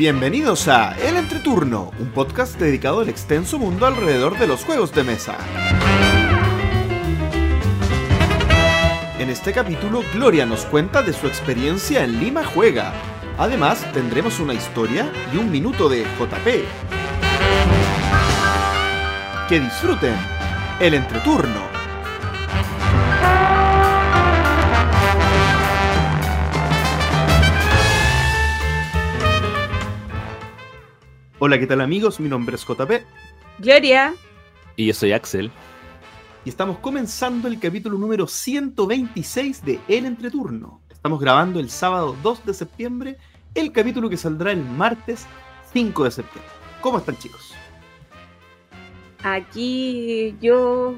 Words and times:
Bienvenidos 0.00 0.66
a 0.66 0.96
El 0.96 1.18
Entreturno, 1.18 1.90
un 1.98 2.08
podcast 2.12 2.58
dedicado 2.58 3.00
al 3.00 3.10
extenso 3.10 3.58
mundo 3.58 3.84
alrededor 3.84 4.38
de 4.38 4.46
los 4.46 4.64
juegos 4.64 4.94
de 4.94 5.04
mesa. 5.04 5.36
En 9.18 9.28
este 9.28 9.52
capítulo, 9.52 10.02
Gloria 10.14 10.46
nos 10.46 10.64
cuenta 10.64 11.02
de 11.02 11.12
su 11.12 11.26
experiencia 11.26 12.02
en 12.02 12.18
Lima 12.18 12.42
Juega. 12.46 12.94
Además, 13.36 13.86
tendremos 13.92 14.40
una 14.40 14.54
historia 14.54 15.12
y 15.34 15.36
un 15.36 15.50
minuto 15.50 15.90
de 15.90 16.06
JP. 16.18 16.46
Que 19.50 19.60
disfruten 19.60 20.14
El 20.80 20.94
Entreturno. 20.94 21.79
Hola, 31.42 31.58
¿qué 31.58 31.66
tal 31.66 31.80
amigos? 31.80 32.20
Mi 32.20 32.28
nombre 32.28 32.54
es 32.54 32.66
JP. 32.66 33.02
Gloria. 33.60 34.14
Y 34.76 34.84
yo 34.84 34.92
soy 34.92 35.12
Axel. 35.12 35.50
Y 36.44 36.50
estamos 36.50 36.80
comenzando 36.80 37.48
el 37.48 37.58
capítulo 37.58 37.96
número 37.96 38.26
126 38.26 39.64
de 39.64 39.80
El 39.88 40.04
Entreturno. 40.04 40.82
Estamos 40.90 41.18
grabando 41.18 41.58
el 41.58 41.70
sábado 41.70 42.14
2 42.22 42.44
de 42.44 42.52
septiembre, 42.52 43.16
el 43.54 43.72
capítulo 43.72 44.10
que 44.10 44.18
saldrá 44.18 44.52
el 44.52 44.62
martes 44.62 45.26
5 45.72 46.04
de 46.04 46.10
septiembre. 46.10 46.52
¿Cómo 46.82 46.98
están 46.98 47.16
chicos? 47.16 47.54
Aquí 49.22 50.36
yo 50.42 50.94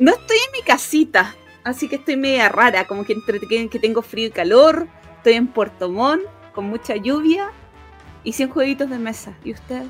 no 0.00 0.10
estoy 0.10 0.38
en 0.38 0.52
mi 0.58 0.62
casita, 0.66 1.36
así 1.62 1.88
que 1.88 1.96
estoy 1.96 2.16
media 2.16 2.48
rara, 2.48 2.88
como 2.88 3.04
que 3.04 3.12
entre 3.12 3.38
que 3.38 3.78
tengo 3.78 4.02
frío 4.02 4.26
y 4.26 4.32
calor, 4.32 4.88
estoy 5.18 5.34
en 5.34 5.46
Puerto 5.46 5.88
Montt 5.88 6.24
con 6.52 6.64
mucha 6.64 6.96
lluvia 6.96 7.52
y 8.24 8.32
100 8.32 8.50
jueguitos 8.50 8.90
de 8.90 8.98
mesa. 8.98 9.34
¿Y 9.44 9.52
usted? 9.52 9.84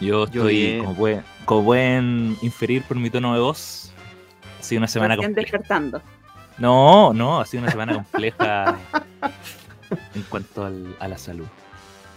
Yo 0.00 0.24
estoy 0.24 0.78
como, 0.80 0.94
buen, 0.94 1.22
como 1.44 1.62
buen 1.62 2.36
inferir 2.42 2.82
por 2.82 2.96
mi 2.96 3.10
tono 3.10 3.34
de 3.34 3.40
voz. 3.40 3.92
Ha 4.58 4.62
sido 4.62 4.80
una 4.80 4.88
semana 4.88 5.16
compleja. 5.16 5.40
despertando. 5.40 6.02
No, 6.58 7.12
no, 7.12 7.40
ha 7.40 7.46
sido 7.46 7.62
una 7.62 7.72
semana 7.72 7.94
compleja 8.10 8.78
en 10.14 10.22
cuanto 10.22 10.64
al, 10.64 10.96
a 10.98 11.08
la 11.08 11.18
salud. 11.18 11.46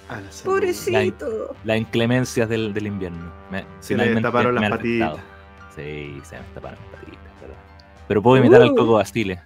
A 0.09 0.21
la 0.21 0.31
salud. 0.31 0.53
Pobrecito. 0.53 1.55
Las 1.63 1.77
inclemencias 1.77 2.49
del, 2.49 2.73
del, 2.73 2.87
invierno. 2.87 3.31
Me, 3.51 3.65
se 3.79 3.95
le 3.95 4.21
taparon 4.21 4.55
las 4.55 4.69
patitas. 4.69 5.17
Sí, 5.75 6.19
se 6.23 6.37
me 6.37 6.43
taparon 6.53 6.79
las 6.91 6.99
patitas. 6.99 7.31
Pero, 7.39 7.53
pero 8.07 8.21
puedo 8.21 8.37
imitar 8.37 8.61
al 8.61 8.71
uh. 8.71 8.75
Coco 8.75 8.93
Bastile. 8.93 9.41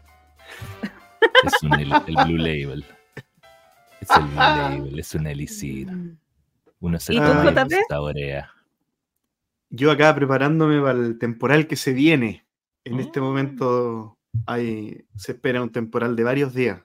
es 1.43 1.63
un, 1.63 1.73
el, 1.73 1.91
el 2.07 2.15
Blue 2.25 2.37
Label. 2.37 2.85
Es 4.01 4.09
el 4.09 4.35
Label, 4.35 4.99
es 4.99 5.15
un 5.15 5.27
elixir. 5.27 5.87
Uno 6.79 6.99
se 6.99 7.13
¿Y 7.13 7.17
tú, 7.17 7.23
saborea. 7.87 8.51
Yo 9.69 9.91
acá 9.91 10.13
preparándome 10.15 10.81
para 10.81 10.99
el 10.99 11.19
temporal 11.19 11.67
que 11.67 11.75
se 11.75 11.93
viene. 11.93 12.45
En 12.83 12.99
este 12.99 13.19
ah. 13.19 13.23
momento 13.23 14.17
hay, 14.47 15.05
se 15.15 15.33
espera 15.33 15.61
un 15.61 15.71
temporal 15.71 16.15
de 16.15 16.23
varios 16.23 16.53
días. 16.53 16.81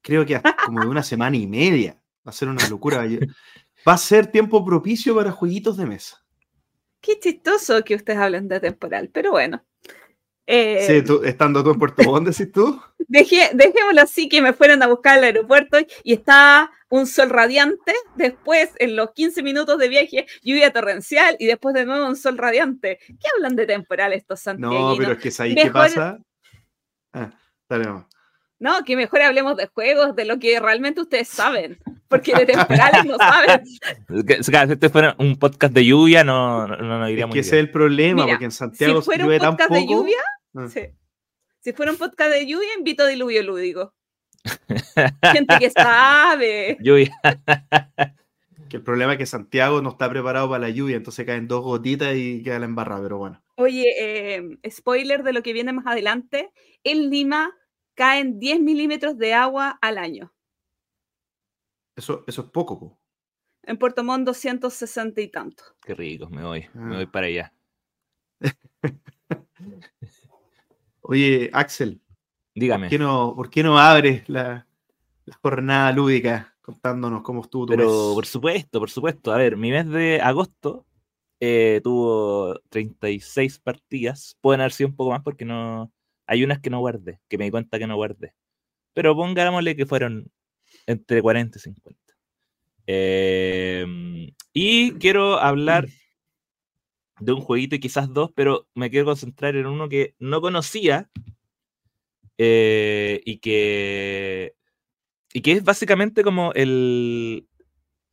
Creo 0.00 0.24
que 0.24 0.36
hasta 0.36 0.56
como 0.56 0.80
de 0.80 0.88
una 0.88 1.02
semana 1.02 1.36
y 1.36 1.46
media. 1.46 2.00
Va 2.26 2.30
a 2.30 2.32
ser 2.32 2.48
una 2.48 2.66
locura. 2.68 3.06
Va 3.86 3.92
a 3.92 3.98
ser 3.98 4.26
tiempo 4.26 4.64
propicio 4.64 5.14
para 5.14 5.30
jueguitos 5.30 5.76
de 5.76 5.84
mesa. 5.84 6.24
Qué 7.02 7.20
chistoso 7.20 7.84
que 7.84 7.94
ustedes 7.94 8.18
hablen 8.18 8.48
de 8.48 8.60
temporal, 8.60 9.10
pero 9.12 9.32
bueno. 9.32 9.62
Eh, 10.46 10.84
sí, 10.86 11.02
tú, 11.02 11.22
estando 11.24 11.64
tú 11.64 11.70
en 11.70 11.78
Puerto 11.78 12.02
Montt, 12.04 12.28
decís 12.28 12.52
tú. 12.52 12.80
Dejé, 13.08 13.50
dejémoslo 13.54 14.00
así 14.00 14.28
que 14.28 14.42
me 14.42 14.52
fueron 14.52 14.82
a 14.82 14.86
buscar 14.86 15.18
al 15.18 15.24
aeropuerto 15.24 15.78
y 16.02 16.12
estaba 16.12 16.70
un 16.88 17.06
sol 17.06 17.30
radiante, 17.30 17.92
después 18.14 18.70
en 18.78 18.94
los 18.94 19.12
15 19.12 19.42
minutos 19.42 19.78
de 19.78 19.88
viaje 19.88 20.26
lluvia 20.42 20.72
torrencial 20.72 21.36
y 21.38 21.46
después 21.46 21.74
de 21.74 21.86
nuevo 21.86 22.06
un 22.06 22.16
sol 22.16 22.38
radiante. 22.38 22.98
¿Qué 23.06 23.26
hablan 23.34 23.56
de 23.56 23.66
temporal 23.66 24.12
estos 24.12 24.40
santiaguinos? 24.40 24.90
No, 24.92 24.96
pero 24.96 25.12
es 25.12 25.18
que 25.18 25.28
es 25.28 25.40
ahí 25.40 25.54
qué 25.54 25.70
pasa. 25.70 26.18
Ah, 27.12 27.30
dale, 27.68 27.86
No, 28.58 28.84
que 28.84 28.96
mejor 28.96 29.22
hablemos 29.22 29.56
de 29.56 29.66
juegos, 29.66 30.14
de 30.14 30.24
lo 30.24 30.38
que 30.38 30.60
realmente 30.60 31.00
ustedes 31.00 31.28
saben, 31.28 31.78
porque 32.08 32.34
de 32.34 32.46
temporales 32.46 33.04
no 33.04 33.16
saben. 33.18 33.62
Si 34.42 34.52
este 34.54 34.88
fuera 34.88 35.16
un 35.18 35.36
podcast 35.36 35.74
de 35.74 35.84
lluvia, 35.84 36.22
no, 36.22 36.66
no, 36.68 36.76
no 36.76 37.08
iría 37.08 37.24
es 37.24 37.32
que 37.32 37.40
ese 37.40 37.56
es 37.56 37.60
el 37.60 37.70
problema, 37.70 38.26
porque 38.26 38.44
en 38.44 38.52
Santiago 38.52 39.00
si 39.00 39.04
fuera 39.04 39.26
un 39.26 39.38
podcast 39.38 39.70
de 39.70 39.86
lluvia, 39.86 40.22
sí. 40.68 40.80
Si 41.60 41.72
fuera 41.72 41.92
un 41.92 41.98
podcast 41.98 42.30
de 42.30 42.46
lluvia, 42.46 42.68
invito 42.76 43.04
a 43.04 43.06
diluvio 43.06 43.42
lúdico. 43.42 43.94
Gente 45.32 45.58
que 45.58 45.70
sabe. 45.70 46.76
Lluvia. 46.82 47.10
que 48.68 48.76
el 48.76 48.82
problema 48.82 49.12
es 49.12 49.18
que 49.18 49.26
Santiago 49.26 49.80
no 49.80 49.90
está 49.90 50.10
preparado 50.10 50.48
para 50.48 50.60
la 50.60 50.70
lluvia, 50.70 50.96
entonces 50.96 51.24
caen 51.24 51.48
dos 51.48 51.62
gotitas 51.62 52.14
y 52.16 52.42
queda 52.42 52.58
la 52.58 52.66
embarrada, 52.66 53.02
pero 53.02 53.18
bueno. 53.18 53.42
Oye, 53.56 53.86
eh, 53.98 54.58
spoiler 54.68 55.22
de 55.22 55.32
lo 55.32 55.42
que 55.42 55.52
viene 55.52 55.72
más 55.72 55.86
adelante. 55.86 56.52
En 56.82 57.08
Lima 57.08 57.50
caen 57.94 58.38
10 58.38 58.60
milímetros 58.60 59.16
de 59.16 59.32
agua 59.32 59.78
al 59.80 59.98
año. 59.98 60.34
Eso, 61.96 62.24
eso 62.26 62.42
es 62.42 62.50
poco, 62.50 62.78
po. 62.78 62.98
En 63.62 63.78
Puerto 63.78 64.04
Montt 64.04 64.26
260 64.26 65.20
y 65.20 65.28
tanto. 65.28 65.64
Qué 65.82 65.94
rico, 65.94 66.28
me 66.28 66.42
voy, 66.42 66.68
me 66.74 66.96
voy 66.96 67.04
ah. 67.04 67.10
para 67.10 67.26
allá. 67.26 67.54
Oye, 71.06 71.50
Axel. 71.52 72.00
Dígame. 72.54 72.86
¿Por 72.86 72.90
qué 72.90 72.98
no, 72.98 73.34
por 73.36 73.50
qué 73.50 73.62
no 73.62 73.78
abres 73.78 74.26
la, 74.28 74.66
jornada 75.42 75.92
lúdica 75.92 76.56
contándonos 76.62 77.22
cómo 77.22 77.42
estuvo 77.42 77.66
tu 77.66 77.72
Pero 77.72 78.12
por 78.14 78.24
supuesto, 78.24 78.80
por 78.80 78.90
supuesto. 78.90 79.32
A 79.32 79.36
ver, 79.36 79.56
mi 79.58 79.70
mes 79.70 79.86
de 79.88 80.20
agosto 80.22 80.86
eh, 81.40 81.82
tuvo 81.84 82.58
36 82.70 83.58
partidas. 83.58 84.38
Pueden 84.40 84.62
haber 84.62 84.72
sido 84.72 84.88
un 84.88 84.96
poco 84.96 85.10
más 85.10 85.22
porque 85.22 85.44
no. 85.44 85.92
Hay 86.26 86.42
unas 86.42 86.60
que 86.60 86.70
no 86.70 86.80
guardé, 86.80 87.20
que 87.28 87.36
me 87.36 87.44
di 87.44 87.50
cuenta 87.50 87.78
que 87.78 87.86
no 87.86 87.96
guardé. 87.96 88.32
Pero 88.94 89.14
pongámosle 89.14 89.76
que 89.76 89.84
fueron 89.84 90.30
entre 90.86 91.20
40 91.20 91.58
y 91.58 91.60
50. 91.60 92.00
Em, 92.86 94.34
y 94.54 94.92
quiero 94.92 95.38
hablar 95.38 95.86
de 97.24 97.32
un 97.32 97.40
jueguito 97.40 97.76
y 97.76 97.80
quizás 97.80 98.12
dos, 98.12 98.30
pero 98.34 98.68
me 98.74 98.90
quiero 98.90 99.06
concentrar 99.06 99.56
en 99.56 99.66
uno 99.66 99.88
que 99.88 100.14
no 100.18 100.40
conocía 100.40 101.10
eh, 102.38 103.20
y 103.24 103.38
que 103.38 104.54
y 105.32 105.40
que 105.42 105.52
es 105.52 105.64
básicamente 105.64 106.22
como 106.22 106.52
el, 106.52 107.48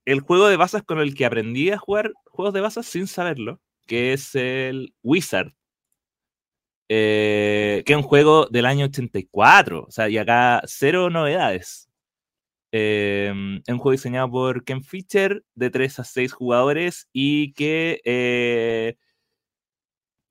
el 0.06 0.20
juego 0.22 0.48
de 0.48 0.58
basas 0.58 0.84
con 0.84 1.00
el 1.00 1.14
que 1.16 1.26
aprendí 1.26 1.70
a 1.70 1.78
jugar 1.78 2.14
juegos 2.26 2.54
de 2.54 2.62
basas 2.62 2.88
sin 2.88 3.08
saberlo, 3.08 3.62
que 3.86 4.14
es 4.14 4.34
el 4.36 4.96
Wizard. 5.04 5.54
Eh, 6.90 7.84
que 7.86 7.94
es 7.94 7.98
un 7.98 8.04
juego 8.04 8.48
del 8.48 8.66
año 8.66 8.86
84, 8.88 9.86
o 9.88 9.92
sea, 9.92 10.10
y 10.10 10.18
acá 10.18 10.62
cero 10.66 11.10
novedades. 11.10 11.91
Eh, 12.74 13.32
un 13.34 13.78
juego 13.78 13.92
diseñado 13.92 14.30
por 14.32 14.64
Ken 14.64 14.84
Fisher 14.84 15.44
de 15.56 15.70
3 15.70 16.00
a 16.00 16.04
6 16.06 16.32
jugadores 16.32 17.10
y 17.12 17.54
que 17.54 18.02
eh, 18.06 18.96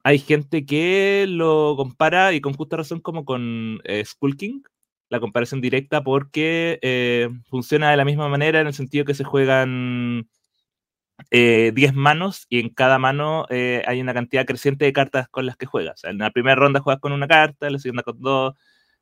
hay 0.02 0.18
gente 0.18 0.64
que 0.64 1.26
lo 1.28 1.74
compara 1.76 2.32
y 2.32 2.40
con 2.40 2.54
justa 2.54 2.76
razón 2.78 3.00
como 3.00 3.24
con 3.26 3.80
eh, 3.84 4.02
Skull 4.04 4.36
King, 4.36 4.62
la 5.10 5.20
comparación 5.20 5.60
directa 5.60 6.02
porque 6.02 6.78
eh, 6.82 7.28
funciona 7.50 7.90
de 7.90 7.96
la 7.98 8.04
misma 8.06 8.28
manera 8.28 8.60
en 8.60 8.66
el 8.68 8.74
sentido 8.74 9.04
que 9.04 9.14
se 9.14 9.24
juegan 9.24 10.28
10 11.30 11.92
manos 11.94 12.46
y 12.48 12.60
en 12.60 12.70
cada 12.70 12.98
mano 12.98 13.44
hay 13.50 14.00
una 14.00 14.14
cantidad 14.14 14.46
creciente 14.46 14.86
de 14.86 14.94
cartas 14.94 15.28
con 15.28 15.44
las 15.44 15.56
que 15.56 15.66
juegas. 15.66 16.04
en 16.04 16.16
la 16.18 16.30
primera 16.30 16.56
ronda 16.56 16.80
juegas 16.80 17.00
con 17.00 17.12
una 17.12 17.28
carta, 17.28 17.66
en 17.66 17.74
la 17.74 17.78
segunda 17.78 18.02
con 18.02 18.18
dos, 18.20 18.54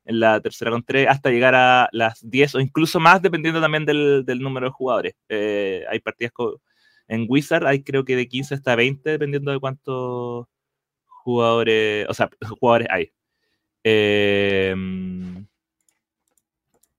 en 0.09 0.19
la 0.19 0.41
tercera 0.41 0.71
con 0.71 0.83
tres, 0.83 1.07
hasta 1.07 1.29
llegar 1.29 1.53
a 1.53 1.87
las 1.91 2.27
10 2.27 2.55
o 2.55 2.59
incluso 2.59 2.99
más, 2.99 3.21
dependiendo 3.21 3.61
también 3.61 3.85
del, 3.85 4.25
número 4.39 4.67
de 4.67 4.71
jugadores. 4.71 5.15
Eh, 5.29 5.85
hay 5.87 5.99
partidas 5.99 6.33
en 7.07 7.27
Wizard, 7.29 7.67
hay 7.67 7.83
creo 7.83 8.03
que 8.05 8.15
de 8.15 8.27
15 8.27 8.55
hasta 8.55 8.75
20, 8.75 9.07
dependiendo 9.07 9.51
de 9.51 9.59
cuántos 9.59 10.47
jugadores, 11.05 12.07
o 12.09 12.13
sea, 12.15 12.27
jugadores 12.59 12.87
hay. 12.89 13.11
Em, 13.83 15.45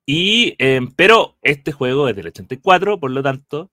y, 0.06 0.55
em, 0.59 0.93
pero 0.95 1.37
este 1.43 1.73
juego 1.73 2.09
es 2.09 2.15
del 2.15 2.29
84, 2.29 3.01
por 3.01 3.11
lo 3.11 3.23
tanto, 3.25 3.73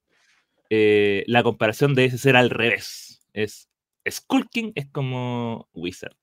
eh, 0.71 1.23
la 1.27 1.43
comparación 1.43 1.93
debe 1.93 2.17
ser 2.17 2.35
al 2.35 2.49
revés. 2.49 3.21
Es 3.33 3.69
Skulking 4.09 4.71
es 4.75 4.87
como 4.87 5.69
Wizard. 5.73 6.15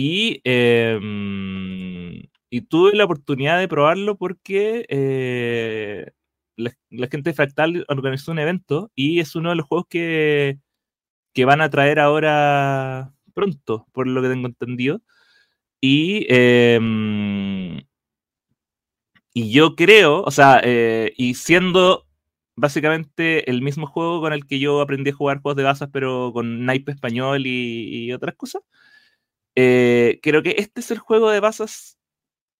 Y, 0.00 0.40
em, 0.44 2.22
y 2.50 2.60
tuve 2.68 2.94
la 2.94 3.04
oportunidad 3.04 3.58
de 3.58 3.66
probarlo 3.66 4.16
porque 4.16 4.86
eh, 4.88 6.12
la, 6.56 6.70
gente 7.08 7.30
de 7.30 7.34
Fractal 7.34 7.84
organizó 7.88 8.30
un 8.30 8.38
evento 8.38 8.92
y 8.94 9.18
es 9.18 9.34
uno 9.34 9.50
de 9.50 9.56
los 9.56 9.66
juegos 9.66 9.88
que, 9.90 10.60
que 11.34 11.44
van 11.44 11.60
a 11.62 11.70
traer 11.70 11.98
ahora 11.98 13.12
pronto, 13.34 13.88
por 13.92 14.06
lo 14.06 14.22
que 14.22 14.28
tengo 14.28 14.46
entendido. 14.46 15.02
Y, 15.80 16.26
em, 16.28 17.78
y 19.34 19.50
yo 19.52 19.74
creo, 19.76 20.22
o 20.22 20.30
sea, 20.30 20.60
eh, 20.64 21.12
y 21.16 21.34
siendo 21.34 22.06
básicamente 22.56 23.50
el 23.50 23.62
mismo 23.62 23.86
juego 23.88 24.20
con 24.20 24.32
el 24.32 24.46
que 24.46 24.60
yo 24.60 24.80
aprendí 24.80 25.10
a 25.10 25.14
jugar 25.14 25.40
juegos 25.42 25.56
de 25.56 25.64
bazas, 25.64 25.90
pero 25.92 26.32
con 26.32 26.66
naipe 26.66 26.92
español 26.92 27.46
y 27.46 28.12
otras 28.12 28.36
cosas, 28.36 28.62
eh, 29.60 30.20
creo 30.22 30.40
que 30.44 30.54
este 30.58 30.80
es 30.80 30.92
el 30.92 31.00
juego 31.00 31.30
de 31.30 31.40
bazas 31.40 31.98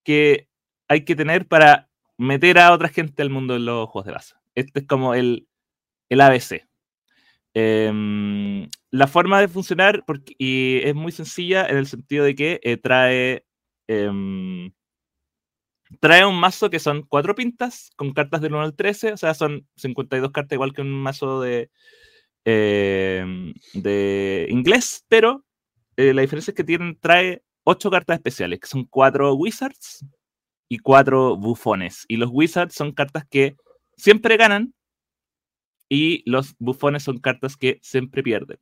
que 0.03 0.49
hay 0.89 1.05
que 1.05 1.15
tener 1.15 1.47
para 1.47 1.89
meter 2.17 2.59
a 2.59 2.73
otra 2.73 2.89
gente 2.89 3.21
al 3.21 3.29
mundo 3.29 3.53
de 3.53 3.61
los 3.61 3.87
juegos 3.87 4.07
de 4.07 4.11
bazas. 4.11 4.39
Este 4.53 4.81
es 4.81 4.85
como 4.85 5.13
el, 5.13 5.47
el 6.09 6.19
ABC. 6.19 6.67
Em, 7.53 8.67
la 8.91 9.07
forma 9.07 9.39
de 9.39 9.47
funcionar 9.47 10.03
y 10.37 10.81
es 10.83 10.93
muy 10.93 11.13
sencilla 11.13 11.65
en 11.67 11.77
el 11.77 11.87
sentido 11.87 12.25
de 12.25 12.35
que 12.35 12.59
eh, 12.63 12.75
trae 12.75 13.45
em, 13.87 14.73
trae 16.01 16.25
un 16.25 16.37
mazo 16.37 16.69
que 16.69 16.79
son 16.79 17.03
cuatro 17.03 17.33
pintas 17.33 17.91
con 17.95 18.11
cartas 18.13 18.41
del 18.41 18.55
1 18.55 18.61
al 18.61 18.75
13, 18.75 19.13
o 19.13 19.17
sea, 19.17 19.33
son 19.33 19.65
52 19.77 20.31
cartas 20.31 20.57
igual 20.57 20.73
que 20.73 20.81
un 20.81 20.91
mazo 20.91 21.39
de, 21.39 21.71
em, 22.43 23.53
de 23.73 24.47
inglés, 24.49 25.05
pero 25.07 25.45
eh, 25.99 26.13
la 26.13 26.21
diferencia 26.21 26.51
es 26.51 26.55
que 26.55 26.63
tienen, 26.63 26.97
trae 26.97 27.43
ocho 27.65 27.91
cartas 27.91 28.15
especiales, 28.15 28.61
que 28.61 28.67
son 28.67 28.85
cuatro 28.85 29.33
wizards 29.33 30.05
y 30.69 30.79
cuatro 30.79 31.35
bufones. 31.35 32.05
Y 32.07 32.15
los 32.15 32.29
wizards 32.31 32.73
son 32.73 32.93
cartas 32.93 33.25
que 33.29 33.57
siempre 33.97 34.37
ganan 34.37 34.73
y 35.89 36.23
los 36.29 36.55
bufones 36.57 37.03
son 37.03 37.19
cartas 37.19 37.57
que 37.57 37.79
siempre 37.81 38.23
pierden. 38.23 38.59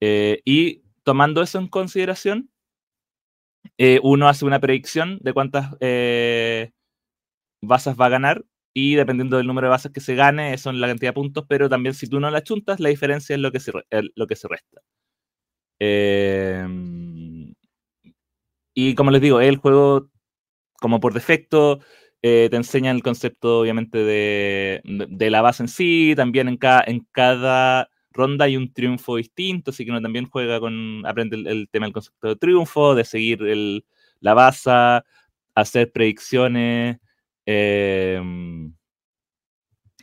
Eh, 0.00 0.40
y 0.44 0.82
tomando 1.02 1.42
eso 1.42 1.58
en 1.58 1.66
consideración, 1.66 2.50
eh, 3.76 3.98
uno 4.04 4.28
hace 4.28 4.44
una 4.44 4.60
predicción 4.60 5.18
de 5.22 5.32
cuántas 5.32 5.72
basas 7.60 7.96
va 8.00 8.06
a 8.06 8.10
ganar 8.10 8.44
y 8.72 8.94
dependiendo 8.94 9.38
del 9.38 9.48
número 9.48 9.66
de 9.66 9.70
basas 9.70 9.90
que 9.90 10.00
se 10.00 10.14
gane, 10.14 10.54
es 10.54 10.66
la 10.66 10.86
cantidad 10.86 11.10
de 11.10 11.14
puntos, 11.14 11.46
pero 11.48 11.68
también 11.68 11.94
si 11.94 12.06
tú 12.06 12.20
no 12.20 12.30
la 12.30 12.44
chuntas, 12.44 12.78
la 12.78 12.90
diferencia 12.90 13.34
es 13.34 13.40
lo 13.40 13.50
que 13.50 13.58
se, 13.58 13.72
lo 14.14 14.26
que 14.28 14.36
se 14.36 14.46
resta. 14.46 14.82
Em, 15.84 17.54
y 18.74 18.94
como 18.94 19.10
les 19.10 19.20
digo, 19.20 19.40
el 19.40 19.56
juego, 19.56 20.10
como 20.80 21.00
por 21.00 21.12
defecto, 21.12 21.80
eh, 22.22 22.48
te 22.50 22.56
enseña 22.56 22.92
el 22.92 23.02
concepto, 23.02 23.60
obviamente, 23.60 23.98
de, 23.98 25.30
la 25.30 25.42
base 25.42 25.64
en 25.64 25.68
sí. 25.68 26.14
También 26.16 26.48
en 26.48 26.56
cada, 26.56 27.88
ronda 28.12 28.44
hay 28.44 28.56
un 28.56 28.72
triunfo 28.72 29.16
distinto, 29.16 29.70
así 29.72 29.84
que 29.84 29.90
uno 29.90 30.00
también 30.02 30.26
juega 30.26 30.60
con, 30.60 31.04
aprende 31.06 31.36
el, 31.36 31.68
tema 31.68 31.86
del 31.86 31.94
concepto 31.94 32.28
de 32.28 32.36
triunfo, 32.36 32.94
de 32.94 33.04
seguir 33.04 33.40
la 34.20 34.34
base, 34.34 34.70
hacer 35.54 35.92
predicciones. 35.92 36.98
Em, 37.46 38.74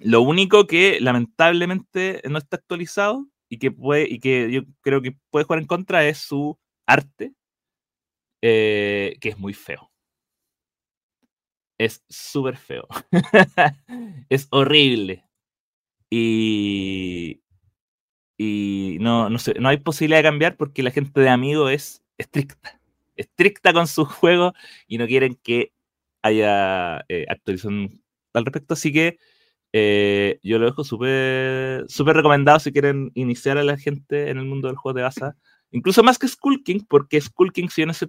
lo 0.02 0.22
único 0.22 0.68
que 0.68 1.00
lamentablemente 1.00 2.22
no 2.30 2.38
está 2.38 2.58
actualizado 2.58 3.28
y 3.50 3.58
que, 3.58 3.72
puede, 3.72 4.08
y 4.10 4.20
que 4.20 4.52
yo 4.52 4.62
creo 4.82 5.02
que 5.02 5.16
puede 5.32 5.46
jugar 5.46 5.60
en 5.60 5.68
contra 5.68 6.08
es 6.08 6.20
su 6.20 6.58
arte, 6.86 7.34
eh, 8.42 9.18
que 9.20 9.30
es 9.30 9.38
muy 9.38 9.54
feo. 9.54 9.92
Es 11.80 12.04
súper 12.10 12.58
feo. 12.58 12.88
es 14.30 14.48
horrible. 14.52 15.26
Y, 16.10 17.42
y 18.38 18.98
no, 19.02 19.30
no, 19.30 19.40
sé, 19.40 19.54
no 19.60 19.70
hay 19.70 19.78
posibilidad 19.78 20.20
de 20.20 20.24
cambiar 20.24 20.58
porque 20.58 20.84
la 20.84 20.92
gente 20.92 21.22
de 21.22 21.30
Amigo 21.30 21.70
es 21.70 22.04
estricta. 22.18 22.80
Estricta 23.16 23.74
con 23.74 23.88
sus 23.88 24.08
juegos 24.14 24.54
y 24.88 24.98
no 24.98 25.08
quieren 25.08 25.36
que 25.36 25.74
haya 26.22 27.06
eh, 27.10 27.26
actualización 27.30 28.04
al 28.34 28.46
respecto. 28.46 28.74
Así 28.76 28.94
que 28.94 29.18
eh, 29.72 30.40
yo 30.42 30.58
lo 30.58 30.66
dejo 30.66 30.84
súper 30.84 31.86
super 31.88 32.16
recomendado 32.16 32.60
si 32.60 32.72
quieren 32.72 33.12
iniciar 33.14 33.58
a 33.58 33.64
la 33.64 33.78
gente 33.78 34.30
en 34.30 34.38
el 34.38 34.46
mundo 34.46 34.68
del 34.68 34.78
juego 34.78 34.98
de 34.98 35.04
baza. 35.04 35.36
Incluso 35.72 36.04
más 36.04 36.18
que 36.18 36.28
Skull 36.28 36.64
King, 36.64 36.82
porque 36.88 37.22
Skull 37.22 37.54
King, 37.54 37.68
si 37.70 37.82
bien 37.82 37.92
es 37.92 38.06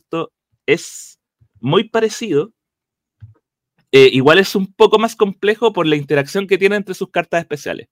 es 0.66 1.20
muy 1.60 1.88
parecido. 1.88 2.52
Eh, 3.92 4.10
igual 4.12 4.38
es 4.38 4.54
un 4.54 4.72
poco 4.72 4.98
más 4.98 5.16
complejo 5.16 5.72
por 5.72 5.86
la 5.86 5.96
interacción 5.96 6.46
que 6.46 6.58
tiene 6.58 6.76
entre 6.76 6.94
sus 6.94 7.10
cartas 7.10 7.40
especiales. 7.40 7.88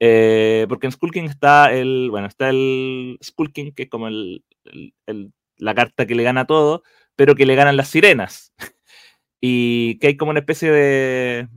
Eh, 0.00 0.66
porque 0.68 0.86
en 0.86 0.92
Skull 0.92 1.12
King 1.12 1.24
está 1.24 1.72
el, 1.72 2.10
bueno, 2.10 2.26
está 2.26 2.50
el 2.50 3.18
Skull 3.22 3.52
que 3.52 3.72
es 3.76 3.88
como 3.88 4.08
el, 4.08 4.44
la 5.56 5.74
carta 5.74 6.06
que 6.06 6.16
le 6.16 6.24
gana 6.24 6.46
todo, 6.46 6.82
pero 7.16 7.36
que 7.36 7.46
le 7.46 7.54
ganan 7.54 7.76
las 7.76 7.88
sirenas. 7.88 8.52
y 9.40 9.98
que 10.00 10.08
hay 10.08 10.16
como 10.16 10.32
una 10.32 10.40
especie 10.40 10.70
de, 10.70 11.48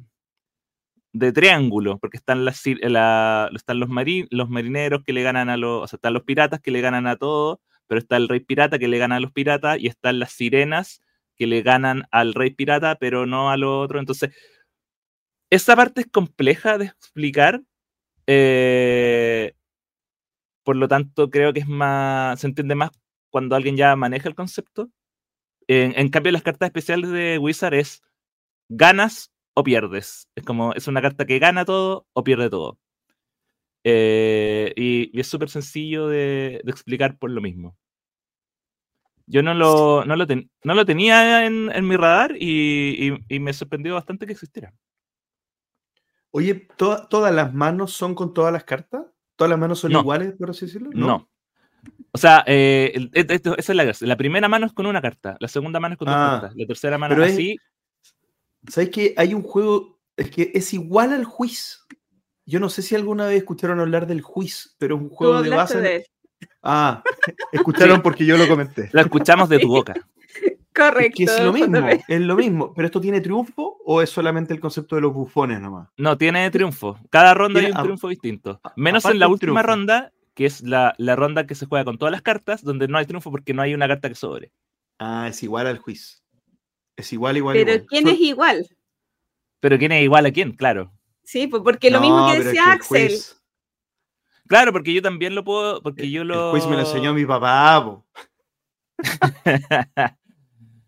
de 1.15 1.31
triángulo, 1.31 1.97
porque 1.97 2.17
están, 2.17 2.43
las, 2.43 2.61
están 2.67 3.79
los, 3.79 3.87
marineros 3.87 5.03
que 5.05 5.13
le 5.13 5.23
ganan 5.23 5.47
a 5.47 5.55
los, 5.55 5.83
o 5.83 5.87
sea, 5.87 5.95
están 5.95 6.13
los 6.13 6.23
piratas 6.23 6.59
que 6.59 6.71
le 6.71 6.81
ganan 6.81 7.07
a 7.07 7.15
todos, 7.15 7.59
pero 7.87 7.99
está 7.99 8.17
el 8.17 8.27
rey 8.27 8.41
pirata 8.41 8.77
que 8.79 8.89
le 8.89 8.97
gana 8.97 9.15
a 9.15 9.19
los 9.21 9.31
piratas 9.31 9.79
y 9.79 9.87
están 9.87 10.19
las 10.19 10.33
sirenas 10.33 11.01
que 11.37 11.47
le 11.47 11.61
ganan 11.61 12.03
al 12.11 12.33
rey 12.33 12.49
pirata, 12.49 12.95
pero 12.95 13.25
no 13.25 13.49
al 13.49 13.63
otro. 13.63 13.99
Entonces, 13.99 14.31
esa 15.49 15.75
parte 15.77 16.01
es 16.01 16.07
compleja 16.07 16.77
de 16.77 16.85
explicar. 16.87 17.61
Eh, 18.27 19.53
por 20.63 20.75
lo 20.75 20.89
tanto, 20.89 21.29
creo 21.29 21.53
que 21.53 21.61
es 21.61 21.67
más, 21.67 22.41
se 22.41 22.47
entiende 22.47 22.75
más 22.75 22.91
cuando 23.29 23.55
alguien 23.55 23.77
ya 23.77 23.95
maneja 23.95 24.27
el 24.27 24.35
concepto. 24.35 24.89
En, 25.67 25.97
en 25.97 26.09
cambio, 26.09 26.33
las 26.33 26.43
cartas 26.43 26.67
especiales 26.67 27.09
de 27.11 27.37
Wizard 27.37 27.75
es 27.75 28.03
ganas 28.67 29.31
o 29.55 29.63
pierdes. 29.63 30.29
Es 30.35 30.43
como, 30.43 30.73
es 30.73 30.87
una 30.87 31.01
carta 31.01 31.25
que 31.25 31.39
gana 31.39 31.65
todo 31.65 32.05
o 32.13 32.23
pierde 32.23 32.49
todo. 32.49 32.77
Eh, 33.83 34.73
y, 34.75 35.19
es 35.19 35.27
súper 35.27 35.49
sencillo 35.49 36.07
de, 36.07 36.61
explicar 36.65 37.17
por 37.17 37.31
lo 37.31 37.41
mismo. 37.41 37.75
Yo 39.27 39.41
no 39.41 39.55
lo, 39.55 40.05
no 40.05 40.15
lo, 40.15 40.25
no 40.63 40.75
lo 40.75 40.85
tenía 40.85 41.45
en, 41.45 41.87
mi 41.87 41.95
radar 41.95 42.35
y, 42.39 43.11
me 43.39 43.53
sorprendió 43.53 43.95
bastante 43.95 44.27
que 44.27 44.33
existiera. 44.33 44.73
Oye, 46.31 46.67
¿todas 46.77 47.33
las 47.33 47.53
manos 47.53 47.93
son 47.93 48.13
con 48.13 48.33
todas 48.33 48.51
las 48.51 48.65
cartas? 48.65 49.05
¿Todas 49.35 49.49
las 49.49 49.59
manos 49.59 49.79
son 49.79 49.93
iguales, 49.93 50.33
por 50.37 50.49
así 50.49 50.65
decirlo? 50.65 50.89
No. 50.93 51.29
O 52.11 52.17
sea, 52.17 52.43
eh, 52.47 53.09
esa 53.13 53.55
es 53.57 53.69
la 53.69 53.83
gracia. 53.83 54.07
La 54.07 54.17
primera 54.17 54.47
mano 54.47 54.65
es 54.65 54.73
con 54.73 54.85
una 54.85 55.01
carta, 55.01 55.37
la 55.39 55.47
segunda 55.47 55.79
mano 55.79 55.93
es 55.93 55.99
con 55.99 56.07
dos 56.07 56.15
ah. 56.17 56.29
cartas, 56.31 56.55
la 56.55 56.65
tercera 56.65 56.97
mano 56.97 57.23
es 57.23 57.37
¿Sabes 58.69 58.89
que 58.89 59.13
hay 59.17 59.33
un 59.33 59.43
juego 59.43 59.95
es 60.17 60.29
que 60.29 60.51
es 60.53 60.73
igual 60.73 61.13
al 61.13 61.25
juiz? 61.25 61.85
Yo 62.45 62.59
no 62.59 62.69
sé 62.69 62.81
si 62.81 62.95
alguna 62.95 63.27
vez 63.27 63.37
escucharon 63.37 63.79
hablar 63.79 64.07
del 64.07 64.21
juiz, 64.21 64.75
pero 64.77 64.95
es 64.95 65.01
un 65.01 65.09
juego 65.09 65.41
de 65.41 65.49
base. 65.49 66.05
Ah, 66.61 67.03
escucharon 67.51 68.01
porque 68.01 68.25
yo 68.25 68.37
lo 68.37 68.47
comenté. 68.47 68.89
Lo 68.91 69.01
escuchamos 69.01 69.49
de 69.49 69.59
tu 69.59 69.67
boca. 69.67 69.93
Correcto. 70.75 71.23
Es, 71.23 71.31
es 71.31 71.41
lo 71.41 71.53
mismo, 71.53 71.87
es 71.87 72.21
lo 72.21 72.35
mismo. 72.35 72.73
¿Pero 72.73 72.85
esto 72.87 72.99
tiene 72.99 73.21
triunfo 73.21 73.77
o 73.85 74.01
es 74.01 74.09
solamente 74.09 74.53
el 74.53 74.59
concepto 74.59 74.95
de 74.95 75.01
los 75.01 75.13
bufones 75.13 75.61
nomás? 75.61 75.87
No, 75.95 76.17
tiene 76.17 76.51
triunfo. 76.51 76.99
Cada 77.09 77.33
ronda 77.33 77.61
hay 77.61 77.67
un 77.67 77.77
triunfo 77.77 78.09
distinto. 78.09 78.59
Menos 78.75 79.05
en 79.05 79.19
la 79.19 79.29
última 79.29 79.61
ronda, 79.63 80.11
que 80.33 80.45
es 80.45 80.61
la, 80.61 80.93
la, 80.97 81.15
ronda 81.15 81.47
que 81.47 81.55
se 81.55 81.65
juega 81.65 81.85
con 81.85 81.97
todas 81.97 82.11
las 82.11 82.21
cartas, 82.21 82.61
donde 82.61 82.89
no 82.89 82.97
hay 82.97 83.05
triunfo 83.05 83.31
porque 83.31 83.53
no 83.53 83.61
hay 83.61 83.73
una 83.73 83.87
carta 83.87 84.09
que 84.09 84.15
sobre. 84.15 84.51
Ah, 84.99 85.27
es 85.29 85.41
igual 85.43 85.67
al 85.67 85.77
juiz. 85.77 86.24
Es 86.95 87.11
igual, 87.13 87.37
igual. 87.37 87.55
Pero 87.55 87.85
¿quién 87.85 88.07
es 88.07 88.19
igual? 88.19 88.67
Pero 89.59 89.77
¿quién 89.77 89.91
es 89.91 90.03
igual 90.03 90.25
a 90.25 90.31
quién? 90.31 90.53
Claro. 90.53 90.93
Sí, 91.23 91.47
pues 91.47 91.63
porque 91.63 91.89
lo 91.89 91.99
mismo 91.99 92.29
que 92.31 92.43
decía 92.43 92.71
Axel. 92.71 93.13
Claro, 94.47 94.71
porque 94.71 94.93
yo 94.93 95.01
también 95.01 95.33
lo 95.33 95.43
puedo, 95.43 95.81
porque 95.81 96.11
yo 96.11 96.23
lo... 96.23 96.53
El 96.53 96.61
juez 96.61 96.67
me 96.67 96.75
lo 96.75 96.81
enseñó 96.81 97.13
mi 97.13 97.25
papá. 97.25 98.03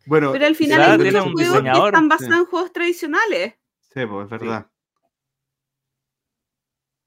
bueno, 0.05 0.31
pero 0.31 0.45
al 0.45 0.55
final 0.55 0.81
hay 0.81 0.97
muchos 0.99 1.49
juegos 1.49 1.61
que 1.63 1.85
están 1.87 2.07
basados 2.07 2.37
en 2.37 2.45
juegos 2.45 2.71
tradicionales. 2.71 3.55
Sí, 3.93 4.05
pues 4.05 4.25
es 4.25 4.29
verdad. 4.29 4.69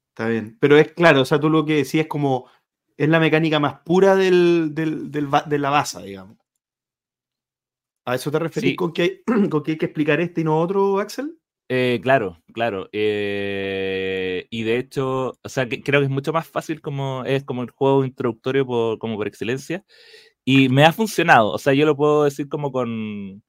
Está 0.09 0.27
bien. 0.27 0.57
Pero 0.59 0.77
es 0.77 0.91
claro, 0.91 1.21
o 1.21 1.25
sea, 1.25 1.39
tú 1.39 1.49
lo 1.49 1.65
que 1.65 1.77
decías 1.77 2.03
es 2.03 2.09
como, 2.09 2.49
es 2.97 3.07
la 3.07 3.21
mecánica 3.21 3.59
más 3.59 3.79
pura 3.79 4.17
del, 4.17 4.75
del, 4.75 5.09
de 5.09 5.57
la 5.57 5.69
base, 5.69 6.01
digamos. 6.01 6.37
¿A 8.11 8.15
eso 8.15 8.29
te 8.29 8.39
referís 8.39 8.75
con, 8.75 8.91
que 8.91 9.01
hay, 9.01 9.21
con 9.49 9.63
que 9.63 9.71
hay 9.71 9.77
que 9.77 9.85
explicar 9.85 10.19
este 10.19 10.41
y 10.41 10.43
no 10.43 10.59
otro, 10.59 10.99
Axel? 10.99 11.39
Eh, 11.69 12.01
claro, 12.03 12.43
claro. 12.53 12.89
Eh, 12.91 14.47
y 14.49 14.63
de 14.63 14.77
hecho, 14.79 15.37
o 15.41 15.49
sea, 15.49 15.69
que, 15.69 15.81
creo 15.81 16.01
que 16.01 16.07
es 16.07 16.11
mucho 16.11 16.33
más 16.33 16.45
fácil 16.45 16.81
como 16.81 17.23
es 17.23 17.45
como 17.45 17.63
el 17.63 17.71
juego 17.71 18.03
introductorio 18.03 18.65
por, 18.65 18.99
como 18.99 19.15
por 19.15 19.27
excelencia. 19.27 19.85
Y 20.43 20.67
me 20.67 20.83
ha 20.83 20.91
funcionado. 20.91 21.51
O 21.51 21.57
sea, 21.57 21.73
yo 21.73 21.85
lo 21.85 21.95
puedo 21.95 22.25
decir 22.25 22.49
como 22.49 22.73
con, 22.73 23.43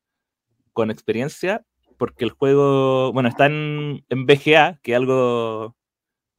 con 0.73 0.93
experiencia, 0.93 1.65
porque 1.99 2.25
el 2.25 2.31
juego, 2.31 3.13
bueno, 3.13 3.29
está 3.29 3.47
en, 3.47 4.05
en 4.11 4.27
BGA, 4.27 4.79
que 4.81 4.95
algo 4.95 5.75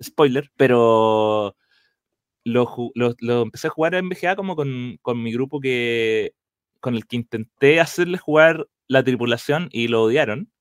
spoiler, 0.02 0.50
pero 0.56 1.58
lo, 2.46 2.92
lo, 2.96 3.16
lo, 3.20 3.42
empecé 3.42 3.68
a 3.68 3.72
jugar 3.72 3.96
en 3.96 4.08
BGA 4.08 4.38
como 4.38 4.56
con, 4.56 4.98
con 5.02 5.22
mi 5.22 5.34
grupo 5.34 5.60
que 5.60 6.34
con 6.84 6.96
el 6.96 7.08
que 7.08 7.16
intenté 7.16 7.80
hacerle 7.80 8.18
jugar 8.18 8.68
la 8.90 9.06
tripulación 9.06 9.70
y 9.72 9.88
lo 9.88 10.04
odiaron. 10.04 10.52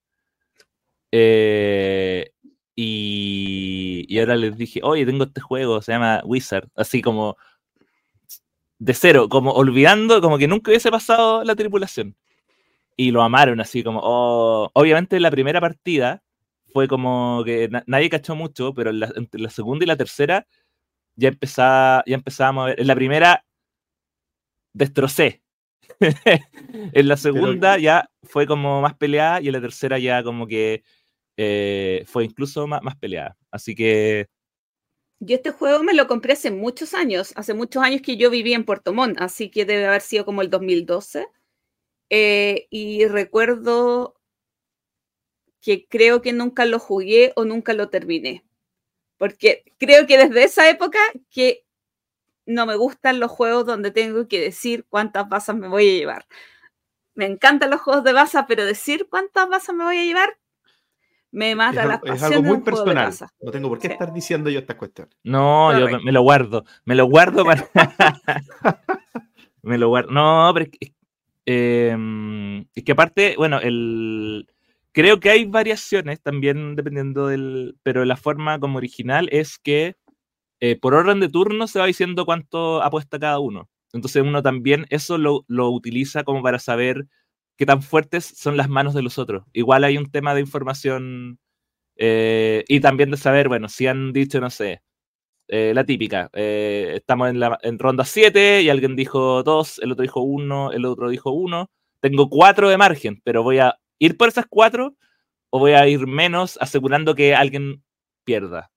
Eh, 1.10 2.30
y, 2.76 4.18
ahora 4.20 4.36
les 4.36 4.56
dije, 4.56 4.80
oye, 4.84 5.04
tengo 5.04 5.24
este 5.24 5.40
juego, 5.40 5.82
se 5.82 5.90
llama 5.92 6.22
Wizard, 6.24 6.68
así 6.76 7.02
como 7.02 7.36
de 8.78 8.94
cero, 8.94 9.28
como 9.28 9.50
olvidando, 9.52 10.20
como 10.20 10.38
que 10.38 10.46
nunca 10.48 10.70
hubiese 10.70 10.90
pasado 10.90 11.42
la 11.44 11.56
tripulación. 11.56 12.16
Y 12.96 13.10
lo 13.12 13.22
amaron, 13.22 13.60
así 13.60 13.82
como, 13.84 14.00
oh, 14.02 14.70
obviamente 14.74 15.20
la 15.20 15.30
primera 15.30 15.60
partida 15.60 16.22
fue 16.72 16.88
como 16.88 17.42
que 17.44 17.68
na- 17.68 17.84
nadie 17.86 18.10
cachó 18.10 18.36
mucho, 18.36 18.74
pero 18.74 18.92
la, 18.92 19.12
entre 19.16 19.40
la 19.40 19.50
segunda 19.50 19.84
y 19.84 19.88
la 19.88 19.96
tercera 19.96 20.46
ya 21.16 21.28
empezaba, 21.28 22.04
ya 22.06 22.16
empezábamos 22.16 22.64
a 22.64 22.66
ver. 22.68 22.80
En 22.80 22.86
la 22.88 22.94
primera 22.96 23.44
destrocé. 24.74 25.41
en 26.92 27.08
la 27.08 27.16
segunda 27.16 27.78
ya 27.78 28.10
fue 28.22 28.46
como 28.46 28.80
más 28.80 28.94
peleada 28.94 29.40
y 29.40 29.48
en 29.48 29.52
la 29.52 29.60
tercera 29.60 29.98
ya 29.98 30.22
como 30.22 30.46
que 30.46 30.82
eh, 31.36 32.04
fue 32.06 32.24
incluso 32.24 32.66
más, 32.66 32.82
más 32.82 32.96
peleada. 32.96 33.36
Así 33.50 33.74
que 33.74 34.28
Yo 35.20 35.36
este 35.36 35.50
juego 35.50 35.82
me 35.82 35.94
lo 35.94 36.06
compré 36.06 36.34
hace 36.34 36.50
muchos 36.50 36.94
años, 36.94 37.32
hace 37.36 37.54
muchos 37.54 37.82
años 37.82 38.02
que 38.02 38.16
yo 38.16 38.30
viví 38.30 38.52
en 38.52 38.64
Puerto 38.64 38.92
Montt, 38.92 39.20
así 39.20 39.50
que 39.50 39.64
debe 39.64 39.86
haber 39.86 40.02
sido 40.02 40.24
como 40.24 40.42
el 40.42 40.50
2012. 40.50 41.26
Eh, 42.10 42.66
y 42.70 43.06
recuerdo 43.06 44.14
que 45.62 45.86
creo 45.88 46.20
que 46.20 46.32
nunca 46.32 46.66
lo 46.66 46.78
jugué 46.78 47.32
o 47.36 47.44
nunca 47.44 47.72
lo 47.72 47.88
terminé. 47.88 48.44
Porque 49.16 49.64
creo 49.78 50.06
que 50.06 50.18
desde 50.18 50.44
esa 50.44 50.68
época 50.68 50.98
que 51.30 51.61
no 52.46 52.66
me 52.66 52.76
gustan 52.76 53.20
los 53.20 53.30
juegos 53.30 53.66
donde 53.66 53.90
tengo 53.90 54.26
que 54.28 54.40
decir 54.40 54.84
cuántas 54.88 55.28
basas 55.28 55.56
me 55.56 55.68
voy 55.68 55.88
a 55.88 55.92
llevar. 55.98 56.26
Me 57.14 57.26
encantan 57.26 57.70
los 57.70 57.80
juegos 57.80 58.04
de 58.04 58.12
baza, 58.12 58.46
pero 58.46 58.64
decir 58.64 59.06
cuántas 59.10 59.48
basas 59.48 59.74
me 59.74 59.84
voy 59.84 59.98
a 59.98 60.04
llevar 60.04 60.36
me 61.34 61.52
Es, 61.52 61.56
mata 61.56 61.86
la 61.86 61.94
algo- 61.94 62.06
es 62.06 62.10
pasión 62.20 62.32
algo 62.34 62.42
muy 62.54 62.60
personal. 62.62 63.14
No 63.40 63.50
tengo 63.50 63.68
por 63.70 63.78
qué 63.78 63.86
Sí. 63.88 63.92
estar 63.94 64.12
diciendo 64.12 64.50
yo 64.50 64.58
estas 64.60 64.76
cuestiones. 64.76 65.16
no, 65.24 65.78
yo 65.78 65.98
me, 66.04 66.12
lo 66.12 66.20
guardo. 66.22 66.64
Me 66.84 66.94
lo 66.94 67.06
guardo 67.06 67.44
para. 67.44 67.66
me 69.62 69.78
lo 69.78 69.88
guardo. 69.88 70.10
No, 70.10 70.50
pero 70.52 70.66
es 70.66 70.70
que, 70.78 70.92
eh, 71.46 72.64
es 72.74 72.84
que 72.84 72.92
aparte, 72.92 73.34
bueno, 73.36 73.60
el. 73.60 74.46
Creo 74.92 75.20
que 75.20 75.30
hay 75.30 75.46
variaciones 75.46 76.20
también 76.20 76.76
dependiendo 76.76 77.28
del. 77.28 77.76
Pero 77.82 78.04
la 78.04 78.16
forma 78.16 78.58
como 78.60 78.76
original 78.76 79.28
es 79.32 79.58
que 79.58 79.96
eh, 80.62 80.76
por 80.76 80.94
orden 80.94 81.18
de 81.18 81.28
turno 81.28 81.66
se 81.66 81.80
va 81.80 81.86
diciendo 81.86 82.24
cuánto 82.24 82.84
apuesta 82.84 83.18
cada 83.18 83.40
uno. 83.40 83.68
Entonces 83.92 84.22
uno 84.22 84.42
también 84.42 84.86
eso 84.90 85.18
lo, 85.18 85.44
lo 85.48 85.70
utiliza 85.70 86.22
como 86.22 86.40
para 86.40 86.60
saber 86.60 87.06
qué 87.58 87.66
tan 87.66 87.82
fuertes 87.82 88.24
son 88.26 88.56
las 88.56 88.68
manos 88.68 88.94
de 88.94 89.02
los 89.02 89.18
otros. 89.18 89.44
Igual 89.52 89.82
hay 89.82 89.98
un 89.98 90.08
tema 90.12 90.34
de 90.36 90.40
información 90.40 91.40
eh, 91.96 92.64
y 92.68 92.80
también 92.80 93.10
de 93.10 93.16
saber, 93.16 93.48
bueno, 93.48 93.68
si 93.68 93.88
han 93.88 94.12
dicho, 94.12 94.40
no 94.40 94.50
sé, 94.50 94.82
eh, 95.48 95.72
la 95.74 95.84
típica, 95.84 96.30
estamos 96.34 97.30
en, 97.30 97.40
la, 97.40 97.58
en 97.62 97.78
ronda 97.80 98.04
7 98.04 98.62
y 98.62 98.70
alguien 98.70 98.96
dijo 98.96 99.42
2, 99.42 99.80
el 99.80 99.92
otro 99.92 100.02
dijo 100.02 100.20
1, 100.22 100.72
el 100.72 100.84
otro 100.86 101.08
dijo 101.10 101.32
1. 101.32 101.70
Tengo 102.00 102.28
4 102.30 102.70
de 102.70 102.78
margen, 102.78 103.20
pero 103.24 103.42
voy 103.42 103.58
a 103.58 103.76
ir 103.98 104.16
por 104.16 104.28
esas 104.28 104.46
4 104.48 104.94
o 105.50 105.58
voy 105.58 105.72
a 105.72 105.88
ir 105.88 106.06
menos 106.06 106.58
asegurando 106.60 107.16
que 107.16 107.34
alguien 107.34 107.84
pierda. 108.24 108.71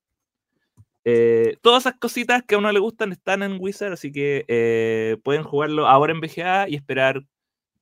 Eh, 1.08 1.58
todas 1.62 1.84
esas 1.84 2.00
cositas 2.00 2.42
que 2.44 2.56
a 2.56 2.58
uno 2.58 2.72
le 2.72 2.80
gustan 2.80 3.12
están 3.12 3.44
en 3.44 3.58
Wizard, 3.62 3.94
así 3.94 4.12
que 4.12 4.44
eh, 4.48 5.18
pueden 5.24 5.44
jugarlo 5.44 5.88
ahora 5.88 6.14
en 6.14 6.20
VGA 6.20 6.68
y 6.68 6.76
esperar 6.76 7.24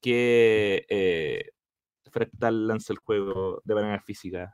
que 0.01 0.85
eh, 0.89 1.51
Fractal 2.11 2.67
lance 2.67 2.91
el 2.91 2.99
juego 2.99 3.61
de 3.63 3.75
manera 3.75 4.01
física 4.01 4.53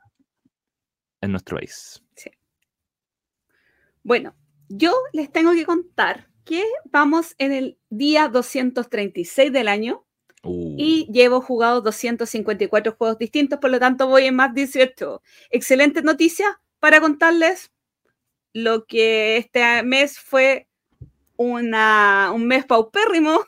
en 1.20 1.32
nuestro 1.32 1.56
país. 1.56 2.02
Bueno, 4.04 4.34
yo 4.68 4.94
les 5.12 5.30
tengo 5.32 5.52
que 5.52 5.66
contar 5.66 6.28
que 6.44 6.64
vamos 6.84 7.34
en 7.38 7.52
el 7.52 7.78
día 7.90 8.28
236 8.28 9.52
del 9.52 9.68
año 9.68 10.06
Uh, 10.42 10.74
y 10.78 11.06
llevo 11.12 11.42
jugado 11.42 11.82
254 11.82 12.94
juegos 12.96 13.18
distintos, 13.18 13.58
por 13.58 13.70
lo 13.70 13.78
tanto 13.78 14.06
voy 14.06 14.24
en 14.24 14.36
más 14.36 14.54
18. 14.54 15.22
Excelentes 15.50 16.02
noticias 16.02 16.48
para 16.78 16.98
contarles 17.00 17.70
lo 18.52 18.86
que 18.86 19.36
este 19.36 19.82
mes 19.82 20.18
fue 20.18 20.68
una, 21.36 22.32
un 22.34 22.46
mes 22.46 22.64
paupérrimo. 22.66 23.40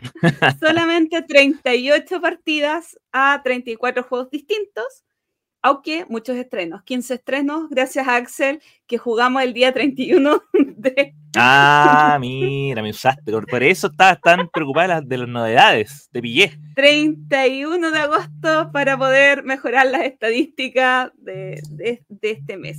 Solamente 0.60 1.22
38 1.22 2.20
partidas 2.20 2.98
a 3.12 3.40
34 3.44 4.02
juegos 4.02 4.30
distintos, 4.30 5.04
aunque 5.62 6.06
muchos 6.08 6.36
estrenos, 6.36 6.82
15 6.84 7.14
estrenos, 7.14 7.68
gracias 7.70 8.06
a 8.08 8.16
Axel, 8.16 8.62
que 8.86 8.98
jugamos 8.98 9.42
el 9.42 9.52
día 9.52 9.72
31 9.72 10.42
de... 10.52 11.14
Ah, 11.36 12.16
mira, 12.20 12.82
me 12.82 12.90
usaste. 12.90 13.30
Por, 13.30 13.62
eso 13.62 13.86
estabas 13.88 14.20
tan 14.20 14.48
preocupada 14.48 15.00
de 15.00 15.16
las, 15.16 15.26
de 15.26 15.26
novedades. 15.32 16.08
Te 16.10 16.20
pillé. 16.20 16.58
31 16.74 17.90
de 17.90 17.98
agosto 17.98 18.70
para 18.72 18.98
poder 18.98 19.44
mejorar 19.44 19.86
las 19.86 20.02
estadísticas 20.02 21.10
de, 21.16 21.60
de- 21.70 22.04
de 22.08 22.30
este 22.32 22.56
mes. 22.56 22.78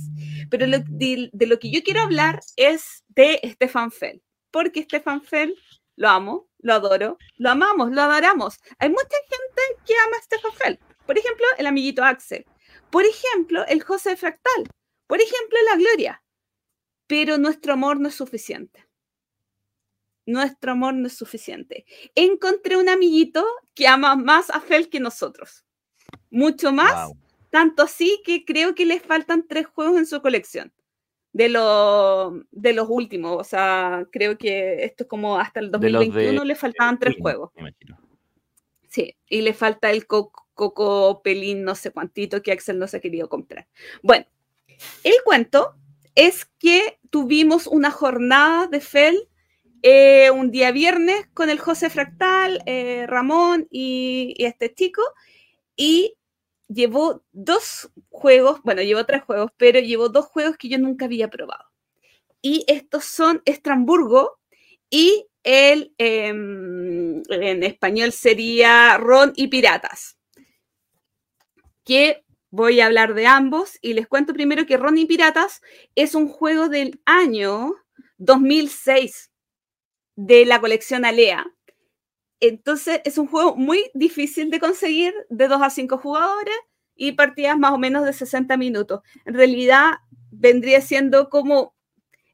Pero 0.50 0.66
lo- 0.66 0.80
de, 0.80 1.30
de 1.32 1.46
lo 1.46 1.58
que 1.58 1.70
yo 1.70 1.82
quiero 1.82 2.00
hablar 2.02 2.40
es 2.56 3.04
de 3.08 3.40
Stefan 3.52 3.90
Fell, 3.90 4.20
porque 4.50 4.82
Stefan 4.82 5.22
Fell 5.22 5.54
lo 5.96 6.08
amo, 6.10 6.48
lo 6.58 6.74
adoro, 6.74 7.16
lo 7.36 7.50
amamos, 7.50 7.90
lo 7.90 8.02
adoramos. 8.02 8.58
Hay 8.78 8.90
mucha 8.90 9.16
gente 9.30 9.82
que 9.86 9.94
ama 10.06 10.16
a 10.18 10.22
Stefan 10.22 10.52
Fell. 10.52 10.78
Por 11.06 11.16
ejemplo, 11.16 11.44
el 11.58 11.66
amiguito 11.66 12.04
Axel. 12.04 12.44
Por 12.92 13.04
ejemplo, 13.06 13.64
el 13.66 13.82
José 13.82 14.16
Fractal. 14.16 14.68
Por 15.08 15.18
ejemplo, 15.20 15.58
la 15.70 15.76
Gloria. 15.78 16.22
Pero 17.08 17.38
nuestro 17.38 17.72
amor 17.72 17.98
no 17.98 18.08
es 18.08 18.14
suficiente. 18.14 18.86
Nuestro 20.26 20.72
amor 20.72 20.94
no 20.94 21.08
es 21.08 21.14
suficiente. 21.16 21.84
Encontré 22.14 22.76
un 22.76 22.88
amiguito 22.88 23.44
que 23.74 23.88
ama 23.88 24.14
más 24.14 24.50
a 24.50 24.60
Fel 24.60 24.88
que 24.88 25.00
nosotros. 25.00 25.64
Mucho 26.30 26.70
más. 26.72 27.08
Wow. 27.08 27.16
Tanto 27.50 27.82
así 27.82 28.22
que 28.24 28.44
creo 28.44 28.74
que 28.74 28.86
le 28.86 29.00
faltan 29.00 29.46
tres 29.48 29.66
juegos 29.66 29.98
en 29.98 30.06
su 30.06 30.22
colección. 30.22 30.72
De, 31.32 31.48
lo- 31.48 32.44
de 32.50 32.72
los 32.74 32.86
últimos. 32.88 33.36
O 33.40 33.44
sea, 33.44 34.06
creo 34.12 34.36
que 34.38 34.84
esto 34.84 35.04
es 35.04 35.08
como 35.08 35.38
hasta 35.38 35.60
el 35.60 35.70
De 35.72 35.90
los 35.90 36.00
de- 36.00 36.06
2021 36.06 36.44
le 36.44 36.54
faltaban 36.54 36.98
tres 36.98 37.16
juegos. 37.18 37.50
me 37.54 37.62
imagino. 37.62 37.98
Sí, 38.88 39.16
y 39.28 39.40
le 39.40 39.54
falta 39.54 39.90
el 39.90 40.06
co- 40.06 40.30
coco 40.54 41.22
pelín, 41.22 41.64
no 41.64 41.74
sé 41.74 41.90
cuantito, 41.90 42.42
que 42.42 42.52
Axel 42.52 42.78
no 42.78 42.86
se 42.86 42.98
ha 42.98 43.00
querido 43.00 43.28
comprar. 43.28 43.68
Bueno, 44.02 44.26
el 45.04 45.14
cuento 45.24 45.74
es 46.14 46.46
que 46.58 46.98
tuvimos 47.10 47.66
una 47.66 47.90
jornada 47.90 48.66
de 48.66 48.80
FEL 48.80 49.28
eh, 49.82 50.30
un 50.30 50.50
día 50.50 50.70
viernes 50.70 51.26
con 51.34 51.50
el 51.50 51.58
José 51.58 51.90
Fractal, 51.90 52.62
eh, 52.66 53.06
Ramón 53.08 53.66
y, 53.70 54.34
y 54.36 54.44
este 54.44 54.72
chico, 54.72 55.02
y 55.76 56.14
llevó 56.68 57.24
dos 57.32 57.90
juegos, 58.08 58.60
bueno, 58.62 58.82
llevó 58.82 59.04
tres 59.04 59.22
juegos, 59.22 59.50
pero 59.56 59.80
llevó 59.80 60.08
dos 60.08 60.26
juegos 60.26 60.56
que 60.56 60.68
yo 60.68 60.78
nunca 60.78 61.06
había 61.06 61.28
probado. 61.28 61.64
Y 62.40 62.64
estos 62.66 63.04
son 63.04 63.42
Estramburgo 63.44 64.38
y 64.90 65.26
el, 65.42 65.94
em, 65.98 67.22
en 67.30 67.62
español 67.62 68.12
sería 68.12 68.96
Ron 68.98 69.32
y 69.36 69.48
Piratas. 69.48 70.18
Que 71.84 72.24
voy 72.50 72.80
a 72.80 72.86
hablar 72.86 73.14
de 73.14 73.26
ambos 73.26 73.78
y 73.80 73.94
les 73.94 74.06
cuento 74.06 74.32
primero 74.32 74.66
que 74.66 74.76
Ron 74.76 74.98
y 74.98 75.06
Piratas 75.06 75.60
es 75.94 76.14
un 76.14 76.28
juego 76.28 76.68
del 76.68 77.00
año 77.06 77.74
2006 78.18 79.30
de 80.16 80.46
la 80.46 80.60
colección 80.60 81.04
Alea. 81.04 81.46
Entonces 82.40 83.00
es 83.04 83.18
un 83.18 83.26
juego 83.26 83.56
muy 83.56 83.90
difícil 83.94 84.50
de 84.50 84.60
conseguir 84.60 85.14
de 85.30 85.48
2 85.48 85.62
a 85.62 85.70
5 85.70 85.98
jugadores 85.98 86.54
y 86.94 87.12
partidas 87.12 87.58
más 87.58 87.72
o 87.72 87.78
menos 87.78 88.04
de 88.04 88.12
60 88.12 88.56
minutos. 88.56 89.00
En 89.24 89.34
realidad 89.34 89.92
vendría 90.30 90.80
siendo 90.80 91.30
como 91.30 91.74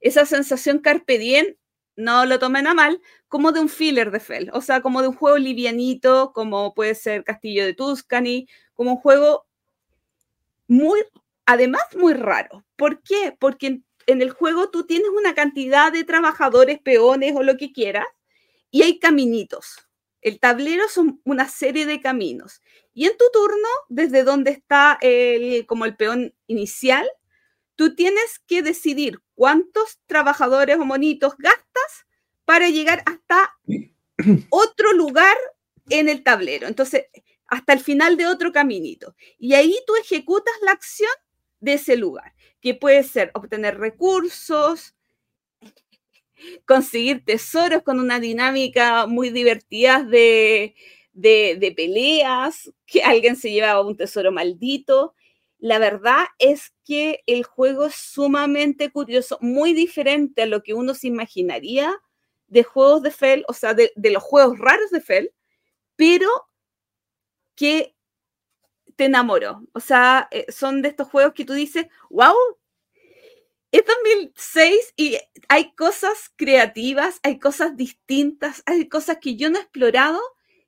esa 0.00 0.24
sensación 0.24 0.78
carpe 0.78 1.18
diem, 1.18 1.56
no 1.96 2.24
lo 2.26 2.38
tomen 2.38 2.66
a 2.66 2.74
mal, 2.74 3.00
como 3.26 3.50
de 3.52 3.60
un 3.60 3.68
filler 3.68 4.10
de 4.12 4.20
Fel, 4.20 4.50
o 4.52 4.60
sea, 4.60 4.80
como 4.80 5.02
de 5.02 5.08
un 5.08 5.14
juego 5.14 5.36
livianito, 5.36 6.32
como 6.32 6.72
puede 6.72 6.94
ser 6.94 7.24
Castillo 7.24 7.64
de 7.64 7.74
Tuscany, 7.74 8.46
como 8.78 8.92
un 8.92 8.98
juego 8.98 9.44
muy, 10.68 11.02
además 11.46 11.82
muy 11.96 12.14
raro. 12.14 12.64
¿Por 12.76 13.02
qué? 13.02 13.36
Porque 13.36 13.66
en, 13.66 13.84
en 14.06 14.22
el 14.22 14.30
juego 14.30 14.70
tú 14.70 14.86
tienes 14.86 15.08
una 15.08 15.34
cantidad 15.34 15.90
de 15.90 16.04
trabajadores, 16.04 16.78
peones 16.78 17.34
o 17.34 17.42
lo 17.42 17.56
que 17.56 17.72
quieras, 17.72 18.06
y 18.70 18.82
hay 18.82 19.00
caminitos. 19.00 19.88
El 20.20 20.38
tablero 20.38 20.88
son 20.88 21.20
una 21.24 21.48
serie 21.48 21.86
de 21.86 22.00
caminos. 22.00 22.62
Y 22.94 23.06
en 23.06 23.16
tu 23.16 23.24
turno, 23.32 23.68
desde 23.88 24.22
donde 24.22 24.52
está 24.52 24.96
el, 25.00 25.66
como 25.66 25.84
el 25.84 25.96
peón 25.96 26.32
inicial, 26.46 27.08
tú 27.74 27.96
tienes 27.96 28.38
que 28.46 28.62
decidir 28.62 29.20
cuántos 29.34 29.98
trabajadores 30.06 30.76
o 30.76 30.84
monitos 30.84 31.34
gastas 31.36 32.06
para 32.44 32.68
llegar 32.68 33.02
hasta 33.06 33.58
otro 34.50 34.92
lugar 34.92 35.36
en 35.90 36.08
el 36.08 36.22
tablero. 36.22 36.68
Entonces, 36.68 37.06
hasta 37.48 37.72
el 37.72 37.80
final 37.80 38.16
de 38.16 38.26
otro 38.26 38.52
caminito. 38.52 39.14
Y 39.38 39.54
ahí 39.54 39.76
tú 39.86 39.94
ejecutas 39.96 40.54
la 40.62 40.72
acción 40.72 41.10
de 41.60 41.74
ese 41.74 41.96
lugar, 41.96 42.34
que 42.60 42.74
puede 42.74 43.02
ser 43.02 43.30
obtener 43.34 43.78
recursos, 43.78 44.94
conseguir 46.66 47.24
tesoros 47.24 47.82
con 47.82 47.98
una 47.98 48.20
dinámica 48.20 49.06
muy 49.06 49.30
divertida 49.30 50.04
de, 50.04 50.74
de, 51.12 51.74
peleas, 51.76 52.70
que 52.86 53.02
alguien 53.02 53.34
se 53.34 53.50
lleva 53.50 53.80
un 53.80 53.96
tesoro 53.96 54.30
maldito. 54.30 55.14
La 55.58 55.78
verdad 55.78 56.26
es 56.38 56.72
que 56.84 57.22
el 57.26 57.42
juego 57.42 57.86
es 57.86 57.94
sumamente 57.94 58.90
curioso, 58.90 59.38
muy 59.40 59.72
diferente 59.72 60.42
a 60.42 60.46
lo 60.46 60.62
que 60.62 60.74
uno 60.74 60.94
se 60.94 61.08
imaginaría 61.08 61.98
de 62.46 62.62
juegos 62.62 63.02
de 63.02 63.10
Fel, 63.10 63.44
o 63.48 63.52
sea, 63.52 63.74
de, 63.74 63.90
de 63.96 64.10
los 64.10 64.22
juegos 64.22 64.58
raros 64.58 64.90
de 64.90 65.00
Fel, 65.00 65.32
pero 65.96 66.28
que 67.58 67.96
te 68.94 69.06
enamoró. 69.06 69.62
O 69.72 69.80
sea, 69.80 70.28
eh, 70.30 70.46
son 70.48 70.80
de 70.80 70.90
estos 70.90 71.08
juegos 71.08 71.34
que 71.34 71.44
tú 71.44 71.54
dices, 71.54 71.88
wow, 72.08 72.36
es 73.72 73.82
2006 73.84 74.94
y 74.96 75.18
hay 75.48 75.72
cosas 75.74 76.30
creativas, 76.36 77.18
hay 77.24 77.40
cosas 77.40 77.76
distintas, 77.76 78.62
hay 78.64 78.88
cosas 78.88 79.18
que 79.20 79.34
yo 79.34 79.50
no 79.50 79.58
he 79.58 79.62
explorado 79.62 80.20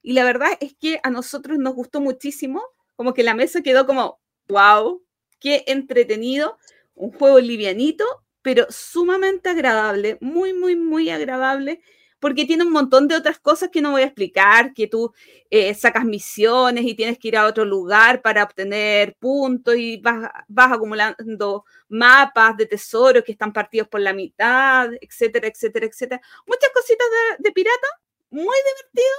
y 0.02 0.14
la 0.14 0.24
verdad 0.24 0.50
es 0.60 0.74
que 0.74 0.98
a 1.04 1.10
nosotros 1.10 1.58
nos 1.58 1.74
gustó 1.74 2.00
muchísimo, 2.00 2.60
como 2.96 3.14
que 3.14 3.22
la 3.22 3.34
mesa 3.34 3.62
quedó 3.62 3.86
como, 3.86 4.20
wow, 4.48 5.00
qué 5.38 5.62
entretenido, 5.68 6.58
un 6.94 7.12
juego 7.12 7.38
livianito, 7.38 8.04
pero 8.42 8.66
sumamente 8.68 9.48
agradable, 9.48 10.18
muy, 10.20 10.54
muy, 10.54 10.74
muy 10.74 11.08
agradable 11.08 11.82
porque 12.20 12.44
tiene 12.44 12.64
un 12.64 12.70
montón 12.70 13.08
de 13.08 13.16
otras 13.16 13.38
cosas 13.40 13.70
que 13.70 13.80
no 13.80 13.92
voy 13.92 14.02
a 14.02 14.06
explicar, 14.06 14.74
que 14.74 14.86
tú 14.86 15.12
eh, 15.48 15.74
sacas 15.74 16.04
misiones 16.04 16.84
y 16.84 16.94
tienes 16.94 17.18
que 17.18 17.28
ir 17.28 17.36
a 17.36 17.46
otro 17.46 17.64
lugar 17.64 18.22
para 18.22 18.44
obtener 18.44 19.16
puntos 19.18 19.74
y 19.76 19.96
vas, 19.96 20.30
vas 20.46 20.72
acumulando 20.72 21.64
mapas 21.88 22.56
de 22.56 22.66
tesoros 22.66 23.24
que 23.24 23.32
están 23.32 23.52
partidos 23.52 23.88
por 23.88 24.00
la 24.00 24.12
mitad, 24.12 24.90
etcétera, 25.00 25.48
etcétera, 25.48 25.86
etcétera. 25.86 26.20
Muchas 26.46 26.70
cositas 26.72 27.06
de, 27.38 27.52
pirata, 27.52 27.88
muy 28.30 28.56
divertido, 28.68 29.16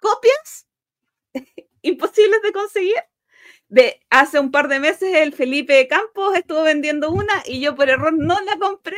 copias 0.00 0.66
imposibles 1.82 2.40
de 2.42 2.52
conseguir. 2.52 2.96
De 3.68 4.00
hace 4.08 4.38
un 4.38 4.50
par 4.50 4.68
de 4.68 4.80
meses 4.80 5.14
el 5.14 5.34
Felipe 5.34 5.86
Campos 5.88 6.34
estuvo 6.36 6.62
vendiendo 6.62 7.10
una 7.10 7.42
y 7.44 7.60
yo 7.60 7.74
por 7.74 7.90
error 7.90 8.14
no 8.14 8.38
la 8.40 8.56
compré 8.58 8.96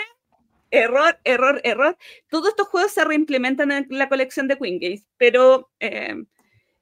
error, 0.71 1.19
error, 1.25 1.61
error. 1.65 1.97
Todos 2.29 2.49
estos 2.51 2.69
juegos 2.69 2.93
se 2.93 3.05
reimplementan 3.05 3.73
en 3.73 3.87
la 3.91 4.09
colección 4.09 4.49
de 4.49 4.59
Queen 4.59 4.79
Games, 4.81 5.07
pero 5.17 5.71
eh, 5.81 6.15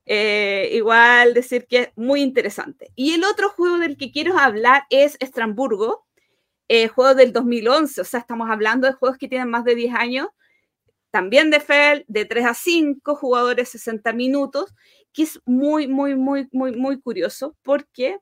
eh, 0.06 0.70
igual 0.72 1.34
decir 1.34 1.66
que 1.66 1.78
es 1.80 1.88
muy 1.96 2.22
interesante. 2.22 2.92
Y 2.94 3.14
el 3.14 3.24
otro 3.24 3.50
juego 3.50 3.78
del 3.78 3.96
que 3.96 4.12
quiero 4.12 4.38
hablar 4.38 4.84
es 4.90 5.16
Estramburgo, 5.20 6.06
eh, 6.68 6.88
juego 6.88 7.14
del 7.14 7.32
2011, 7.32 8.00
o 8.02 8.04
sea, 8.04 8.20
estamos 8.20 8.50
hablando 8.50 8.86
de 8.86 8.92
juegos 8.94 9.18
que 9.18 9.28
tienen 9.28 9.50
más 9.50 9.64
de 9.64 9.74
10 9.74 9.94
años, 9.94 10.28
también 11.10 11.50
de 11.50 11.60
FEL, 11.60 12.04
de 12.08 12.26
3 12.26 12.46
a 12.46 12.54
5 12.54 13.16
jugadores, 13.16 13.70
60 13.70 14.12
minutos, 14.12 14.74
que 15.14 15.22
es 15.22 15.40
muy, 15.46 15.88
muy, 15.88 16.14
muy, 16.14 16.48
muy, 16.52 16.72
muy 16.76 17.00
curioso 17.00 17.56
porque 17.62 18.18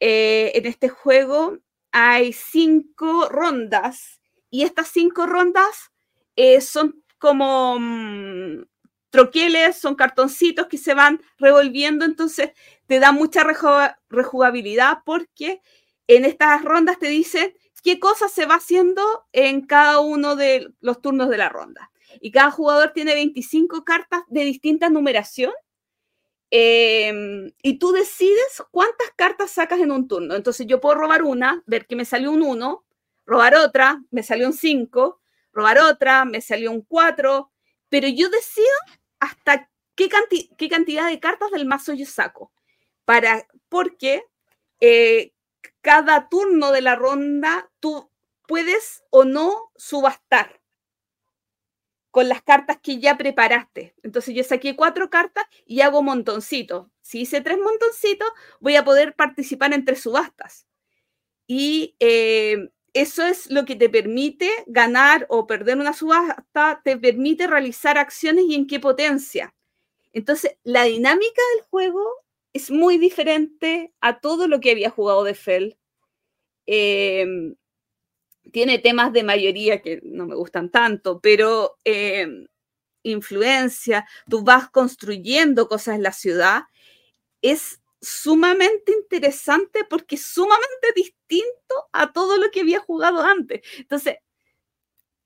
en 0.00 0.66
este 0.66 0.88
juego 0.88 1.58
hay 1.90 2.32
cinco 2.32 3.28
rondas 3.28 4.17
y 4.50 4.62
estas 4.62 4.88
cinco 4.88 5.26
rondas 5.26 5.90
eh, 6.36 6.60
son 6.60 7.02
como 7.18 7.78
mm, 7.78 8.64
troqueles, 9.10 9.78
son 9.78 9.94
cartoncitos 9.94 10.66
que 10.66 10.78
se 10.78 10.94
van 10.94 11.20
revolviendo, 11.38 12.04
entonces 12.04 12.52
te 12.86 13.00
da 13.00 13.12
mucha 13.12 13.44
rejugabilidad 14.08 14.98
porque 15.04 15.60
en 16.06 16.24
estas 16.24 16.64
rondas 16.64 16.98
te 16.98 17.08
dice 17.08 17.54
qué 17.82 17.98
cosa 17.98 18.28
se 18.28 18.46
va 18.46 18.56
haciendo 18.56 19.02
en 19.32 19.66
cada 19.66 20.00
uno 20.00 20.36
de 20.36 20.68
los 20.80 21.00
turnos 21.00 21.28
de 21.28 21.38
la 21.38 21.48
ronda. 21.48 21.90
Y 22.20 22.30
cada 22.30 22.50
jugador 22.50 22.92
tiene 22.92 23.14
25 23.14 23.84
cartas 23.84 24.22
de 24.28 24.44
distinta 24.44 24.90
numeración. 24.90 25.52
Em, 26.50 27.52
y 27.62 27.78
tú 27.78 27.92
decides 27.92 28.62
cuántas 28.70 29.10
cartas 29.16 29.50
sacas 29.50 29.80
en 29.80 29.90
un 29.90 30.08
turno. 30.08 30.34
Entonces 30.34 30.66
yo 30.66 30.80
puedo 30.80 30.96
robar 30.96 31.22
una, 31.22 31.62
ver 31.66 31.86
que 31.86 31.96
me 31.96 32.04
salió 32.04 32.30
un 32.32 32.42
1, 32.42 32.84
robar 33.28 33.54
otra, 33.56 34.02
me 34.10 34.22
salió 34.22 34.46
un 34.46 34.54
5, 34.54 35.20
robar 35.52 35.78
otra, 35.80 36.24
me 36.24 36.40
salió 36.40 36.72
un 36.72 36.80
4, 36.80 37.52
pero 37.90 38.08
yo 38.08 38.30
decido 38.30 38.66
hasta 39.20 39.70
qué, 39.94 40.08
qué, 40.56 40.68
cantidad 40.70 41.06
de 41.06 41.20
cartas 41.20 41.50
del 41.50 41.66
mazo 41.66 41.92
yo 41.92 42.06
saco, 42.06 42.50
para, 43.04 43.46
porque 43.68 44.24
eh, 44.80 45.34
cada 45.82 46.30
turno 46.30 46.72
de 46.72 46.80
la 46.80 46.96
ronda 46.96 47.70
tú 47.80 48.10
puedes 48.46 49.04
o 49.10 49.24
no 49.24 49.72
subastar 49.76 50.62
con 52.10 52.30
las 52.30 52.42
cartas 52.42 52.78
que 52.82 52.98
ya 52.98 53.18
preparaste. 53.18 53.94
Entonces 54.02 54.34
yo 54.34 54.42
saqué 54.42 54.74
cuatro 54.74 55.10
cartas 55.10 55.44
y 55.66 55.82
hago 55.82 56.02
montoncitos. 56.02 56.88
Si 57.02 57.20
hice 57.20 57.42
tres 57.42 57.58
montoncitos, 57.58 58.28
voy 58.58 58.76
a 58.76 58.84
poder 58.86 59.14
participar 59.14 59.74
en 59.74 59.84
tres 59.84 60.00
subastas. 60.00 60.66
Y 61.46 61.94
eh, 62.00 62.70
eso 62.94 63.24
es 63.24 63.50
lo 63.50 63.64
que 63.64 63.76
te 63.76 63.88
permite 63.88 64.50
ganar 64.66 65.26
o 65.28 65.46
perder 65.46 65.78
una 65.78 65.92
subasta, 65.92 66.80
te 66.84 66.96
permite 66.96 67.46
realizar 67.46 67.98
acciones 67.98 68.44
y 68.48 68.54
en 68.54 68.66
qué 68.66 68.80
potencia. 68.80 69.54
Entonces, 70.12 70.56
la 70.64 70.84
dinámica 70.84 71.42
del 71.54 71.64
juego 71.70 72.02
es 72.52 72.70
muy 72.70 72.98
diferente 72.98 73.92
a 74.00 74.20
todo 74.20 74.48
lo 74.48 74.60
que 74.60 74.70
había 74.70 74.90
jugado 74.90 75.24
de 75.24 75.34
Fell. 75.34 75.78
Em, 76.66 77.54
tiene 78.52 78.78
temas 78.78 79.12
de 79.12 79.22
mayoría 79.22 79.82
que 79.82 80.00
no 80.02 80.26
me 80.26 80.34
gustan 80.34 80.70
tanto, 80.70 81.20
pero 81.20 81.76
em, 81.84 82.46
influencia, 83.02 84.06
tú 84.28 84.42
vas 84.42 84.70
construyendo 84.70 85.68
cosas 85.68 85.96
en 85.96 86.02
la 86.02 86.12
ciudad. 86.12 86.62
Es 87.42 87.80
sumamente 88.00 88.92
interesante 88.92 89.84
porque 89.88 90.16
sumamente 90.16 90.92
distinto 90.94 91.88
a 91.92 92.12
todo 92.12 92.36
lo 92.36 92.50
que 92.50 92.60
había 92.60 92.80
jugado 92.80 93.22
antes. 93.22 93.60
Entonces, 93.78 94.16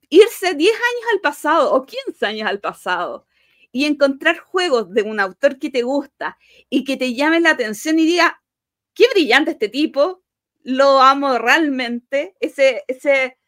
irse 0.09 0.55
10 0.55 0.75
años 0.75 1.07
al 1.15 1.21
pasado 1.21 1.73
o 1.73 1.87
15 1.87 2.27
años 2.27 2.49
al 2.49 2.61
pasado 2.61 3.27
y 3.73 3.87
encontrar 3.87 4.39
juegos 4.39 4.93
de 4.93 5.03
un 5.03 5.19
autor 5.21 5.59
que 5.59 5.71
te 5.71 5.83
gusta 5.83 6.39
y 6.69 6.85
que 6.85 6.97
te 6.97 7.15
llame 7.15 7.41
la 7.41 7.51
atención 7.51 7.99
y 7.99 8.05
diga, 8.05 8.43
qué 8.95 9.07
brillante 9.13 9.53
este 9.53 9.69
tipo, 9.69 10.23
lo 10.63 11.01
amo 11.01 11.39
realmente, 11.39 12.37
ese, 12.41 12.85
ese 12.87 13.39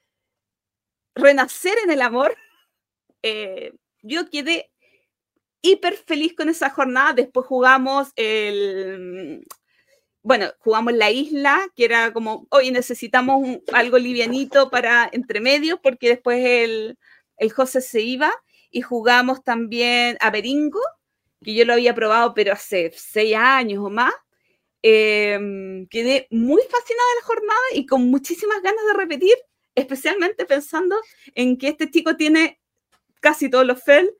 renacer 1.14 1.76
en 1.84 1.90
el 1.90 2.02
amor, 2.02 2.36
eh, 3.22 3.72
yo 4.02 4.28
quedé 4.30 4.70
hiper 5.64 5.96
feliz 5.96 6.34
con 6.34 6.48
esa 6.48 6.70
jornada. 6.70 7.14
Después 7.14 7.46
jugamos 7.46 8.12
el, 8.16 9.46
bueno, 10.22 10.52
jugamos 10.58 10.92
la 10.92 11.10
isla, 11.10 11.66
que 11.74 11.86
era 11.86 12.12
como, 12.12 12.46
hoy 12.50 12.70
necesitamos 12.70 13.58
algo 13.72 13.98
livianito 13.98 14.70
para 14.70 15.08
entre 15.12 15.40
medios, 15.40 15.80
porque 15.82 16.08
después 16.08 16.44
el, 16.44 16.98
el 17.38 17.52
José 17.52 17.80
se 17.80 18.02
iba, 18.02 18.32
y 18.70 18.82
jugamos 18.82 19.42
también 19.42 20.16
a 20.20 20.30
Beringo, 20.30 20.80
que 21.42 21.54
yo 21.54 21.64
lo 21.64 21.74
había 21.74 21.94
probado, 21.94 22.34
pero 22.34 22.52
hace 22.52 22.92
seis 22.94 23.34
años 23.36 23.84
o 23.84 23.90
más. 23.90 24.12
Em, 24.82 25.86
quedé 25.88 26.26
muy 26.30 26.60
fascinada 26.62 27.08
de 27.14 27.20
la 27.20 27.26
jornada 27.26 27.60
y 27.72 27.86
con 27.86 28.10
muchísimas 28.10 28.62
ganas 28.62 28.84
de 28.86 28.92
repetir, 28.94 29.34
especialmente 29.74 30.44
pensando 30.44 30.96
en 31.34 31.56
que 31.56 31.68
este 31.68 31.90
chico 31.90 32.16
tiene 32.16 32.60
casi 33.20 33.48
todos 33.48 33.66
los 33.66 33.82
FEL 33.82 34.14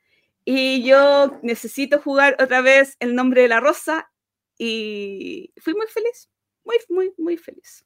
y 0.45 0.85
yo 0.85 1.39
necesito 1.43 2.01
jugar 2.01 2.37
otra 2.41 2.61
vez 2.61 2.97
el 3.01 3.15
nombre 3.15 3.43
de 3.43 3.49
la 3.49 3.61
rosa 3.61 4.11
y 4.59 5.53
fui 5.57 5.75
muy 5.75 5.87
feliz, 5.87 6.31
muy, 6.65 6.77
muy, 6.89 7.13
muy 7.19 7.37
feliz. 7.37 7.85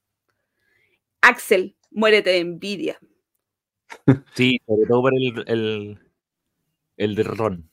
Axel, 1.21 1.77
muérete 1.91 2.31
de 2.31 2.39
envidia. 2.39 2.99
Sí, 4.35 4.61
sobre 4.67 4.87
todo 4.87 5.01
por 5.03 5.15
el, 5.15 5.45
el, 5.47 5.99
el 6.99 7.15
de 7.15 7.23
Ron. 7.23 7.71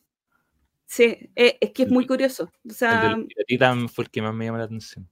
Sí, 0.86 1.30
eh, 1.36 1.58
es 1.60 1.72
que 1.72 1.84
es 1.84 1.92
muy 1.92 2.06
curioso. 2.06 2.52
O 2.70 2.74
sea, 2.74 3.18
el 3.48 3.90
fue 3.90 4.06
el 4.06 4.10
que 4.10 4.22
más 4.22 4.34
me 4.34 4.46
llamó 4.46 4.58
la 4.58 4.64
atención. 4.66 5.10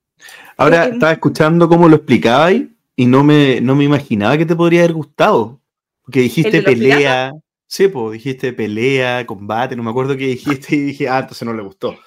Ahora, 0.55 0.85
estaba 0.85 1.11
escuchando 1.11 1.67
cómo 1.67 1.89
lo 1.89 1.97
explicabais 1.97 2.67
y 2.95 3.05
no 3.05 3.23
me, 3.23 3.59
no 3.59 3.75
me 3.75 3.83
imaginaba 3.83 4.37
que 4.37 4.45
te 4.45 4.55
podría 4.55 4.81
haber 4.81 4.93
gustado. 4.93 5.59
Porque 6.03 6.21
dijiste 6.21 6.61
pelea, 6.61 7.33
Sí, 7.73 7.87
pues 7.87 8.13
dijiste 8.13 8.53
pelea, 8.53 9.25
combate, 9.25 9.75
no 9.75 9.81
me 9.81 9.89
acuerdo 9.89 10.15
qué 10.15 10.27
dijiste 10.27 10.75
y 10.75 10.81
dije, 10.81 11.09
ah, 11.09 11.21
entonces 11.21 11.43
no 11.43 11.55
le 11.55 11.63
gustó. 11.63 11.97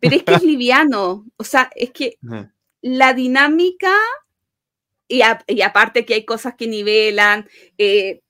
Pero 0.00 0.16
es 0.16 0.22
que 0.22 0.32
es 0.32 0.42
liviano, 0.42 1.26
o 1.36 1.44
sea, 1.44 1.68
es 1.76 1.90
que 1.90 2.16
la 2.80 3.12
dinámica, 3.12 3.92
y, 5.06 5.20
aparte 5.20 6.06
que 6.06 6.14
hay 6.14 6.24
cosas 6.24 6.54
que 6.56 6.66
nivelan, 6.66 7.46
eh, 7.76 8.22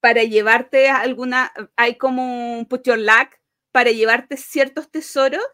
para 0.00 0.24
llevarte 0.24 0.88
alguna, 0.88 1.52
hay 1.76 1.96
como 1.96 2.56
un 2.56 2.64
put 2.64 2.86
your 2.86 2.98
luck, 2.98 3.28
para 3.70 3.90
llevarte 3.90 4.38
ciertos 4.38 4.90
tesoros, 4.90 5.44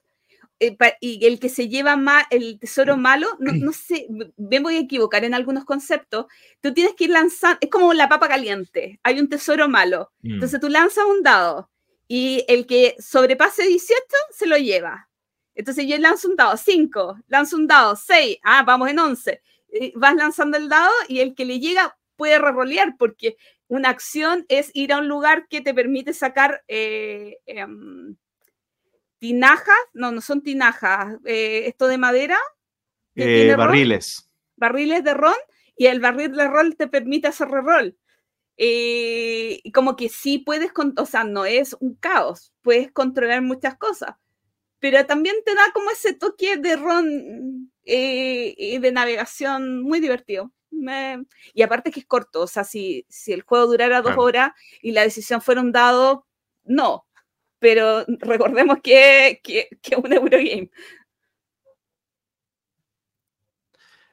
eh, 0.60 0.76
y 1.00 1.24
el 1.24 1.38
que 1.38 1.48
se 1.48 1.68
lleva 1.68 1.96
más 1.96 2.24
el 2.30 2.58
tesoro 2.58 2.96
malo, 2.96 3.28
no, 3.38 3.52
no, 3.52 3.72
sé, 3.72 4.08
me 4.36 4.58
voy 4.58 4.76
a 4.76 4.80
equivocar 4.80 5.24
en 5.24 5.34
algunos 5.34 5.64
conceptos, 5.64 6.26
tú 6.60 6.74
tienes 6.74 6.94
que 6.94 7.04
ir 7.04 7.10
lanzando, 7.10 7.58
es 7.60 7.70
como 7.70 7.92
la 7.94 8.08
papa 8.08 8.28
caliente, 8.28 8.98
hay 9.02 9.20
un 9.20 9.28
tesoro 9.28 9.68
malo, 9.68 10.10
mm. 10.22 10.34
entonces 10.34 10.60
tú 10.60 10.68
lanzas 10.68 11.04
un 11.04 11.22
dado 11.22 11.70
y 12.08 12.44
el 12.48 12.66
que 12.66 12.96
sobrepase 12.98 13.66
18 13.66 13.96
se 14.30 14.46
lo 14.46 14.56
lleva. 14.56 15.08
Entonces 15.54 15.86
yo 15.86 15.98
lanzo 15.98 16.28
un 16.28 16.36
dado 16.36 16.56
5, 16.56 17.18
lanzo 17.26 17.56
un 17.56 17.66
dado 17.66 17.96
6, 17.96 18.38
ah, 18.44 18.62
vamos 18.64 18.88
en 18.88 18.98
11, 18.98 19.42
vas 19.94 20.14
lanzando 20.14 20.56
el 20.56 20.68
dado 20.68 20.92
y 21.08 21.20
el 21.20 21.34
que 21.34 21.44
le 21.44 21.60
llega 21.60 21.98
puede 22.16 22.38
rerolear 22.38 22.96
porque 22.96 23.36
una 23.68 23.90
acción 23.90 24.44
es 24.48 24.70
ir 24.74 24.92
a 24.92 24.98
un 24.98 25.08
lugar 25.08 25.46
que 25.48 25.60
te 25.60 25.74
permite 25.74 26.12
sacar... 26.12 26.64
Eh, 26.68 27.38
em, 27.46 28.16
tinajas, 29.18 29.76
no, 29.92 30.12
no 30.12 30.20
son 30.20 30.42
tinajas, 30.42 31.16
eh, 31.24 31.64
esto 31.66 31.86
de 31.86 31.98
madera. 31.98 32.38
Eh, 33.14 33.54
barriles. 33.56 34.30
barriles 34.56 35.02
de 35.02 35.14
ron 35.14 35.34
y 35.76 35.86
el 35.86 36.00
barril 36.00 36.32
de 36.32 36.48
ron 36.48 36.72
te 36.74 36.86
permite 36.86 37.28
hacer 37.28 37.48
reroll. 37.48 37.96
Eh, 38.56 39.60
como 39.72 39.96
que 39.96 40.08
sí 40.08 40.38
puedes, 40.38 40.70
o 40.96 41.06
sea, 41.06 41.24
no 41.24 41.44
es 41.44 41.76
un 41.80 41.94
caos, 41.94 42.52
puedes 42.62 42.90
controlar 42.92 43.42
muchas 43.42 43.76
cosas, 43.76 44.16
pero 44.80 45.04
también 45.06 45.36
te 45.44 45.54
da 45.54 45.70
como 45.72 45.90
ese 45.90 46.12
toque 46.12 46.56
de 46.56 46.76
ron 46.76 47.70
y 47.84 48.78
de 48.78 48.92
navegación 48.92 49.82
muy 49.82 50.00
divertido. 50.00 50.52
y 51.54 51.62
aparte 51.62 51.90
que 51.90 52.00
es 52.00 52.06
corto, 52.06 52.42
o 52.42 52.46
sea, 52.46 52.64
si, 52.64 53.04
si 53.08 53.32
el 53.32 53.42
juego 53.42 53.66
durara 53.66 54.02
dos 54.02 54.16
horas 54.16 54.52
y 54.82 54.92
la 54.92 55.02
decisión 55.02 55.40
fuera 55.40 55.60
un 55.60 55.72
dado, 55.72 56.26
no, 56.64 57.07
pero 57.58 58.04
recordemos 58.20 58.78
que 58.82 59.40
es 59.44 59.96
un 59.96 60.12
Eurogame. 60.12 60.70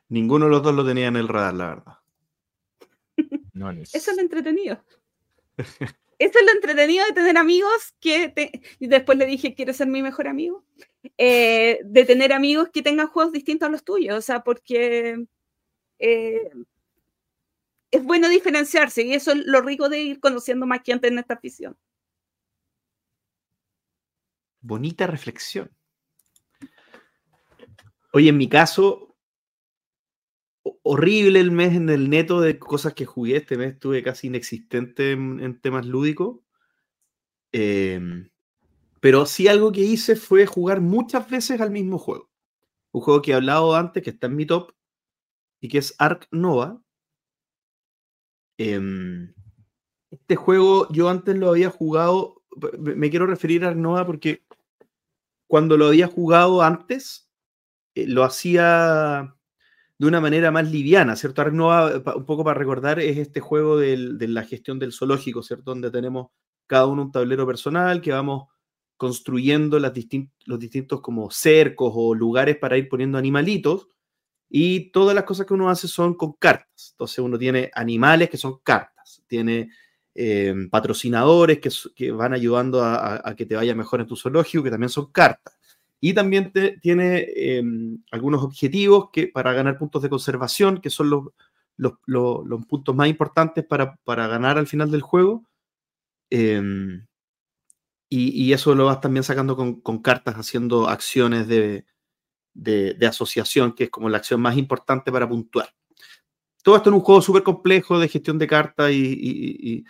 Ninguno 0.10 0.45
de 0.45 0.51
los 0.51 0.63
dos 0.63 0.73
lo 0.73 0.86
tenía 0.86 1.08
en 1.08 1.15
el 1.15 1.27
radar, 1.27 1.53
la 1.53 1.67
verdad. 1.67 1.99
Eso 3.93 4.12
es 4.12 4.15
lo 4.15 4.21
entretenido. 4.21 4.84
Eso 6.17 6.39
es 6.39 6.45
lo 6.45 6.51
entretenido 6.53 7.05
de 7.05 7.13
tener 7.13 7.38
amigos 7.38 7.93
que 7.99 8.62
y 8.79 8.88
después 8.88 9.17
le 9.17 9.25
dije, 9.25 9.53
quiero 9.53 9.73
ser 9.73 9.88
mi 9.88 10.01
mejor 10.01 10.27
amigo. 10.27 10.65
Eh, 11.17 11.79
de 11.84 12.05
tener 12.05 12.34
amigos 12.34 12.69
que 12.69 12.81
tengan 12.81 13.08
juegos 13.08 13.34
distintos 13.34 13.67
a 13.67 13.71
los 13.71 13.84
tuyos, 13.84 14.17
o 14.17 14.21
sea, 14.21 14.43
porque 14.43 15.25
eh, 15.99 16.49
es 17.91 18.03
bueno 18.03 18.29
diferenciarse 18.29 19.03
y 19.03 19.13
eso 19.13 19.31
es 19.31 19.45
lo 19.45 19.62
rico 19.62 19.89
de 19.89 20.01
ir 20.01 20.19
conociendo 20.19 20.65
más 20.65 20.81
gente 20.84 21.08
en 21.08 21.19
esta 21.19 21.36
afición. 21.36 21.77
Bonita 24.67 25.06
reflexión. 25.06 25.69
Oye, 28.13 28.30
en 28.30 28.38
mi 28.38 28.49
caso, 28.49 29.15
horrible 30.82 31.39
el 31.39 31.51
mes 31.51 31.75
en 31.75 31.88
el 31.89 32.10
neto 32.10 32.41
de 32.41 32.58
cosas 32.58 32.95
que 32.95 33.06
jugué. 33.06 33.38
Este 33.38 33.58
mes 33.58 33.73
estuve 33.73 34.01
casi 34.01 34.25
inexistente 34.25 35.12
en, 35.12 35.62
temas 35.62 35.86
lúdicos. 35.86 36.39
Em, 37.51 38.32
pero 39.01 39.28
sí 39.28 39.47
algo 39.47 39.71
que 39.71 39.82
hice 39.82 40.15
fue 40.15 40.47
jugar 40.47 40.82
muchas 40.82 41.30
veces 41.30 41.62
al 41.62 41.69
mismo 41.69 41.99
juego. 41.99 42.32
Un 42.91 43.01
juego 43.01 43.21
que 43.21 43.32
he 43.32 43.36
hablado 43.36 43.75
antes, 43.75 44.01
que 44.01 44.10
está 44.10 44.25
en 44.25 44.36
mi 44.36 44.47
top, 44.47 44.71
y 45.62 45.67
que 45.67 45.78
es 45.78 45.93
Ark 45.99 46.28
Nova. 46.32 46.82
Em, 48.58 49.32
este 50.10 50.36
juego 50.36 50.88
yo 50.91 51.08
antes 51.08 51.36
lo 51.36 51.49
había 51.49 51.69
jugado, 51.69 52.41
me 52.80 53.10
quiero 53.10 53.28
referir 53.28 53.63
a 53.63 53.67
Ark 53.67 53.78
Nova 53.78 54.06
porque 54.06 54.44
cuando 55.47 55.77
lo 55.77 55.88
había 55.88 56.08
jugado 56.08 56.62
antes, 56.62 57.29
eh, 57.95 58.08
lo 58.08 58.23
hacía 58.23 59.36
de 59.97 60.08
una 60.08 60.19
manera 60.21 60.51
más 60.51 60.69
liviana, 60.69 61.15
¿cierto? 61.15 61.41
Ark 61.41 61.53
Nova, 61.53 62.01
un 62.15 62.25
poco 62.25 62.43
para 62.43 62.60
recordar, 62.60 62.99
es 62.99 63.17
este 63.17 63.39
juego 63.39 63.77
de 63.77 64.27
la 64.27 64.43
gestión 64.43 64.79
del 64.79 64.91
zoológico, 64.91 65.41
¿cierto? 65.41 65.71
Donde 65.71 65.91
tenemos 65.91 66.27
cada 66.67 66.88
uno 66.88 67.03
un 67.03 67.12
tablero 67.12 67.45
personal 67.45 68.01
que 68.01 68.12
vamos 68.12 68.47
construyendo 68.97 69.79
los 69.79 69.93
distintos 70.60 71.01
como 71.01 71.29
cercos 71.29 71.91
o 71.95 72.15
lugares 72.15 72.58
para 72.58 72.77
ir 72.77 72.88
poniendo 72.89 73.17
animalitos 73.17 73.88
y 74.49 74.91
todas 74.91 75.15
las 75.15 75.25
cosas 75.25 75.45
que 75.45 75.53
uno 75.53 75.69
hace 75.69 75.88
son 75.88 76.15
con 76.15 76.34
cartas. 76.34 76.91
Entonces 76.91 77.19
uno 77.19 77.38
tiene 77.38 77.71
animales 77.73 78.29
que 78.29 78.38
son 78.38 78.60
cartas, 78.63 79.23
tiene 79.27 79.69
Em, 80.17 80.69
patrocinadores 80.69 81.60
que, 81.93 82.12
van 82.12 82.32
ayudando 82.32 82.82
a, 82.82 83.36
que 83.36 83.45
te 83.45 83.58
vaya 83.58 83.75
mejor 83.75 83.99
en 83.99 84.08
tu 84.08 84.15
zoológico, 84.15 84.63
que 84.63 84.69
también 84.69 84.89
son 84.89 85.12
cartas. 85.12 85.58
Y 85.99 86.13
también 86.13 86.54
tiene 86.82 87.28
em, 87.36 88.01
algunos 88.12 88.41
objetivos 88.41 89.10
que, 89.12 89.28
para 89.28 89.51
ganar 89.51 89.78
puntos 89.78 90.01
de 90.01 90.10
conservación, 90.10 90.80
que 90.80 90.89
son 90.89 91.10
los, 91.10 91.23
los, 91.75 92.65
puntos 92.65 92.95
más 92.95 93.10
importantes 93.10 93.65
para, 93.65 93.97
ganar 94.06 94.58
al 94.58 94.67
final 94.67 94.89
del 94.89 95.01
juego. 95.01 95.43
Em, 96.30 97.06
y, 98.10 98.54
eso 98.54 98.73
lo 98.73 98.86
vas 98.86 99.01
también 99.01 99.23
sacando 99.23 99.58
con, 99.58 100.01
cartas, 100.01 100.36
haciendo 100.36 100.88
acciones 100.88 101.49
de, 101.49 101.86
asociación, 103.06 103.73
que 103.73 103.86
es 103.86 103.89
como 103.89 104.08
la 104.08 104.19
acción 104.19 104.39
más 104.39 104.58
importante 104.58 105.12
para 105.12 105.28
puntuar. 105.28 105.75
Todo 106.63 106.78
esto 106.78 106.89
en 106.89 106.95
un 106.95 107.01
juego 107.01 107.21
súper 107.21 107.43
complejo 107.43 107.99
de 107.99 108.08
gestión 108.08 108.39
de 108.39 108.47
cartas 108.47 108.91
y, 108.91 108.95
y, 108.97 109.86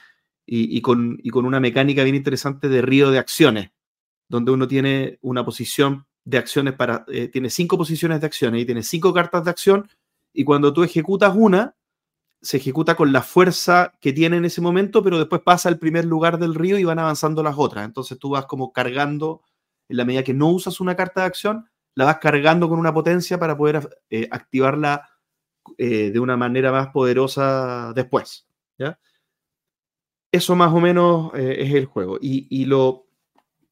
con, 0.82 1.20
una 1.34 1.60
mecánica 1.60 2.04
bien 2.04 2.16
interesante 2.16 2.70
de 2.70 2.82
río 2.82 3.12
de 3.12 3.20
acciones, 3.20 3.72
donde 4.28 4.52
uno 4.52 4.68
tiene 4.68 5.18
una 5.22 5.44
posición 5.46 6.06
de 6.24 6.38
acciones 6.38 6.74
para, 6.74 7.06
eh, 7.08 7.28
tiene 7.28 7.50
cinco 7.50 7.78
posiciones 7.78 8.20
de 8.20 8.28
acciones 8.28 8.62
y 8.62 8.66
tiene 8.66 8.84
cinco 8.84 9.14
cartas 9.14 9.44
de 9.46 9.52
acción, 9.52 9.90
y 10.34 10.44
cuando 10.44 10.74
tú 10.74 10.84
ejecutas 10.84 11.34
una, 11.36 11.76
se 12.42 12.58
ejecuta 12.58 12.96
con 12.96 13.12
la 13.12 13.22
fuerza 13.22 13.94
que 14.00 14.14
tiene 14.14 14.38
en 14.38 14.46
ese 14.46 14.62
momento, 14.62 15.02
pero 15.02 15.18
después 15.18 15.42
pasa 15.42 15.70
al 15.70 15.80
primer 15.80 16.06
lugar 16.06 16.38
del 16.38 16.54
río 16.54 16.78
y 16.78 16.84
van 16.84 17.00
avanzando 17.00 17.42
las 17.42 17.56
otras. 17.58 17.86
Entonces 17.86 18.20
tú 18.20 18.30
vas 18.30 18.46
como 18.46 18.72
cargando, 18.72 19.42
en 19.90 19.98
la 19.98 20.06
medida 20.06 20.24
que 20.24 20.34
no 20.34 20.50
usas 20.50 20.80
una 20.80 20.96
carta 20.96 21.22
de 21.22 21.28
acción, 21.28 21.70
la 21.96 22.06
vas 22.06 22.20
cargando 22.20 22.70
con 22.70 22.78
una 22.78 22.94
potencia 22.94 23.40
para 23.40 23.58
poder 23.58 23.90
eh, 24.10 24.28
activarla 24.30 25.10
eh, 25.78 26.12
de 26.12 26.20
una 26.20 26.38
manera 26.38 26.72
más 26.72 26.90
poderosa 26.90 27.94
después. 27.96 28.48
¿ya? 28.78 29.00
Eso 30.36 30.54
más 30.58 30.74
o 30.74 30.82
menos 30.82 31.34
eh, 31.34 31.56
es 31.60 31.74
el 31.74 31.86
juego. 31.86 32.18
Y, 32.22 32.66
lo, 32.66 33.08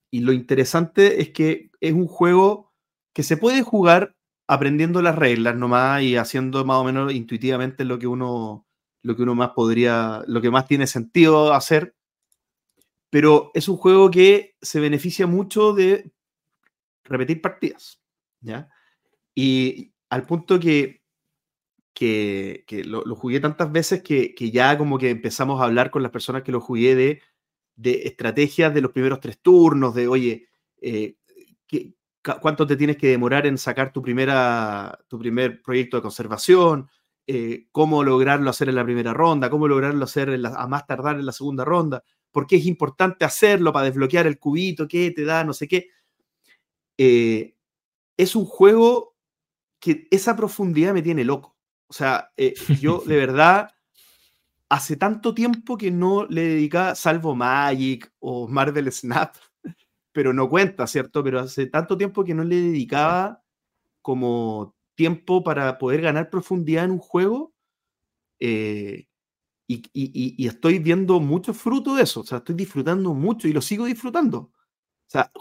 y 0.10 0.22
lo 0.22 0.32
interesante 0.32 1.22
es 1.22 1.32
que 1.32 1.72
es 1.82 1.92
un 1.92 2.08
juego 2.08 2.72
que 3.12 3.22
se 3.22 3.36
puede 3.36 3.64
jugar 3.64 4.16
aprendiendo 4.48 5.02
las 5.02 5.18
reglas 5.18 5.58
nomás 5.58 6.04
y 6.04 6.16
haciendo 6.16 6.64
más 6.64 6.78
o 6.78 6.86
menos 6.86 7.12
intuitivamente 7.12 7.84
lo 7.84 8.00
que 8.00 8.08
uno, 8.08 8.66
lo 9.02 9.14
que 9.14 9.24
uno 9.24 9.36
más 9.36 9.50
podría, 9.50 10.24
lo 10.26 10.40
que 10.40 10.52
más 10.52 10.66
tiene 10.66 10.88
sentido 10.88 11.54
hacer. 11.54 11.98
Pero 13.10 13.52
es 13.54 13.68
un 13.68 13.76
juego 13.76 14.10
que 14.10 14.56
se 14.62 14.80
beneficia 14.80 15.28
mucho 15.28 15.74
de 15.74 16.14
repetir 17.04 17.42
partidas. 17.42 18.00
¿ya? 18.40 18.70
Y 19.36 19.92
al 20.10 20.26
punto 20.26 20.62
que 20.62 21.03
que, 21.94 22.66
lo, 22.86 23.04
jugué 23.16 23.40
tantas 23.40 23.72
veces 23.72 24.02
que, 24.02 24.34
ya 24.52 24.78
como 24.78 24.98
que 24.98 25.10
empezamos 25.12 25.62
a 25.62 25.66
hablar 25.66 25.92
con 25.92 26.04
las 26.04 26.12
personas 26.12 26.44
que 26.44 26.52
lo 26.52 26.60
jugué 26.62 26.96
de, 26.96 27.22
de 27.76 28.04
estrategias 28.06 28.74
de 28.74 28.82
los 28.82 28.92
primeros 28.92 29.20
tres 29.20 29.40
turnos, 29.42 29.96
de, 29.96 30.08
oye, 30.08 30.48
eh, 30.82 31.16
¿cuánto 32.42 32.66
te 32.66 32.76
tienes 32.76 32.98
que 32.98 33.08
demorar 33.08 33.46
en 33.46 33.58
sacar 33.58 33.92
tu, 33.92 34.02
primera, 34.02 34.98
tu 35.08 35.20
primer 35.20 35.62
proyecto 35.62 35.98
de 35.98 36.04
conservación? 36.04 36.90
Eh, 37.26 37.68
¿Cómo 37.72 38.04
lograrlo 38.04 38.50
hacer 38.50 38.70
en 38.70 38.76
la 38.76 38.84
primera 38.84 39.14
ronda? 39.14 39.50
¿Cómo 39.50 39.68
lograrlo 39.68 40.04
hacer 40.04 40.40
a 40.46 40.68
más 40.68 40.86
tardar 40.86 41.16
en 41.18 41.26
la 41.26 41.32
segunda 41.32 41.66
ronda? 41.66 42.04
¿Por 42.32 42.48
qué 42.48 42.58
es 42.58 42.66
importante 42.66 43.26
hacerlo 43.26 43.72
para 43.72 43.86
desbloquear 43.86 44.28
el 44.28 44.40
cubito? 44.40 44.88
¿Qué 44.88 45.12
te 45.12 45.24
da? 45.24 45.44
No 45.44 45.54
sé 45.54 45.68
qué. 45.68 45.90
Eh, 46.98 47.56
es 48.18 48.36
un 48.36 48.46
juego 48.46 49.16
que 49.80 50.08
esa 50.12 50.36
profundidad 50.36 50.94
me 50.94 51.02
tiene 51.02 51.24
loco. 51.24 51.53
O 51.94 51.96
sea, 51.96 52.32
eh, 52.38 52.56
yo 52.82 53.04
de 53.06 53.18
verdad 53.18 53.70
hace 54.68 54.98
tanto 54.98 55.36
tiempo 55.36 55.78
que 55.78 55.92
no 55.92 56.26
le 56.26 56.42
dedicaba, 56.42 56.96
salvo 56.96 57.36
Magic 57.36 58.12
o 58.18 58.48
Marvel 58.48 58.92
Snap, 58.92 59.36
pero 60.12 60.34
no 60.34 60.50
cuenta, 60.50 60.88
¿cierto? 60.88 61.24
Pero 61.24 61.40
hace 61.40 61.68
tanto 61.68 61.96
tiempo 61.96 62.24
que 62.24 62.34
no 62.34 62.44
le 62.44 62.56
dedicaba 62.56 63.44
como 64.02 64.76
tiempo 64.96 65.44
para 65.44 65.78
poder 65.78 66.02
ganar 66.02 66.32
profundidad 66.32 66.86
en 66.86 66.92
un 66.92 67.00
juego. 67.00 67.54
Eh, 68.40 69.06
y, 69.68 70.48
estoy 70.48 70.80
viendo 70.80 71.20
mucho 71.20 71.54
fruto 71.54 71.96
de 71.96 72.04
eso, 72.04 72.22
o 72.22 72.24
sea, 72.24 72.40
estoy 72.40 72.56
disfrutando 72.56 73.14
mucho 73.14 73.48
y 73.48 73.54
lo 73.54 73.62
sigo 73.62 73.86
disfrutando. 73.86 74.38
O 74.40 74.52
sea, 75.08 75.32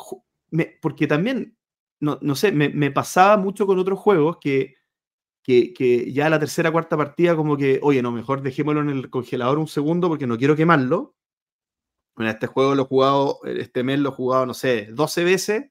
porque 0.82 1.06
también, 1.06 1.56
no, 2.00 2.18
no 2.20 2.34
sé, 2.34 2.52
me, 2.52 2.68
me, 2.68 2.90
pasaba 2.90 3.38
mucho 3.38 3.66
con 3.66 3.78
otros 3.78 3.98
juegos 3.98 4.36
que 4.40 4.76
que, 5.42 6.12
ya 6.12 6.30
la 6.30 6.38
tercera 6.38 6.70
cuarta 6.70 6.96
partida 6.96 7.34
como 7.36 7.56
que, 7.56 7.80
oye, 7.82 8.02
no, 8.02 8.12
mejor 8.12 8.42
dejémoslo 8.42 8.80
en 8.80 8.90
el 8.90 9.10
congelador 9.10 9.58
un 9.58 9.68
segundo 9.68 10.08
porque 10.08 10.26
no 10.26 10.38
quiero 10.38 10.56
quemarlo. 10.56 11.14
Bueno, 12.14 12.30
este 12.30 12.46
juego 12.46 12.74
lo 12.74 12.82
he 12.82 12.86
jugado, 12.86 13.40
este 13.44 13.82
mes 13.82 13.98
lo 13.98 14.10
he 14.10 14.12
jugado, 14.12 14.46
no 14.46 14.54
sé, 14.54 14.88
12 14.92 15.24
veces 15.24 15.70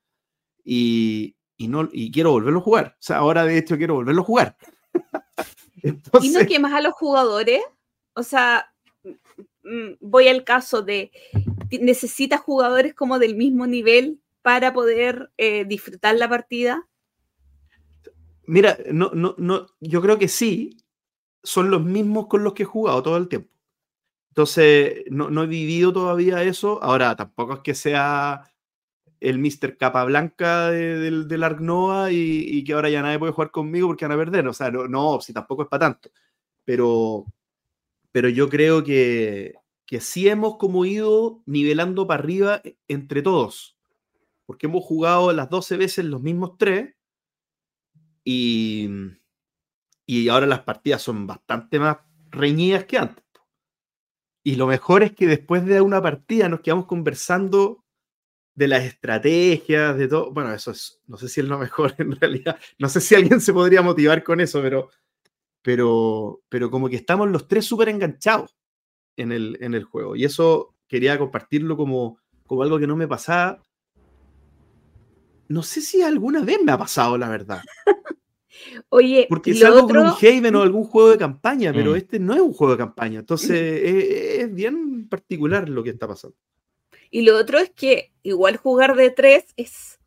y, 0.63 1.35
y, 1.55 1.67
no, 1.67 1.87
y 1.91 2.11
quiero 2.11 2.31
volverlo 2.31 2.59
a 2.59 2.63
jugar. 2.63 2.95
O 2.99 3.01
sea, 3.01 3.17
ahora 3.17 3.45
de 3.45 3.57
hecho 3.57 3.77
quiero 3.77 3.95
volverlo 3.95 4.21
a 4.21 4.25
jugar. 4.25 4.57
¿Y 6.21 6.29
no 6.29 6.45
quemas 6.45 6.73
a 6.73 6.81
los 6.81 6.93
jugadores? 6.93 7.61
O 8.13 8.23
sea, 8.23 8.73
mm, 9.63 9.93
voy 9.99 10.27
al 10.27 10.43
caso 10.43 10.81
de, 10.81 11.11
¿necesitas 11.79 12.41
jugadores 12.41 12.93
como 12.93 13.19
del 13.19 13.35
mismo 13.35 13.67
nivel 13.67 14.19
para 14.41 14.73
poder 14.73 15.31
eh, 15.37 15.65
disfrutar 15.65 16.15
la 16.15 16.27
partida? 16.27 16.87
Mira, 18.51 18.77
no, 18.91 19.11
no, 19.13 19.33
no, 19.37 19.67
yo 19.79 20.01
creo 20.01 20.19
que 20.19 20.27
sí, 20.27 20.77
son 21.41 21.71
los 21.71 21.85
mismos 21.85 22.27
con 22.27 22.43
los 22.43 22.53
que 22.53 22.63
he 22.63 22.65
jugado 22.65 23.01
todo 23.01 23.15
el 23.15 23.29
tiempo. 23.29 23.49
Entonces, 24.29 25.05
no, 25.09 25.43
he 25.43 25.47
vivido 25.47 25.93
todavía 25.93 26.43
eso. 26.43 26.83
Ahora, 26.83 27.15
tampoco 27.15 27.53
es 27.53 27.59
que 27.61 27.73
sea 27.75 28.43
el 29.21 29.39
Mr. 29.39 29.77
Capa 29.77 30.03
Blanca 30.03 30.69
del, 30.69 31.29
del 31.29 31.43
Ark 31.43 31.61
Nova 31.61 32.11
y, 32.11 32.63
que 32.65 32.73
ahora 32.73 32.89
ya 32.89 33.01
nadie 33.01 33.19
puede 33.19 33.31
jugar 33.31 33.51
conmigo 33.51 33.87
porque 33.87 34.05
van 34.05 34.19
a 34.19 34.21
perder. 34.21 34.47
O 34.49 34.53
sea, 34.53 34.69
no, 34.69 34.87
no 34.87 35.21
si 35.21 35.31
tampoco 35.33 35.63
es 35.63 35.69
para 35.69 35.87
tanto. 35.87 36.11
Pero, 36.65 37.25
pero 38.11 38.29
yo 38.29 38.49
creo 38.49 38.83
que, 38.83 39.55
que 39.85 40.01
sí 40.01 40.27
hemos 40.27 40.57
como 40.57 40.83
ido 40.85 41.41
nivelando 41.45 42.05
para 42.07 42.21
arriba 42.21 42.61
e, 42.65 42.77
entre 42.89 43.21
todos. 43.21 43.77
Porque 44.45 44.67
hemos 44.67 44.83
jugado 44.83 45.31
las 45.33 45.49
12 45.49 45.77
veces 45.77 46.05
los 46.05 46.21
mismos 46.21 46.57
tres 46.57 46.95
y, 48.23 48.89
y 50.05 50.29
ahora 50.29 50.47
las 50.47 50.61
partidas 50.61 51.01
son 51.01 51.27
bastante 51.27 51.79
más 51.79 51.97
reñidas 52.29 52.85
que 52.85 52.97
antes. 52.97 53.23
Y 54.43 54.55
lo 54.55 54.67
mejor 54.67 55.03
es 55.03 55.13
que 55.13 55.27
después 55.27 55.65
de 55.65 55.81
una 55.81 56.01
partida 56.01 56.49
nos 56.49 56.61
quedamos 56.61 56.85
conversando 56.85 57.85
de 58.55 58.67
las 58.67 58.83
estrategias, 58.83 59.97
de 59.97 60.07
todo. 60.07 60.31
Bueno, 60.31 60.53
eso 60.53 60.71
es, 60.71 60.99
no 61.07 61.17
sé 61.17 61.29
si 61.29 61.41
es 61.41 61.47
lo 61.47 61.59
mejor 61.59 61.93
en 61.99 62.19
realidad. 62.19 62.59
No 62.79 62.89
sé 62.89 63.01
si 63.01 63.15
alguien 63.15 63.41
se 63.41 63.53
podría 63.53 63.81
motivar 63.81 64.23
con 64.23 64.39
eso, 64.39 64.61
pero, 64.61 64.89
pero, 65.61 66.41
pero 66.49 66.71
como 66.71 66.89
que 66.89 66.95
estamos 66.95 67.29
los 67.29 67.47
tres 67.47 67.65
súper 67.65 67.89
enganchados 67.89 68.55
en 69.15 69.31
el, 69.31 69.57
en 69.61 69.73
el 69.73 69.83
juego. 69.83 70.15
Y 70.15 70.25
eso 70.25 70.75
quería 70.87 71.17
compartirlo 71.17 71.77
como, 71.77 72.19
como 72.47 72.63
algo 72.63 72.79
que 72.79 72.87
no 72.87 72.95
me 72.95 73.07
pasaba. 73.07 73.61
No 75.47 75.63
sé 75.63 75.81
si 75.81 76.01
alguna 76.01 76.43
vez 76.43 76.59
me 76.63 76.71
ha 76.71 76.77
pasado, 76.77 77.17
la 77.17 77.29
verdad. 77.29 77.61
Oye, 78.89 79.25
porque 79.29 79.51
es 79.51 79.63
algo 79.63 79.85
otro... 79.85 80.01
un 80.01 80.07
Haven 80.07 80.55
o 80.55 80.61
algún 80.61 80.83
juego 80.83 81.09
de 81.09 81.17
campaña, 81.17 81.71
pero 81.73 81.91
mm. 81.91 81.95
este 81.95 82.19
no 82.19 82.33
es 82.33 82.41
un 82.41 82.53
juego 82.53 82.73
de 82.73 82.77
campaña. 82.77 83.19
Entonces 83.19 83.51
es, 84.39 84.53
bien 84.53 85.07
particular 85.07 85.69
lo 85.69 85.83
que 85.83 85.91
está 85.91 86.07
pasando. 86.07 86.35
Y 87.09 87.21
lo 87.21 87.37
otro 87.37 87.59
es 87.59 87.69
que 87.69 88.11
igual 88.23 88.57
jugar 88.57 88.95
de 88.95 89.09
tres 89.09 89.45
es, 89.57 89.99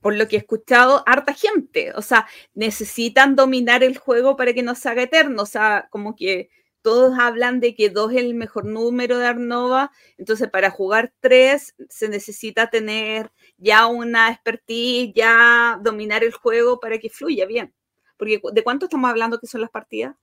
por 0.00 0.14
lo 0.16 0.28
que 0.28 0.36
he 0.36 0.38
escuchado, 0.38 1.02
harta 1.06 1.34
gente. 1.34 1.92
O 1.94 2.02
sea, 2.02 2.26
necesitan 2.54 3.36
dominar 3.36 3.82
el 3.84 3.98
juego 3.98 4.36
para 4.36 4.52
que 4.52 4.62
no 4.62 4.74
se 4.74 4.88
haga 4.88 5.02
eterno. 5.02 5.42
O 5.42 5.46
sea, 5.46 5.88
como 5.90 6.16
que 6.16 6.50
todos 6.82 7.18
hablan 7.18 7.60
de 7.60 7.74
que 7.74 7.90
dos 7.90 8.12
es 8.12 8.18
el 8.18 8.34
mejor 8.34 8.64
número 8.64 9.18
de 9.18 9.26
Arnova, 9.26 9.92
entonces 10.16 10.48
para 10.48 10.70
jugar 10.70 11.12
tres 11.20 11.74
se 11.88 12.08
necesita 12.08 12.70
tener 12.70 13.30
ya 13.60 13.86
una 13.86 14.30
expertise, 14.30 15.12
ya 15.14 15.78
dominar 15.82 16.24
el 16.24 16.32
juego 16.32 16.80
para 16.80 16.98
que 16.98 17.10
fluya 17.10 17.46
bien. 17.46 17.72
Porque 18.16 18.40
¿de 18.52 18.64
cuánto 18.64 18.86
estamos 18.86 19.08
hablando 19.08 19.38
que 19.38 19.46
son 19.46 19.60
las 19.60 19.70
partidas? 19.70 20.16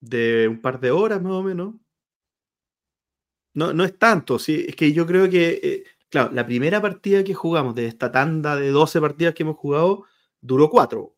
De 0.00 0.48
un 0.48 0.60
par 0.60 0.80
de 0.80 0.90
horas 0.90 1.20
más 1.22 1.32
o 1.32 1.42
menos. 1.42 1.74
No, 3.52 3.72
no 3.72 3.84
es 3.84 3.98
tanto, 3.98 4.38
sí, 4.38 4.64
es 4.68 4.74
que 4.74 4.92
yo 4.92 5.06
creo 5.06 5.30
que, 5.30 5.60
eh, 5.62 5.84
claro, 6.08 6.32
la 6.32 6.44
primera 6.44 6.82
partida 6.82 7.22
que 7.22 7.34
jugamos 7.34 7.74
de 7.74 7.86
esta 7.86 8.10
tanda 8.10 8.56
de 8.56 8.70
12 8.70 9.00
partidas 9.00 9.34
que 9.34 9.44
hemos 9.44 9.56
jugado 9.56 10.06
duró 10.40 10.68
cuatro. 10.70 11.14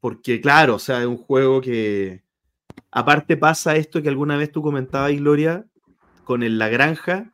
Porque, 0.00 0.40
claro, 0.40 0.76
o 0.76 0.78
sea, 0.78 1.00
es 1.00 1.06
un 1.06 1.18
juego 1.18 1.60
que, 1.60 2.24
Aparte 2.92 3.36
pasa 3.36 3.76
esto 3.76 4.02
que 4.02 4.08
alguna 4.08 4.36
vez 4.36 4.50
tú 4.50 4.62
comentabas, 4.62 5.12
Gloria, 5.12 5.64
con 6.24 6.42
el 6.42 6.58
La 6.58 6.68
Granja, 6.68 7.32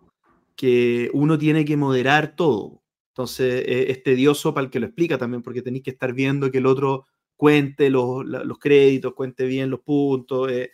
que 0.57 1.11
uno 1.12 1.38
tiene 1.38 1.64
que 1.64 1.77
moderar 1.77 2.35
todo. 2.37 2.83
Entonces 3.11 3.64
e, 3.66 3.90
es 3.90 4.03
tedioso 4.03 4.55
para 4.55 4.64
el 4.66 4.71
que 4.71 4.81
lo 4.81 4.87
explica 4.87 5.19
también, 5.19 5.42
porque 5.42 5.62
tenéis 5.62 5.85
que 5.85 5.90
estar 5.90 6.12
viendo 6.12 6.51
que 6.51 6.59
el 6.59 6.66
otro 6.66 7.07
cuente 7.37 7.90
los, 7.90 8.25
créditos, 8.59 9.14
cuente 9.14 9.47
bien 9.47 9.71
los 9.71 9.81
puntos, 9.81 10.51
eh, 10.51 10.71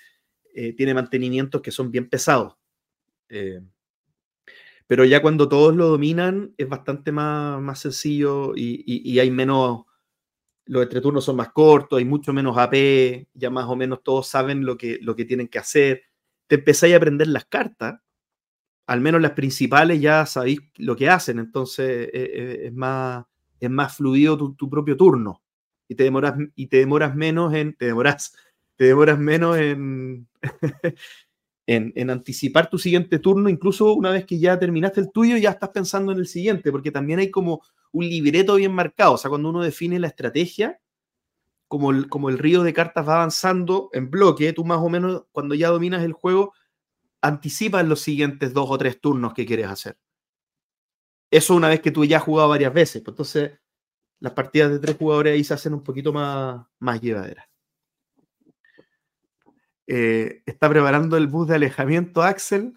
eh, 0.55 0.73
tiene 0.75 0.95
mantenimientos 0.95 1.61
que 1.61 1.71
son 1.71 1.91
bien 1.91 2.09
pesados. 2.09 2.55
Eh, 3.29 3.61
pero 4.87 5.05
ya 5.05 5.23
cuando 5.23 5.49
todos 5.49 5.75
lo 5.75 5.89
dominan 5.89 6.55
es 6.57 6.69
bastante 6.69 7.13
más, 7.13 7.61
más 7.61 7.81
sencillo 7.81 8.53
y 8.55 9.19
hay 9.19 9.31
menos 9.31 9.85
los 10.67 10.83
entreturnos 10.83 11.25
son 11.25 11.37
más 11.37 11.53
cortos, 11.53 11.99
hay 11.99 12.05
mucho 12.05 12.33
menos 12.33 12.57
AP, 12.57 13.27
ya 13.35 13.51
más 13.51 13.67
o 13.67 13.77
menos 13.77 14.03
todos 14.03 14.29
saben 14.29 14.65
lo 14.65 14.77
que, 14.77 14.99
lo 15.01 15.17
que 15.17 15.25
tienen 15.25 15.49
que 15.49 15.59
hacer. 15.59 16.03
Te 16.47 16.57
empezáis 16.57 16.95
a 16.95 16.99
aprender 16.99 17.29
las 17.29 17.47
cartas, 17.47 18.01
al 18.87 19.01
menos 19.01 19.21
las 19.21 19.33
principales 19.33 20.01
ya 20.01 20.27
sabéis 20.27 20.61
lo 20.77 20.97
que 20.97 21.09
hacen, 21.09 21.39
entonces 21.39 22.09
eh, 22.09 22.11
eh, 22.13 22.61
es, 22.67 22.75
más, 22.75 23.25
es 23.61 23.71
más 23.71 23.97
fluido 23.97 24.37
tu, 24.55 24.69
propio 24.69 24.97
turno 24.97 25.43
y 25.89 25.95
te 25.95 26.05
demoras, 26.05 26.35
y 26.55 26.67
te 26.67 26.79
demoras 26.79 27.15
menos 27.15 27.55
en, 27.55 27.75
te 27.75 27.87
demoras, 27.87 28.35
te 28.77 28.85
demoras 28.87 29.19
menos 29.19 29.57
en, 29.59 30.27
en, 31.67 32.11
anticipar 32.11 32.69
tu 32.69 32.79
siguiente 32.79 33.19
turno, 33.19 33.49
incluso 33.49 33.93
una 33.95 34.11
vez 34.11 34.25
que 34.27 34.39
ya 34.39 34.59
terminaste 34.59 35.01
el 35.01 35.13
tuyo, 35.13 35.37
ya 35.37 35.51
estás 35.51 35.71
pensando 35.71 36.13
en 36.13 36.19
el 36.19 36.27
siguiente, 36.27 36.73
porque 36.73 36.91
también 36.91 37.21
hay 37.21 37.31
como 37.31 37.63
un 37.93 38.09
libreto 38.09 38.57
bien 38.57 38.73
marcado. 38.73 39.15
O 39.15 39.19
sea, 39.19 39.29
cuando 39.29 39.51
uno 39.51 39.63
define 39.63 39.99
la 40.01 40.09
estrategia, 40.09 40.81
como 41.69 41.91
como 42.09 42.29
el 42.29 42.39
río 42.39 42.63
de 42.63 42.73
cartas 42.73 43.09
va 43.09 43.15
avanzando 43.17 43.91
en 43.93 44.11
bloque, 44.11 44.53
tú 44.53 44.65
más 44.65 44.79
o 44.79 44.89
menos, 44.89 45.25
cuando 45.33 45.55
ya 45.55 45.69
dominas 45.69 46.03
el 46.03 46.13
juego, 46.13 46.53
anticipas 47.23 47.87
los 47.87 48.01
siguientes 48.01 48.53
dos 48.53 48.67
o 48.69 48.77
tres 48.77 49.01
turnos 49.01 49.33
que 49.33 49.47
quieres 49.47 49.69
hacer. 49.69 49.97
Eso 51.31 51.55
una 51.55 51.69
vez 51.69 51.81
que 51.81 51.91
tú 51.91 52.05
ya 52.05 52.19
has 52.19 52.23
jugado 52.25 52.51
varias 52.51 52.75
veces. 52.75 53.01
Pues 53.03 53.15
entonces, 53.15 53.53
las 54.21 54.33
partidas 54.33 54.71
de 54.71 54.79
tres 54.79 54.97
jugadores 54.97 55.33
ahí 55.33 55.45
se 55.45 55.55
hacen 55.55 55.73
un 55.73 55.83
poquito 55.83 56.13
más, 56.13 56.67
más 56.79 57.01
llevaderas. 57.01 57.47
Eh, 59.87 60.43
está 60.47 60.69
preparando 60.69 61.17
el 61.17 61.27
bus 61.27 61.49
de 61.49 61.57
alejamiento 61.57 62.23
Axel 62.23 62.75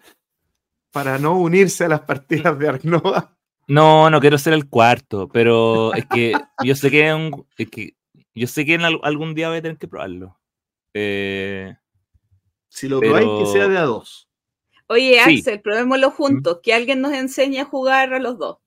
para 0.90 1.18
no 1.18 1.38
unirse 1.38 1.84
a 1.84 1.88
las 1.88 2.00
partidas 2.00 2.58
de 2.58 2.68
Arnova. 2.68 3.36
No, 3.68 4.08
no 4.10 4.20
quiero 4.20 4.38
ser 4.38 4.52
el 4.54 4.68
cuarto, 4.68 5.28
pero 5.28 5.92
es 5.94 6.06
que 6.06 6.32
yo 6.62 6.74
sé 6.74 6.90
que, 6.90 7.12
un, 7.12 7.46
que 7.56 7.96
yo 8.34 8.46
sé 8.46 8.64
que 8.64 8.74
en 8.74 8.84
algún 8.84 9.34
día 9.34 9.48
voy 9.48 9.58
a 9.58 9.62
tener 9.62 9.76
que 9.76 9.88
probarlo. 9.88 10.38
Eh, 10.94 11.76
si 12.68 12.88
lo 12.88 13.00
probáis, 13.00 13.28
que 13.38 13.46
sea 13.46 13.68
de 13.68 13.78
a 13.78 13.82
dos. 13.82 14.25
Oye, 14.88 15.20
Axel, 15.20 15.60
probémoslo 15.60 16.10
juntos, 16.10 16.60
que 16.62 16.72
alguien 16.72 17.00
nos 17.00 17.12
enseñe 17.12 17.58
a 17.58 17.64
jugar 17.64 18.14
a 18.14 18.18
los 18.18 18.38
dos. 18.38 18.58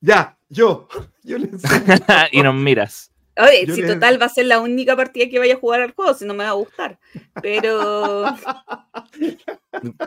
Ya, 0.00 0.38
yo. 0.48 0.88
yo 1.24 1.38
le 1.38 1.50
y 2.32 2.42
nos 2.42 2.54
miras. 2.54 3.12
Oye, 3.38 3.66
si 3.70 3.86
total 3.86 4.20
va 4.20 4.26
a 4.26 4.30
ser 4.30 4.46
la 4.46 4.60
única 4.60 4.96
partida 4.96 5.28
que 5.28 5.38
vaya 5.38 5.54
a 5.54 5.58
jugar 5.58 5.82
al 5.82 5.92
juego, 5.92 6.14
si 6.14 6.24
no 6.24 6.32
me 6.32 6.44
va 6.44 6.50
a 6.50 6.54
gustar. 6.54 6.98
Pero. 7.42 8.24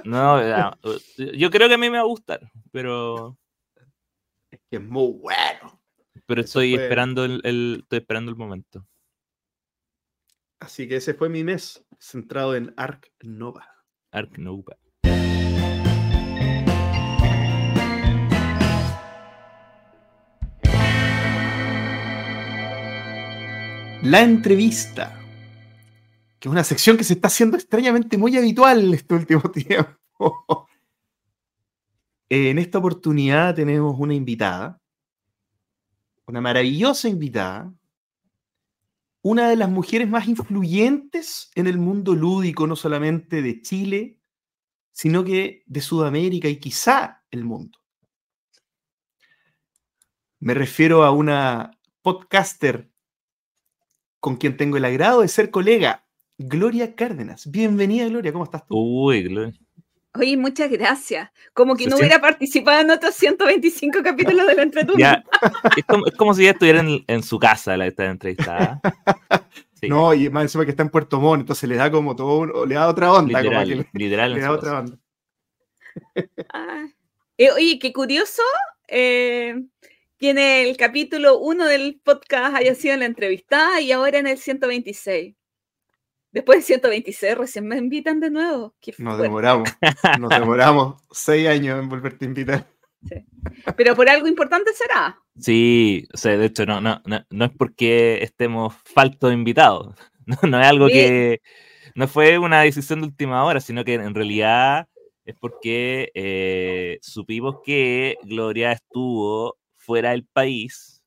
No, 0.04 0.42
yo 1.16 1.52
creo 1.52 1.68
que 1.68 1.76
a 1.76 1.78
mí 1.78 1.92
me 1.92 1.98
va 1.98 2.04
a 2.04 2.08
gustar, 2.08 2.52
pero 2.72 3.38
que 4.50 4.78
es 4.78 4.82
muy 4.82 5.14
bueno. 5.14 5.80
Pero 6.26 6.42
estoy 6.42 6.74
esperando 6.74 7.24
el, 7.24 7.80
estoy 7.84 8.00
esperando 8.00 8.32
el 8.32 8.38
momento. 8.38 8.86
Así 10.60 10.88
que 10.88 10.98
ese 10.98 11.14
fue 11.14 11.30
mi 11.30 11.44
mes, 11.44 11.86
centrado 12.00 12.56
en 12.56 12.74
Ark 12.78 13.12
Nova. 13.22 13.68
Ark 14.12 14.38
Nova. 14.38 14.76
La 24.02 24.22
entrevista, 24.22 25.20
que 26.40 26.48
es 26.48 26.52
una 26.52 26.64
sección 26.64 26.96
que 26.96 27.04
se 27.04 27.14
está 27.14 27.28
haciendo 27.28 27.58
extrañamente 27.58 28.18
muy 28.18 28.38
habitual 28.38 28.94
este 28.94 29.14
último 29.14 29.42
tiempo. 29.52 30.68
En 32.30 32.60
esta 32.60 32.78
oportunidad 32.78 33.56
tenemos 33.56 34.00
una 34.00 34.14
invitada, 34.14 34.82
una 36.28 36.40
maravillosa 36.40 37.10
invitada, 37.10 37.74
una 39.22 39.50
de 39.50 39.58
las 39.58 39.70
mujeres 39.70 40.08
más 40.08 40.30
influyentes 40.30 41.52
en 41.56 41.68
el 41.68 41.78
mundo 41.78 42.16
lúdico, 42.16 42.68
no 42.68 42.78
solamente 42.78 43.42
de 43.42 43.62
Chile, 43.62 44.18
sino 44.94 45.26
que 45.26 45.64
de 45.66 45.82
Sudamérica 45.82 46.48
y 46.48 46.58
quizá 46.58 47.26
el 47.32 47.44
mundo. 47.44 47.80
Me 50.40 50.54
refiero 50.54 51.04
a 51.04 51.12
una 51.12 51.72
podcaster 52.02 52.89
con 54.20 54.36
quien 54.38 54.58
tengo 54.58 54.78
el 54.78 54.86
agrado 54.86 55.22
de 55.22 55.28
ser 55.28 55.50
colega, 55.52 56.04
Gloria 56.38 56.96
Cárdenas. 56.96 57.50
Bienvenida, 57.50 58.08
Gloria, 58.08 58.32
¿cómo 58.32 58.44
estás 58.46 58.66
tú? 58.68 58.76
Uy, 58.78 59.24
Gloria. 59.24 59.54
Oye, 60.16 60.36
muchas 60.38 60.70
gracias. 60.72 61.30
Como 61.54 61.76
que 61.76 61.86
no 61.86 61.96
hubiera 61.98 62.20
participado 62.20 62.82
en 62.82 62.90
otros 62.90 63.14
125 63.16 64.02
capítulos 64.04 64.48
de 64.48 64.56
la 64.56 64.64
entreturno. 64.64 65.00
Ya, 65.00 65.24
es, 65.78 65.86
como, 65.86 66.06
es 66.08 66.16
como 66.16 66.34
si 66.34 66.44
ya 66.46 66.52
estuviera 66.52 66.80
en, 66.80 67.04
en 67.08 67.24
su 67.24 67.38
casa 67.40 67.78
la 67.78 67.86
esta 67.88 68.06
entrevistada. 68.06 68.82
Sí, 69.76 69.88
No, 69.90 70.14
y 70.14 70.30
más 70.30 70.44
encima 70.44 70.66
que 70.66 70.72
está 70.72 70.84
en 70.84 70.90
Puerto 70.90 71.20
Montt, 71.22 71.42
entonces 71.42 71.70
le 71.70 71.76
da 71.76 71.92
como 71.92 72.16
todo, 72.16 72.40
un- 72.40 72.68
le 72.68 72.76
da 72.76 72.88
otra 72.90 73.14
onda, 73.14 73.40
como 73.44 73.62
literal, 73.62 73.68
que 73.70 73.76
le, 73.76 73.88
literal. 73.94 74.34
le 74.34 74.42
da 74.42 74.52
otra 74.52 74.72
casa. 74.72 74.80
onda. 74.80 74.98
Ah. 76.54 76.88
Eh, 77.38 77.52
oye, 77.52 77.80
qué 77.80 77.94
curioso 77.94 78.42
eh, 78.88 79.56
que 80.20 80.32
en 80.32 80.38
el 80.38 80.76
capítulo 80.78 81.40
1 81.40 81.66
del 81.66 82.02
podcast 82.04 82.56
haya 82.56 82.76
sido 82.76 82.98
la 82.98 83.06
entrevistada 83.06 83.80
y 83.82 83.92
ahora 83.92 84.20
en 84.20 84.28
el 84.28 84.38
126. 84.38 85.36
Después 86.32 86.58
del 86.58 86.64
126 86.66 87.38
recién 87.38 87.68
me 87.68 87.78
invitan 87.78 88.20
de 88.20 88.30
nuevo. 88.30 88.76
Qué 88.82 88.92
Nos 88.98 89.14
fuerte. 89.16 89.24
demoramos, 89.24 89.70
nos 90.20 90.30
demoramos 90.30 91.02
seis 91.12 91.48
años 91.48 91.80
en 91.80 91.90
volverte 91.90 92.26
a 92.26 92.28
invitar. 92.28 92.68
Pero 93.78 93.96
por 93.96 94.10
algo 94.10 94.28
importante 94.28 94.72
será. 94.74 95.18
Sí, 95.40 96.06
o 96.14 96.18
sea, 96.18 96.38
de 96.38 96.46
hecho, 96.48 96.66
no, 96.66 96.82
no, 96.82 97.02
no, 97.06 97.26
no 97.30 97.46
es 97.46 97.52
porque 97.58 98.22
estemos 98.22 98.76
faltos 98.86 99.30
de 99.30 99.36
invitados. 99.36 99.96
No, 100.30 100.38
no 100.48 100.62
es 100.62 100.68
algo 100.68 100.88
Sí. 100.90 100.94
que. 100.94 101.42
No 101.96 102.08
fue 102.08 102.38
una 102.38 102.62
decisión 102.62 103.02
de 103.02 103.08
última 103.08 103.44
hora, 103.46 103.60
sino 103.60 103.84
que 103.84 103.96
en 103.96 104.14
realidad 104.14 104.88
es 105.26 105.34
porque 105.40 106.12
eh, 106.14 107.00
supimos 107.02 107.56
que 107.66 108.16
Gloria 108.22 108.74
estuvo 108.74 109.58
fuera 109.90 110.12
del 110.12 110.24
país 110.24 111.02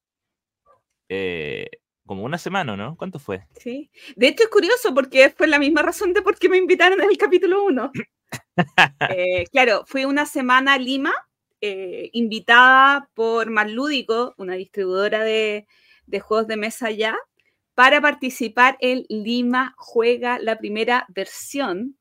eh, 1.08 1.70
como 2.04 2.24
una 2.24 2.36
semana, 2.36 2.76
¿no? 2.76 2.96
¿Cuánto 2.96 3.20
fue? 3.20 3.46
Sí. 3.54 3.92
De 4.16 4.26
hecho, 4.26 4.42
es 4.42 4.48
curioso 4.48 4.92
porque 4.92 5.30
fue 5.30 5.46
la 5.46 5.60
misma 5.60 5.82
razón 5.82 6.12
de 6.12 6.20
por 6.20 6.36
qué 6.36 6.48
me 6.48 6.56
invitaron 6.56 7.00
en 7.00 7.08
el 7.08 7.16
capítulo 7.16 7.62
1. 7.62 7.92
Eh, 9.10 9.44
claro, 9.52 9.84
fui 9.86 10.04
una 10.04 10.26
semana 10.26 10.74
a 10.74 10.78
Lima, 10.78 11.12
eh, 11.60 12.10
invitada 12.12 13.08
por 13.14 13.50
Más 13.50 13.70
Lúdico, 13.70 14.34
una 14.36 14.54
distribuidora 14.54 15.22
de, 15.22 15.66
juegos 16.20 16.48
de 16.48 16.56
mesa 16.56 16.88
allá, 16.88 17.16
para 17.74 18.00
participar 18.00 18.76
en 18.80 19.04
Lima 19.08 19.74
Juega 19.76 20.38
la 20.38 20.58
primera 20.58 21.06
versión, 21.08 21.96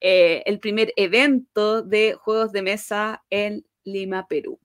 el 0.00 0.60
primer 0.60 0.92
evento 0.96 1.82
de 1.82 2.14
juegos 2.14 2.52
de 2.52 2.62
mesa 2.62 3.24
en 3.30 3.64
Lima, 3.84 4.26
Perú. 4.28 4.60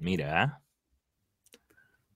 Mira. 0.00 0.62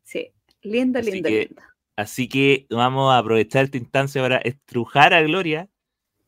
Sí, 0.02 0.32
lindo, 0.62 0.98
Así 0.98 1.10
lindo, 1.12 1.28
que- 1.28 1.46
lindo. 1.48 1.62
Así 1.96 2.28
que 2.28 2.66
vamos 2.70 3.12
a 3.12 3.18
aprovechar 3.18 3.64
esta 3.64 3.76
instancia 3.76 4.20
para 4.20 4.38
estrujar 4.38 5.14
a 5.14 5.22
Gloria 5.22 5.68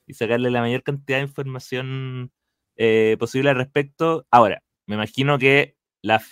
y 0.06 0.14
sacarle 0.14 0.50
la 0.50 0.60
mayor 0.60 0.84
cantidad 0.84 1.18
de 1.18 1.24
información 1.24 2.30
eh, 2.76 3.16
posible 3.18 3.50
al 3.50 3.56
respecto. 3.56 4.26
Ahora, 4.30 4.62
me 4.86 4.94
imagino 4.96 5.38
que 5.38 5.76
la, 6.02 6.22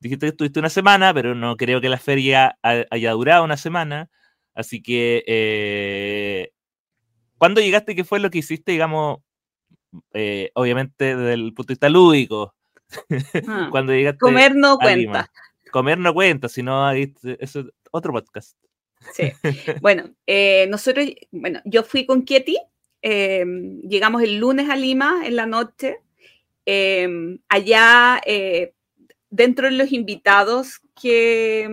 dijiste 0.00 0.26
que 0.26 0.30
estuviste 0.30 0.58
una 0.60 0.68
semana, 0.68 1.14
pero 1.14 1.34
no 1.34 1.56
creo 1.56 1.80
que 1.80 1.88
la 1.88 1.98
feria 1.98 2.58
ha- 2.62 2.84
haya 2.90 3.12
durado 3.12 3.44
una 3.44 3.56
semana. 3.56 4.10
Así 4.54 4.82
que, 4.82 5.24
eh, 5.26 6.52
¿cuándo 7.38 7.60
llegaste? 7.60 7.94
¿Qué 7.94 8.04
fue 8.04 8.20
lo 8.20 8.28
que 8.30 8.38
hiciste, 8.38 8.72
digamos, 8.72 9.18
eh, 10.12 10.50
obviamente 10.54 11.16
desde 11.16 11.34
el 11.34 11.54
punto 11.54 11.68
de 11.68 11.74
vista 11.74 11.88
lúdico? 11.88 12.54
Ah, 13.48 13.68
Cuando 13.70 13.92
llegaste 13.92 14.18
Comer 14.18 14.54
no 14.54 14.78
a 14.80 14.96
Lima? 14.96 15.12
cuenta. 15.12 15.32
Comer 15.70 15.98
no 15.98 16.14
cuenta, 16.14 16.48
sino 16.48 16.90
es 16.90 17.58
otro 17.90 18.12
podcast. 18.12 18.56
Sí. 19.12 19.32
Bueno, 19.82 20.14
eh, 20.26 20.66
nosotros, 20.70 21.06
bueno, 21.30 21.60
yo 21.64 21.82
fui 21.82 22.06
con 22.06 22.22
Kieti, 22.22 22.58
eh, 23.02 23.44
llegamos 23.88 24.22
el 24.22 24.38
lunes 24.38 24.70
a 24.70 24.76
Lima 24.76 25.22
en 25.26 25.36
la 25.36 25.46
noche. 25.46 25.98
eh, 26.66 27.08
allá, 27.48 28.20
eh, 28.24 28.72
dentro 29.30 29.66
de 29.66 29.72
los 29.72 29.92
invitados 29.92 30.80
que, 31.00 31.68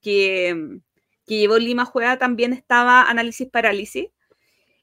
que, 0.00 0.80
que 1.26 1.38
llevó 1.38 1.58
Lima 1.58 1.84
Juega, 1.84 2.18
también 2.18 2.52
estaba 2.52 3.02
Análisis 3.02 3.48
Parálisis. 3.48 4.08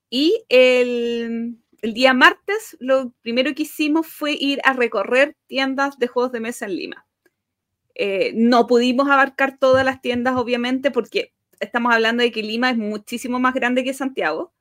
Y 0.09 0.45
el, 0.47 1.57
el 1.87 1.93
día 1.93 2.13
martes, 2.13 2.75
lo 2.81 3.13
primero 3.21 3.55
que 3.55 3.63
hicimos 3.63 4.07
fue 4.07 4.33
ir 4.33 4.59
a 4.65 4.73
recorrer 4.73 5.37
tiendas 5.47 5.97
de 5.97 6.07
juegos 6.07 6.33
de 6.33 6.41
mesa 6.41 6.65
en 6.65 6.75
Lima. 6.75 7.07
Eh, 7.95 8.33
no 8.35 8.67
pudimos 8.67 9.07
abarcar 9.07 9.57
todas 9.57 9.85
las 9.85 10.01
tiendas, 10.01 10.35
obviamente, 10.35 10.91
porque 10.91 11.33
estamos 11.61 11.93
hablando 11.93 12.23
de 12.23 12.31
que 12.33 12.43
Lima 12.43 12.69
es 12.69 12.77
muchísimo 12.77 13.39
más 13.39 13.53
grande 13.53 13.85
que 13.85 13.93
Santiago. 13.93 14.53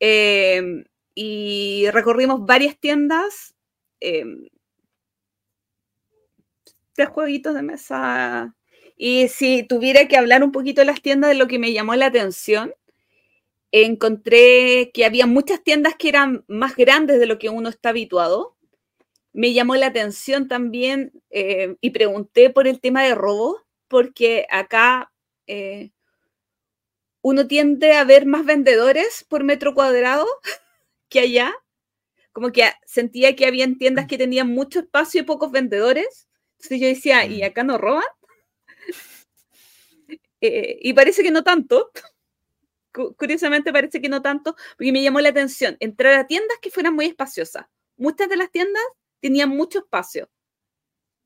Eh, 0.00 0.84
y 1.14 1.88
recorrimos 1.92 2.46
varias 2.46 2.78
tiendas 2.78 3.54
eh, 4.00 4.24
de 6.96 7.06
jueguitos 7.06 7.54
de 7.54 7.62
mesa. 7.62 8.56
Y 8.96 9.28
si 9.28 9.62
tuviera 9.62 10.08
que 10.08 10.16
hablar 10.16 10.42
un 10.42 10.52
poquito 10.52 10.80
de 10.80 10.86
las 10.86 11.02
tiendas, 11.02 11.28
de 11.28 11.36
lo 11.36 11.48
que 11.48 11.58
me 11.58 11.74
llamó 11.74 11.94
la 11.96 12.06
atención, 12.06 12.72
encontré 13.84 14.90
que 14.94 15.04
había 15.04 15.26
muchas 15.26 15.62
tiendas 15.62 15.94
que 15.96 16.08
eran 16.08 16.44
más 16.48 16.76
grandes 16.76 17.18
de 17.18 17.26
lo 17.26 17.38
que 17.38 17.48
uno 17.50 17.68
está 17.68 17.90
habituado. 17.90 18.56
Me 19.32 19.52
llamó 19.52 19.76
la 19.76 19.88
atención 19.88 20.48
también 20.48 21.12
eh, 21.30 21.76
y 21.80 21.90
pregunté 21.90 22.50
por 22.50 22.66
el 22.66 22.80
tema 22.80 23.02
de 23.04 23.14
robos, 23.14 23.62
porque 23.88 24.46
acá 24.50 25.12
eh, 25.46 25.90
uno 27.22 27.46
tiende 27.46 27.94
a 27.94 28.04
ver 28.04 28.24
más 28.26 28.44
vendedores 28.44 29.24
por 29.28 29.44
metro 29.44 29.74
cuadrado 29.74 30.26
que 31.08 31.20
allá. 31.20 31.52
Como 32.32 32.52
que 32.52 32.64
sentía 32.86 33.34
que 33.34 33.46
habían 33.46 33.78
tiendas 33.78 34.06
que 34.06 34.18
tenían 34.18 34.48
mucho 34.48 34.80
espacio 34.80 35.22
y 35.22 35.24
pocos 35.24 35.50
vendedores. 35.50 36.28
Entonces 36.58 36.80
yo 36.80 36.86
decía, 36.86 37.26
¿y 37.26 37.40
Mm. 37.42 37.44
acá 37.44 37.64
no 37.64 37.78
roban? 37.78 38.04
Eh, 40.42 40.78
y 40.82 40.92
parece 40.92 41.22
que 41.22 41.30
no 41.30 41.42
tanto. 41.42 41.90
Cu- 42.96 43.14
Curiosamente 43.16 43.72
parece 43.72 44.00
que 44.02 44.08
no 44.10 44.22
tanto, 44.22 44.56
porque 44.78 44.92
me 44.92 45.02
llamó 45.04 45.20
la 45.20 45.30
atención 45.30 45.76
entrar 45.80 46.14
a 46.14 46.26
tiendas 46.26 46.58
que 46.62 46.70
fueran 46.72 46.94
muy 46.96 47.06
espaciosas. 47.06 47.66
Muchas 47.98 48.28
de 48.30 48.36
las 48.38 48.50
tiendas 48.52 48.82
tenían 49.20 49.50
mucho 49.50 49.80
espacio. 49.80 50.30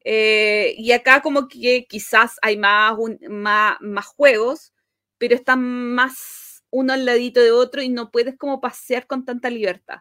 Eh, 0.05 0.75
y 0.79 0.93
acá 0.93 1.21
como 1.23 1.49
que 1.49 1.87
quizás 1.89 2.37
hay 2.43 2.57
más, 2.57 2.95
un- 2.99 3.19
más, 3.29 3.77
más 3.81 4.07
juegos, 4.07 4.73
pero 5.19 5.35
están 5.35 5.63
más 5.95 6.65
uno 6.71 6.93
al 6.95 7.05
ladito 7.05 7.41
de 7.41 7.53
otro 7.53 7.83
y 7.83 7.89
no 7.91 8.11
puedes 8.11 8.37
como 8.39 8.61
pasear 8.61 9.07
con 9.07 9.25
tanta 9.25 9.51
libertad. 9.51 9.99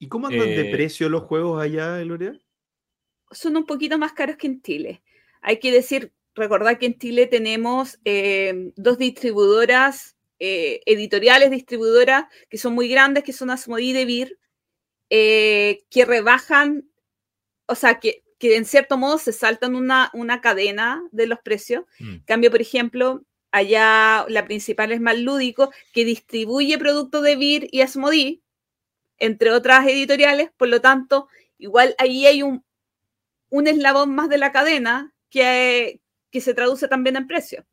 ¿Y 0.00 0.08
cómo 0.08 0.26
andan 0.26 0.52
de 0.52 0.64
Eh, 0.64 0.72
precio 0.72 1.08
los 1.08 1.22
juegos 1.22 1.62
allá, 1.62 1.98
Gloria? 2.00 2.40
Son 3.32 3.56
un 3.56 3.66
poquito 3.66 3.98
más 3.98 4.12
caros 4.12 4.36
que 4.36 4.46
en 4.46 4.62
Chile. 4.62 5.02
Hay 5.40 5.58
que 5.60 5.72
decir, 5.72 6.12
recordar 6.40 6.78
que 6.78 6.86
en 6.86 6.98
Chile 6.98 7.26
tenemos 7.26 8.00
eh, 8.04 8.72
dos 8.76 8.98
distribuidoras, 8.98 10.16
eh, 10.40 10.80
editoriales 10.86 11.50
distribuidoras, 11.50 12.24
que 12.48 12.58
son 12.58 12.74
muy 12.74 12.88
grandes, 12.88 13.22
que 13.22 13.32
son 13.32 13.50
Asmodee 13.50 13.84
y 13.84 13.92
Devir, 13.92 14.38
eh, 15.10 15.84
que 15.90 16.04
rebajan, 16.04 16.90
o 17.66 17.74
sea, 17.74 18.00
que, 18.00 18.24
que 18.38 18.56
en 18.56 18.64
cierto 18.64 18.96
modo 18.96 19.18
se 19.18 19.32
saltan 19.32 19.74
una, 19.76 20.10
una 20.14 20.40
cadena 20.40 21.02
de 21.12 21.26
los 21.26 21.38
precios. 21.40 21.84
Mm. 21.98 22.16
Cambio, 22.24 22.50
por 22.50 22.62
ejemplo, 22.62 23.22
allá 23.52 24.24
la 24.28 24.46
principal 24.46 24.92
es 24.92 25.00
lúdico, 25.18 25.70
que 25.92 26.04
distribuye 26.04 26.78
productos 26.78 27.22
de 27.22 27.36
Vir 27.36 27.68
y 27.70 27.82
Asmodee, 27.82 28.40
entre 29.18 29.50
otras 29.50 29.86
editoriales, 29.86 30.50
por 30.56 30.68
lo 30.68 30.80
tanto, 30.80 31.28
igual 31.58 31.94
ahí 31.98 32.26
hay 32.26 32.42
un, 32.42 32.64
un 33.50 33.66
eslabón 33.66 34.14
más 34.14 34.30
de 34.30 34.38
la 34.38 34.52
cadena 34.52 35.12
que, 35.28 35.99
que 36.30 36.40
se 36.40 36.54
traduce 36.54 36.88
también 36.88 37.16
en 37.16 37.26
precio. 37.26 37.66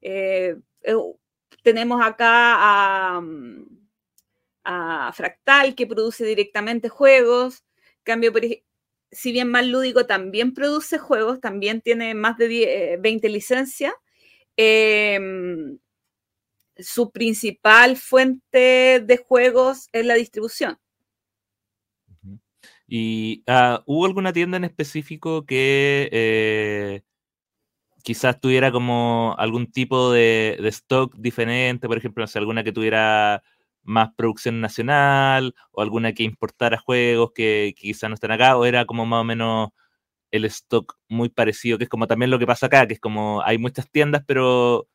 Eh, 0.00 0.56
eh, 0.82 0.94
tenemos 1.62 2.00
acá 2.02 2.56
a, 4.64 5.12
Fractal, 5.14 5.74
que 5.74 5.86
produce 5.86 6.24
directamente 6.24 6.88
juegos. 6.88 7.64
Cambio, 8.02 8.32
por 8.32 8.42
si 9.10 9.32
bien 9.32 9.50
más 9.50 9.66
lúdico 9.66 10.06
también 10.06 10.52
produce 10.52 10.98
juegos, 10.98 11.40
también 11.40 11.80
tiene 11.80 12.14
más 12.14 12.36
de 12.36 12.48
10, 12.48 12.68
eh, 12.68 12.96
20 13.00 13.28
licencias. 13.30 13.92
em, 14.56 15.78
su 16.76 17.10
principal 17.10 17.96
fuente 17.96 19.02
de 19.04 19.16
juegos 19.16 19.88
es 19.92 20.06
la 20.06 20.14
distribución. 20.14 20.78
¿Y 22.86 23.42
ah, 23.46 23.82
hubo 23.86 24.06
alguna 24.06 24.32
tienda 24.32 24.56
en 24.56 24.64
específico 24.64 25.44
que 25.44 26.08
eh, 26.10 27.02
quizás 28.02 28.40
tuviera 28.40 28.72
como 28.72 29.34
algún 29.38 29.70
tipo 29.70 30.12
de, 30.12 30.58
stock 30.68 31.14
diferente? 31.16 31.88
Por 31.88 31.98
ejemplo, 31.98 32.22
no 32.22 32.26
sé, 32.28 32.38
alguna 32.38 32.64
que 32.64 32.72
tuviera 32.72 33.42
más 33.82 34.10
producción 34.16 34.60
nacional 34.60 35.54
o 35.72 35.82
alguna 35.82 36.12
que 36.12 36.22
importara 36.22 36.78
juegos 36.78 37.32
que, 37.34 37.74
que 37.76 37.82
quizás 37.82 38.10
no 38.10 38.14
están 38.14 38.32
acá 38.32 38.56
o 38.56 38.64
era 38.66 38.84
como 38.86 39.06
más 39.06 39.20
o 39.22 39.24
menos 39.24 39.70
el 40.30 40.44
stock 40.46 40.96
muy 41.08 41.28
parecido, 41.30 41.78
que 41.78 41.84
es 41.84 41.90
como 41.90 42.06
también 42.06 42.30
lo 42.30 42.38
que 42.38 42.46
pasa 42.46 42.66
acá, 42.66 42.86
que 42.86 42.94
es 42.94 43.00
como 43.00 43.42
hay 43.42 43.58
muchas 43.58 43.90
tiendas, 43.90 44.22
pero 44.26 44.88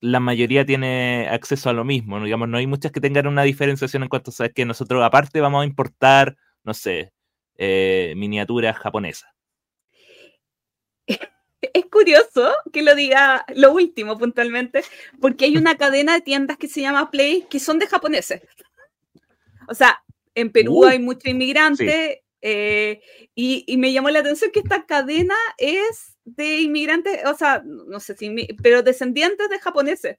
la 0.00 0.20
mayoría 0.20 0.64
tiene 0.64 1.28
acceso 1.30 1.70
a 1.70 1.72
lo 1.72 1.84
mismo. 1.84 2.18
¿no? 2.18 2.24
Digamos, 2.24 2.48
no 2.48 2.58
hay 2.58 2.66
muchas 2.66 2.92
que 2.92 3.00
tengan 3.00 3.26
una 3.26 3.42
diferenciación 3.42 4.02
en 4.02 4.08
cuanto 4.08 4.32
a 4.38 4.48
que 4.48 4.64
nosotros 4.64 5.02
aparte 5.02 5.40
vamos 5.40 5.62
a 5.62 5.66
importar, 5.66 6.36
no 6.64 6.74
sé, 6.74 7.12
eh, 7.56 8.14
miniaturas 8.16 8.76
japonesas. 8.78 9.30
Es 11.74 11.86
curioso 11.86 12.52
que 12.72 12.82
lo 12.82 12.94
diga 12.94 13.44
lo 13.54 13.72
último 13.72 14.18
puntualmente, 14.18 14.82
porque 15.20 15.46
hay 15.46 15.56
una 15.56 15.76
cadena 15.76 16.14
de 16.14 16.20
tiendas 16.20 16.56
que 16.56 16.68
se 16.68 16.80
llama 16.80 17.10
Play 17.10 17.46
que 17.48 17.60
son 17.60 17.78
de 17.78 17.86
japoneses. 17.86 18.42
O 19.68 19.74
sea, 19.74 20.02
en 20.34 20.50
Perú 20.50 20.84
Uh, 20.84 20.86
hay 20.86 20.98
muchos 20.98 21.26
inmigrantes 21.26 22.18
eh, 22.42 23.02
y, 23.34 23.64
y 23.66 23.76
me 23.76 23.92
llamó 23.92 24.10
la 24.10 24.20
atención 24.20 24.50
que 24.50 24.60
esta 24.60 24.86
cadena 24.86 25.34
es 25.58 26.16
de 26.24 26.60
inmigrantes, 26.60 27.20
o 27.26 27.34
sea, 27.34 27.62
no 27.64 28.00
sé 28.00 28.16
si, 28.16 28.30
pero 28.62 28.82
descendientes 28.82 29.48
de 29.48 29.58
japoneses. 29.58 30.18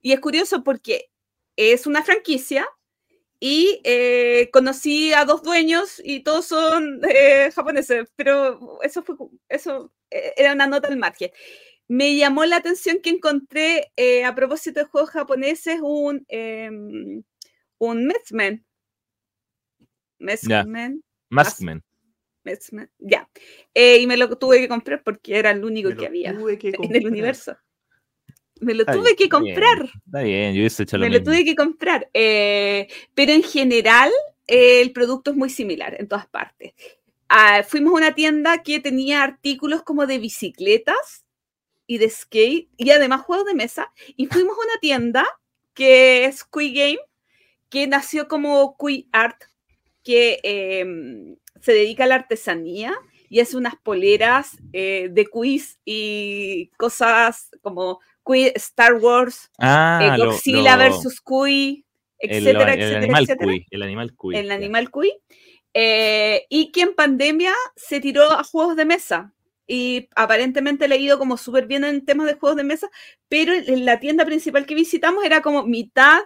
Y 0.00 0.12
es 0.12 0.20
curioso 0.20 0.64
porque 0.64 1.10
es 1.56 1.86
una 1.86 2.02
franquicia 2.02 2.66
y 3.44 3.80
eh, 3.82 4.50
conocí 4.52 5.12
a 5.12 5.24
dos 5.24 5.42
dueños 5.42 6.00
y 6.04 6.20
todos 6.20 6.46
son 6.46 7.00
eh, 7.04 7.50
japoneses, 7.52 8.08
pero 8.14 8.80
eso 8.84 9.02
fue, 9.02 9.16
eso 9.48 9.92
eh, 10.10 10.32
era 10.36 10.52
una 10.52 10.68
nota 10.68 10.86
al 10.86 10.96
margen. 10.96 11.32
Me 11.88 12.14
llamó 12.14 12.44
la 12.44 12.58
atención 12.58 13.00
que 13.02 13.10
encontré, 13.10 13.90
eh, 13.96 14.24
a 14.24 14.36
propósito 14.36 14.78
de 14.78 14.86
juegos 14.86 15.10
japoneses, 15.10 15.80
un, 15.82 16.24
em, 16.28 17.24
un 17.78 18.06
Metsman. 18.06 18.64
Metsman. 20.20 21.02
Maskman. 21.28 21.82
Metsman, 22.44 22.92
Ya. 22.98 23.28
Eh, 23.74 23.98
y 23.98 24.06
me 24.06 24.16
lo 24.16 24.38
tuve 24.38 24.60
que 24.60 24.68
comprar 24.68 25.02
porque 25.02 25.36
era 25.36 25.50
el 25.50 25.64
único 25.64 25.88
Me 25.88 25.96
que 25.96 26.06
había 26.06 26.30
en 26.90 26.94
el 26.94 27.06
universo. 27.08 27.56
Me 28.62 28.74
lo 28.74 28.86
Está 28.86 28.92
tuve 28.92 29.14
bien, 29.14 29.16
que 29.16 29.28
bien. 29.28 29.30
comprar. 29.30 29.90
Está 30.06 30.22
bien, 30.22 30.54
yo 30.54 30.60
hubiese 30.60 30.82
hecho 30.84 30.98
lo 30.98 31.06
Me 31.06 31.10
lo 31.10 31.20
mismo. 31.20 31.24
tuve 31.24 31.44
que 31.44 31.54
comprar. 31.56 32.08
eh, 32.14 32.88
pero 33.14 33.32
en 33.32 33.42
general, 33.42 34.10
eh, 34.46 34.80
el 34.82 34.92
producto 34.92 35.30
es 35.32 35.36
muy 35.36 35.50
similar 35.50 35.96
en 36.00 36.08
todas 36.08 36.26
partes. 36.28 36.72
Ah, 37.28 37.62
fuimos 37.66 37.92
a 37.94 37.96
una 37.96 38.14
tienda 38.14 38.62
que 38.62 38.80
tenía 38.80 39.22
artículos 39.22 39.82
como 39.82 40.06
de 40.06 40.18
bicicletas 40.18 41.24
y 41.86 41.98
de 41.98 42.10
skate 42.10 42.70
y 42.78 42.90
además 42.90 43.22
juegos 43.22 43.46
de 43.46 43.54
mesa. 43.54 43.92
Y 44.16 44.26
fuimos 44.26 44.56
a 44.58 44.62
una 44.66 44.80
tienda 44.80 45.26
que 45.74 46.26
es 46.26 46.44
Kui 46.44 46.74
Game, 46.74 47.00
que 47.70 47.86
nació 47.86 48.28
como 48.28 48.76
Kui 48.76 49.08
Art, 49.12 49.42
que 50.04 50.40
eh, 50.44 50.84
se 51.60 51.72
dedica 51.72 52.04
a 52.04 52.06
la 52.08 52.16
artesanía 52.16 52.94
y 53.28 53.40
hace 53.40 53.56
unas 53.56 53.76
poleras 53.76 54.58
eh, 54.72 55.08
de 55.10 55.26
quiz 55.26 55.78
y 55.84 56.68
cosas 56.76 57.50
como 57.62 58.00
Star 58.56 58.94
Wars, 58.94 59.50
Ah, 59.58 60.00
eh, 60.14 60.18
lo- 60.18 60.32
Godzilla 60.32 60.76
lo- 60.76 60.82
versus 60.82 61.20
Kui, 61.20 61.84
el, 62.18 62.30
etcétera, 62.30 62.74
el 62.74 62.80
etcétera, 62.80 62.98
animal 63.02 63.22
etcétera. 63.24 63.52
el 63.70 63.82
animal 63.82 64.14
cuy. 64.14 64.36
El 64.36 64.50
animal 64.52 64.90
Kui. 64.90 65.12
eh, 65.74 66.46
y 66.50 66.70
que 66.70 66.82
en 66.82 66.94
pandemia 66.94 67.52
se 67.76 67.98
tiró 68.00 68.30
a 68.30 68.44
juegos 68.44 68.76
de 68.76 68.84
mesa. 68.84 69.32
Y 69.66 70.08
aparentemente 70.16 70.86
le 70.86 70.96
ha 70.96 70.98
ido 70.98 71.18
como 71.18 71.36
súper 71.38 71.66
bien 71.66 71.84
en 71.84 72.04
temas 72.04 72.26
de 72.26 72.34
juegos 72.34 72.56
de 72.56 72.64
mesa, 72.64 72.90
pero 73.28 73.54
en 73.54 73.84
la 73.86 73.98
tienda 74.00 74.24
principal 74.26 74.66
que 74.66 74.74
visitamos 74.74 75.24
era 75.24 75.40
como 75.40 75.62
mitad 75.64 76.20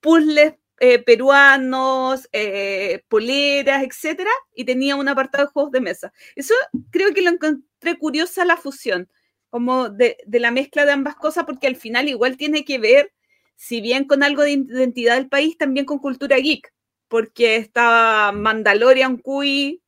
puzzles 0.00 0.54
eh, 0.80 1.00
peruanos, 1.00 2.28
eh, 2.32 3.02
poleras, 3.08 3.82
etcétera, 3.82 4.30
y 4.54 4.64
tenía 4.64 4.94
un 4.94 5.08
apartado 5.08 5.44
de 5.46 5.50
juegos 5.50 5.72
de 5.72 5.80
mesa. 5.80 6.12
Eso 6.36 6.54
creo 6.90 7.12
que 7.12 7.22
lo 7.22 7.30
encontré 7.30 7.96
curiosa 7.98 8.44
la 8.44 8.56
fusión, 8.56 9.08
como 9.50 9.88
de, 9.88 10.18
de 10.26 10.40
la 10.40 10.50
mezcla 10.50 10.84
de 10.84 10.92
ambas 10.92 11.16
cosas, 11.16 11.44
porque 11.44 11.66
al 11.66 11.76
final 11.76 12.08
igual 12.08 12.36
tiene 12.36 12.64
que 12.64 12.78
ver, 12.78 13.12
si 13.56 13.80
bien 13.80 14.04
con 14.04 14.22
algo 14.22 14.42
de 14.42 14.52
identidad 14.52 15.16
del 15.16 15.28
país, 15.28 15.56
también 15.58 15.86
con 15.86 15.98
cultura 15.98 16.36
geek, 16.36 16.72
porque 17.08 17.56
estaba 17.56 18.32
Mandalorian 18.32 19.16
Cui, 19.18 19.82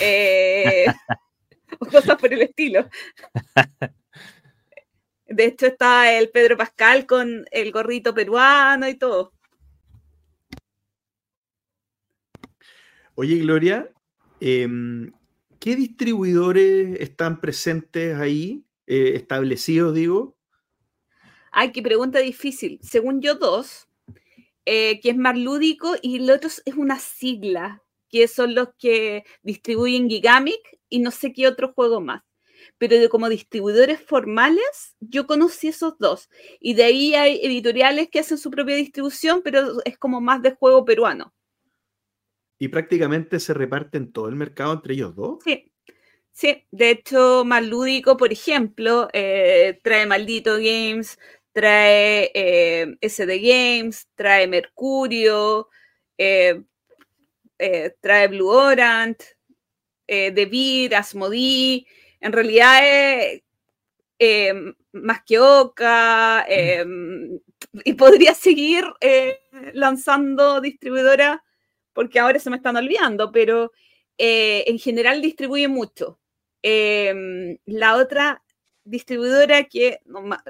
eh, 0.00 0.86
cosas 1.90 2.16
por 2.18 2.32
el 2.32 2.42
estilo. 2.42 2.88
De 5.26 5.46
hecho, 5.46 5.66
está 5.66 6.12
el 6.12 6.30
Pedro 6.30 6.56
Pascal 6.56 7.06
con 7.06 7.44
el 7.50 7.72
gorrito 7.72 8.14
peruano 8.14 8.88
y 8.88 8.94
todo. 8.94 9.32
Oye, 13.16 13.36
Gloria, 13.38 13.90
em, 14.40 15.12
¿qué 15.60 15.76
distribuidores 15.76 17.00
están 17.00 17.40
presentes 17.40 18.16
ahí, 18.16 18.64
eh, 18.86 19.12
establecidos, 19.14 19.94
digo? 19.94 20.36
Ay, 21.50 21.72
qué 21.72 21.82
pregunta 21.82 22.18
difícil. 22.18 22.78
Según 22.82 23.20
yo, 23.20 23.36
dos, 23.36 23.88
eh, 24.66 25.00
que 25.00 25.10
es 25.10 25.16
más 25.16 25.38
lúdico, 25.38 25.94
y 26.02 26.16
el 26.16 26.30
otro 26.30 26.48
es 26.48 26.74
una 26.74 26.98
sigla, 26.98 27.82
que 28.08 28.28
son 28.28 28.54
los 28.54 28.68
que 28.78 29.24
distribuyen 29.42 30.08
Gigamic 30.08 30.60
y 30.88 31.00
no 31.00 31.10
sé 31.10 31.32
qué 31.32 31.46
otro 31.48 31.72
juego 31.72 32.00
más. 32.00 32.22
Pero 32.78 32.98
de 32.98 33.08
como 33.08 33.28
distribuidores 33.28 34.00
formales, 34.00 34.96
yo 35.00 35.26
conocí 35.26 35.68
esos 35.68 35.98
dos. 35.98 36.30
Y 36.60 36.74
de 36.74 36.84
ahí 36.84 37.14
hay 37.14 37.44
editoriales 37.44 38.08
que 38.08 38.20
hacen 38.20 38.38
su 38.38 38.50
propia 38.50 38.76
distribución, 38.76 39.42
pero 39.42 39.82
es 39.84 39.98
como 39.98 40.20
más 40.20 40.42
de 40.42 40.54
juego 40.54 40.84
peruano. 40.84 41.34
Y 42.58 42.68
prácticamente 42.68 43.40
se 43.40 43.52
reparten 43.52 44.12
todo 44.12 44.28
el 44.28 44.36
mercado 44.36 44.72
entre 44.72 44.94
ellos 44.94 45.14
dos. 45.14 45.42
Sí, 45.44 45.72
sí. 46.34 46.64
De 46.72 46.90
hecho, 46.90 47.44
más 47.46 47.64
lúdico, 47.66 48.16
por 48.18 48.32
ejemplo, 48.32 49.08
eh, 49.14 49.80
trae 49.82 50.06
Maldito 50.06 50.56
Games, 50.56 51.18
trae 51.52 52.30
eh, 52.34 52.96
SD 53.00 53.38
Games, 53.40 54.08
trae 54.16 54.46
Mercurio, 54.48 55.68
eh, 57.58 57.94
trae 58.00 58.28
Blue 58.28 58.48
Orange, 58.48 59.36
eh, 60.08 60.30
Devir, 60.32 60.94
Asmodee. 60.96 61.86
En 62.20 62.32
realidad 62.32 62.80
es 64.18 64.54
más 64.92 65.22
que 65.26 65.38
Oca, 65.38 66.44
eh, 66.48 66.84
y 67.84 67.94
podría 67.94 68.34
seguir 68.34 68.84
lanzando 69.74 70.60
distribuidoras 70.60 71.38
porque 71.92 72.20
ahora 72.20 72.38
se 72.38 72.50
me 72.50 72.56
están 72.56 72.76
olvidando, 72.76 73.32
pero 73.32 73.72
en 74.18 74.78
general 74.78 75.22
distribuye 75.22 75.68
mucho. 75.68 76.18
Eh, 76.66 77.58
la 77.66 77.96
otra 77.96 78.42
distribuidora 78.84 79.64
que 79.64 80.00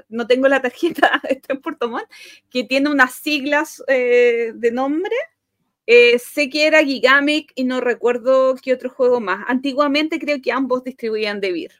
no, 0.09 0.27
tengo 0.27 0.47
la 0.47 0.61
tarjeta, 0.61 1.21
está 1.29 1.53
en 1.53 1.61
Puerto 1.61 1.89
Montt, 1.89 2.09
que 2.49 2.63
tiene 2.63 2.89
unas 2.89 3.13
siglas 3.15 3.83
eh, 3.87 4.53
de 4.55 4.71
nombre. 4.71 5.13
eh, 5.87 6.19
sé 6.19 6.49
que 6.49 6.67
era 6.67 6.83
Gigamic 6.83 7.51
y 7.55 7.65
no 7.65 7.81
recuerdo 7.81 8.55
qué 8.61 8.73
otro 8.73 8.89
juego 8.89 9.19
más. 9.21 9.45
Antiguamente 9.47 10.19
creo 10.19 10.41
que 10.41 10.51
ambos 10.53 10.83
distribuían 10.85 11.41
Devir. 11.41 11.71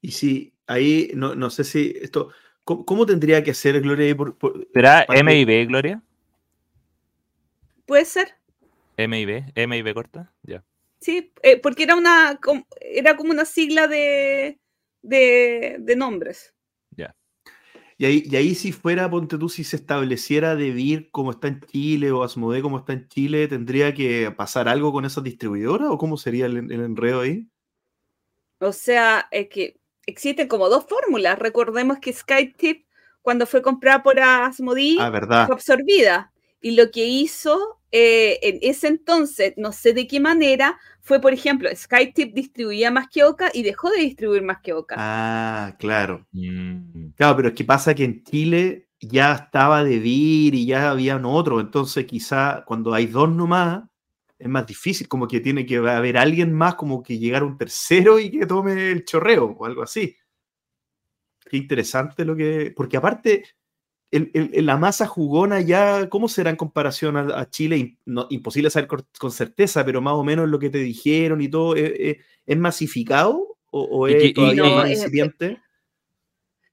Y 0.00 0.12
si 0.12 0.54
ahí, 0.66 1.10
no, 1.14 1.34
no 1.34 1.50
sé 1.50 1.64
si 1.64 1.92
esto, 2.00 2.30
¿cómo, 2.64 2.84
cómo 2.84 3.06
tendría 3.06 3.42
que 3.42 3.54
ser, 3.54 3.80
Gloria? 3.80 4.16
por- 4.16 4.36
por- 4.36 4.66
¿Será 4.72 5.04
MIB, 5.10 5.66
Gloria? 5.66 6.02
¿Puede 7.86 8.04
ser? 8.04 8.34
MIB, 8.98 9.52
MIB 9.56 9.94
corta, 9.94 10.32
ya. 10.42 10.62
Sí, 11.00 11.32
eh, 11.42 11.58
porque 11.60 11.84
era 11.84 11.96
una 11.96 12.38
era 12.80 13.16
como 13.16 13.30
una 13.30 13.44
sigla 13.44 13.86
de, 13.86 14.58
de, 15.02 15.76
de 15.78 15.96
nombres. 15.96 16.54
Y 18.00 18.06
ahí, 18.06 18.22
y 18.24 18.36
ahí 18.36 18.54
si 18.54 18.70
fuera, 18.70 19.10
ponte 19.10 19.36
tú, 19.38 19.48
si 19.48 19.64
se 19.64 19.74
estableciera 19.74 20.54
DeVir 20.54 21.10
como 21.10 21.32
está 21.32 21.48
en 21.48 21.60
Chile 21.62 22.12
o 22.12 22.22
Asmodee 22.22 22.62
como 22.62 22.78
está 22.78 22.92
en 22.92 23.08
Chile, 23.08 23.48
¿tendría 23.48 23.92
que 23.92 24.32
pasar 24.36 24.68
algo 24.68 24.92
con 24.92 25.04
esas 25.04 25.24
distribuidoras 25.24 25.88
o 25.90 25.98
cómo 25.98 26.16
sería 26.16 26.46
el, 26.46 26.58
el 26.58 26.80
enredo 26.80 27.22
ahí? 27.22 27.48
O 28.60 28.72
sea, 28.72 29.26
es 29.32 29.48
que 29.48 29.80
existen 30.06 30.46
como 30.46 30.68
dos 30.68 30.86
fórmulas. 30.88 31.40
Recordemos 31.40 31.98
que 31.98 32.12
SkyTip, 32.12 32.86
cuando 33.20 33.46
fue 33.46 33.62
comprada 33.62 34.04
por 34.04 34.20
Asmodee, 34.20 34.98
Ah, 35.00 35.10
fue 35.46 35.54
absorbida. 35.54 36.32
Y 36.60 36.76
lo 36.76 36.92
que 36.92 37.04
hizo 37.04 37.77
eh, 37.90 38.38
en 38.42 38.58
ese 38.62 38.88
entonces, 38.88 39.54
no 39.56 39.72
sé 39.72 39.92
de 39.92 40.06
qué 40.06 40.20
manera, 40.20 40.78
fue, 41.00 41.20
por 41.20 41.32
ejemplo, 41.32 41.68
SkyTip 41.74 42.34
distribuía 42.34 42.90
más 42.90 43.08
que 43.08 43.24
Oca 43.24 43.50
y 43.52 43.62
dejó 43.62 43.90
de 43.90 44.00
distribuir 44.00 44.42
más 44.42 44.58
que 44.62 44.72
Oca. 44.74 44.94
Ah, 44.98 45.76
claro. 45.78 46.26
Mm, 46.32 47.10
Claro, 47.16 47.36
pero 47.36 47.48
es 47.48 47.54
que 47.54 47.64
pasa 47.64 47.94
que 47.94 48.04
en 48.04 48.22
Chile 48.24 48.88
ya 49.00 49.34
estaba 49.34 49.84
DeVir 49.84 50.54
y 50.54 50.66
ya 50.66 50.90
habían 50.90 51.24
otro, 51.24 51.60
entonces 51.60 52.04
quizá 52.06 52.64
cuando 52.66 52.92
hay 52.94 53.06
dos 53.06 53.30
nomás 53.30 53.84
es 54.38 54.48
más 54.48 54.66
difícil, 54.66 55.08
como 55.08 55.26
que 55.26 55.40
tiene 55.40 55.66
que 55.66 55.76
haber 55.78 56.16
alguien 56.16 56.52
más, 56.52 56.74
como 56.76 57.02
que 57.02 57.18
llegar 57.18 57.42
un 57.42 57.58
tercero 57.58 58.18
y 58.20 58.30
que 58.30 58.46
tome 58.46 58.90
el 58.92 59.04
chorreo 59.04 59.46
o 59.58 59.64
algo 59.66 59.82
así. 59.82 60.16
Qué 61.50 61.56
interesante 61.56 62.24
lo 62.24 62.36
que... 62.36 62.72
Porque 62.76 62.96
aparte, 62.96 63.44
el- 64.10 64.30
el- 64.34 64.50
el- 64.54 64.66
la 64.66 64.76
masa 64.76 65.06
jugona 65.06 65.60
ya, 65.60 66.08
¿cómo 66.08 66.28
será 66.28 66.50
en 66.50 66.56
comparación 66.56 67.16
a, 67.16 67.40
a 67.40 67.50
Chile? 67.50 67.98
No- 68.04 68.26
imposible 68.30 68.70
saber 68.70 68.86
con, 68.88 69.06
con 69.18 69.30
certeza, 69.30 69.84
pero 69.84 70.00
más 70.00 70.14
o 70.14 70.24
menos 70.24 70.48
lo 70.48 70.58
que 70.58 70.70
te 70.70 70.78
dijeron 70.78 71.40
y 71.40 71.48
todo, 71.48 71.74
¿es, 71.74 71.92
es- 71.98 72.16
es 72.46 72.56
masificado 72.58 73.56
o, 73.70 74.08
es 74.08 74.24
y- 74.24 74.32
todavía 74.32 74.62
No, 74.62 74.76
más 74.76 74.88
eh, 74.88 74.92
incipiente? 74.92 75.60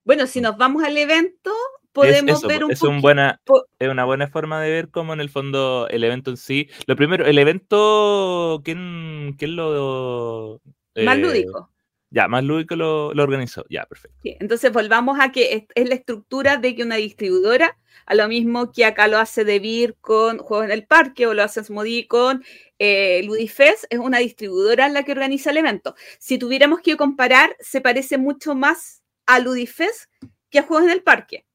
Bueno, 0.04 0.28
si 0.28 0.40
nos 0.40 0.56
vamos 0.58 0.84
al 0.84 0.96
evento, 0.98 1.52
podemos 1.92 2.40
eso, 2.40 2.48
ver 2.48 2.64
un 2.64 2.72
es, 2.72 2.82
un 2.84 3.02
buena, 3.02 3.42
es 3.80 3.90
una 3.90 4.06
buena 4.06 4.28
forma 4.28 4.62
de 4.62 4.70
ver 4.70 4.90
cómo 4.90 5.14
en 5.14 5.20
el 5.20 5.30
fondo 5.30 5.88
el 5.90 6.04
evento 6.04 6.30
en 6.32 6.38
sí. 6.38 6.70
Lo 6.86 6.96
primero, 6.96 7.26
el 7.26 7.38
evento, 7.38 8.62
¿quién, 8.64 9.36
quién 9.38 9.56
lo. 9.56 10.62
más 10.96 11.18
eh, 11.18 11.22
lúdico. 11.22 11.70
Ya, 12.16 12.30
más 12.30 12.46
lúdico 12.46 12.78
lo, 12.78 13.14
lo 13.14 13.24
organizó. 13.24 13.66
Ya, 13.70 13.86
perfecto. 13.86 14.18
Sí, 14.24 14.38
entonces 14.40 14.72
volvamos 14.72 15.20
a 15.20 15.34
que 15.34 15.54
es, 15.54 15.64
es 15.76 15.90
la 15.90 15.96
estructura 15.96 16.56
de 16.56 16.74
que 16.74 16.82
una 16.82 16.96
distribuidora, 16.96 17.78
a 18.06 18.16
lo 18.16 18.30
mismo 18.30 18.72
que 18.72 18.86
acá 18.86 19.10
lo 19.10 19.18
hace 19.18 19.44
DeVir 19.44 19.98
con 20.00 20.38
Juegos 20.38 20.68
en 20.68 20.72
el 20.72 20.88
Parque 20.88 21.28
o 21.28 21.34
lo 21.34 21.44
hace 21.44 21.62
Smodi 21.62 22.08
con 22.08 22.42
eh, 22.80 23.22
Ludifest, 23.26 23.84
es 23.90 24.00
una 24.00 24.20
distribuidora 24.20 24.88
la 24.88 25.04
que 25.04 25.12
organiza 25.12 25.52
el 25.52 25.58
evento. 25.58 25.94
Si 26.18 26.38
tuviéramos 26.38 26.80
que 26.80 26.96
comparar, 26.96 27.58
se 27.60 27.82
parece 27.82 28.18
mucho 28.18 28.56
más 28.56 29.04
a 29.26 29.40
Ludifest 29.40 30.10
que 30.50 30.60
a 30.60 30.64
Juegos 30.64 30.86
en 30.86 30.92
el 30.92 31.04
Parque. 31.04 31.46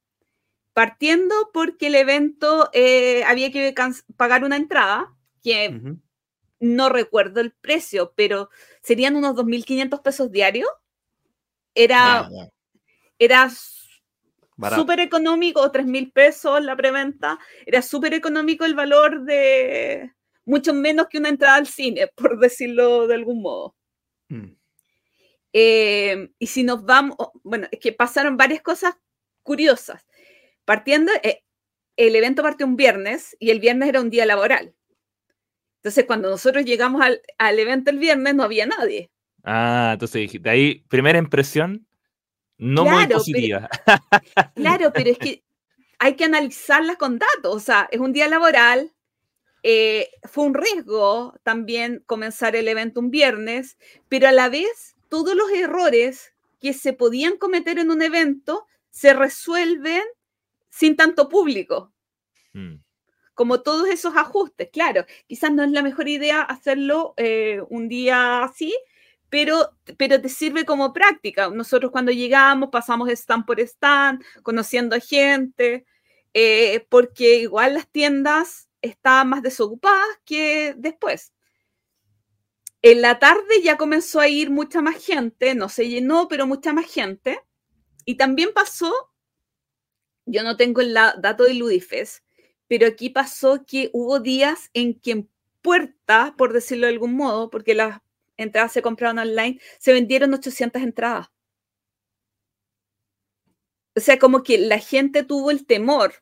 Partiendo 0.73 1.49
porque 1.51 1.87
el 1.87 1.95
evento 1.95 2.69
eh, 2.71 3.23
había 3.23 3.51
que 3.51 3.73
pagar 4.15 4.43
una 4.43 4.57
entrada, 4.57 5.11
que. 5.41 5.97
No 6.61 6.89
recuerdo 6.89 7.41
el 7.41 7.51
precio, 7.51 8.13
pero 8.15 8.49
serían 8.81 9.15
unos 9.17 9.35
2.500 9.35 10.01
pesos 10.01 10.31
diarios. 10.31 10.69
Era, 11.75 12.19
Ah, 12.19 12.29
era 13.19 13.49
súper 14.75 14.99
económico, 14.99 15.61
o 15.61 15.71
3 15.71 15.85
mil 15.85 16.11
pesos 16.11 16.63
la 16.63 16.75
preventa, 16.75 17.39
era 17.65 17.81
súper 17.81 18.13
económico 18.13 18.65
el 18.65 18.75
valor 18.75 19.23
de 19.23 20.11
mucho 20.45 20.73
menos 20.73 21.07
que 21.07 21.17
una 21.17 21.29
entrada 21.29 21.55
al 21.55 21.67
cine, 21.67 22.07
por 22.15 22.39
decirlo 22.39 23.07
de 23.07 23.15
algún 23.15 23.41
modo. 23.41 23.75
Mm. 24.29 24.55
Eh, 25.53 26.29
y 26.39 26.47
si 26.47 26.63
nos 26.63 26.85
vamos, 26.85 27.17
bueno, 27.43 27.67
es 27.71 27.79
que 27.79 27.91
pasaron 27.91 28.37
varias 28.37 28.61
cosas 28.61 28.95
curiosas. 29.43 30.05
Partiendo, 30.65 31.11
eh, 31.23 31.43
el 31.97 32.15
evento 32.15 32.41
partió 32.41 32.65
un 32.65 32.75
viernes 32.75 33.35
y 33.39 33.49
el 33.49 33.59
viernes 33.59 33.89
era 33.89 34.01
un 34.01 34.09
día 34.09 34.25
laboral. 34.25 34.73
Entonces, 35.81 36.05
cuando 36.05 36.29
nosotros 36.29 36.63
llegamos 36.63 37.01
al, 37.01 37.21
al 37.39 37.57
evento 37.59 37.89
el 37.89 37.97
viernes, 37.99 38.35
no 38.35 38.43
había 38.43 38.65
nadie. 38.67 39.09
Ah, 39.43 39.91
entonces 39.93 40.21
dijiste, 40.21 40.49
ahí, 40.49 40.83
primera 40.87 41.17
impresión, 41.17 41.87
no 42.57 42.83
muy 42.83 42.91
Claro, 42.93 43.07
pero- 43.07 43.17
positiva. 43.19 43.69
Claro, 44.55 44.91
pero 44.93 45.09
es 45.09 45.17
que 45.17 45.43
hay 45.97 46.15
que 46.15 46.25
analizarlas 46.25 46.97
con 46.97 47.17
datos. 47.19 47.55
O 47.55 47.59
sea, 47.59 47.87
es 47.91 47.99
un 47.99 48.13
día 48.13 48.27
laboral. 48.27 48.91
eh, 49.63 50.09
fue 50.23 50.45
un 50.45 50.53
riesgo 50.55 51.35
también 51.43 52.03
comenzar 52.07 52.55
el 52.55 52.67
evento 52.67 52.99
un 52.99 53.11
viernes, 53.11 53.77
pero 54.09 54.27
a 54.27 54.31
la 54.31 54.49
vez 54.49 54.95
todos 55.09 55.35
los 55.35 55.51
errores 55.51 56.33
que 56.59 56.73
se 56.73 56.93
podían 56.93 57.37
cometer 57.37 57.77
en 57.79 57.91
un 57.91 58.01
evento 58.01 58.65
se 58.89 59.13
resuelven 59.13 60.01
sin 60.69 60.95
tanto 60.95 61.27
público, 61.29 61.91
Mm. 62.53 62.75
Como 63.33 63.61
todos 63.61 63.87
esos 63.89 64.15
ajustes. 64.15 64.69
Claro, 64.71 65.05
quizás 65.27 65.51
no 65.51 65.63
es 65.63 65.71
la 65.71 65.83
mejor 65.83 66.07
idea 66.07 66.41
hacerlo 66.41 67.13
eh, 67.17 67.61
un 67.69 67.87
día 67.87 68.43
así, 68.43 68.75
pero, 69.29 69.71
pero 69.97 70.21
te 70.21 70.29
sirve 70.29 70.65
como 70.65 70.93
práctica. 70.93 71.49
Nosotros 71.49 71.91
cuando 71.91 72.11
llegamos 72.11 72.69
pasamos 72.71 73.09
stand 73.09 73.45
por 73.45 73.59
stand, 73.59 74.23
conociendo 74.43 74.95
a 74.95 74.99
gente, 74.99 75.85
eh, 76.33 76.85
porque 76.89 77.37
igual 77.39 77.75
las 77.75 77.87
tiendas 77.89 78.69
estaban 78.81 79.29
más 79.29 79.41
desocupadas 79.41 80.07
que 80.25 80.73
después. 80.77 81.33
En 82.81 83.01
la 83.01 83.19
tarde 83.19 83.61
ya 83.63 83.77
comenzó 83.77 84.19
a 84.19 84.27
ir 84.27 84.49
mucha 84.49 84.81
más 84.81 85.03
gente, 85.03 85.53
no 85.53 85.69
se 85.69 85.87
llenó, 85.87 86.27
pero 86.27 86.47
mucha 86.47 86.73
más 86.73 86.91
gente. 86.91 87.39
Y 88.05 88.15
también 88.15 88.51
pasó, 88.53 88.91
yo 90.25 90.43
no 90.43 90.57
tengo 90.57 90.81
el 90.81 90.93
dato 90.93 91.43
de 91.43 91.53
Ludifest, 91.53 92.23
pero 92.71 92.87
aquí 92.87 93.09
pasó 93.09 93.65
que 93.65 93.89
hubo 93.91 94.21
días 94.21 94.69
en 94.73 94.97
que 94.97 95.11
en 95.11 95.29
puerta, 95.61 96.35
por 96.37 96.53
decirlo 96.53 96.87
de 96.87 96.93
algún 96.93 97.15
modo, 97.15 97.49
porque 97.49 97.75
las 97.75 97.99
entradas 98.37 98.71
se 98.71 98.81
compraron 98.81 99.19
online, 99.19 99.59
se 99.77 99.91
vendieron 99.91 100.33
800 100.33 100.81
entradas. 100.81 101.27
O 103.93 103.99
sea, 103.99 104.17
como 104.17 104.41
que 104.41 104.57
la 104.57 104.79
gente 104.79 105.23
tuvo 105.23 105.51
el 105.51 105.65
temor, 105.65 106.13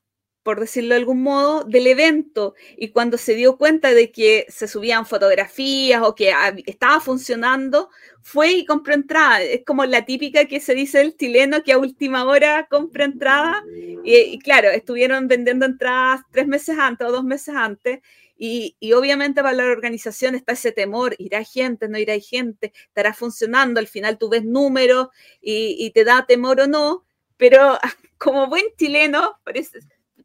por 0.44 0.60
decirlo 0.60 0.96
de 0.96 1.02
algún 1.02 1.22
modo, 1.22 1.64
del 1.64 1.88
evento. 1.88 2.56
Y 2.78 2.90
cuando 2.90 3.18
se 3.18 3.36
dio 3.36 3.58
cuenta 3.58 3.94
de 3.94 4.12
que 4.12 4.46
se 4.50 4.68
subían 4.68 5.06
fotografías 5.06 6.02
o 6.04 6.16
que 6.16 6.34
estaba 6.66 7.00
funcionando, 7.02 7.90
fue 8.22 8.52
y 8.54 8.66
compró 8.66 8.94
entrada. 8.94 9.42
Es 9.42 9.64
como 9.66 9.86
la 9.86 10.06
típica 10.06 10.46
que 10.46 10.60
se 10.60 10.76
dice 10.76 11.02
el 11.02 11.16
chileno 11.16 11.64
que 11.64 11.74
a 11.74 11.78
última 11.78 12.26
hora 12.26 12.68
compra 12.70 13.06
entrada. 13.06 13.64
Y, 14.04 14.16
y 14.16 14.40
claro, 14.40 14.70
estuvieron 14.70 15.28
vendiendo 15.28 15.66
entradas 15.66 16.22
tres 16.32 16.48
meses 16.48 16.78
antes 16.80 17.08
o 17.08 17.12
dos 17.12 17.24
meses 17.24 17.54
antes. 17.56 18.00
Y, 18.42 18.78
y 18.80 18.94
obviamente 18.94 19.42
para 19.42 19.54
la 19.54 19.66
organización 19.66 20.34
está 20.34 20.54
ese 20.54 20.72
temor, 20.72 21.14
irá 21.18 21.44
gente, 21.44 21.90
no 21.90 21.98
irá 21.98 22.18
gente, 22.20 22.72
estará 22.88 23.14
funcionando, 23.14 23.82
al 23.82 23.88
final 23.88 24.18
tú 24.18 24.30
ves 24.30 24.46
números 24.46 25.10
y, 25.42 25.76
y 25.78 25.92
te 25.92 26.06
da 26.06 26.26
temor 26.26 26.62
o 26.62 26.68
no, 26.68 27.06
pero 27.36 27.78
como 28.18 28.48
buen 28.48 28.64
chileno, 28.78 29.38
parece, 29.44 29.80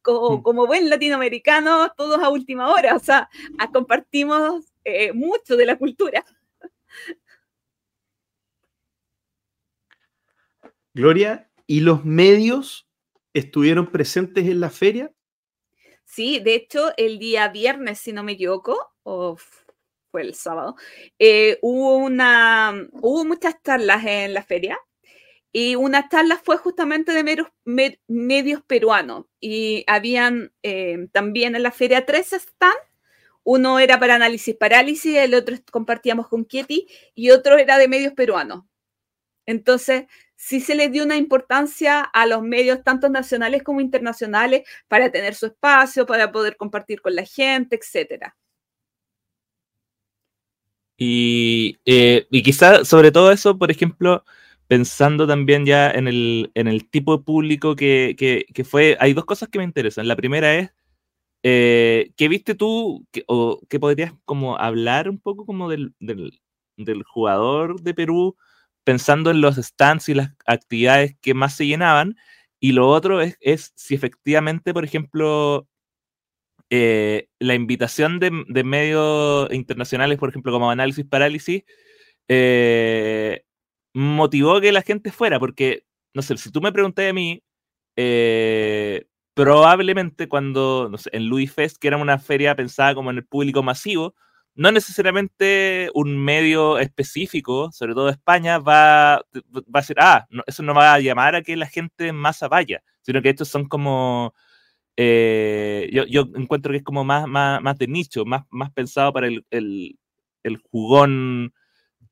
como, 0.05 0.39
Mm. 0.39 0.43
como 0.43 0.67
buen 0.69 0.89
latinoamericano, 0.89 1.91
todos 1.97 2.21
a 2.23 2.29
última 2.29 2.71
hora, 2.73 2.95
o 2.95 3.01
sea, 3.01 3.29
a- 3.59 3.73
compartimos 3.73 4.67
eh, 4.85 5.13
mucho 5.13 5.57
de 5.57 5.67
la 5.67 5.77
cultura. 5.79 6.25
Gloria, 10.93 11.51
¿y 11.67 11.81
los 11.81 12.05
medios 12.05 12.87
estuvieron 13.33 13.91
presentes 13.91 14.47
en 14.47 14.61
la 14.61 14.71
feria? 14.71 15.13
Sí, 16.05 16.39
de 16.39 16.55
hecho, 16.55 16.93
el 16.97 17.19
día 17.19 17.49
viernes, 17.49 17.99
si 17.99 18.13
no 18.13 18.23
me 18.23 18.33
equivoco, 18.33 18.77
o 19.03 19.37
fue 20.11 20.23
el 20.23 20.35
sábado, 20.35 20.77
eh, 21.19 21.59
hubo, 21.63 21.97
una, 21.97 22.73
hubo 22.93 23.25
muchas 23.25 23.57
charlas 23.63 24.05
en 24.05 24.35
la 24.35 24.43
feria 24.43 24.79
y 25.57 25.77
una 25.77 26.09
charla 26.09 26.37
fue 26.43 26.57
justamente 26.57 27.13
de 27.13 27.47
medios 28.09 28.63
peruanos 28.65 29.27
y 29.39 29.85
habían 29.87 30.53
eh, 30.65 31.07
también 31.13 31.55
en 31.55 31.63
la 31.63 31.71
feria 31.71 32.05
tres 32.05 32.31
stands. 32.31 32.77
Uno 33.45 33.79
era 33.79 34.01
para 34.01 34.17
análisis 34.17 34.57
parálisis, 34.57 35.15
el 35.15 35.33
otro 35.33 35.55
compartíamos 35.71 36.27
con 36.27 36.45
Ketty 36.45 36.89
y 37.15 37.31
otro 37.31 37.57
era 37.57 37.79
de 37.79 37.87
medios 37.87 38.15
peruanos. 38.15 38.65
Entonces, 39.47 40.07
sí 40.35 40.59
se 40.59 40.75
les 40.75 40.91
dio 40.91 41.05
una 41.05 41.17
importancia 41.17 42.01
a 42.01 42.27
los 42.27 42.43
medios, 42.43 42.83
tanto 42.83 43.09
nacionales 43.09 43.63
como 43.63 43.81
internacionales, 43.81 44.69
para 44.89 45.13
tener 45.13 45.37
su 45.37 45.47
espacio, 45.47 46.05
para 46.05 46.33
poder 46.33 46.57
compartir 46.57 47.01
con 47.01 47.15
la 47.15 47.25
gente, 47.25 47.77
etcétera. 47.77 48.37
Y, 50.97 51.79
eh, 51.85 52.27
y 52.29 52.43
quizá 52.43 52.85
sobre 52.85 53.13
todo 53.13 53.31
eso, 53.31 53.57
por 53.57 53.71
ejemplo, 53.71 54.25
pensando 54.75 55.27
también 55.29 55.65
ya 55.67 55.89
en 55.91 56.09
el, 56.09 56.51
en 56.55 56.67
el 56.69 56.89
tipo 56.91 57.17
de 57.17 57.23
público 57.25 57.77
que, 57.77 58.17
que- 58.19 58.65
fue, 58.65 58.97
hay 59.01 59.13
dos 59.15 59.25
cosas 59.25 59.49
que 59.49 59.59
me 59.59 59.65
interesan. 59.65 60.09
La 60.09 60.17
primera 60.17 60.55
es, 60.57 60.71
eh, 61.45 62.13
¿qué 62.17 62.29
viste 62.29 62.55
tú 62.57 63.07
o 63.29 63.61
qué 63.69 63.81
podrías 63.81 64.15
como 64.25 64.59
hablar 64.59 65.09
un 65.11 65.19
poco 65.21 65.47
como 65.47 65.71
del, 65.71 65.95
del, 66.01 66.33
jugador 67.05 67.81
de 67.83 67.95
Perú, 67.95 68.37
pensando 68.85 69.31
en 69.31 69.41
los 69.43 69.57
stands 69.57 70.09
y 70.11 70.15
las 70.15 70.31
actividades 70.47 71.17
que 71.23 71.35
más 71.35 71.57
se 71.57 71.67
llenaban? 71.67 72.17
Y 72.61 72.73
lo 72.73 72.89
otro 72.91 73.21
es, 73.23 73.37
es 73.41 73.73
si 73.77 73.95
efectivamente, 73.95 74.75
por 74.75 74.85
ejemplo, 74.85 75.69
eh, 76.71 77.29
la 77.39 77.55
invitación 77.55 78.19
de, 78.21 78.31
de 78.49 78.65
medios 78.65 79.53
internacionales, 79.53 80.19
por 80.19 80.31
ejemplo, 80.31 80.53
como 80.53 80.71
Análisis 80.71 81.05
Parálisis, 81.07 81.65
eh, 82.29 83.44
motivó 83.95 84.61
que 84.61 84.73
la 84.73 84.83
gente 84.83 85.13
fuera, 85.13 85.39
porque, 85.41 85.85
no 86.15 86.23
sé, 86.23 86.37
si 86.37 86.51
tú 86.51 86.61
me 86.61 86.73
preguntas 86.73 87.09
a 87.09 87.13
mí, 87.13 87.43
eh, 87.97 89.07
probablemente 89.35 90.29
cuando, 90.29 90.91
en 91.13 91.29
Louis 91.29 91.53
Fest, 91.53 91.79
que 91.79 91.89
era 91.89 91.97
una 91.97 92.19
feria 92.19 92.55
pensada 92.57 92.95
como 92.95 93.11
en 93.11 93.19
el 93.19 93.27
público 93.27 93.63
masivo, 93.63 94.15
no 94.57 94.71
necesariamente 94.73 95.91
un 95.95 96.17
medio 96.17 96.79
específico, 96.79 97.73
sobre 97.73 97.95
todo 97.95 98.09
España, 98.09 98.59
va, 98.59 99.17
va 99.19 99.79
a 99.79 99.81
decir, 99.81 99.97
ah, 99.99 100.27
no, 100.31 100.43
eso 100.47 100.63
no 100.63 100.75
va 100.75 100.95
a 100.95 101.01
llamar 101.01 101.35
a 101.37 101.43
que 101.43 101.57
la 101.57 101.67
gente 101.67 102.09
en 102.09 102.17
masa 102.17 102.49
vaya, 102.49 102.83
sino 103.03 103.23
que 103.23 103.31
estos 103.31 103.49
son 103.49 103.67
como 103.69 104.35
eh, 104.97 105.89
yo, 105.93 106.05
yo 106.07 106.29
encuentro 106.37 106.71
que 106.73 106.79
es 106.79 106.85
como 106.85 107.05
más, 107.05 107.27
más, 107.27 107.61
más 107.63 107.79
de 107.79 107.89
nicho, 107.89 108.25
más, 108.25 108.45
más 108.51 108.71
pensado 108.73 109.13
para 109.13 109.27
el, 109.27 109.45
el, 109.51 109.99
el 110.45 110.59
jugón 110.59 111.53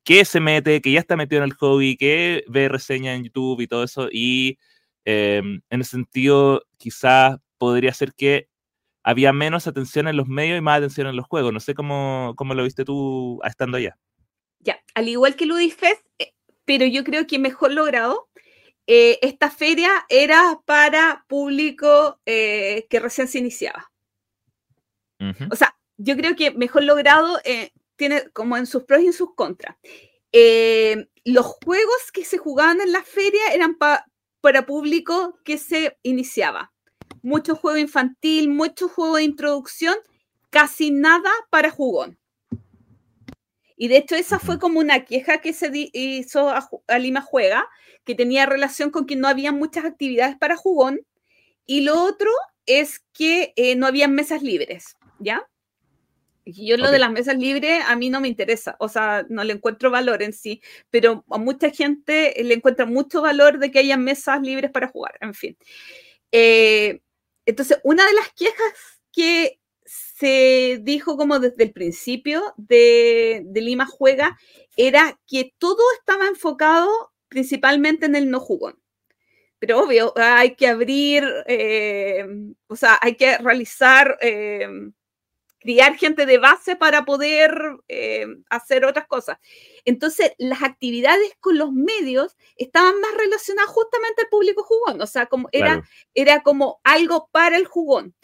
que 0.04 0.24
se 0.24 0.40
mete, 0.40 0.80
que 0.80 0.92
ya 0.92 1.00
está 1.00 1.16
metido 1.16 1.42
en 1.42 1.48
el 1.48 1.54
hobby, 1.54 1.96
que 1.96 2.44
ve 2.48 2.68
reseñas 2.68 3.16
en 3.16 3.24
YouTube 3.24 3.60
y 3.60 3.66
todo 3.66 3.84
eso. 3.84 4.08
Y 4.10 4.58
eh, 5.04 5.38
en 5.38 5.80
ese 5.80 5.90
sentido, 5.90 6.64
quizás 6.76 7.38
podría 7.58 7.92
ser 7.94 8.14
que 8.14 8.48
había 9.04 9.32
menos 9.32 9.66
atención 9.66 10.08
en 10.08 10.16
los 10.16 10.28
medios 10.28 10.58
y 10.58 10.60
más 10.60 10.78
atención 10.78 11.06
en 11.06 11.16
los 11.16 11.26
juegos. 11.26 11.52
No 11.52 11.60
sé 11.60 11.74
cómo, 11.74 12.34
cómo 12.36 12.54
lo 12.54 12.64
viste 12.64 12.84
tú 12.84 13.40
estando 13.44 13.78
allá. 13.78 13.96
Ya, 14.60 14.80
al 14.94 15.08
igual 15.08 15.34
que 15.34 15.46
Ludifest, 15.46 16.04
eh, 16.18 16.34
pero 16.64 16.86
yo 16.86 17.04
creo 17.04 17.26
que 17.26 17.38
mejor 17.38 17.72
logrado. 17.72 18.28
eh, 18.86 19.18
esta 19.22 19.50
feria 19.50 19.90
era 20.08 20.60
para 20.64 21.24
público 21.28 22.20
eh, 22.26 22.86
que 22.90 23.00
recién 23.00 23.28
se 23.28 23.38
iniciaba. 23.38 23.90
O 25.50 25.54
sea, 25.54 25.76
yo 25.98 26.16
creo 26.16 26.34
que 26.34 26.50
mejor 26.50 26.82
logrado 26.82 27.38
eh, 27.44 27.70
tiene 28.02 28.30
como 28.32 28.56
en 28.56 28.66
sus 28.66 28.82
pros 28.82 29.00
y 29.00 29.06
en 29.06 29.12
sus 29.12 29.32
contras. 29.36 29.76
Eh, 30.32 31.06
los 31.24 31.46
juegos 31.46 32.10
que 32.12 32.24
se 32.24 32.36
jugaban 32.36 32.80
en 32.80 32.90
la 32.90 33.04
feria 33.04 33.42
eran 33.52 33.76
pa- 33.76 34.04
para 34.40 34.66
público 34.66 35.38
que 35.44 35.56
se 35.56 35.96
iniciaba. 36.02 36.72
Mucho 37.22 37.54
juego 37.54 37.78
infantil, 37.78 38.48
mucho 38.48 38.88
juego 38.88 39.16
de 39.16 39.22
introducción, 39.22 39.94
casi 40.50 40.90
nada 40.90 41.30
para 41.48 41.70
jugón. 41.70 42.18
Y 43.76 43.86
de 43.86 43.98
hecho 43.98 44.16
esa 44.16 44.40
fue 44.40 44.58
como 44.58 44.80
una 44.80 45.04
queja 45.04 45.40
que 45.40 45.52
se 45.52 45.70
hizo 45.92 46.48
a 46.50 46.98
Lima 46.98 47.20
Juega, 47.20 47.68
que 48.04 48.16
tenía 48.16 48.46
relación 48.46 48.90
con 48.90 49.06
que 49.06 49.14
no 49.14 49.28
había 49.28 49.52
muchas 49.52 49.84
actividades 49.84 50.36
para 50.36 50.56
jugón. 50.56 51.06
Y 51.66 51.82
lo 51.82 52.02
otro 52.02 52.30
es 52.66 53.04
que 53.12 53.52
eh, 53.54 53.76
no 53.76 53.86
había 53.86 54.08
mesas 54.08 54.42
libres, 54.42 54.96
¿ya? 55.20 55.48
Yo 56.44 56.76
lo 56.76 56.90
de 56.90 56.98
las 56.98 57.12
mesas 57.12 57.36
libres 57.36 57.84
a 57.86 57.94
mí 57.96 58.10
no 58.10 58.20
me 58.20 58.28
interesa, 58.28 58.76
o 58.80 58.88
sea, 58.88 59.24
no 59.28 59.44
le 59.44 59.52
encuentro 59.52 59.90
valor 59.90 60.22
en 60.22 60.32
sí, 60.32 60.60
pero 60.90 61.24
a 61.30 61.38
mucha 61.38 61.70
gente 61.70 62.34
le 62.42 62.54
encuentra 62.54 62.84
mucho 62.84 63.22
valor 63.22 63.58
de 63.58 63.70
que 63.70 63.78
haya 63.78 63.96
mesas 63.96 64.42
libres 64.42 64.70
para 64.70 64.88
jugar, 64.88 65.16
en 65.20 65.34
fin. 65.34 65.56
Eh, 66.32 67.00
entonces, 67.46 67.78
una 67.84 68.06
de 68.06 68.14
las 68.14 68.32
quejas 68.32 69.02
que 69.12 69.60
se 69.84 70.78
dijo 70.82 71.16
como 71.16 71.38
desde 71.38 71.64
el 71.64 71.72
principio 71.72 72.54
de, 72.56 73.42
de 73.44 73.60
Lima 73.60 73.86
Juega 73.86 74.38
era 74.76 75.18
que 75.26 75.52
todo 75.58 75.82
estaba 75.98 76.26
enfocado 76.26 77.12
principalmente 77.28 78.06
en 78.06 78.14
el 78.16 78.30
no 78.30 78.40
jugón. 78.40 78.78
Pero 79.58 79.84
obvio, 79.84 80.12
hay 80.16 80.56
que 80.56 80.66
abrir, 80.66 81.24
eh, 81.46 82.26
o 82.66 82.74
sea, 82.74 82.98
hay 83.00 83.14
que 83.14 83.38
realizar, 83.38 84.18
eh, 84.20 84.68
criar 85.62 85.96
gente 85.96 86.26
de 86.26 86.38
base 86.38 86.76
para 86.76 87.04
poder 87.04 87.52
eh, 87.88 88.26
hacer 88.50 88.84
otras 88.84 89.06
cosas. 89.06 89.38
Entonces, 89.84 90.32
las 90.38 90.62
actividades 90.62 91.32
con 91.40 91.56
los 91.58 91.72
medios 91.72 92.36
estaban 92.56 93.00
más 93.00 93.14
relacionadas 93.16 93.70
justamente 93.70 94.22
al 94.22 94.28
público 94.28 94.64
jugón, 94.64 95.00
o 95.00 95.06
sea, 95.06 95.26
como 95.26 95.48
era, 95.52 95.74
Claro. 95.74 95.82
era 96.14 96.42
como 96.42 96.80
algo 96.84 97.28
para 97.32 97.56
el 97.56 97.66
jugón. 97.66 98.14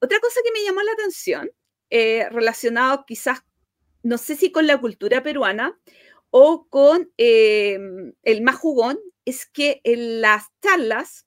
Otra 0.00 0.18
cosa 0.20 0.40
que 0.44 0.52
me 0.52 0.64
llamó 0.64 0.82
la 0.82 0.92
atención, 0.92 1.50
eh, 1.90 2.28
relacionado 2.30 3.04
quizás, 3.06 3.44
no 4.02 4.18
sé 4.18 4.34
si 4.36 4.50
con 4.52 4.66
la 4.66 4.78
cultura 4.80 5.22
peruana 5.22 5.78
o 6.30 6.66
con 6.68 7.12
eh, 7.18 7.78
el 8.22 8.42
más 8.42 8.56
jugón, 8.56 8.98
es 9.24 9.46
que 9.46 9.80
en 9.84 10.20
las 10.22 10.44
charlas, 10.62 11.26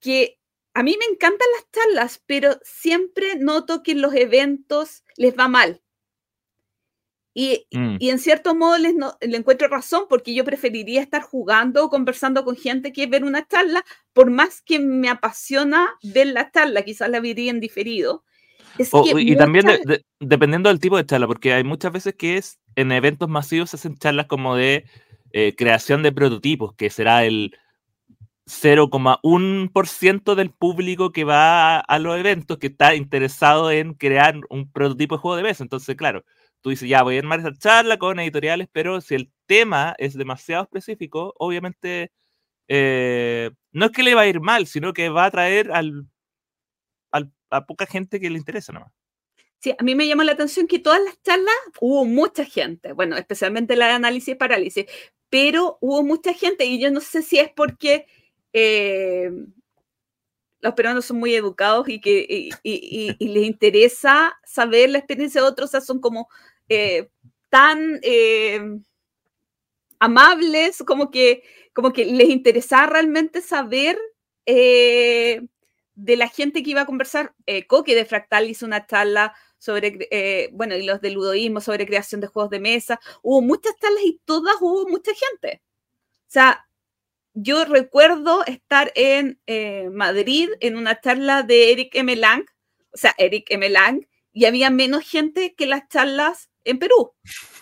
que 0.00 0.38
a 0.74 0.82
mí 0.82 0.96
me 0.98 1.06
encantan 1.12 1.46
las 1.56 1.70
charlas, 1.70 2.22
pero 2.26 2.58
siempre 2.64 3.36
noto 3.38 3.82
que 3.82 3.92
en 3.92 4.02
los 4.02 4.14
eventos 4.14 5.04
les 5.16 5.36
va 5.38 5.48
mal. 5.48 5.80
Y, 7.36 7.66
Mm. 7.72 7.96
y 7.98 8.10
en 8.10 8.18
cierto 8.20 8.54
modo 8.54 8.78
les 8.78 8.94
no- 8.94 9.16
le 9.20 9.36
encuentro 9.36 9.66
razón 9.66 10.04
porque 10.08 10.34
yo 10.34 10.44
preferiría 10.44 11.00
estar 11.02 11.22
jugando 11.22 11.84
o 11.84 11.90
conversando 11.90 12.44
con 12.44 12.54
gente 12.56 12.92
que 12.92 13.06
ver 13.08 13.24
una 13.24 13.46
charla, 13.46 13.84
por 14.12 14.30
más 14.30 14.62
que 14.62 14.78
me 14.78 15.08
apasiona 15.08 15.94
ver 16.02 16.28
la 16.28 16.50
charla, 16.52 16.82
quizás 16.82 17.08
la 17.10 17.18
vería 17.20 17.50
en 17.50 17.58
diferido. 17.60 18.24
Es 18.78 18.88
O- 18.92 19.04
que 19.04 19.20
y 19.20 19.36
también 19.36 19.66
de- 19.66 19.72
muchas- 19.78 19.86
de- 19.86 20.04
dependiendo 20.20 20.68
del 20.68 20.78
tipo 20.80 20.96
de 20.96 21.06
charla, 21.06 21.26
porque 21.26 21.52
hay 21.52 21.64
muchas 21.64 21.92
veces 21.92 22.14
que 22.14 22.36
es 22.36 22.58
en 22.76 22.92
eventos 22.92 23.28
masivos 23.28 23.70
se 23.70 23.76
hacen 23.76 23.96
charlas 23.96 24.26
como 24.26 24.54
de 24.56 24.84
eh, 25.36 25.56
creación 25.56 26.04
de 26.04 26.12
prototipos, 26.12 26.76
que 26.76 26.90
será 26.90 27.24
el 27.24 27.56
0,1% 28.46 30.34
del 30.34 30.50
público 30.50 31.12
que 31.12 31.24
va 31.24 31.78
a, 31.80 31.98
los 31.98 32.16
eventos 32.18 32.58
que 32.58 32.68
está 32.68 32.94
interesado 32.94 33.70
en 33.70 33.94
crear 33.94 34.36
un 34.50 34.70
prototipo 34.70 35.16
de 35.16 35.20
juego 35.20 35.36
de 35.36 35.42
mesa. 35.44 35.62
Entonces, 35.64 35.96
claro, 35.96 36.24
tú 36.60 36.70
dices, 36.70 36.88
ya 36.88 37.02
voy 37.02 37.16
a 37.16 37.20
armar 37.20 37.40
esa 37.40 37.52
charla 37.54 37.98
con 37.98 38.18
editoriales, 38.20 38.68
pero 38.72 39.00
si 39.00 39.14
el 39.14 39.30
tema 39.46 39.94
es 39.98 40.14
demasiado 40.14 40.64
específico, 40.64 41.34
obviamente 41.38 42.10
eh, 42.68 43.50
no 43.72 43.86
es 43.86 43.92
que 43.92 44.02
le 44.02 44.14
va 44.14 44.22
a 44.22 44.26
ir 44.28 44.40
mal, 44.40 44.66
sino 44.66 44.92
que 44.92 45.08
va 45.10 45.24
a 45.24 45.26
atraer 45.26 45.72
al, 45.72 46.06
al- 47.12 47.32
a 47.50 47.66
poca 47.66 47.86
gente 47.86 48.20
que 48.20 48.30
le 48.30 48.38
interesa 48.38 48.72
nomás. 48.72 48.92
Sí, 49.60 49.74
a 49.78 49.82
mí 49.82 49.94
me 49.94 50.06
llamó 50.06 50.22
la 50.24 50.32
atención 50.32 50.66
que 50.66 50.78
todas 50.78 51.00
las 51.02 51.20
charlas 51.22 51.54
hubo 51.80 52.04
mucha 52.04 52.44
gente, 52.44 52.92
bueno, 52.92 53.16
especialmente 53.16 53.76
la 53.76 53.86
de 53.86 53.92
análisis 53.92 54.34
y 54.34 54.34
parálisis, 54.34 54.86
pero 55.30 55.78
hubo 55.80 56.02
mucha 56.02 56.34
gente 56.34 56.66
y 56.66 56.78
yo 56.78 56.90
no 56.90 57.00
sé 57.00 57.22
si 57.22 57.38
es 57.38 57.50
porque 57.50 58.06
eh, 58.54 59.32
los 60.60 60.74
peruanos 60.74 61.04
son 61.04 61.18
muy 61.18 61.34
educados 61.34 61.88
y 61.88 62.00
que 62.00 62.26
y, 62.28 62.50
y- 62.62 63.16
y- 63.18 63.28
les 63.28 63.44
interesa 63.44 64.34
saber 64.44 64.90
la 64.90 64.98
experiencia 64.98 65.42
de 65.42 65.46
otros, 65.48 65.68
o 65.68 65.72
sea, 65.72 65.80
son 65.80 66.00
como 66.00 66.28
eh, 66.68 67.10
tan 67.50 68.00
eh, 68.02 68.60
amables, 69.98 70.82
como 70.86 71.10
que, 71.10 71.42
como 71.72 71.92
que 71.92 72.04
les 72.04 72.28
interesaba 72.28 72.86
realmente 72.86 73.40
saber 73.40 73.98
eh, 74.46 75.42
de 75.94 76.16
la 76.16 76.28
gente 76.28 76.62
que 76.62 76.70
iba 76.70 76.82
a 76.82 76.86
conversar. 76.86 77.34
Eh, 77.46 77.66
Coque 77.66 77.94
de 77.94 78.04
Fractal 78.04 78.48
hizo 78.50 78.66
una 78.66 78.86
charla 78.86 79.34
sobre, 79.58 79.96
eh, 80.10 80.50
bueno, 80.52 80.76
y 80.76 80.84
los 80.84 81.00
de 81.00 81.10
ludoísmo, 81.10 81.60
sobre 81.60 81.86
creación 81.86 82.20
de 82.20 82.26
juegos 82.26 82.50
de 82.50 82.60
mesa. 82.60 83.00
Hubo 83.22 83.40
muchas 83.40 83.74
charlas 83.80 84.02
y 84.04 84.20
todas 84.24 84.56
hubo 84.60 84.86
mucha 84.88 85.12
gente. 85.14 85.62
O 86.28 86.30
sea, 86.34 86.66
yo 87.34 87.64
recuerdo 87.64 88.44
estar 88.46 88.92
en 88.94 89.40
eh, 89.46 89.90
Madrid 89.92 90.50
en 90.60 90.76
una 90.76 91.00
charla 91.00 91.42
de 91.42 91.72
Eric 91.72 91.94
M. 91.96 92.14
Lang, 92.16 92.44
o 92.92 92.96
sea, 92.96 93.14
Eric 93.18 93.46
M. 93.50 93.68
Lang, 93.68 94.06
y 94.32 94.46
había 94.46 94.70
menos 94.70 95.04
gente 95.08 95.54
que 95.54 95.66
las 95.66 95.88
charlas 95.88 96.50
en 96.64 96.78
Perú. 96.78 97.12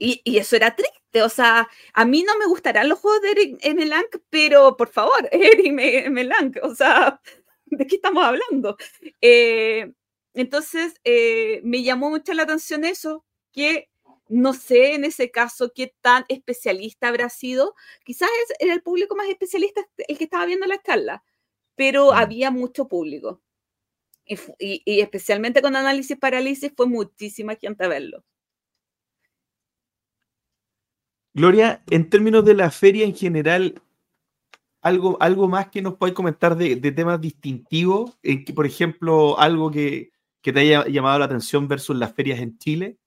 Y, 0.00 0.20
y 0.22 0.38
eso 0.38 0.54
era 0.54 0.76
triste, 0.76 1.24
o 1.24 1.28
sea, 1.28 1.68
a 1.92 2.04
mí 2.04 2.22
no 2.22 2.38
me 2.38 2.46
gustarán 2.46 2.88
los 2.88 3.00
juegos 3.00 3.20
de 3.20 3.30
Eric 3.32 3.58
M. 3.62 3.84
Lang, 3.84 4.06
pero 4.30 4.76
por 4.76 4.88
favor, 4.90 5.28
Eric 5.32 5.66
M. 5.66 5.98
M. 6.06 6.22
Lang, 6.22 6.54
o 6.62 6.72
sea, 6.72 7.20
¿de 7.66 7.84
qué 7.84 7.96
estamos 7.96 8.22
hablando? 8.22 8.76
Eh, 9.20 9.90
entonces, 10.34 10.94
eh, 11.02 11.60
me 11.64 11.82
llamó 11.82 12.10
mucho 12.10 12.32
la 12.32 12.44
atención 12.44 12.84
eso, 12.84 13.24
que 13.52 13.88
no 14.28 14.52
sé 14.54 14.94
en 14.94 15.04
ese 15.04 15.30
caso 15.30 15.72
qué 15.74 15.94
tan 16.00 16.24
especialista 16.28 17.08
habrá 17.08 17.28
sido. 17.28 17.74
Quizás 18.04 18.28
es, 18.48 18.54
era 18.60 18.74
el 18.74 18.82
público 18.82 19.16
más 19.16 19.28
especialista 19.28 19.82
el 20.08 20.18
que 20.18 20.24
estaba 20.24 20.46
viendo 20.46 20.66
la 20.66 20.80
charla, 20.82 21.24
pero 21.74 22.12
Mm. 22.12 22.14
había 22.16 22.50
mucho 22.50 22.88
público. 22.88 23.42
Y, 24.24 24.36
fu- 24.36 24.54
y- 24.58 24.82
y 24.84 25.00
especialmente 25.00 25.62
con 25.62 25.74
análisis 25.76 26.16
parálisis 26.18 26.72
fue 26.76 26.86
muchísima 26.86 27.56
gente 27.56 27.84
a 27.84 27.88
verlo. 27.88 28.24
Gloria, 31.34 31.82
en 31.90 32.10
términos 32.10 32.44
de 32.44 32.54
la 32.54 32.70
feria 32.70 33.04
en 33.04 33.14
general, 33.14 33.80
algo, 34.80 35.16
algo 35.20 35.48
más 35.48 35.68
que 35.68 35.82
nos 35.82 35.96
puedes 35.96 36.14
comentar 36.14 36.56
de, 36.56 36.76
de 36.76 36.92
temas 36.92 37.20
distintivos, 37.20 38.18
en 38.22 38.44
que, 38.44 38.52
por 38.52 38.66
ejemplo, 38.66 39.38
algo 39.38 39.70
que, 39.70 40.10
que 40.42 40.52
te 40.52 40.60
haya 40.60 40.86
llamado 40.88 41.18
la 41.18 41.26
atención 41.26 41.68
versus 41.68 41.96
las 41.96 42.12
ferias 42.14 42.40
en 42.40 42.58
Chile. 42.58 42.98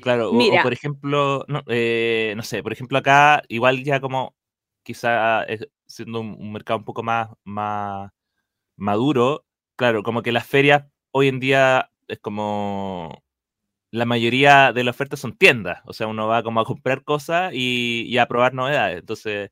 Claro, 0.00 0.32
o- 0.32 0.60
por 0.60 0.72
ejemplo, 0.72 1.44
no, 1.48 1.62
eh, 1.68 2.32
no 2.36 2.42
sé, 2.42 2.62
por 2.62 2.72
ejemplo 2.72 2.98
acá 2.98 3.42
igual 3.48 3.84
ya 3.84 4.00
como 4.00 4.34
quizá 4.82 5.44
es- 5.44 5.68
siendo 5.86 6.20
un, 6.20 6.36
un 6.40 6.52
mercado 6.52 6.78
un 6.78 6.84
poco 6.84 7.02
más, 7.02 7.28
más 7.44 8.10
maduro, 8.76 9.46
claro, 9.76 10.02
como 10.04 10.22
que 10.22 10.32
las 10.32 10.46
ferias 10.46 10.84
hoy 11.12 11.28
en 11.28 11.40
día 11.40 11.90
es 12.08 12.18
como 12.20 13.22
la 13.92 14.06
mayoría 14.06 14.72
de 14.74 14.84
las 14.84 14.96
ofertas 14.96 15.20
son 15.20 15.36
tiendas, 15.38 15.82
o 15.86 15.92
sea, 15.94 16.08
uno 16.08 16.28
va 16.28 16.42
como 16.44 16.60
a 16.60 16.66
comprar 16.66 17.04
cosas 17.04 17.52
y, 17.54 18.04
y 18.08 18.18
a 18.18 18.26
probar 18.28 18.54
novedades, 18.54 19.00
entonces 19.00 19.50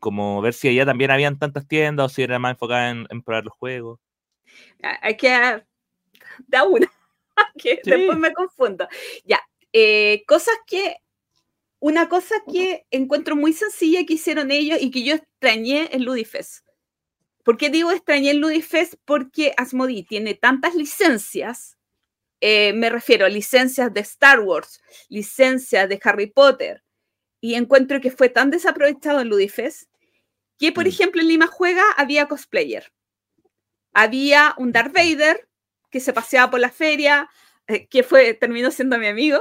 como 0.00 0.40
ver 0.42 0.54
si 0.54 0.68
allá 0.68 0.86
también 0.86 1.10
habían 1.12 1.38
tantas 1.38 1.66
tiendas 1.68 2.06
o 2.06 2.08
si 2.10 2.22
era 2.22 2.38
más 2.40 2.52
enfocada 2.54 2.90
en, 2.90 3.06
en 3.10 3.22
probar 3.22 3.44
los 3.46 3.54
juegos. 3.54 4.00
Hay 5.02 5.16
que 5.16 5.28
dar 5.30 5.66
da 6.48 6.64
una, 6.64 6.90
que 7.58 7.82
Sí. 7.84 7.90
después 7.90 8.18
me 8.18 8.32
confundo. 8.32 8.88
Ya, 9.24 9.40
eh, 9.74 10.24
cosas 10.28 10.56
que, 10.66 10.96
una 11.80 12.08
cosa 12.08 12.36
que 12.50 12.86
encuentro 12.90 13.36
muy 13.36 13.52
sencilla 13.52 14.06
que 14.06 14.14
hicieron 14.14 14.50
ellos 14.50 14.78
y 14.80 14.90
que 14.90 15.04
yo 15.04 15.16
extrañé 15.16 15.90
en 15.92 16.04
Ludifest. 16.06 16.64
¿Por 17.44 17.58
qué 17.58 17.70
digo 17.70 17.90
extrañé 17.92 18.30
en 18.30 18.40
Ludifest? 18.40 18.94
Porque 19.04 19.52
Asmodee 19.58 20.04
tiene 20.04 20.34
tantas 20.34 20.74
licencias, 20.76 21.76
eh, 22.40 22.72
me 22.74 22.90
refiero 22.90 23.26
a 23.26 23.30
licencias 23.30 23.92
de 23.94 24.00
Star 24.00 24.40
Wars, 24.40 24.80
licencias 25.10 25.88
de 25.88 26.00
Harry 26.04 26.28
Potter, 26.28 26.82
y 27.40 27.54
encuentro 27.54 28.00
que 28.00 28.10
fue 28.12 28.30
tan 28.30 28.50
desaprovechado 28.50 29.20
en 29.20 29.28
Ludifest 29.28 29.90
que, 30.58 30.72
por 30.72 30.84
Mm. 30.84 30.88
ejemplo, 30.88 31.22
en 31.22 31.28
Lima 31.28 31.46
Juega 31.48 31.84
había 31.96 32.28
cosplayer. 32.28 32.92
Había 33.94 34.54
un 34.58 34.72
Darth 34.72 34.92
Vader 34.94 35.48
que 35.90 36.00
se 36.00 36.12
paseaba 36.12 36.50
por 36.50 36.60
la 36.60 36.70
feria, 36.70 37.28
que 37.90 38.02
fue, 38.02 38.34
terminó 38.34 38.70
siendo 38.70 38.98
mi 38.98 39.06
amigo. 39.06 39.40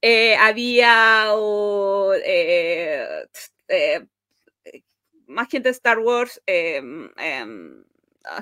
Eh, 0.00 0.36
había 0.36 1.26
o, 1.34 2.12
eh, 2.14 3.26
eh, 3.68 4.06
más 5.26 5.48
gente 5.48 5.68
de 5.68 5.72
Star 5.72 5.98
Wars, 5.98 6.40
em, 6.46 7.10
em, 7.18 7.84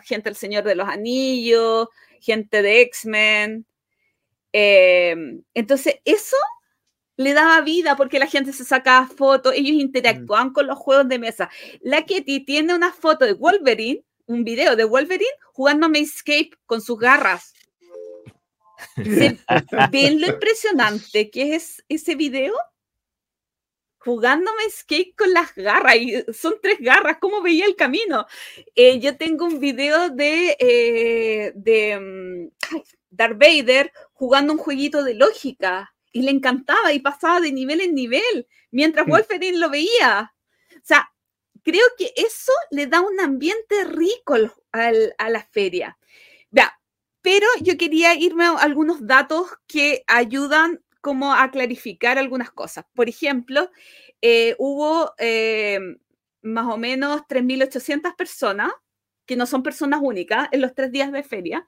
gente 0.04 0.30
del 0.30 0.36
Señor 0.36 0.64
de 0.64 0.74
los 0.74 0.88
Anillos, 0.88 1.88
gente 2.20 2.62
de 2.62 2.80
X-Men. 2.82 3.66
Em, 4.52 5.42
entonces, 5.54 5.96
eso 6.04 6.36
le 7.16 7.32
daba 7.34 7.60
vida 7.62 7.96
porque 7.96 8.18
la 8.18 8.26
gente 8.26 8.52
se 8.52 8.64
sacaba 8.64 9.06
fotos, 9.06 9.54
ellos 9.54 9.72
interactuaban 9.72 10.52
con 10.52 10.66
los 10.66 10.78
juegos 10.78 11.08
de 11.08 11.18
mesa. 11.18 11.50
La 11.80 12.04
Ketty 12.04 12.44
tiene 12.44 12.74
una 12.74 12.92
foto 12.92 13.24
de 13.24 13.32
Wolverine, 13.32 14.04
un 14.26 14.44
video 14.44 14.76
de 14.76 14.84
Wolverine 14.84 15.30
jugando 15.52 15.88
Escape 15.94 16.50
con 16.66 16.80
sus 16.80 16.98
garras. 16.98 17.54
¿Ven 18.96 19.40
lo 20.20 20.26
impresionante 20.28 21.30
que 21.30 21.54
es 21.54 21.84
ese 21.88 22.14
video? 22.14 22.54
jugándome 23.98 24.70
skate 24.70 25.16
con 25.16 25.32
las 25.32 25.52
garras, 25.56 25.96
y 25.96 26.24
son 26.32 26.60
tres 26.62 26.78
garras, 26.78 27.18
¿cómo 27.20 27.42
veía 27.42 27.66
el 27.66 27.74
camino? 27.74 28.24
Eh, 28.76 29.00
yo 29.00 29.16
tengo 29.16 29.46
un 29.46 29.58
video 29.58 30.10
de, 30.10 30.56
eh, 30.60 31.52
de 31.56 31.98
mm, 31.98 32.50
Darth 33.10 33.36
Vader 33.36 33.92
jugando 34.12 34.52
un 34.52 34.60
jueguito 34.60 35.02
de 35.02 35.14
lógica, 35.14 35.92
y 36.12 36.22
le 36.22 36.30
encantaba 36.30 36.92
y 36.92 37.00
pasaba 37.00 37.40
de 37.40 37.50
nivel 37.50 37.80
en 37.80 37.94
nivel, 37.94 38.46
mientras 38.70 39.06
mm. 39.06 39.10
Wolverine 39.10 39.58
lo 39.58 39.70
veía. 39.70 40.32
O 40.70 40.84
sea, 40.84 41.12
creo 41.62 41.84
que 41.98 42.12
eso 42.16 42.52
le 42.70 42.86
da 42.86 43.00
un 43.00 43.18
ambiente 43.20 43.84
rico 43.84 44.36
a 44.72 45.28
la 45.30 45.48
feria. 45.50 45.98
Pero 47.26 47.48
yo 47.60 47.76
quería 47.76 48.14
irme 48.14 48.44
a 48.44 48.52
algunos 48.52 49.04
datos 49.04 49.48
que 49.66 50.04
ayudan 50.06 50.80
como 51.00 51.34
a 51.34 51.50
clarificar 51.50 52.18
algunas 52.18 52.52
cosas. 52.52 52.84
Por 52.94 53.08
ejemplo, 53.08 53.68
eh, 54.22 54.54
hubo 54.60 55.12
eh, 55.18 55.80
más 56.42 56.72
o 56.72 56.76
menos 56.76 57.22
3.800 57.28 58.14
personas, 58.14 58.70
que 59.26 59.34
no 59.34 59.46
son 59.46 59.64
personas 59.64 60.02
únicas, 60.04 60.48
en 60.52 60.60
los 60.60 60.72
tres 60.72 60.92
días 60.92 61.10
de 61.10 61.24
feria. 61.24 61.66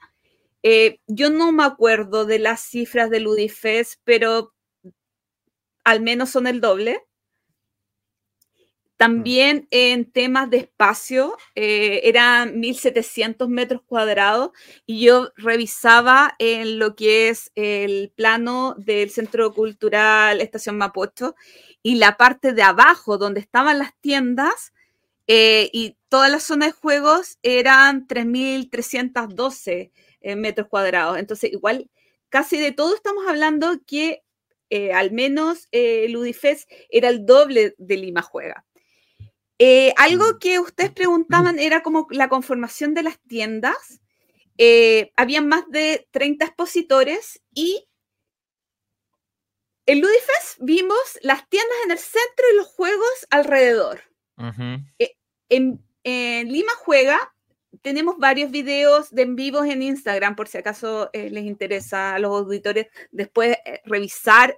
Eh, 0.62 1.00
yo 1.08 1.28
no 1.28 1.50
me 1.50 1.64
acuerdo 1.64 2.24
de 2.24 2.38
las 2.38 2.60
cifras 2.60 3.10
del 3.10 3.26
Udifes, 3.26 4.00
pero 4.04 4.54
al 5.82 6.00
menos 6.02 6.30
son 6.30 6.46
el 6.46 6.60
doble. 6.60 7.02
También 8.98 9.68
en 9.70 10.10
temas 10.10 10.50
de 10.50 10.56
espacio, 10.56 11.36
eh, 11.54 12.00
eran 12.02 12.60
1.700 12.60 13.48
metros 13.48 13.80
cuadrados 13.86 14.50
y 14.86 15.02
yo 15.02 15.30
revisaba 15.36 16.34
en 16.40 16.80
lo 16.80 16.96
que 16.96 17.28
es 17.28 17.52
el 17.54 18.12
plano 18.16 18.74
del 18.76 19.10
Centro 19.10 19.54
Cultural 19.54 20.40
Estación 20.40 20.76
Mapocho 20.78 21.36
y 21.80 21.94
la 21.94 22.16
parte 22.16 22.52
de 22.52 22.62
abajo 22.62 23.18
donde 23.18 23.38
estaban 23.38 23.78
las 23.78 23.92
tiendas 24.00 24.72
eh, 25.28 25.70
y 25.72 25.96
toda 26.08 26.28
la 26.28 26.40
zona 26.40 26.66
de 26.66 26.72
juegos 26.72 27.38
eran 27.44 28.08
3.312 28.08 29.92
eh, 30.22 30.34
metros 30.34 30.66
cuadrados. 30.66 31.18
Entonces, 31.18 31.52
igual, 31.52 31.88
casi 32.30 32.58
de 32.58 32.72
todo 32.72 32.96
estamos 32.96 33.24
hablando 33.28 33.78
que 33.86 34.24
al 34.92 35.12
menos 35.12 35.68
el 35.70 36.14
Udifest 36.16 36.70
era 36.90 37.08
el 37.08 37.24
doble 37.24 37.74
de 37.78 37.96
Lima 37.96 38.20
Juega. 38.20 38.66
Eh, 39.58 39.92
algo 39.96 40.24
mm. 40.34 40.38
que 40.38 40.58
ustedes 40.60 40.92
preguntaban 40.92 41.58
era 41.58 41.82
como 41.82 42.06
la 42.10 42.28
conformación 42.28 42.94
de 42.94 43.02
las 43.02 43.18
tiendas. 43.20 44.00
Eh, 44.56 45.12
habían 45.16 45.48
más 45.48 45.68
de 45.68 46.08
30 46.10 46.44
expositores 46.44 47.40
y 47.54 47.84
en 49.86 50.00
Ludifest 50.00 50.58
vimos 50.60 50.98
las 51.22 51.48
tiendas 51.48 51.76
en 51.84 51.92
el 51.92 51.98
centro 51.98 52.44
y 52.52 52.56
los 52.56 52.66
juegos 52.66 53.26
alrededor. 53.30 54.02
Eh, 54.98 55.16
en, 55.48 55.84
Lima 56.04 56.72
Juega 56.78 57.34
tenemos 57.82 58.16
varios 58.18 58.50
videos 58.50 59.10
de 59.10 59.22
en 59.22 59.36
vivos 59.36 59.66
en 59.66 59.82
Instagram, 59.82 60.36
por 60.36 60.48
si 60.48 60.58
acaso 60.58 61.10
les 61.12 61.44
interesa 61.44 62.14
a 62.14 62.18
los 62.18 62.30
auditores 62.30 62.86
después 63.10 63.56
revisar 63.84 64.56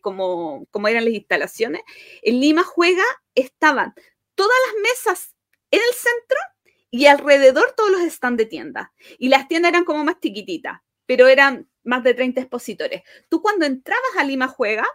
cómo, 0.00 0.66
cómo, 0.70 0.88
eran 0.88 1.04
las 1.04 1.14
instalaciones. 1.14 1.82
En 2.22 2.40
Lima 2.40 2.64
Juega 2.64 3.04
estaban 3.34 3.94
todas 4.40 4.56
las 4.68 4.82
mesas 4.82 5.36
en 5.70 5.80
el 5.86 5.94
centro 5.94 6.38
y 6.90 7.04
alrededor 7.04 7.74
todos 7.76 7.90
los 7.90 8.00
stands 8.10 8.38
de 8.38 8.46
tienda. 8.46 8.90
Y 9.18 9.28
las 9.28 9.48
tiendas 9.48 9.68
eran 9.68 9.84
como 9.84 10.02
más 10.02 10.18
chiquititas, 10.18 10.80
pero 11.04 11.26
eran 11.28 11.68
más 11.84 12.02
de 12.02 12.14
30 12.14 12.40
expositores. 12.40 13.02
Tú 13.28 13.42
cuando 13.42 13.66
entrabas 13.66 14.16
a 14.16 14.24
Lima 14.24 14.48
Juega, 14.48 14.86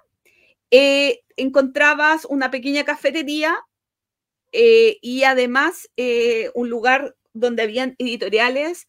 eh, 0.72 1.22
encontrabas 1.38 2.26
una 2.26 2.50
pequeña 2.50 2.86
cafetería 2.86 3.56
eh, 4.52 4.98
y 5.00 5.26
además 5.26 5.92
eh, 5.96 6.50
un 6.56 6.72
lugar 6.72 7.16
donde 7.34 7.62
habían 7.62 7.94
editoriales 8.00 8.88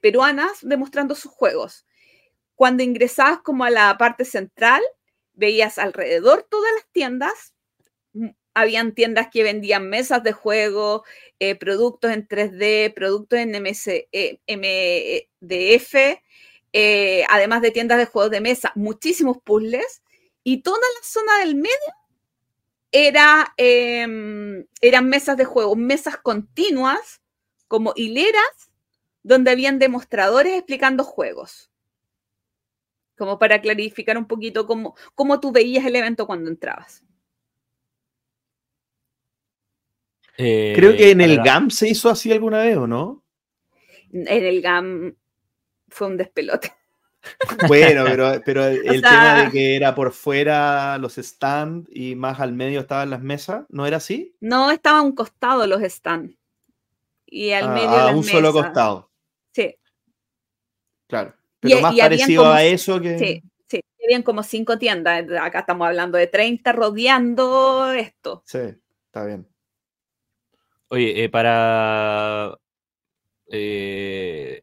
peruanas 0.00 0.58
demostrando 0.62 1.16
sus 1.16 1.32
juegos. 1.32 1.86
Cuando 2.54 2.84
ingresabas 2.84 3.40
como 3.40 3.64
a 3.64 3.70
la 3.70 3.98
parte 3.98 4.24
central, 4.24 4.82
veías 5.32 5.78
alrededor 5.78 6.46
todas 6.48 6.72
las 6.72 6.86
tiendas, 6.92 7.55
habían 8.56 8.92
tiendas 8.94 9.28
que 9.30 9.42
vendían 9.42 9.90
mesas 9.90 10.22
de 10.22 10.32
juego, 10.32 11.04
eh, 11.38 11.56
productos 11.56 12.10
en 12.10 12.26
3D, 12.26 12.90
productos 12.94 13.38
en 13.38 13.54
MS, 13.54 14.08
eh, 14.12 14.40
MDF, 14.46 16.22
eh, 16.72 17.24
además 17.28 17.60
de 17.60 17.70
tiendas 17.70 17.98
de 17.98 18.06
juegos 18.06 18.30
de 18.30 18.40
mesa, 18.40 18.72
muchísimos 18.74 19.36
puzzles, 19.44 20.02
y 20.42 20.62
toda 20.62 20.78
la 20.78 21.06
zona 21.06 21.38
del 21.40 21.54
medio 21.56 21.94
era, 22.92 23.52
em, 23.58 24.66
eran 24.80 25.08
mesas 25.08 25.36
de 25.36 25.44
juego, 25.44 25.76
mesas 25.76 26.16
continuas, 26.16 27.20
como 27.68 27.92
hileras, 27.94 28.70
donde 29.22 29.50
habían 29.50 29.78
demostradores 29.78 30.54
explicando 30.54 31.04
juegos. 31.04 31.70
Como 33.18 33.38
para 33.38 33.60
clarificar 33.60 34.16
un 34.16 34.26
poquito 34.26 34.66
cómo, 34.66 34.94
cómo 35.14 35.40
tú 35.40 35.52
veías 35.52 35.84
el 35.84 35.96
evento 35.96 36.26
cuando 36.26 36.50
entrabas. 36.50 37.05
Creo 40.36 40.96
que 40.96 41.10
en 41.10 41.20
el 41.20 41.42
GAM 41.42 41.70
se 41.70 41.88
hizo 41.88 42.10
así 42.10 42.30
alguna 42.32 42.58
vez, 42.58 42.76
¿o 42.76 42.86
no? 42.86 43.24
En 44.12 44.44
el 44.44 44.60
GAM 44.62 45.16
fue 45.88 46.06
un 46.08 46.16
despelote. 46.16 46.72
Bueno, 47.68 48.04
pero, 48.44 48.64
el 48.66 48.82
tema 49.02 49.44
de 49.44 49.50
que 49.50 49.76
era 49.76 49.94
por 49.94 50.12
fuera 50.12 50.96
los 50.98 51.16
stands 51.16 51.88
y 51.92 52.14
más 52.14 52.38
al 52.38 52.52
medio 52.52 52.80
estaban 52.80 53.10
las 53.10 53.20
mesas, 53.20 53.64
¿no 53.68 53.84
era 53.84 53.96
así? 53.96 54.36
No, 54.40 54.70
estaba 54.70 55.00
a 55.00 55.02
un 55.02 55.12
costado 55.12 55.66
los 55.66 55.82
stands. 55.82 56.36
Y 57.26 57.50
al 57.50 57.64
ah, 57.64 57.74
medio. 57.74 57.88
A 57.88 58.10
un 58.14 58.22
solo 58.22 58.52
costado. 58.52 59.10
Sí. 59.52 59.76
Claro. 61.08 61.34
Pero 61.58 61.80
más 61.80 61.96
parecido 61.96 62.46
a 62.46 62.62
eso 62.62 63.00
que. 63.00 63.18
Sí, 63.18 63.42
sí. 63.66 63.80
Habían 64.04 64.22
como 64.22 64.44
cinco 64.44 64.78
tiendas. 64.78 65.24
Acá 65.40 65.60
estamos 65.60 65.88
hablando 65.88 66.18
de 66.18 66.28
30 66.28 66.70
rodeando 66.72 67.90
esto. 67.90 68.44
Sí, 68.46 68.60
está 69.06 69.24
bien. 69.24 69.48
Oye, 70.88 71.24
eh, 71.24 71.28
para, 71.28 72.58
eh, 73.48 74.62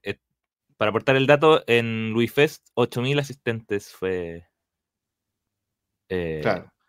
para 0.77 0.89
aportar 0.89 1.15
el 1.15 1.27
dato, 1.27 1.63
en 1.67 2.11
Louis 2.11 2.31
Fest, 2.31 2.67
8.000 2.75 3.19
asistentes 3.19 3.93
fue 3.93 4.47
eh, 6.09 6.41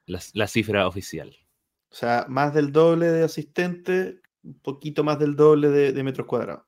la, 0.07 0.47
cifra 0.47 0.87
oficial. 0.87 1.35
O 1.91 1.95
sea, 1.95 2.27
más 2.29 2.55
del 2.55 2.73
doble 2.73 3.07
de 3.07 3.25
asistentes, 3.25 4.17
un 4.43 4.59
poquito 4.61 5.03
más 5.03 5.19
del 5.19 5.35
doble 5.35 5.69
de, 5.69 6.03
metros 6.03 6.27
cuadrados. 6.27 6.65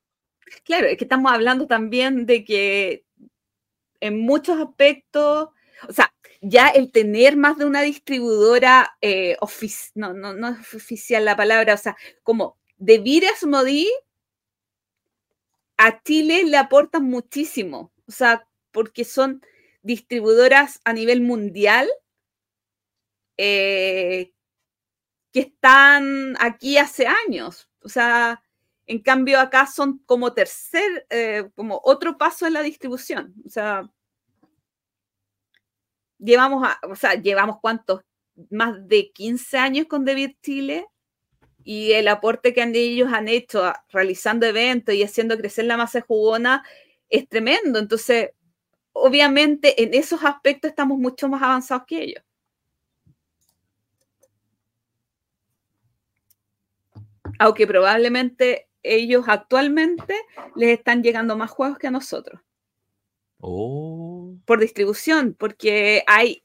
Claro, 0.65 0.87
es 0.87 0.97
que 0.97 1.05
estamos 1.05 1.33
hablando 1.33 1.67
también 1.67 2.27
de 2.27 2.45
que 2.45 3.05
en 4.01 4.21
muchos 4.21 4.59
aspectos, 4.61 5.49
o 5.89 5.93
sea, 5.93 6.15
ya 6.41 6.69
el 6.69 6.91
tener 6.93 7.37
más 7.37 7.59
de 7.59 7.65
una 7.65 7.83
distribuidora, 7.83 8.97
eh, 9.01 9.37
no, 9.95 10.13
no, 10.13 10.33
no 10.35 10.49
es 10.49 10.75
oficial 10.75 11.25
la 11.25 11.37
palabra, 11.37 11.75
o 11.75 11.79
sea, 11.79 11.97
como 12.23 12.59
de 12.79 12.99
Viras 12.99 13.45
Modi 13.45 13.89
a 15.77 16.03
Chile 16.03 16.45
le 16.45 16.57
aportan 16.57 17.05
muchísimo, 17.05 17.93
o 18.07 18.13
sea, 18.13 18.47
porque 18.71 19.05
son 19.05 19.43
distribuidoras 19.83 20.81
a 20.85 20.93
nivel 20.93 21.21
mundial 21.21 21.89
eh, 23.37 24.33
que 25.33 25.41
están 25.41 26.35
aquí 26.41 26.79
hace 26.79 27.07
años, 27.07 27.69
o 27.81 27.89
sea, 27.89 28.43
en 28.87 29.01
cambio 29.01 29.41
acá 29.41 29.67
son 29.67 29.99
como 30.07 30.33
tercer, 30.33 31.07
eh, 31.11 31.49
como 31.55 31.81
otro 31.85 32.17
paso 32.19 32.47
en 32.47 32.55
la 32.55 32.63
distribución, 32.63 33.35
o 33.45 33.49
sea, 33.49 33.91
llevamos, 36.19 36.67
a, 36.67 36.79
o 36.89 36.95
sea, 36.95 37.15
llevamos 37.15 37.59
cuántos, 37.61 38.03
más 38.51 38.87
de 38.87 39.11
15 39.13 39.59
años 39.59 39.87
con 39.87 40.05
David 40.05 40.33
Chile 40.43 40.87
y 41.65 41.93
el 41.93 42.07
aporte 42.09 42.53
que 42.53 42.63
ellos 42.63 43.13
han 43.13 43.29
hecho 43.29 43.73
realizando 43.89 44.47
eventos 44.47 44.95
y 44.95 45.03
haciendo 45.03 45.37
crecer 45.37 45.65
la 45.65 45.77
masa 45.77 46.01
jugona 46.01 46.65
es 47.09 47.29
tremendo. 47.29 47.79
Entonces, 47.79 48.31
obviamente 48.93 49.83
en 49.83 49.95
esos 49.95 50.23
aspectos 50.25 50.71
estamos 50.71 50.99
mucho 50.99 51.29
más 51.29 51.43
avanzados 51.43 51.85
que 51.87 52.03
ellos. 52.03 52.23
Aunque 57.39 57.67
probablemente 57.67 58.69
ellos 58.83 59.25
actualmente 59.29 60.15
les 60.55 60.79
están 60.79 61.03
llegando 61.03 61.37
más 61.37 61.51
juegos 61.51 61.79
que 61.79 61.89
a 61.89 61.91
nosotros. 61.91 62.41
Oh. 63.49 64.35
Por 64.45 64.59
distribución, 64.59 65.37
porque 65.39 66.03
hay 66.09 66.43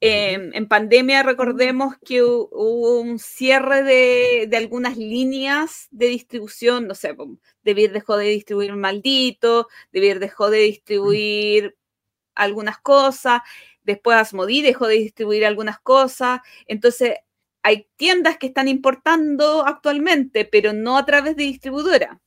eh, 0.00 0.50
en 0.54 0.66
pandemia 0.66 1.22
recordemos 1.22 1.94
que 2.04 2.24
hubo 2.24 3.00
un 3.00 3.20
cierre 3.20 3.84
de, 3.84 4.48
de, 4.48 4.56
algunas 4.56 4.96
líneas 4.96 5.86
de 5.92 6.06
distribución, 6.06 6.88
no 6.88 6.96
sé, 6.96 7.14
Debir 7.62 7.92
dejó 7.92 8.16
de 8.16 8.30
distribuir 8.30 8.74
Maldito, 8.74 9.68
Debir 9.92 10.18
dejó 10.18 10.50
de 10.50 10.58
distribuir 10.58 11.76
algunas 12.34 12.80
cosas, 12.80 13.42
después 13.84 14.16
Asmodi 14.16 14.62
dejó 14.62 14.88
de 14.88 14.96
distribuir 14.96 15.46
algunas 15.46 15.78
cosas, 15.78 16.40
entonces 16.66 17.18
hay 17.62 17.86
tiendas 17.94 18.36
que 18.38 18.48
están 18.48 18.66
importando 18.66 19.64
actualmente, 19.64 20.44
pero 20.44 20.72
no 20.72 20.98
a 20.98 21.06
través 21.06 21.36
de 21.36 21.44
distribuidora, 21.44 22.20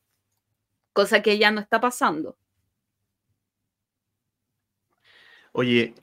cosa 0.94 1.22
que 1.22 1.38
ya 1.38 1.52
no 1.52 1.60
está 1.60 1.82
pasando. 1.82 2.38
Oye, 5.58 5.94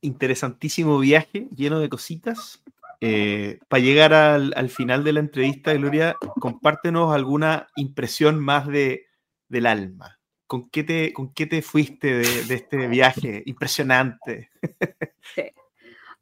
interesantísimo 0.00 0.98
viaje, 0.98 1.48
lleno 1.54 1.80
de 1.80 1.90
cositas. 1.90 2.62
Eh, 3.02 3.58
para 3.68 3.82
llegar 3.82 4.14
al, 4.14 4.54
al, 4.56 4.70
final 4.70 5.04
de 5.04 5.12
la 5.12 5.20
entrevista, 5.20 5.74
Gloria, 5.74 6.16
compártenos 6.40 7.14
alguna 7.14 7.66
impresión 7.76 8.40
más 8.40 8.66
de, 8.66 9.06
del 9.48 9.66
alma. 9.66 10.18
¿Con 10.46 10.70
qué 10.70 10.82
te, 10.82 11.12
con 11.12 11.34
qué 11.34 11.44
te 11.44 11.60
fuiste 11.60 12.14
de, 12.14 12.54
este 12.54 12.88
viaje 12.88 13.42
impresionante? 13.46 14.50
Sí. 15.34 15.42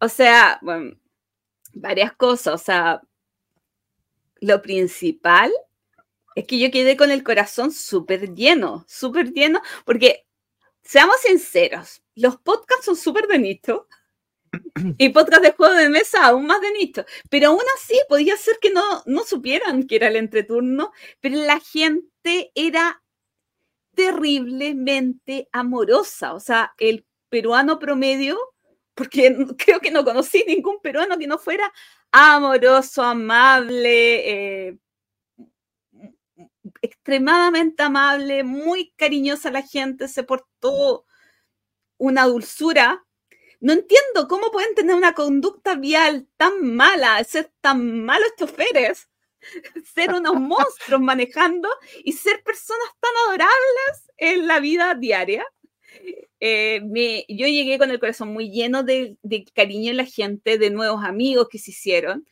O 0.00 0.08
sea, 0.08 0.58
varias 1.74 2.14
cosas. 2.14 2.54
O 2.54 2.58
sea, 2.58 3.02
lo 4.40 4.62
principal 4.62 5.52
es 6.34 6.46
que 6.46 6.58
yo 6.58 6.70
quedé 6.72 6.96
con 6.96 7.10
el 7.12 7.22
corazón 7.22 7.70
súper 7.70 8.34
lleno, 8.34 8.84
súper 8.88 9.32
lleno, 9.32 9.60
porque 9.84 10.26
seamos 10.82 11.16
sinceros, 11.20 12.03
los 12.14 12.36
podcasts 12.38 12.86
son 12.86 12.96
súper 12.96 13.26
de 13.26 13.38
nicho 13.38 13.88
y 14.98 15.08
podcast 15.08 15.42
de 15.42 15.52
juego 15.52 15.74
de 15.74 15.88
mesa 15.88 16.26
aún 16.26 16.46
más 16.46 16.60
de 16.60 16.72
nicho, 16.72 17.04
pero 17.28 17.48
aún 17.48 17.62
así 17.76 17.98
podía 18.08 18.36
ser 18.36 18.58
que 18.60 18.70
no, 18.70 19.02
no 19.06 19.24
supieran 19.24 19.86
que 19.86 19.96
era 19.96 20.08
el 20.08 20.16
entreturno, 20.16 20.92
pero 21.20 21.36
la 21.36 21.60
gente 21.60 22.52
era 22.54 23.02
terriblemente 23.94 25.48
amorosa, 25.52 26.34
o 26.34 26.40
sea, 26.40 26.74
el 26.78 27.06
peruano 27.28 27.78
promedio, 27.78 28.38
porque 28.94 29.36
creo 29.58 29.80
que 29.80 29.90
no 29.90 30.04
conocí 30.04 30.44
ningún 30.46 30.80
peruano 30.80 31.18
que 31.18 31.26
no 31.26 31.38
fuera 31.38 31.72
amoroso, 32.12 33.02
amable, 33.02 34.68
eh, 34.68 34.78
extremadamente 36.82 37.82
amable, 37.82 38.44
muy 38.44 38.92
cariñosa 38.96 39.50
la 39.50 39.62
gente, 39.62 40.08
se 40.08 40.22
portó 40.22 41.03
una 41.98 42.24
dulzura. 42.26 43.04
No 43.60 43.72
entiendo 43.72 44.28
cómo 44.28 44.50
pueden 44.50 44.74
tener 44.74 44.94
una 44.94 45.14
conducta 45.14 45.74
vial 45.74 46.28
tan 46.36 46.74
mala, 46.74 47.22
ser 47.24 47.50
tan 47.60 48.04
malos 48.04 48.28
choferes, 48.38 49.08
ser 49.94 50.12
unos 50.12 50.34
monstruos 50.40 51.00
manejando 51.00 51.68
y 52.04 52.12
ser 52.12 52.42
personas 52.42 52.88
tan 53.00 53.12
adorables 53.28 54.10
en 54.16 54.46
la 54.46 54.60
vida 54.60 54.94
diaria. 54.94 55.46
Eh, 56.40 56.80
me, 56.84 57.24
yo 57.28 57.46
llegué 57.46 57.78
con 57.78 57.90
el 57.90 58.00
corazón 58.00 58.32
muy 58.32 58.50
lleno 58.50 58.82
de, 58.82 59.16
de, 59.22 59.44
cariño 59.54 59.92
en 59.92 59.96
la 59.96 60.04
gente, 60.04 60.58
de 60.58 60.70
nuevos 60.70 61.04
amigos 61.04 61.48
que 61.48 61.58
se 61.58 61.70
hicieron. 61.70 62.26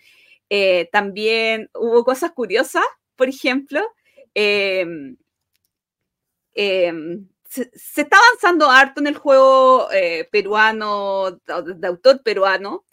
Eh, 0.50 0.88
también 0.92 1.70
hubo 1.74 2.04
cosas 2.04 2.32
curiosas, 2.32 2.84
por 3.16 3.28
ejemplo, 3.28 3.80
eh, 4.34 4.84
se, 7.52 7.70
se, 7.74 8.00
está 8.00 8.16
avanzando 8.16 8.70
harto 8.70 9.00
en 9.00 9.08
el 9.08 9.16
juego 9.18 9.90
eh, 9.92 10.26
peruano, 10.32 11.32
de 11.32 11.86
autor 11.86 12.22
peruano. 12.22 12.86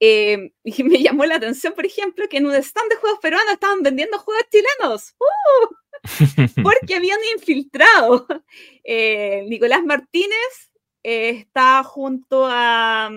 Eh, 0.00 0.52
y 0.64 0.82
me 0.84 1.02
llamó 1.02 1.24
la 1.24 1.36
atención, 1.36 1.72
por 1.72 1.86
ejemplo, 1.86 2.28
que 2.28 2.36
en 2.36 2.46
un 2.46 2.54
stand 2.54 2.90
de 2.90 2.96
juegos 2.96 3.20
peruanos 3.20 3.54
estaban 3.54 3.82
vendiendo 3.82 4.18
juegos 4.18 4.44
chilenos. 4.50 5.14
¡Uh! 5.18 5.74
Porque 6.62 6.96
habían 6.96 7.20
infiltrado. 7.34 8.26
Eh, 8.84 9.44
Nicolás 9.46 9.84
Martínez 9.84 10.72
está 11.04 11.84
junto 11.84 12.46
a, 12.46 13.08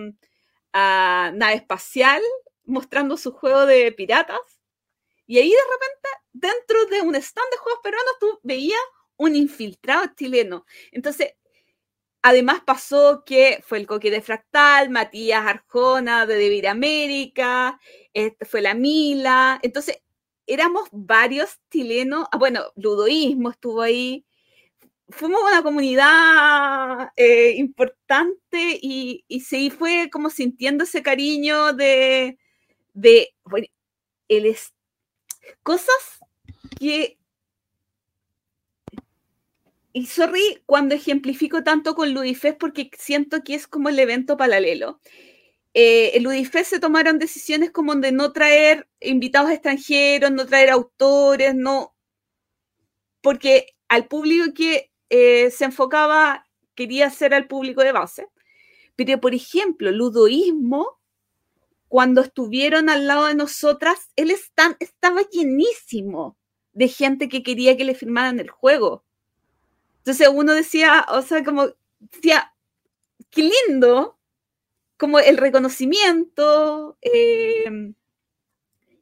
a 0.73 1.31
Nave 1.33 1.55
Espacial 1.55 2.21
mostrando 2.65 3.17
su 3.17 3.31
juego 3.31 3.65
de 3.65 3.91
piratas. 3.91 4.39
Y 5.25 5.39
ahí 5.39 5.49
de 5.49 5.55
repente, 5.55 6.09
dentro 6.33 6.85
de 6.85 7.01
un 7.01 7.15
stand 7.15 7.49
de 7.49 7.57
juegos 7.57 7.81
peruanos, 7.81 8.13
tú 8.19 8.39
veías 8.43 8.79
un 9.17 9.35
infiltrado 9.35 10.05
chileno. 10.15 10.65
Entonces, 10.91 11.33
además 12.21 12.61
pasó 12.65 13.23
que 13.25 13.63
fue 13.65 13.77
el 13.79 13.87
Coque 13.87 14.11
de 14.11 14.21
Fractal, 14.21 14.89
Matías 14.89 15.45
Arjona 15.45 16.25
de 16.25 16.35
Devir 16.35 16.67
América, 16.67 17.79
este 18.13 18.45
fue 18.45 18.61
la 18.61 18.73
Mila. 18.73 19.59
Entonces, 19.61 20.01
éramos 20.47 20.87
varios 20.91 21.59
chilenos. 21.71 22.27
Ah, 22.31 22.37
bueno, 22.37 22.63
Ludoísmo 22.75 23.51
estuvo 23.51 23.81
ahí. 23.81 24.25
Fuimos 25.09 25.41
una 25.43 25.61
comunidad 25.61 27.11
eh, 27.15 27.53
importante 27.57 28.79
y, 28.81 29.23
y 29.27 29.41
sí 29.41 29.69
fue 29.69 30.09
como 30.11 30.31
sintiendo 30.31 30.83
ese 30.83 31.03
cariño 31.03 31.73
de, 31.73 32.39
de 32.93 33.35
bueno, 33.43 33.67
el 34.29 34.47
es, 34.47 34.73
cosas 35.63 36.19
que 36.79 37.19
y 39.95 40.07
sorry 40.07 40.61
cuando 40.65 40.93
ejemplifico 40.93 41.63
tanto 41.63 41.95
con 41.95 42.13
Ludifest 42.13 42.57
porque 42.59 42.91
siento 42.99 43.45
que 43.45 43.55
es 43.55 43.65
como 43.65 43.87
el 43.87 43.97
evento 43.97 44.35
paralelo. 44.35 44.99
Eh, 45.73 46.17
en 46.17 46.23
Ludifest 46.23 46.71
se 46.71 46.79
tomaron 46.81 47.17
decisiones 47.17 47.71
como 47.71 47.95
de 47.95 48.11
no 48.11 48.33
traer 48.33 48.89
invitados 48.99 49.51
extranjeros, 49.51 50.33
no 50.33 50.45
traer 50.45 50.69
autores, 50.69 51.55
no. 51.55 51.95
Porque 53.21 53.67
al 53.87 54.09
público 54.09 54.53
que 54.53 54.91
eh, 55.09 55.49
se 55.49 55.63
enfocaba 55.63 56.45
quería 56.75 57.09
ser 57.09 57.33
al 57.33 57.47
público 57.47 57.81
de 57.81 57.93
base. 57.93 58.27
Pero, 58.97 59.21
por 59.21 59.33
ejemplo, 59.33 59.91
Ludoísmo, 59.91 60.99
cuando 61.87 62.19
estuvieron 62.19 62.89
al 62.89 63.07
lado 63.07 63.27
de 63.27 63.35
nosotras, 63.35 64.09
él 64.17 64.29
está, 64.29 64.75
estaba 64.81 65.21
llenísimo 65.21 66.37
de 66.73 66.89
gente 66.89 67.29
que 67.29 67.43
quería 67.43 67.77
que 67.77 67.85
le 67.85 67.95
firmaran 67.95 68.41
el 68.41 68.49
juego 68.49 69.04
entonces 70.05 70.29
uno 70.31 70.53
decía, 70.53 71.03
o 71.09 71.23
sea, 71.23 71.43
como, 71.43 71.67
decía, 71.99 72.53
qué 73.31 73.49
lindo, 73.67 74.19
como 74.97 75.17
el 75.17 75.37
reconocimiento, 75.37 76.95
eh, 77.01 77.93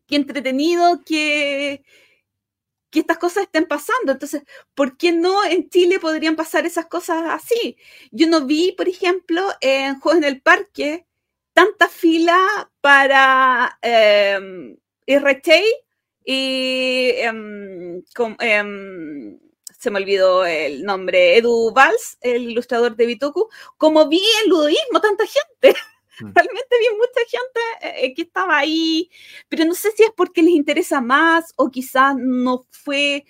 qué 0.07 0.15
entretenido 0.15 1.01
que, 1.05 1.83
que 2.89 2.99
estas 3.01 3.17
cosas 3.17 3.43
estén 3.43 3.65
pasando. 3.65 4.13
Entonces, 4.13 4.43
¿por 4.75 4.95
qué 4.95 5.11
no 5.11 5.43
en 5.43 5.69
Chile 5.69 5.99
podrían 5.99 6.37
pasar 6.37 6.65
esas 6.65 6.85
cosas 6.85 7.21
así? 7.27 7.75
Yo 8.11 8.27
no 8.27 8.45
vi, 8.45 8.71
por 8.71 8.87
ejemplo, 8.87 9.41
en 9.59 9.99
Juegos 9.99 10.23
en 10.23 10.29
el 10.29 10.41
Parque, 10.41 11.05
tanta 11.51 11.89
fila 11.89 12.71
para 12.79 13.77
eh, 13.81 14.77
RT 15.05 15.49
y 16.23 17.09
em, 17.17 18.01
se 19.83 19.91
me 19.91 19.99
olvidó 19.99 20.45
el 20.45 20.83
nombre, 20.85 21.37
Edu 21.37 21.73
Valls, 21.73 22.17
el 22.21 22.49
ilustrador 22.51 22.95
de 22.95 23.05
Bitoku, 23.05 23.49
como 23.75 24.07
vi 24.07 24.21
el 24.43 24.49
ludoísmo, 24.49 25.01
tanta 25.01 25.25
gente. 25.25 25.77
Mm. 26.21 26.31
Realmente 26.33 26.75
vi 26.79 26.95
mucha 26.95 27.21
gente 27.29 28.05
eh, 28.05 28.13
que 28.13 28.21
estaba 28.21 28.57
ahí, 28.57 29.09
pero 29.49 29.65
no 29.65 29.73
sé 29.73 29.91
si 29.91 30.03
es 30.03 30.11
porque 30.15 30.41
les 30.41 30.53
interesa 30.53 31.01
más 31.01 31.53
o 31.57 31.69
quizás 31.69 32.15
no 32.17 32.65
fue, 32.71 33.25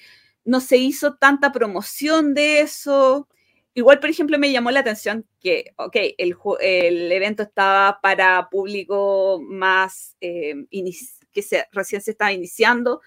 no 0.45 0.59
se 0.61 0.77
hizo 0.77 1.15
tanta 1.15 1.51
promoción 1.51 2.35
de 2.35 2.59
eso. 2.59 3.27
Igual, 3.73 3.99
por 3.99 4.11
ejemplo, 4.11 4.37
me 4.37 4.51
llamó 4.51 4.69
la 4.69 4.81
atención 4.81 5.25
que, 5.41 5.73
ok, 5.77 5.95
el, 6.19 6.35
el 6.61 7.11
evento 7.11 7.41
estaba 7.41 7.99
para 7.99 8.47
público 8.51 9.41
más 9.41 10.15
eh, 10.21 10.53
que 11.31 11.41
se, 11.41 11.65
recién 11.71 11.99
se 11.99 12.11
estaba 12.11 12.31
iniciando, 12.31 13.01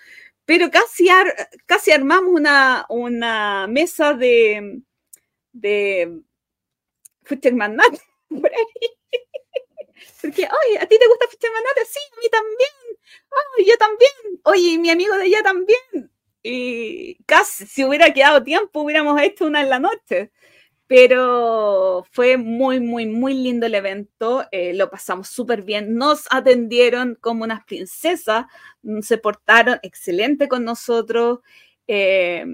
pero 0.47 0.71
casi, 0.71 1.09
ar, 1.11 1.35
casi 1.67 1.93
armamos 1.93 2.33
una, 2.35 2.87
una 2.89 3.67
mesa 3.69 4.15
de, 4.15 4.83
de 5.53 6.23
Fuster 7.25 7.55
Magnate 7.55 8.01
por 8.29 8.51
ahí. 8.51 8.89
Porque, 10.21 10.43
oye, 10.43 10.79
¿a 10.79 10.87
ti 10.87 10.99
te 10.99 11.07
gusta 11.09 11.27
Fuster 11.29 11.51
Magnate? 11.53 11.85
Sí, 11.87 11.99
a 12.17 12.21
mí 12.21 12.29
también. 12.31 12.71
Oh, 13.31 13.63
yo 13.67 13.77
también. 13.79 14.13
Oye, 14.45 14.79
mi 14.79 14.91
amigo 14.91 15.15
de 15.17 15.25
allá 15.25 15.43
también. 15.43 16.11
Y 16.43 17.17
casi, 17.25 17.67
si 17.67 17.85
hubiera 17.85 18.13
quedado 18.13 18.43
tiempo, 18.43 18.81
hubiéramos 18.83 19.21
hecho 19.21 19.47
una 19.47 19.63
en 19.63 19.71
la 19.71 19.79
noche. 19.79 20.33
Pero 20.89 22.07
fue 22.13 22.37
muy, 22.37 22.81
muy, 22.81 23.07
muy 23.07 23.35
lindo 23.35 23.67
el 23.67 23.75
evento. 23.75 24.47
eh, 24.53 24.73
lo 24.75 24.89
pasamos 24.91 25.29
súper 25.29 25.63
bien. 25.63 25.95
Nos 25.97 26.27
atendieron 26.31 27.17
como 27.21 27.45
unas 27.45 27.65
princesas. 27.65 28.47
mm, 28.83 29.01
Se 29.03 29.19
portaron 29.19 29.79
excelente 29.83 30.49
con 30.49 30.65
nosotros. 30.65 31.41
eh, 31.89 32.45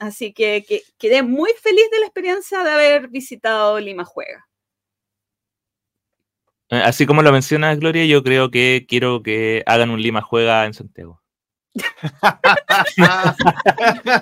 así 0.00 0.32
que, 0.32 0.64
que 0.68 0.82
quedé 0.98 1.22
muy 1.22 1.50
feliz 1.62 1.88
de 1.92 2.00
la 2.00 2.06
experiencia 2.06 2.62
de 2.64 2.70
haber 2.72 3.08
visitado 3.08 3.78
Lima 3.80 4.04
Juega. 4.04 4.48
Eh, 6.70 6.76
Así 6.84 7.06
como 7.06 7.22
lo 7.22 7.32
mencionas, 7.32 7.78
Gloria, 7.78 8.04
yo 8.06 8.22
creo 8.24 8.50
que 8.50 8.86
quiero 8.88 9.22
que 9.22 9.62
hagan 9.66 9.90
un 9.90 10.02
Lima 10.02 10.22
Juega 10.22 10.66
en 10.66 10.74
Santiago. 10.74 11.21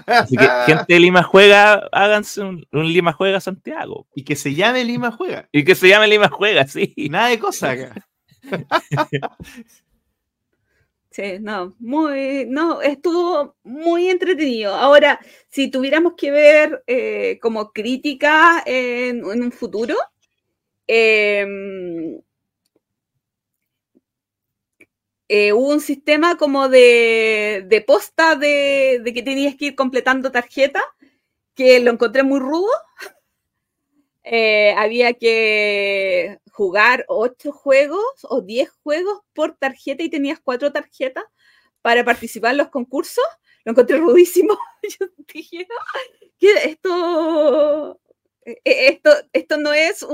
Así 0.06 0.36
que, 0.36 0.48
gente 0.66 0.94
de 0.94 1.00
Lima 1.00 1.22
Juega, 1.22 1.88
háganse 1.92 2.42
un, 2.42 2.66
un 2.72 2.92
Lima 2.92 3.12
Juega 3.12 3.40
Santiago. 3.40 4.06
y 4.14 4.24
que 4.24 4.36
se 4.36 4.54
llame 4.54 4.84
Lima 4.84 5.10
Juega. 5.10 5.48
Y 5.52 5.64
que 5.64 5.74
se 5.74 5.88
llame 5.88 6.08
Lima 6.08 6.28
Juega, 6.28 6.66
sí. 6.66 6.94
Nada 7.10 7.28
de 7.28 7.38
cosa 7.38 7.70
acá. 7.70 7.94
Sí, 11.12 11.38
no, 11.40 11.74
muy, 11.80 12.46
no, 12.48 12.80
estuvo 12.82 13.56
muy 13.64 14.08
entretenido. 14.08 14.72
Ahora, 14.76 15.18
si 15.48 15.68
tuviéramos 15.68 16.12
que 16.16 16.30
ver 16.30 16.84
eh, 16.86 17.40
como 17.42 17.72
crítica 17.72 18.62
en, 18.64 19.18
en 19.28 19.42
un 19.42 19.50
futuro, 19.50 19.96
em, 20.86 22.20
eh, 25.32 25.52
hubo 25.52 25.68
un 25.68 25.80
sistema 25.80 26.36
como 26.36 26.68
de, 26.68 27.64
de 27.68 27.80
posta 27.82 28.34
de, 28.34 29.00
que 29.14 29.22
tenías 29.22 29.54
que 29.54 29.66
ir 29.66 29.74
completando 29.76 30.32
tarjeta, 30.32 30.82
que 31.54 31.78
lo 31.78 31.92
encontré 31.92 32.24
muy 32.24 32.40
rudo. 32.40 32.72
Eh, 34.22 34.74
había 34.76 35.14
que 35.14 36.38
jugar 36.52 37.06
ocho 37.08 37.52
juegos 37.52 38.04
o 38.24 38.42
diez 38.42 38.68
juegos 38.82 39.20
por 39.32 39.56
tarjeta 39.56 40.02
y 40.02 40.10
tenías 40.10 40.38
cuatro 40.38 40.70
tarjetas 40.70 41.24
para 41.80 42.04
participar 42.04 42.52
en 42.52 42.58
los 42.58 42.68
concursos. 42.68 43.24
Lo 43.64 43.72
encontré 43.72 43.96
rudísimo. 43.96 44.58
Yo 45.00 45.06
dije. 45.32 45.66
Esto, 46.38 47.98
eh, 48.44 48.60
esto, 48.64 49.10
esto 49.32 49.56
no 49.56 49.72
es 49.72 50.06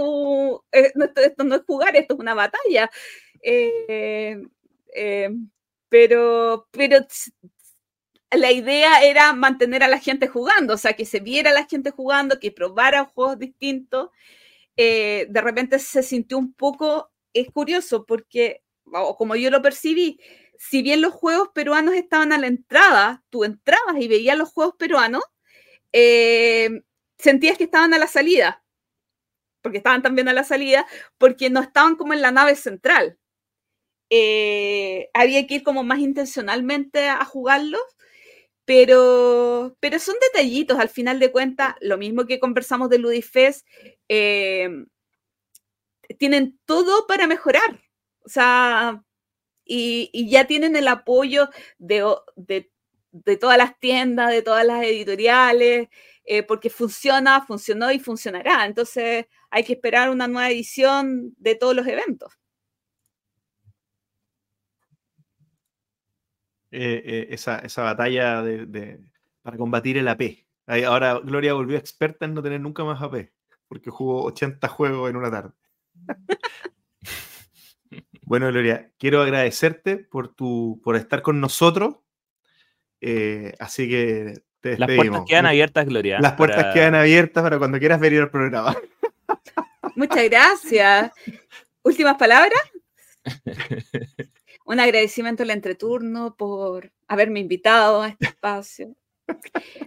esto, 0.71 1.45
no 1.45 1.57
es 1.57 1.63
jugar, 1.67 1.97
esto 1.97 2.15
es 2.15 2.21
una 2.21 2.35
batalla. 2.35 2.91
Eh, 4.97 5.31
pero, 5.89 6.69
pero 6.73 7.07
la 8.33 8.53
idea 8.53 9.03
era 9.03 9.33
mantener 9.33 9.83
a 9.83 9.89
la 9.89 9.99
gente 9.99 10.29
jugando, 10.29 10.75
o 10.75 10.77
sea, 10.77 10.95
que 10.95 11.05
se 11.07 11.21
viera 11.21 11.51
a 11.51 11.55
la 11.55 11.67
gente 11.67 11.91
jugando, 11.91 12.41
que 12.41 12.51
probara 12.53 13.05
juegos 13.05 13.39
distintos. 13.39 14.11
Eh, 14.77 15.27
de 15.31 15.41
repente 15.41 15.79
se 15.79 16.03
sintió 16.03 16.39
un 16.39 16.53
poco, 16.55 17.11
es 17.33 17.51
curioso, 17.51 18.05
porque, 18.07 18.63
como 19.19 19.37
yo 19.37 19.51
lo 19.51 19.63
percibí, 19.63 20.21
si 20.59 20.83
bien 20.83 21.01
los 21.03 21.13
juegos 21.15 21.51
peruanos 21.55 21.95
estaban 21.95 22.33
a 22.33 22.39
la 22.39 22.47
entrada, 22.49 23.25
tú 23.31 23.45
entrabas 23.45 23.97
y 24.01 24.09
veías 24.09 24.37
los 24.39 24.51
juegos 24.51 24.75
peruanos, 24.79 25.23
eh, 25.93 26.83
sentías 27.19 27.59
que 27.59 27.65
estaban 27.65 27.95
a 27.95 27.99
la 27.99 28.07
salida, 28.07 28.65
porque 29.63 29.79
estaban 29.79 30.03
también 30.03 30.29
a 30.29 30.33
la 30.33 30.45
salida, 30.45 30.87
porque 31.19 31.51
no 31.51 31.61
estaban 31.61 31.97
como 31.97 32.13
en 32.15 32.23
la 32.23 32.31
nave 32.31 32.55
central. 32.57 33.19
Eh, 34.11 35.09
había 35.15 35.47
que 35.47 35.57
ir 35.57 35.63
como 35.65 35.83
más 35.85 35.99
intencionalmente 36.01 37.09
a 37.09 37.25
jugarlos, 37.25 37.81
pero, 38.67 39.77
pero 39.81 39.99
son 40.01 40.17
detallitos, 40.23 40.79
al 40.79 40.89
final 40.91 41.21
de 41.21 41.33
cuentas, 41.33 41.77
lo 41.81 41.99
mismo 41.99 42.27
que 42.27 42.41
conversamos 42.41 42.91
de 42.91 42.99
Ludifest, 42.99 43.67
eh, 44.09 44.71
tienen 46.19 46.59
todo 46.67 47.07
para 47.07 47.27
mejorar, 47.27 47.81
o 48.25 48.29
sea, 48.29 49.03
y, 49.65 50.31
ya 50.31 50.47
tienen 50.47 50.77
el 50.77 50.89
apoyo 50.89 51.51
de- 51.79 52.71
de 53.13 53.37
todas 53.37 53.59
las 53.59 53.79
tiendas, 53.81 54.31
de 54.31 54.43
todas 54.43 54.67
las 54.67 54.85
editoriales, 54.85 55.89
eh, 56.25 56.43
porque 56.45 56.71
funciona, 56.71 57.45
funcionó 57.47 57.91
y 57.93 57.99
funcionará. 58.01 58.67
Entonces 58.67 59.27
hay 59.51 59.65
que 59.65 59.75
esperar 59.75 60.11
una 60.11 60.29
nueva 60.29 60.51
edición 60.51 61.35
de 61.39 61.55
todos 61.57 61.75
los 61.77 61.87
eventos. 61.89 62.33
Eh, 66.79 67.03
eh, 67.07 67.27
esa, 67.31 67.59
esa 67.61 67.83
batalla 67.85 68.43
de, 68.43 68.67
de- 68.67 69.01
para 69.41 69.57
combatir 69.57 69.97
el 69.97 70.09
AP. 70.09 70.45
Ahí, 70.67 70.83
Ahora 70.85 71.15
Gloria 71.21 71.55
volvió 71.55 71.79
experta 71.79 72.27
en 72.27 72.35
no 72.35 72.43
tener 72.43 72.61
nunca 72.61 72.85
más 72.85 73.01
AP, 73.01 73.31
porque 73.67 73.89
jugó 73.89 74.25
80 74.25 74.69
juegos 74.69 75.09
en 75.09 75.17
una 75.17 75.31
tarde. 75.31 75.51
bueno, 78.23 78.49
Gloria, 78.49 78.91
quiero 78.99 79.23
agradecerte 79.23 79.97
por, 79.97 80.35
tu, 80.35 80.79
por 80.85 80.97
estar 80.97 81.23
con 81.23 81.41
nosotros. 81.41 81.97
Eh, 83.01 83.55
así 83.59 83.89
que 83.89 84.43
te 84.61 84.71
Las 84.77 84.89
despedimos. 84.89 85.07
puertas 85.21 85.25
quedan 85.29 85.47
abiertas, 85.47 85.87
Gloria. 85.87 86.21
Las 86.21 86.33
puertas 86.35 86.65
para- 86.65 86.75
quedan 86.75 86.95
abiertas 86.95 87.43
para 87.43 87.59
cuando 87.59 87.79
quieras 87.79 88.01
venir 88.01 88.21
al 88.21 88.31
programa. 88.31 88.77
Muchas 89.95 90.25
gracias. 90.29 91.11
Últimas 91.83 92.17
palabras. 92.17 92.61
Un 94.69 94.81
agradecimiento 94.81 95.45
al 95.45 95.51
entreturno 95.51 96.35
por 96.35 96.93
haberme 97.07 97.39
invitado 97.39 98.03
a 98.03 98.09
este 98.09 98.27
espacio. 98.27 98.97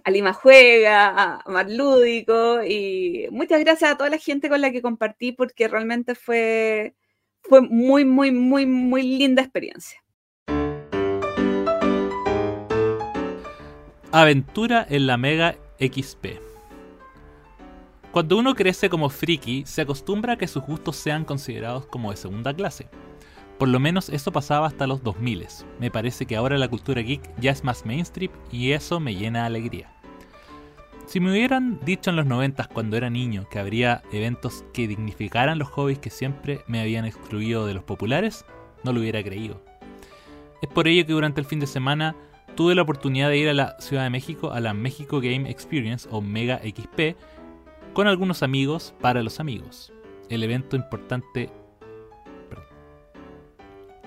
A 0.06 0.10
Lima 0.10 0.32
Juega, 0.32 1.40
a 1.40 1.50
Mar 1.50 1.70
Lúdico 1.70 2.64
y 2.64 3.28
muchas 3.30 3.60
gracias 3.60 3.92
a 3.92 3.98
toda 3.98 4.10
la 4.10 4.18
gente 4.18 4.48
con 4.48 4.62
la 4.62 4.72
que 4.72 4.82
compartí 4.82 5.34
porque 5.34 5.68
realmente 5.68 6.16
fue, 6.16 6.96
fue 7.42 7.60
muy, 7.60 8.06
muy, 8.06 8.32
muy, 8.32 8.66
muy 8.66 9.04
linda 9.04 9.42
experiencia. 9.42 10.02
Aventura 14.14 14.88
en 14.90 15.08
la 15.08 15.18
Mega 15.18 15.58
XP. 15.80 16.40
Cuando 18.12 18.38
uno 18.38 18.56
crece 18.56 18.90
como 18.90 19.10
friki, 19.10 19.66
se 19.66 19.82
acostumbra 19.82 20.34
a 20.34 20.38
que 20.38 20.48
sus 20.48 20.64
gustos 20.64 20.96
sean 20.96 21.26
considerados 21.26 21.86
como 21.86 22.12
de 22.12 22.18
segunda 22.18 22.54
clase. 22.54 22.90
Por 23.60 23.68
lo 23.68 23.80
menos 23.82 24.08
eso 24.08 24.32
pasaba 24.32 24.68
hasta 24.68 24.88
los 24.88 25.04
2000. 25.04 25.46
Me 25.82 25.92
parece 25.92 26.26
que 26.26 26.38
ahora 26.38 26.58
la 26.58 26.70
cultura 26.70 27.02
geek 27.02 27.22
ya 27.40 27.52
es 27.52 27.66
más 27.66 27.86
mainstream 27.86 28.32
y 28.50 28.72
eso 28.72 29.02
me 29.02 29.16
llena 29.16 29.42
de 29.42 29.46
alegría. 29.48 29.92
Si 31.06 31.20
me 31.20 31.30
hubieran 31.30 31.78
dicho 31.84 32.10
en 32.10 32.16
los 32.16 32.26
90 32.26 32.70
cuando 32.72 32.96
era 32.96 33.10
niño 33.10 33.50
que 33.50 33.60
habría 33.60 34.02
eventos 34.14 34.64
que 34.74 34.88
dignificaran 34.88 35.60
los 35.60 35.68
hobbies 35.68 36.00
que 36.00 36.10
siempre 36.10 36.62
me 36.68 36.80
habían 36.80 37.04
excluido 37.04 37.66
de 37.66 37.74
los 37.74 37.84
populares, 37.84 38.46
no 38.86 38.94
lo 38.94 39.02
hubiera 39.02 39.22
creído. 39.22 39.62
Es 40.62 40.70
por 40.70 40.88
ello 40.88 41.06
que 41.06 41.14
durante 41.14 41.42
el 41.42 41.48
fin 41.48 41.60
de 41.60 41.68
semana 41.68 42.16
tuve 42.56 42.76
la 42.76 42.84
oportunidad 42.84 43.28
de 43.28 43.40
ir 43.40 43.50
a 43.50 43.54
la 43.54 43.76
Ciudad 43.80 44.04
de 44.04 44.10
México 44.10 44.54
a 44.54 44.62
la 44.62 44.74
México 44.74 45.20
Game 45.20 45.50
Experience 45.50 46.08
o 46.12 46.22
Mega 46.22 46.60
XP 46.60 47.18
con 47.94 48.08
algunos 48.08 48.42
amigos 48.42 48.94
para 49.02 49.22
los 49.22 49.42
amigos. 49.42 49.92
El 50.30 50.44
evento 50.44 50.78
importante 50.78 51.50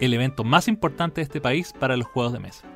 el 0.02 0.14
evento 0.14 0.42
más 0.42 0.66
importante 0.66 1.20
de 1.20 1.22
este 1.22 1.40
país 1.40 1.72
para 1.78 1.96
los 1.96 2.08
juegos 2.08 2.32
de 2.32 2.40
mesa. 2.40 2.66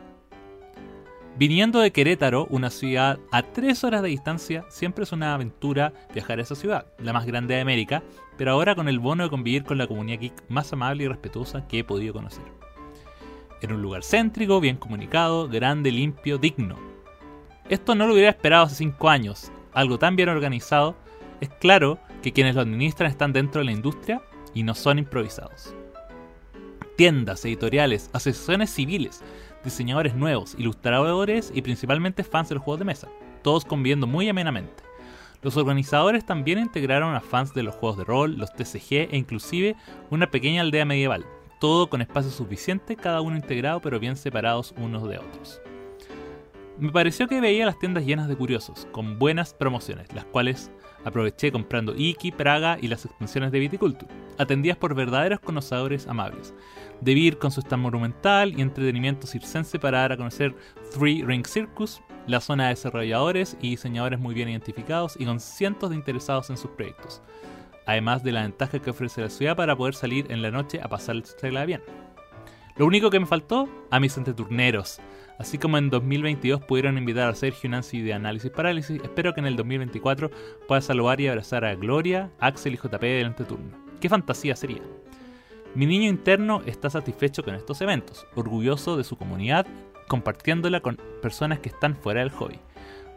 Viniendo 1.36 1.80
de 1.80 1.90
Querétaro, 1.90 2.46
una 2.50 2.70
ciudad 2.70 3.18
a 3.32 3.42
3 3.42 3.82
horas 3.82 4.02
de 4.02 4.10
distancia, 4.10 4.64
siempre 4.68 5.02
es 5.02 5.10
una 5.10 5.34
aventura 5.34 5.92
viajar 6.14 6.38
a 6.38 6.42
esa 6.42 6.54
ciudad, 6.54 6.86
la 7.00 7.12
más 7.12 7.26
grande 7.26 7.56
de 7.56 7.60
América, 7.60 8.04
pero 8.38 8.52
ahora 8.52 8.76
con 8.76 8.88
el 8.88 9.00
bono 9.00 9.24
de 9.24 9.30
convivir 9.30 9.64
con 9.64 9.76
la 9.76 9.88
comunidad 9.88 10.20
geek 10.20 10.44
más 10.48 10.72
amable 10.72 11.02
y 11.02 11.08
respetuosa 11.08 11.66
que 11.66 11.80
he 11.80 11.84
podido 11.84 12.14
conocer. 12.14 12.44
Era 13.60 13.74
un 13.74 13.82
lugar 13.82 14.04
céntrico, 14.04 14.60
bien 14.60 14.76
comunicado, 14.76 15.48
grande, 15.48 15.90
limpio, 15.90 16.38
digno. 16.38 16.76
Esto 17.68 17.96
no 17.96 18.06
lo 18.06 18.12
hubiera 18.12 18.30
esperado 18.30 18.66
hace 18.66 18.76
5 18.76 19.10
años. 19.10 19.50
Algo 19.72 19.98
tan 19.98 20.14
bien 20.14 20.28
organizado, 20.28 20.94
es 21.40 21.48
claro 21.48 21.98
que 22.22 22.32
quienes 22.32 22.54
lo 22.54 22.60
administran 22.60 23.10
están 23.10 23.32
dentro 23.32 23.58
de 23.58 23.64
la 23.64 23.72
industria 23.72 24.22
y 24.54 24.62
no 24.62 24.76
son 24.76 25.00
improvisados. 25.00 25.75
Tiendas, 26.96 27.44
editoriales, 27.44 28.08
asociaciones 28.14 28.70
civiles, 28.70 29.22
diseñadores 29.62 30.14
nuevos, 30.14 30.54
ilustradores 30.58 31.52
y 31.54 31.60
principalmente 31.60 32.24
fans 32.24 32.48
de 32.48 32.54
los 32.54 32.64
juegos 32.64 32.78
de 32.78 32.86
mesa, 32.86 33.08
todos 33.42 33.66
conviviendo 33.66 34.06
muy 34.06 34.28
amenamente. 34.30 34.82
Los 35.42 35.58
organizadores 35.58 36.24
también 36.24 36.58
integraron 36.58 37.14
a 37.14 37.20
fans 37.20 37.52
de 37.52 37.62
los 37.62 37.74
juegos 37.74 37.98
de 37.98 38.04
rol, 38.04 38.38
los 38.38 38.50
TCG 38.54 39.10
e 39.12 39.16
inclusive 39.18 39.76
una 40.10 40.30
pequeña 40.30 40.62
aldea 40.62 40.86
medieval, 40.86 41.26
todo 41.60 41.90
con 41.90 42.00
espacio 42.00 42.30
suficiente, 42.30 42.96
cada 42.96 43.20
uno 43.20 43.36
integrado 43.36 43.80
pero 43.80 44.00
bien 44.00 44.16
separados 44.16 44.74
unos 44.78 45.06
de 45.06 45.18
otros. 45.18 45.60
Me 46.78 46.92
pareció 46.92 47.26
que 47.26 47.40
veía 47.40 47.64
las 47.64 47.78
tiendas 47.78 48.04
llenas 48.04 48.28
de 48.28 48.36
curiosos, 48.36 48.86
con 48.92 49.18
buenas 49.18 49.54
promociones, 49.54 50.14
las 50.14 50.26
cuales 50.26 50.70
aproveché 51.04 51.50
comprando 51.50 51.94
Iki, 51.96 52.32
Praga 52.32 52.78
y 52.80 52.88
las 52.88 53.04
expansiones 53.04 53.50
de 53.50 53.60
Viticulture, 53.60 54.12
atendidas 54.36 54.76
por 54.76 54.94
verdaderos 54.94 55.40
conocedores 55.40 56.06
amables. 56.06 56.52
Debí 57.00 57.26
ir 57.26 57.38
con 57.38 57.50
su 57.50 57.60
stand 57.60 57.82
monumental 57.82 58.58
y 58.58 58.62
entretenimiento 58.62 59.26
circense 59.26 59.78
para 59.78 60.00
dar 60.00 60.12
a 60.12 60.16
conocer 60.16 60.54
Three 60.92 61.22
Ring 61.22 61.46
Circus, 61.46 62.00
la 62.26 62.40
zona 62.40 62.64
de 62.64 62.70
desarrolladores 62.70 63.56
y 63.60 63.70
diseñadores 63.70 64.18
muy 64.18 64.34
bien 64.34 64.48
identificados 64.48 65.16
y 65.18 65.26
con 65.26 65.40
cientos 65.40 65.90
de 65.90 65.96
interesados 65.96 66.50
en 66.50 66.56
sus 66.56 66.70
proyectos, 66.70 67.22
además 67.86 68.24
de 68.24 68.32
la 68.32 68.42
ventaja 68.42 68.78
que 68.78 68.90
ofrece 68.90 69.20
la 69.20 69.30
ciudad 69.30 69.56
para 69.56 69.76
poder 69.76 69.94
salir 69.94 70.26
en 70.30 70.42
la 70.42 70.50
noche 70.50 70.80
a 70.82 70.88
pasársela 70.88 71.64
bien. 71.66 71.82
Lo 72.76 72.86
único 72.86 73.10
que 73.10 73.20
me 73.20 73.26
faltó, 73.26 73.68
a 73.90 74.00
mis 74.00 74.16
entreturneros. 74.18 75.00
Así 75.38 75.58
como 75.58 75.78
en 75.78 75.90
2022 75.90 76.62
pudieron 76.62 76.98
invitar 76.98 77.28
a 77.28 77.34
Sergio 77.34 77.70
Nancy 77.70 78.00
de 78.00 78.14
Análisis 78.14 78.50
Parálisis, 78.50 79.02
espero 79.02 79.34
que 79.34 79.40
en 79.40 79.46
el 79.46 79.56
2024 79.56 80.30
pueda 80.66 80.80
saludar 80.80 81.20
y 81.20 81.28
abrazar 81.28 81.64
a 81.64 81.74
Gloria, 81.74 82.30
Axel 82.38 82.74
y 82.74 82.76
JP 82.76 83.00
del 83.00 83.26
entreturno. 83.26 83.70
¡Qué 84.00 84.08
fantasía 84.08 84.56
sería! 84.56 84.82
Mi 85.76 85.84
niño 85.84 86.08
interno 86.08 86.62
está 86.64 86.88
satisfecho 86.88 87.44
con 87.44 87.54
estos 87.54 87.82
eventos, 87.82 88.26
orgulloso 88.34 88.96
de 88.96 89.04
su 89.04 89.18
comunidad, 89.18 89.66
compartiéndola 90.08 90.80
con 90.80 90.98
personas 91.20 91.58
que 91.58 91.68
están 91.68 91.94
fuera 91.94 92.20
del 92.20 92.30
hobby. 92.30 92.58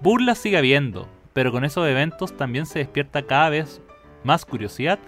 Burla 0.02 0.36
sigue 0.36 0.58
habiendo, 0.58 1.08
pero 1.32 1.54
con 1.54 1.64
esos 1.64 1.88
eventos 1.88 2.36
también 2.36 2.66
se 2.66 2.80
despierta 2.80 3.26
cada 3.26 3.50
vez 3.50 3.82
más 4.26 4.44
curiosidad 4.44 5.00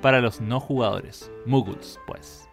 para 0.00 0.20
los 0.20 0.40
no 0.40 0.60
jugadores. 0.60 1.32
Muggles, 1.46 1.98
pues. 2.06 2.48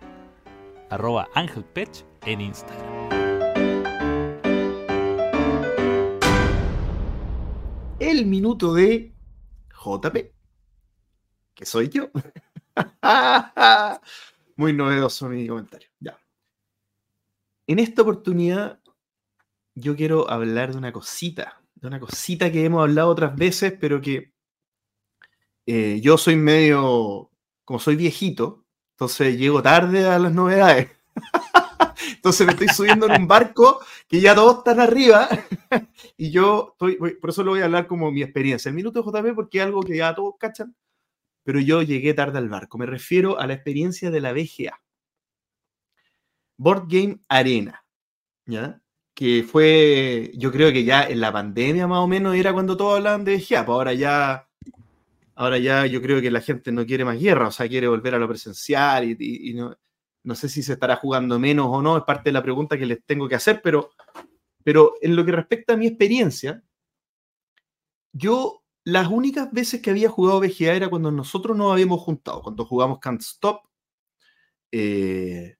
Arroba 0.90 1.28
AngelPetch 1.36 2.02
en 2.26 2.42
Instagram. 2.42 3.10
El 8.00 8.26
minuto 8.26 8.74
de 8.74 9.14
JP, 9.86 10.18
que 11.54 11.66
soy 11.68 11.90
yo. 11.90 12.10
Muy 14.58 14.74
novedoso 14.74 15.30
mi 15.30 15.48
comentario. 15.48 15.88
Ya. 16.00 16.20
En 17.68 17.80
esta 17.80 18.02
oportunidad, 18.02 18.80
yo 19.76 19.96
quiero 19.96 20.30
hablar 20.30 20.72
de 20.72 20.78
una 20.78 20.92
cosita, 20.92 21.62
de 21.76 21.88
una 21.88 22.00
cosita 22.00 22.52
que 22.52 22.66
hemos 22.66 22.82
hablado 22.82 23.10
otras 23.10 23.36
veces, 23.36 23.74
pero 23.80 24.02
que 24.02 24.34
eh, 25.68 26.00
yo 26.02 26.18
soy 26.18 26.38
medio, 26.38 27.30
como 27.64 27.80
soy 27.80 27.96
viejito, 27.96 28.66
entonces 28.92 29.38
llego 29.38 29.62
tarde 29.62 30.06
a 30.06 30.18
las 30.18 30.34
novedades. 30.34 30.90
Entonces 32.16 32.48
me 32.48 32.54
estoy 32.54 32.68
subiendo 32.70 33.06
en 33.08 33.22
un 33.22 33.28
barco 33.28 33.80
que 34.08 34.20
ya 34.20 34.34
todos 34.34 34.60
están 34.60 34.80
arriba 34.80 35.30
y 36.18 36.32
yo 36.32 36.72
estoy, 36.72 36.96
por 37.16 37.30
eso 37.30 37.44
lo 37.44 37.52
voy 37.52 37.62
a 37.62 37.66
hablar 37.66 37.86
como 37.86 38.12
mi 38.12 38.24
experiencia. 38.24 38.70
El 38.70 38.76
minuto 38.76 39.04
JP 39.04 39.36
porque 39.36 39.60
es 39.60 39.66
algo 39.66 39.82
que 39.82 39.98
ya 39.98 40.16
todos 40.16 40.36
cachan, 40.40 40.76
pero 41.48 41.62
yo 41.62 41.82
llegué 41.82 42.14
tarde 42.14 42.40
al 42.40 42.50
barco. 42.50 42.78
Me 42.78 42.86
refiero 42.86 43.40
a 43.40 43.48
la 43.48 43.54
experiencia 43.54 44.12
de 44.12 44.20
la 44.20 44.34
BGA. 44.34 44.82
Board 46.58 46.88
Game 46.90 47.20
Arena, 47.30 47.86
¿ya? 48.46 48.82
Que 49.14 49.44
fue, 49.50 50.34
yo 50.36 50.52
creo 50.52 50.74
que 50.74 50.84
ya 50.84 51.04
en 51.04 51.22
la 51.22 51.32
pandemia 51.32 51.88
más 51.88 52.00
o 52.00 52.08
menos 52.08 52.36
era 52.36 52.52
cuando 52.52 52.76
todos 52.76 52.98
hablaban 52.98 53.24
de 53.24 53.38
BGA, 53.38 53.66
pues 53.66 53.76
ahora 53.76 53.94
ya, 53.94 54.50
ahora 55.36 55.58
ya 55.58 55.86
yo 55.86 56.02
creo 56.02 56.20
que 56.20 56.32
la 56.32 56.42
gente 56.42 56.70
no 56.74 56.86
quiere 56.86 57.06
más 57.06 57.18
guerra, 57.18 57.48
o 57.48 57.52
sea, 57.52 57.70
quiere 57.70 57.88
volver 57.88 58.16
a 58.16 58.20
lo 58.20 58.28
presencial 58.28 59.06
y, 59.10 59.54
no, 59.54 59.74
no 60.24 60.36
sé 60.36 60.50
si 60.50 60.62
se 60.62 60.74
estará 60.74 60.98
jugando 60.98 61.40
menos 61.40 61.68
o 61.70 61.82
no, 61.82 61.96
es 61.96 62.04
parte 62.04 62.28
de 62.28 62.34
la 62.34 62.44
pregunta 62.44 62.78
que 62.78 62.86
les 62.86 63.06
tengo 63.06 63.30
que 63.30 63.36
hacer, 63.36 63.62
pero, 63.64 63.92
pero 64.66 64.96
en 65.00 65.16
lo 65.16 65.24
que 65.24 65.32
respecta 65.32 65.76
a 65.76 65.78
mi 65.78 65.88
experiencia, 65.88 66.62
yo 68.12 68.66
las 68.88 69.10
únicas 69.10 69.52
veces 69.52 69.82
que 69.82 69.90
había 69.90 70.08
jugado 70.08 70.40
BGA 70.40 70.74
era 70.74 70.90
cuando 70.90 71.12
nosotros 71.12 71.58
nos 71.58 71.74
habíamos 71.74 72.00
juntado, 72.00 72.42
cuando 72.42 72.64
jugamos 72.64 73.00
Can't 73.00 73.20
Stop 73.22 73.68
eh, 74.72 75.58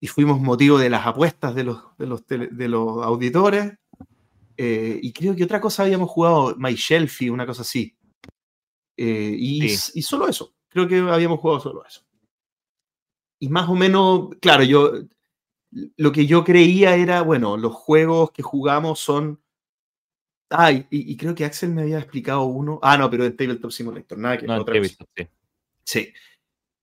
y 0.00 0.06
fuimos 0.06 0.40
motivo 0.40 0.78
de 0.78 0.88
las 0.88 1.06
apuestas 1.06 1.54
de 1.54 1.64
los, 1.64 1.82
de 1.98 2.06
los, 2.06 2.26
de 2.26 2.68
los 2.68 3.04
auditores. 3.04 3.74
Eh, 4.56 4.98
y 5.02 5.12
creo 5.12 5.36
que 5.36 5.44
otra 5.44 5.60
cosa 5.60 5.82
habíamos 5.82 6.08
jugado, 6.08 6.56
My 6.56 6.72
Shelfie, 6.74 7.30
una 7.30 7.44
cosa 7.44 7.60
así. 7.60 7.94
Eh, 8.96 9.36
y, 9.38 9.64
y, 9.66 10.02
solo 10.02 10.26
eso. 10.26 10.54
Creo 10.70 10.88
que 10.88 10.96
habíamos 11.00 11.40
jugado 11.40 11.60
solo 11.60 11.84
eso. 11.84 12.00
Y 13.38 13.50
más 13.50 13.68
o 13.68 13.74
menos, 13.74 14.30
claro, 14.40 14.62
yo 14.62 14.92
lo 15.98 16.10
que 16.10 16.24
yo 16.24 16.42
creía 16.42 16.96
era, 16.96 17.20
bueno, 17.20 17.58
los 17.58 17.74
juegos 17.74 18.30
que 18.30 18.42
jugamos 18.42 18.98
son 18.98 19.41
Ah, 20.52 20.70
y, 20.70 21.16
creo 21.16 21.34
que 21.34 21.44
Axel 21.44 21.70
me 21.70 21.82
había 21.82 21.98
explicado 21.98 22.42
uno. 22.44 22.78
Ah, 22.82 22.96
no, 22.96 23.10
pero 23.10 23.24
en 23.24 23.36
Tabletop 23.36 23.70
Simulator, 23.70 24.18
nada 24.18 24.38
que 24.38 24.46
no, 24.46 24.60
otra 24.60 24.78
visto, 24.78 25.06
sí. 25.16 25.26
sí. 25.84 26.12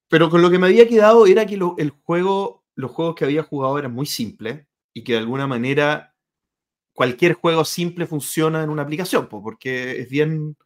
Pero 0.07 0.29
con 0.29 0.41
lo 0.41 0.49
que 0.49 0.59
me 0.59 0.67
había 0.67 0.87
quedado 0.87 1.27
era 1.27 1.45
que 1.45 1.55
el 1.55 1.89
juego, 1.89 2.65
los 2.75 2.91
juegos 2.91 3.15
que 3.15 3.25
había 3.25 3.43
jugado 3.43 3.77
eran 3.77 3.93
muy 3.93 4.05
simples 4.05 4.65
y 4.93 5.03
que 5.03 5.13
de 5.13 5.19
alguna 5.19 5.47
manera 5.47 6.15
cualquier 6.93 7.33
juego 7.33 7.63
simple 7.63 8.07
funciona 8.07 8.63
en 8.63 8.69
una 8.69 8.81
aplicación, 8.81 9.29
porque 9.29 10.01
es 10.01 10.09
bien, 10.09 10.57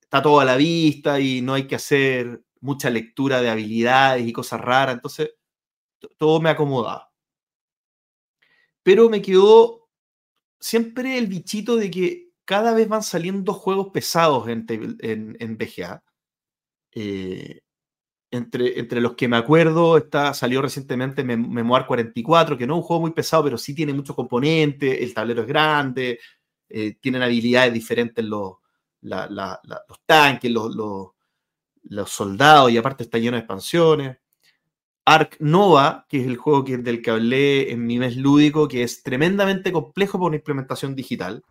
está 0.00 0.22
todo 0.22 0.40
a 0.40 0.44
la 0.44 0.56
vista 0.56 1.20
y 1.20 1.42
no 1.42 1.54
hay 1.54 1.66
que 1.66 1.74
hacer 1.74 2.42
mucha 2.60 2.88
lectura 2.88 3.42
de 3.42 3.50
habilidades 3.50 4.26
y 4.26 4.32
cosas 4.32 4.60
raras, 4.60 4.94
entonces 4.94 5.34
todo 6.16 6.40
me 6.40 6.50
acomodaba. 6.50 7.12
Pero 8.82 9.10
me 9.10 9.20
quedó 9.20 9.81
siempre 10.62 11.18
el 11.18 11.26
bichito 11.26 11.76
de 11.76 11.90
que 11.90 12.28
cada 12.44 12.72
vez 12.72 12.88
van 12.88 13.02
saliendo 13.02 13.52
juegos 13.52 13.88
pesados 13.92 14.48
en, 14.48 14.64
en, 14.68 15.36
en 15.40 15.58
BGA. 15.58 16.02
Eh, 16.92 17.60
entre, 18.30 18.78
entre, 18.78 19.00
los 19.00 19.14
que 19.14 19.28
me 19.28 19.36
acuerdo, 19.36 19.98
está, 19.98 20.32
salió 20.32 20.62
recientemente 20.62 21.24
Memoir 21.24 21.84
44, 21.86 22.56
que 22.56 22.66
no 22.66 22.74
es 22.74 22.78
un 22.78 22.82
juego 22.82 23.02
muy 23.02 23.10
pesado, 23.10 23.44
pero 23.44 23.58
sí 23.58 23.74
tiene 23.74 23.92
muchos 23.92 24.16
componentes, 24.16 25.00
el 25.00 25.12
tablero 25.12 25.42
es 25.42 25.48
grande, 25.48 26.20
eh, 26.68 26.94
tienen 27.00 27.22
habilidades 27.22 27.74
diferentes 27.74 28.24
los, 28.24 28.54
los 29.02 30.00
tanques, 30.06 30.50
los, 30.50 30.74
los, 31.82 32.10
soldados, 32.10 32.70
y 32.70 32.78
aparte 32.78 33.02
está 33.02 33.18
lleno 33.18 33.36
de 33.36 33.40
expansiones. 33.40 34.16
Ark 35.04 35.36
Nova, 35.40 36.06
que 36.08 36.20
es 36.20 36.26
el 36.26 36.36
juego 36.36 36.64
que, 36.64 36.78
del 36.78 37.02
que 37.02 37.10
hablé 37.10 37.72
en 37.72 37.86
mi 37.86 37.98
mes 37.98 38.16
lúdico, 38.16 38.68
que 38.68 38.82
es 38.82 39.02
tremendamente 39.02 39.72
complejo 39.72 40.18
por 40.18 40.28
una 40.28 40.36
implementación 40.36 40.94
digital. 40.94 41.42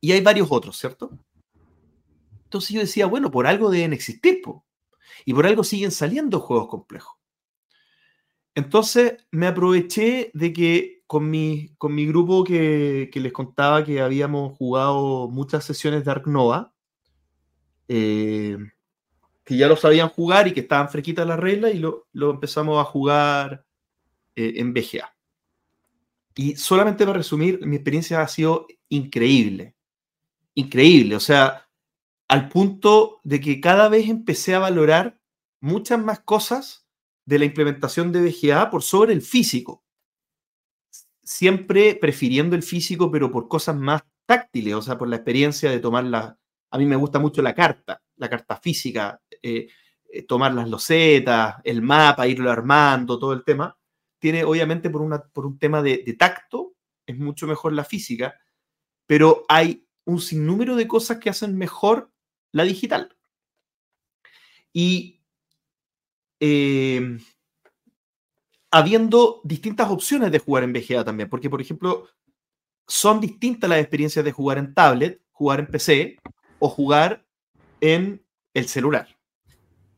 Y 0.00 0.12
hay 0.12 0.20
varios 0.20 0.48
otros, 0.50 0.76
¿cierto? 0.76 1.10
Entonces 2.44 2.70
yo 2.70 2.80
decía, 2.80 3.06
bueno, 3.06 3.30
por 3.30 3.46
algo 3.46 3.70
deben 3.70 3.92
existir, 3.92 4.40
y 5.24 5.34
por 5.34 5.46
algo 5.46 5.64
siguen 5.64 5.90
saliendo 5.90 6.40
juegos 6.40 6.68
complejos. 6.68 7.16
Entonces 8.54 9.26
me 9.30 9.46
aproveché 9.46 10.30
de 10.34 10.52
que 10.52 11.02
con 11.06 11.30
mi, 11.30 11.74
con 11.78 11.94
mi 11.94 12.06
grupo 12.06 12.44
que, 12.44 13.10
les 13.12 13.32
contaba 13.32 13.84
que 13.84 14.00
habíamos 14.00 14.56
jugado 14.56 15.28
muchas 15.28 15.64
sesiones 15.64 16.04
de 16.04 16.10
Ark 16.10 16.26
Nova, 16.26 16.72
eh, 17.88 18.58
que 19.48 19.56
ya 19.56 19.66
lo 19.66 19.76
sabían 19.76 20.10
jugar 20.10 20.46
y 20.46 20.52
que 20.52 20.60
estaban 20.60 20.90
fresquitas 20.90 21.26
las 21.26 21.40
reglas 21.40 21.74
y 21.74 21.78
lo, 21.78 22.06
empezamos 22.12 22.78
a 22.78 22.84
jugar 22.84 23.64
eh, 24.36 24.52
en 24.56 24.74
BGA. 24.74 25.16
Y 26.34 26.56
solamente 26.56 27.06
para 27.06 27.16
resumir, 27.16 27.64
mi 27.64 27.76
experiencia 27.76 28.20
ha 28.20 28.28
sido 28.28 28.66
increíble. 28.90 29.74
Increíble. 30.52 31.16
O 31.16 31.20
sea, 31.20 31.66
al 32.28 32.50
punto 32.50 33.20
de 33.24 33.40
que 33.40 33.58
cada 33.58 33.88
vez 33.88 34.10
empecé 34.10 34.54
a 34.54 34.58
valorar 34.58 35.18
muchas 35.60 35.98
más 35.98 36.20
cosas 36.20 36.86
de 37.24 37.38
la 37.38 37.46
implementación 37.46 38.12
de 38.12 38.20
BGA 38.20 38.68
por 38.68 38.82
sobre 38.82 39.14
el 39.14 39.22
físico. 39.22 39.82
Siempre 41.22 41.94
prefiriendo 41.94 42.54
el 42.54 42.62
físico, 42.62 43.10
pero 43.10 43.32
por 43.32 43.48
cosas 43.48 43.76
más 43.76 44.02
táctiles, 44.26 44.74
o 44.74 44.82
sea, 44.82 44.98
por 44.98 45.08
la 45.08 45.16
experiencia 45.16 45.70
de 45.70 45.80
tomar 45.80 46.04
la... 46.04 46.38
A 46.70 46.76
mí 46.76 46.84
me 46.84 46.96
gusta 46.96 47.18
mucho 47.18 47.40
la 47.40 47.54
carta, 47.54 48.02
la 48.16 48.28
carta 48.28 48.58
física, 48.58 49.18
eh, 49.48 49.68
eh, 50.10 50.22
tomar 50.22 50.54
las 50.54 50.68
losetas, 50.68 51.56
el 51.64 51.82
mapa, 51.82 52.26
irlo 52.26 52.50
armando, 52.50 53.18
todo 53.18 53.32
el 53.32 53.44
tema, 53.44 53.76
tiene 54.18 54.44
obviamente 54.44 54.88
por, 54.90 55.02
una, 55.02 55.22
por 55.22 55.46
un 55.46 55.58
tema 55.58 55.82
de, 55.82 56.16
tacto, 56.18 56.74
es 57.06 57.18
mucho 57.18 57.46
mejor 57.46 57.72
la 57.72 57.84
física, 57.84 58.34
pero 59.06 59.44
hay 59.48 59.86
un 60.04 60.20
sinnúmero 60.20 60.76
de 60.76 60.88
cosas 60.88 61.18
que 61.18 61.30
hacen 61.30 61.56
mejor 61.56 62.10
la 62.52 62.64
digital. 62.64 63.16
Y 64.72 65.20
eh, 66.40 67.18
habiendo 68.70 69.40
distintas 69.44 69.90
opciones 69.90 70.32
de 70.32 70.38
jugar 70.38 70.64
en 70.64 70.72
VGA 70.72 71.04
también, 71.04 71.28
porque 71.28 71.50
por 71.50 71.60
ejemplo, 71.60 72.08
son 72.86 73.20
distintas 73.20 73.68
las 73.68 73.80
experiencias 73.80 74.24
de 74.24 74.32
jugar 74.32 74.56
en 74.56 74.72
tablet, 74.72 75.20
jugar 75.32 75.60
en 75.60 75.66
PC 75.66 76.16
o 76.58 76.68
jugar 76.68 77.26
en 77.80 78.24
el 78.54 78.68
celular. 78.68 79.17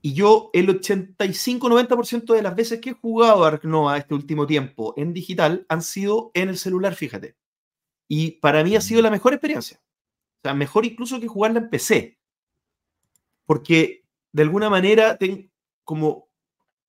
Y 0.03 0.15
yo 0.15 0.51
el 0.53 0.69
85-90% 0.69 2.35
de 2.35 2.43
las 2.43 2.57
veces 2.57 2.81
que 2.81 2.91
he 2.91 2.95
jugado 2.95 3.45
Ark 3.45 3.65
Nova 3.65 3.99
este 3.99 4.15
último 4.15 4.47
tiempo 4.47 4.95
en 4.97 5.13
digital 5.13 5.67
han 5.69 5.83
sido 5.83 6.31
en 6.35 6.49
el 6.49 6.57
celular, 6.57 6.95
fíjate. 6.95 7.37
Y 8.09 8.33
para 8.33 8.65
mí 8.65 8.77
ha 8.77 8.81
sido 8.81 9.03
la 9.03 9.11
mejor 9.11 9.35
experiencia. 9.35 9.81
O 10.39 10.43
sea, 10.43 10.55
mejor 10.55 10.87
incluso 10.87 11.21
que 11.21 11.29
jugarla 11.29 11.61
en 11.61 11.71
PC. 11.71 12.19
Porque 13.45 14.05
de 14.33 14.43
alguna 14.43 14.71
manera, 14.71 15.19
como, 15.85 16.29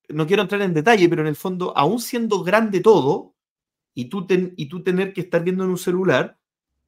no 0.10 0.26
quiero 0.26 0.44
entrar 0.44 0.62
en 0.62 0.74
detalle, 0.74 1.10
pero 1.10 1.22
en 1.22 1.28
el 1.28 1.36
fondo, 1.36 1.78
aún 1.78 2.00
siendo 2.00 2.44
grande 2.44 2.80
todo, 2.80 3.36
y 3.94 4.06
tú, 4.06 4.26
y 4.30 4.68
tú 4.68 4.84
tener 4.84 5.14
que 5.14 5.22
estar 5.22 5.44
viendo 5.44 5.64
en 5.64 5.72
un 5.72 5.78
celular, 5.78 6.40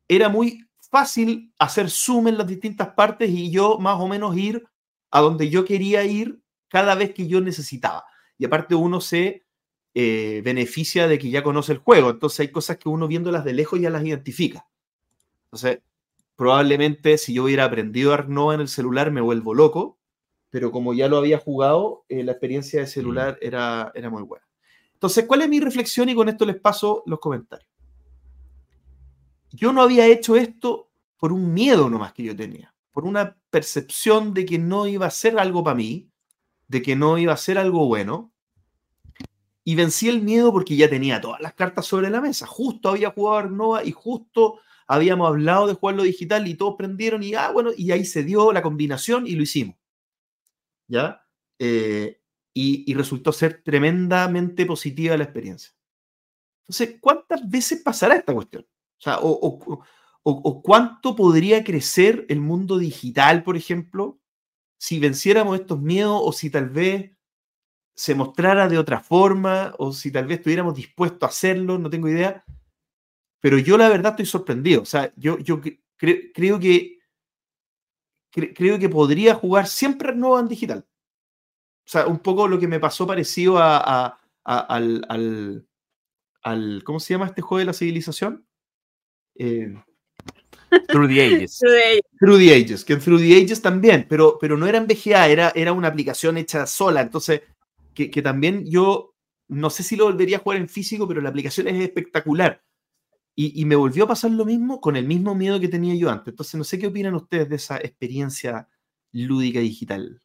era 0.07 0.29
muy 0.29 0.65
fácil 0.79 1.53
hacer 1.59 1.89
zoom 1.89 2.27
en 2.27 2.37
las 2.37 2.47
distintas 2.47 2.89
partes 2.89 3.29
y 3.29 3.51
yo 3.51 3.77
más 3.79 3.99
o 3.99 4.07
menos 4.07 4.37
ir 4.37 4.63
a 5.13 5.21
donde 5.21 5.51
yo 5.51 5.63
quería 5.63 6.03
ir 6.05 6.41
cada 6.69 6.95
vez 6.95 7.13
que 7.13 7.27
yo 7.27 7.39
necesitaba. 7.39 8.03
Y 8.35 8.45
aparte 8.45 8.73
uno 8.73 8.99
se 8.99 9.45
eh, 9.93 10.41
beneficia 10.43 11.07
de 11.07 11.19
que 11.19 11.29
ya 11.29 11.43
conoce 11.43 11.71
el 11.71 11.77
juego, 11.77 12.09
entonces 12.09 12.39
hay 12.39 12.47
cosas 12.47 12.77
que 12.77 12.89
uno 12.89 13.07
viéndolas 13.07 13.45
de 13.45 13.53
lejos 13.53 13.79
ya 13.79 13.91
las 13.91 14.03
identifica. 14.03 14.65
Entonces, 15.45 15.81
probablemente 16.35 17.19
si 17.19 17.31
yo 17.31 17.43
hubiera 17.43 17.65
aprendido 17.65 18.11
Arnoa 18.11 18.55
en 18.55 18.61
el 18.61 18.67
celular 18.67 19.11
me 19.11 19.21
vuelvo 19.21 19.53
loco, 19.53 19.99
pero 20.49 20.71
como 20.71 20.95
ya 20.95 21.07
lo 21.07 21.17
había 21.17 21.37
jugado, 21.37 22.05
eh, 22.09 22.23
la 22.23 22.31
experiencia 22.31 22.79
de 22.79 22.87
celular 22.87 23.37
mm. 23.39 23.45
era, 23.45 23.91
era 23.93 24.09
muy 24.09 24.23
buena. 24.23 24.47
Entonces, 24.95 25.25
¿cuál 25.27 25.43
es 25.43 25.49
mi 25.49 25.59
reflexión? 25.59 26.09
Y 26.09 26.15
con 26.15 26.27
esto 26.27 26.43
les 26.43 26.59
paso 26.59 27.03
los 27.05 27.19
comentarios. 27.19 27.69
Yo 29.51 29.71
no 29.73 29.83
había 29.83 30.07
hecho 30.07 30.35
esto 30.35 30.89
por 31.17 31.31
un 31.31 31.53
miedo 31.53 31.87
nomás 31.87 32.13
que 32.13 32.23
yo 32.23 32.35
tenía, 32.35 32.73
por 32.91 33.05
una 33.05 33.37
percepción 33.53 34.33
de 34.33 34.45
que 34.45 34.57
no 34.57 34.87
iba 34.87 35.05
a 35.05 35.11
ser 35.11 35.37
algo 35.37 35.63
para 35.63 35.75
mí, 35.75 36.09
de 36.67 36.81
que 36.81 36.95
no 36.95 37.19
iba 37.19 37.33
a 37.33 37.37
ser 37.37 37.59
algo 37.59 37.85
bueno. 37.85 38.33
Y 39.63 39.75
vencí 39.75 40.09
el 40.09 40.23
miedo 40.23 40.51
porque 40.51 40.75
ya 40.75 40.89
tenía 40.89 41.21
todas 41.21 41.39
las 41.39 41.53
cartas 41.53 41.85
sobre 41.85 42.09
la 42.09 42.19
mesa. 42.19 42.47
Justo 42.47 42.89
había 42.89 43.11
jugado 43.11 43.37
Arnova 43.37 43.83
y 43.85 43.91
justo 43.91 44.59
habíamos 44.87 45.27
hablado 45.27 45.67
de 45.67 45.75
jugarlo 45.75 46.01
digital 46.01 46.47
y 46.47 46.55
todos 46.55 46.73
prendieron 46.79 47.21
y, 47.21 47.35
ah, 47.35 47.51
bueno, 47.51 47.69
y 47.77 47.91
ahí 47.91 48.05
se 48.05 48.23
dio 48.23 48.51
la 48.51 48.63
combinación 48.63 49.27
y 49.27 49.35
lo 49.35 49.43
hicimos. 49.43 49.75
¿Ya? 50.87 51.23
Eh, 51.59 52.19
y, 52.55 52.91
resultó 52.95 53.31
ser 53.31 53.61
tremendamente 53.63 54.65
positiva 54.65 55.15
la 55.15 55.25
experiencia. 55.25 55.73
Entonces, 56.63 56.97
¿cuántas 56.99 57.47
veces 57.47 57.83
pasará 57.83 58.15
esta 58.15 58.33
cuestión? 58.33 58.63
O 58.63 59.01
sea, 59.01 59.19
o 59.21 59.85
cuánto 60.23 61.15
podría 61.15 61.63
crecer 61.63 62.25
el 62.29 62.39
mundo 62.39 62.77
digital, 62.77 63.43
por 63.43 63.57
ejemplo, 63.57 64.19
si 64.77 64.99
venciéramos 64.99 65.59
estos 65.59 65.81
miedos 65.81 66.19
o 66.23 66.31
si 66.31 66.49
tal 66.49 66.69
vez 66.69 67.11
se 67.95 68.15
mostrara 68.15 68.67
de 68.67 68.77
otra 68.77 68.99
forma 68.99 69.73
o 69.77 69.93
si 69.93 70.11
tal 70.11 70.25
vez 70.25 70.39
estuviéramos 70.39 70.75
dispuestos 70.75 71.23
a 71.23 71.31
hacerlo, 71.31 71.77
no 71.77 71.89
tengo 71.89 72.09
idea. 72.09 72.43
Pero 73.39 73.57
yo 73.57 73.77
la 73.77 73.89
verdad 73.89 74.11
estoy 74.11 74.25
sorprendido. 74.25 74.81
O 74.81 74.85
sea, 74.85 75.13
yo, 75.15 75.37
creo 75.97 76.59
que 76.59 76.99
creo 78.31 78.79
que 78.79 78.89
podría 78.89 79.35
jugar 79.35 79.67
siempre 79.67 80.15
nuevo 80.15 80.39
en 80.39 80.47
digital. 80.47 80.87
O 81.85 81.89
sea, 81.89 82.07
un 82.07 82.19
poco 82.19 82.47
lo 82.47 82.59
que 82.59 82.67
me 82.67 82.79
pasó 82.79 83.05
parecido 83.05 83.57
a, 83.59 84.17
al, 84.43 85.65
al, 86.41 86.83
¿Cómo 86.83 86.99
se 86.99 87.13
llama 87.13 87.27
este 87.27 87.41
juego 87.41 87.59
de 87.59 87.65
la 87.65 87.73
civilización? 87.73 88.47
Eh, 89.35 89.73
Through 90.87 91.09
the 91.09 91.21
Ages. 91.21 91.59
Through 92.19 92.39
the 92.39 92.53
Ages, 92.53 92.85
que 92.85 92.93
en 92.93 92.99
Through 92.99 93.19
the 93.19 93.35
Ages 93.35 93.61
también, 93.61 94.05
pero, 94.09 94.37
pero 94.39 94.57
no 94.57 94.67
era 94.67 94.77
en 94.77 94.87
VGA, 94.87 95.27
era, 95.27 95.51
era 95.55 95.73
una 95.73 95.87
aplicación 95.89 96.37
hecha 96.37 96.65
sola. 96.65 97.01
Entonces, 97.01 97.41
que, 97.93 98.09
que 98.09 98.21
también 98.21 98.65
yo 98.65 99.13
no 99.47 99.69
sé 99.69 99.83
si 99.83 99.95
lo 99.95 100.05
volvería 100.05 100.37
a 100.37 100.39
jugar 100.39 100.59
en 100.59 100.69
físico, 100.69 101.07
pero 101.07 101.21
la 101.21 101.29
aplicación 101.29 101.67
es 101.67 101.81
espectacular. 101.81 102.63
Y, 103.35 103.59
y, 103.59 103.65
me 103.65 103.75
volvió 103.75 104.03
a 104.03 104.07
pasar 104.07 104.29
lo 104.29 104.45
mismo 104.45 104.79
con 104.79 104.95
el 104.95 105.07
mismo 105.07 105.33
miedo 105.33 105.59
que 105.59 105.67
tenía 105.67 105.95
yo 105.95 106.09
antes. 106.11 106.33
Entonces, 106.33 106.55
no 106.55 106.63
sé 106.63 106.77
qué 106.77 106.87
opinan 106.87 107.15
ustedes 107.15 107.49
de 107.49 107.55
esa 107.55 107.77
experiencia 107.77 108.67
lúdica 109.11 109.59
digital. 109.59 110.21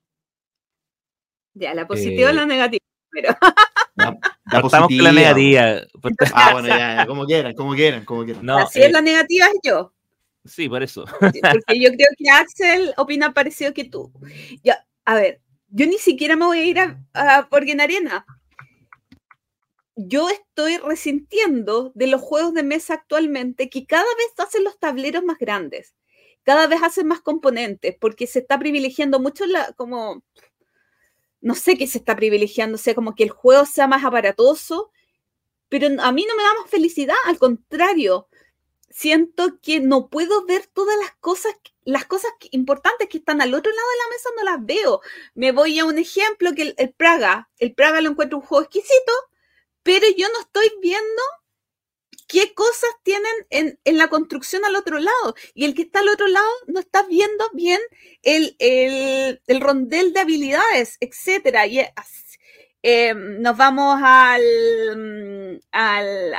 Ya, 1.55 1.75
la 1.75 1.87
positiva 1.87 2.31
o 2.31 2.33
la 2.33 2.43
eh, 2.43 2.47
negativa, 2.47 2.85
pero. 3.11 3.35
La, 3.97 4.19
la 4.53 4.63
positiva. 4.63 5.05
la 5.05 5.13
negativa. 5.13 5.87
Ah, 6.33 6.53
bueno, 6.53 6.69
ya, 6.69 7.07
como 7.07 7.25
quieran, 7.25 7.55
como 7.55 7.75
quieran, 7.75 8.05
como 8.05 8.25
quieran. 8.25 8.45
No, 8.45 8.59
Así 8.59 8.81
es, 8.81 8.87
eh, 8.87 8.93
la 8.93 9.01
negativa 9.01 9.47
es 9.47 9.59
yo. 9.65 9.93
Sí, 10.49 10.69
por 10.69 10.83
eso. 10.83 11.05
Porque 11.21 11.81
yo 11.81 11.91
creo 11.91 12.09
que 12.17 12.31
Axel 12.31 12.95
opina 12.97 13.35
parecido 13.35 13.75
que 13.75 13.85
tú. 13.85 14.13
A 15.05 15.15
ver, 15.15 15.41
yo 15.69 15.87
ni 15.87 15.99
siquiera 15.99 16.37
me 16.37 16.47
voy 16.47 16.59
a 16.59 16.65
ir 16.65 16.79
a, 16.81 17.05
a 17.15 17.49
en 17.51 17.81
Arena. 17.81 18.27
Yo 19.97 20.29
estoy 20.29 20.79
resintiendo 20.79 21.93
de 21.95 22.07
los 22.07 22.21
juegos 22.21 22.55
de 22.55 22.63
mesa 22.63 22.95
actualmente 22.95 23.69
que 23.69 23.85
cada 23.85 24.05
vez 24.05 24.33
hacen 24.39 24.65
los 24.65 24.79
tableros 24.79 25.25
más 25.25 25.39
grandes, 25.39 25.95
cada 26.45 26.69
vez 26.69 26.81
hacen 26.83 27.09
más 27.09 27.21
componentes, 27.21 27.97
porque 28.01 28.29
se 28.29 28.39
está 28.39 28.59
privilegiando 28.59 29.19
mucho 29.19 29.45
la, 29.47 29.73
como, 29.73 30.23
no 31.41 31.55
sé 31.57 31.77
qué 31.77 31.89
se 31.89 31.99
está 31.99 32.15
privilegiando, 32.15 32.77
o 32.77 32.79
sea, 32.79 32.95
como 32.95 33.17
que 33.17 33.25
el 33.25 33.31
juego 33.31 33.67
sea 33.67 33.89
más 33.89 34.05
aparatoso, 34.05 34.93
pero 35.69 35.89
a 36.01 36.13
mí 36.13 36.25
no 36.29 36.37
me 36.37 36.43
da 36.45 36.55
más 36.61 36.71
felicidad, 36.71 37.17
al 37.27 37.39
contrario, 37.39 38.29
siento 38.91 39.59
que 39.61 39.81
no 39.81 40.09
puedo 40.09 40.45
ver 40.47 40.67
todas 40.67 40.97
las 40.99 41.15
cosas, 41.21 41.55
las 41.85 42.07
cosas 42.07 42.31
importantes 42.51 43.09
que 43.09 43.19
están 43.19 43.41
al 43.41 43.55
otro 43.55 43.71
lado 43.73 43.89
de 43.89 43.97
la 43.97 44.11
mesa, 44.11 44.31
no 44.37 44.45
las 44.45 44.67
veo. 44.67 45.01
Me 45.35 45.53
voy 45.53 45.79
a 45.79 45.85
un 45.85 45.99
ejemplo 45.99 46.53
que 46.55 46.75
el, 46.77 46.95
Praga, 46.95 47.51
el 47.59 47.75
Praga 47.75 48.01
lo 48.01 48.11
encuentro 48.11 48.39
un 48.39 48.45
juego 48.45 48.65
exquisito, 48.65 49.13
pero 49.83 50.07
yo 50.17 50.29
no 50.33 50.41
estoy 50.41 50.71
viendo 50.81 51.23
qué 52.27 52.53
cosas 52.55 52.91
tienen 53.03 53.33
en, 53.51 53.79
la 53.97 54.09
construcción 54.09 54.65
al 54.65 54.77
otro 54.77 54.99
lado. 54.99 55.35
Y 55.55 55.65
el 55.65 55.75
que 55.75 55.83
está 55.83 56.01
al 56.01 56.09
otro 56.09 56.27
lado 56.29 56.51
no 56.67 56.81
está 56.81 57.03
viendo 57.05 57.49
bien 57.53 57.81
el, 58.23 58.57
el, 58.59 59.61
rondel 59.61 60.13
de 60.13 60.21
habilidades, 60.21 60.97
etcétera. 61.01 61.67
Y 61.67 61.81
eh, 62.83 63.15
nos 63.15 63.57
vamos 63.57 64.01
al, 64.03 64.43
mm, 64.97 65.61
al 65.73 66.35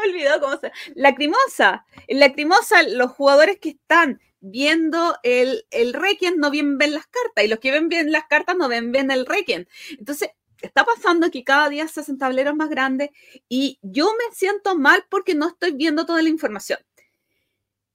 me 0.00 0.10
olvidó 0.10 0.40
cómo 0.40 0.58
se 0.58 0.72
Lacrimosa. 0.94 1.86
En 2.06 2.20
Lacrimosa, 2.20 2.82
los 2.82 3.12
jugadores 3.12 3.58
que 3.60 3.70
están 3.70 4.20
viendo 4.40 5.16
el, 5.22 5.66
el 5.70 5.92
Requiem 5.92 6.36
no 6.36 6.50
bien 6.50 6.78
ven 6.78 6.94
las 6.94 7.06
cartas 7.06 7.44
y 7.44 7.48
los 7.48 7.58
que 7.58 7.70
ven 7.70 7.88
bien 7.88 8.12
las 8.12 8.26
cartas 8.26 8.56
no 8.56 8.68
ven 8.68 8.92
bien 8.92 9.10
el 9.10 9.26
Requiem. 9.26 9.66
Entonces, 9.98 10.30
está 10.60 10.84
pasando 10.84 11.30
que 11.30 11.44
cada 11.44 11.68
día 11.68 11.88
se 11.88 12.00
hacen 12.00 12.18
tableros 12.18 12.54
más 12.54 12.68
grandes 12.68 13.10
y 13.48 13.78
yo 13.82 14.06
me 14.06 14.34
siento 14.34 14.76
mal 14.76 15.04
porque 15.10 15.34
no 15.34 15.48
estoy 15.48 15.72
viendo 15.72 16.06
toda 16.06 16.22
la 16.22 16.28
información. 16.28 16.78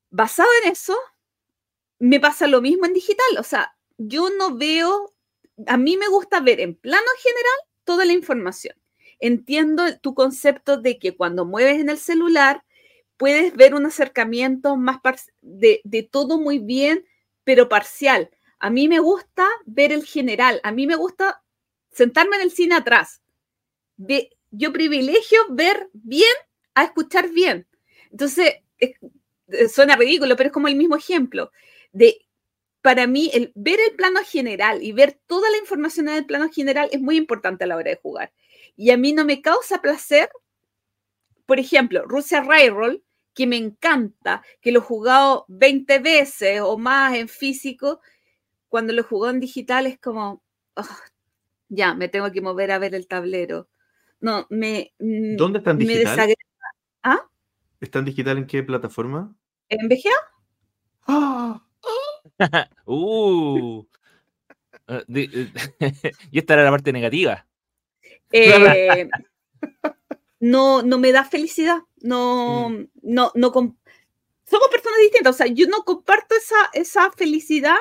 Basado 0.10 0.50
en 0.64 0.72
eso, 0.72 0.98
me 2.00 2.20
pasa 2.20 2.48
lo 2.48 2.62
mismo 2.62 2.86
en 2.86 2.94
digital. 2.94 3.38
O 3.40 3.44
sea, 3.44 3.76
yo 3.98 4.30
no 4.30 4.58
veo, 4.58 5.14
a 5.68 5.78
mí 5.78 5.98
me 5.98 6.08
gusta 6.10 6.40
ver 6.40 6.60
en 6.60 6.76
plano 6.76 7.08
general 7.22 7.58
toda 7.86 8.06
la 8.06 8.14
información 8.14 8.81
entiendo 9.22 9.84
tu 9.99 10.14
concepto 10.14 10.77
de 10.77 10.99
que 10.99 11.15
cuando 11.15 11.45
mueves 11.45 11.80
en 11.80 11.89
el 11.89 11.98
celular 11.98 12.64
puedes 13.18 13.56
ver 13.56 13.76
un 13.76 13.85
acercamiento 13.85 14.76
más 14.76 14.99
de, 15.41 16.10
todo 16.11 16.39
muy 16.39 16.60
bien, 16.60 17.06
pero 17.43 17.69
parcial. 17.69 18.31
A 18.60 18.69
mí 18.69 18.88
me 18.88 18.99
gusta 18.99 19.48
ver 19.65 19.91
el 19.91 20.06
general, 20.06 20.60
a 20.64 20.72
mí 20.72 20.88
me 20.88 20.95
gusta 20.95 21.43
sentarme 21.91 22.38
en 22.38 22.41
el 22.43 22.52
cine 22.52 22.76
atrás. 22.76 23.22
yo 24.49 24.73
privilegio 24.73 25.39
ver 25.49 25.89
bien 25.93 26.34
a 26.73 26.84
escuchar 26.84 27.30
bien. 27.30 27.68
Entonces, 28.10 28.56
suena 29.72 29.95
ridículo, 29.95 30.35
pero 30.35 30.48
es 30.48 30.53
como 30.53 30.68
el 30.68 30.76
mismo 30.76 30.95
ejemplo 30.95 31.52
de 31.91 32.26
para 32.81 33.06
mí, 33.06 33.30
el 33.34 33.52
ver 33.53 33.80
el 33.80 33.95
plano 33.95 34.22
general 34.26 34.81
y 34.81 34.91
ver 34.91 35.19
toda 35.27 35.49
la 35.52 35.57
información 35.57 36.10
en 36.10 36.15
el 36.15 36.26
plano 36.26 36.49
general 36.49 36.89
es 36.91 36.99
muy 36.99 37.15
importante 37.15 37.64
a 37.64 37.68
la 37.68 37.76
hora 37.76 37.91
de 37.91 37.98
jugar. 37.98 38.34
Y 38.76 38.91
a 38.91 38.98
mí 38.98 39.14
no 39.14 39.26
me 39.26 39.41
causa 39.41 39.81
placer, 39.81 40.30
por 41.45 41.60
ejemplo, 41.60 42.03
Rusia 42.06 42.41
Railroll, 42.41 43.03
que 43.34 43.48
me 43.48 43.57
encanta, 43.57 44.43
que 44.61 44.72
lo 44.72 44.80
he 44.80 44.84
jugado 44.84 45.45
20 45.48 45.99
veces 45.99 46.61
o 46.61 46.77
más 46.77 47.15
en 47.15 47.27
físico, 47.27 48.02
cuando 48.68 48.93
lo 48.93 49.03
jugó 49.03 49.30
en 49.30 49.39
digital 49.39 49.85
es 49.85 49.99
como, 49.99 50.43
ah, 50.76 50.99
ya, 51.69 51.93
me 51.93 52.10
tengo 52.10 52.31
que 52.31 52.41
mover 52.41 52.72
a 52.72 52.80
ver 52.80 52.95
el 52.95 53.07
tablero. 53.07 53.69
No, 54.19 54.48
me... 54.49 54.93
Mm, 54.99 55.35
¿Dónde 55.38 55.60
está 55.60 55.72
en 55.72 55.77
digital? 55.80 56.35
¿Ah? 57.03 57.27
¿Está 57.80 57.99
en 57.99 58.06
digital 58.06 58.38
en 58.38 58.48
qué 58.48 58.64
plataforma? 58.64 59.35
¿En 59.69 59.88
VGA? 59.88 60.11
¡Ah! 61.07 61.65
uh, 62.85 63.85
eh, 64.88 65.52
y 66.31 66.39
esta 66.39 66.53
era 66.53 66.64
la 66.64 66.72
parte 66.72 66.93
negativa. 66.93 67.48
Eh, 68.32 69.10
no, 70.40 70.82
no 70.82 70.99
me 70.99 71.12
da 71.12 71.24
felicidad. 71.24 71.80
No, 72.02 72.70
mm. 72.70 72.88
no, 73.03 73.32
no. 73.36 73.52
Somos 73.52 74.68
personas 74.72 74.99
distintas. 75.02 75.36
O 75.36 75.38
sea, 75.38 75.48
yo 75.48 75.68
no 75.68 75.84
comparto 75.84 76.36
esa, 76.36 76.70
esa 76.74 77.12
felicidad 77.12 77.78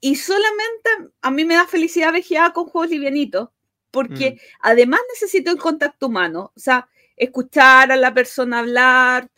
y 0.00 0.16
solamente 0.16 0.90
a 1.20 1.30
mí 1.30 1.44
me 1.44 1.54
da 1.54 1.66
felicidad 1.66 2.12
VGA 2.12 2.52
con 2.52 2.66
juegos 2.66 2.90
livianitos. 2.90 3.48
Porque 3.90 4.32
mm. 4.32 4.38
además 4.60 5.00
necesito 5.12 5.50
el 5.50 5.58
contacto 5.58 6.06
humano. 6.06 6.52
O 6.56 6.60
sea, 6.60 6.88
escuchar 7.16 7.92
a 7.92 7.96
la 7.96 8.14
persona 8.14 8.60
hablar, 8.60 9.30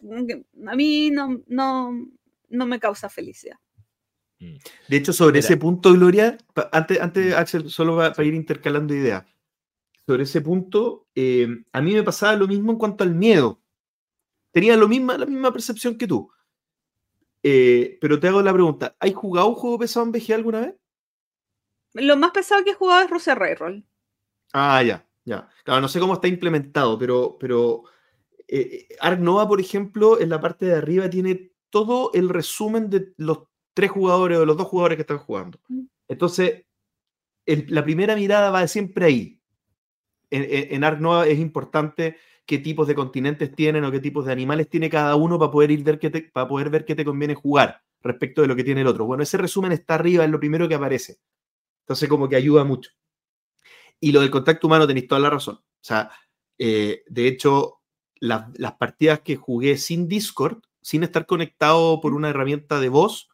a 0.67 0.77
mí 0.77 1.11
no, 1.11 1.43
no, 1.49 2.07
no 2.49 2.67
me 2.67 2.79
causa 2.79 3.09
felicidad. 3.09 3.57
De 4.89 4.97
hecho, 4.97 5.13
sobre 5.13 5.39
ese 5.39 5.57
punto, 5.57 5.93
Gloria, 5.93 6.37
antes, 6.73 7.01
antes 7.01 7.35
Axel, 7.35 7.71
solo 7.71 7.97
para 7.97 8.25
ir 8.25 8.35
intercalando 8.35 8.95
ideas. 8.95 9.25
Sobre 10.07 10.25
ese 10.25 10.41
punto, 10.41 11.07
eh, 11.15 11.47
a 11.73 11.81
mí 11.81 11.95
me 11.95 12.03
pasaba 12.03 12.35
lo 12.35 12.49
mismo 12.49 12.73
en 12.73 12.79
cuanto 12.79 13.05
al 13.05 13.15
miedo. 13.15 13.63
Tenía 14.53 14.77
lo 14.77 14.89
misma, 14.89 15.17
la 15.17 15.27
misma 15.27 15.53
percepción 15.53 15.97
que 15.97 16.07
tú. 16.07 16.31
Eh, 17.43 17.99
pero 18.01 18.19
te 18.19 18.29
hago 18.29 18.43
la 18.43 18.53
pregunta: 18.53 18.97
¿hay 18.99 19.13
jugado 19.13 19.49
un 19.49 19.55
juego 19.55 19.79
pesado 19.79 20.07
en 20.07 20.13
VG 20.13 20.35
alguna 20.35 20.61
vez? 20.61 20.75
Lo 21.95 22.17
más 22.17 22.31
pesado 22.33 22.65
que 22.65 22.71
he 22.71 22.75
jugado 22.75 23.05
es 23.05 23.11
Rose 23.11 23.35
Roll. 23.35 23.85
Ah, 24.53 24.83
ya, 24.83 25.07
ya. 25.25 25.49
Claro, 25.65 25.81
no 25.81 25.89
sé 25.89 26.01
cómo 26.01 26.15
está 26.15 26.29
implementado, 26.29 26.99
pero, 26.99 27.37
pero 27.39 27.85
eh, 28.49 28.89
Ark 29.01 29.21
Nova, 29.21 29.47
por 29.47 29.61
ejemplo, 29.61 30.21
en 30.21 30.31
la 30.31 30.41
parte 30.41 30.67
de 30.67 30.77
arriba 30.77 31.09
tiene 31.09 31.53
todo 31.71 32.11
el 32.13 32.29
resumen 32.29 32.91
de 32.91 33.13
los 33.17 33.45
tres 33.75 33.91
jugadores 33.91 34.39
o 34.39 34.47
los 34.47 34.57
dos 34.57 34.69
jugadores 34.69 34.97
que 34.97 35.03
están 35.03 35.19
jugando. 35.19 35.59
Mm. 35.69 35.85
Entonces, 36.09 36.67
la 37.47 37.83
primera 37.83 38.15
mirada 38.15 38.51
va 38.51 38.67
siempre 38.69 39.07
ahí. 39.07 39.42
En, 40.33 40.75
en, 40.75 40.85
Ark 40.85 40.99
Nova 40.99 41.27
es 41.27 41.39
importante 41.39 42.17
qué 42.47 42.59
tipos 42.59 42.89
de 42.89 42.95
continentes 42.95 43.55
tienen 43.55 43.85
o 43.85 43.91
qué 43.91 44.01
tipos 44.01 44.25
de 44.25 44.33
animales 44.33 44.69
tiene 44.69 44.89
cada 44.89 45.15
uno 45.15 45.39
para 45.39 45.51
poder, 45.51 45.71
ir 45.71 45.85
ver 45.85 45.99
qué 45.99 46.09
te, 46.09 46.23
para 46.23 46.49
poder 46.49 46.71
ver 46.71 46.85
qué 46.87 46.95
te 46.95 47.05
conviene 47.05 47.35
jugar 47.35 47.83
respecto 48.01 48.41
de 48.41 48.49
lo 48.49 48.57
que 48.57 48.65
tiene 48.65 48.81
el 48.81 48.87
otro. 48.87 49.05
Bueno, 49.05 49.23
ese 49.23 49.37
resumen 49.37 49.73
está 49.73 49.95
arriba, 49.95 50.25
es 50.25 50.31
lo 50.31 50.41
primero 50.41 50.67
que 50.69 50.75
aparece. 50.75 51.19
Entonces, 51.83 52.09
como 52.09 52.29
que 52.29 52.37
ayuda 52.37 52.65
mucho. 52.65 52.91
Y 54.01 54.13
lo 54.13 54.21
del 54.21 54.31
contacto 54.31 54.67
humano 54.67 54.87
tenéis 54.87 55.07
toda 55.07 55.21
la 55.21 55.31
razón. 55.31 55.57
O 55.57 55.85
sea, 55.85 56.11
eh, 56.59 57.05
de 57.07 57.29
hecho, 57.29 57.83
las 58.21 58.73
partidas 58.79 59.21
que 59.21 59.37
jugué 59.37 59.77
sin 59.77 60.09
Discord, 60.09 60.63
sin 60.81 61.03
estar 61.03 61.27
conectado 61.27 62.01
por 62.01 62.15
una 62.15 62.31
herramienta 62.31 62.81
de 62.81 62.89
voz, 62.89 63.29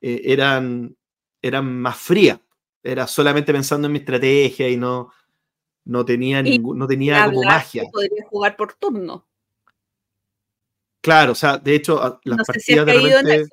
eh, 0.00 0.22
eran, 0.24 0.96
eran 1.40 1.80
más 1.80 1.96
frías. 1.96 2.40
Era 2.82 3.06
solamente 3.06 3.52
pensando 3.52 3.86
en 3.86 3.92
mi 3.92 3.98
estrategia 4.00 4.68
y 4.68 4.76
no, 4.76 5.10
no 5.86 6.04
tenía, 6.04 6.42
ningún, 6.42 6.78
no 6.78 6.86
tenía 6.86 7.24
como 7.26 7.42
magia. 7.42 7.84
Podría 7.90 8.26
jugar 8.28 8.56
por 8.56 8.74
turno. 8.74 9.26
Claro, 11.00 11.32
o 11.32 11.36
sea, 11.36 11.56
de 11.58 11.74
hecho, 11.74 12.20
las 12.24 12.46
partidas 12.46 12.86
de 12.86 12.92
repente... 12.92 13.48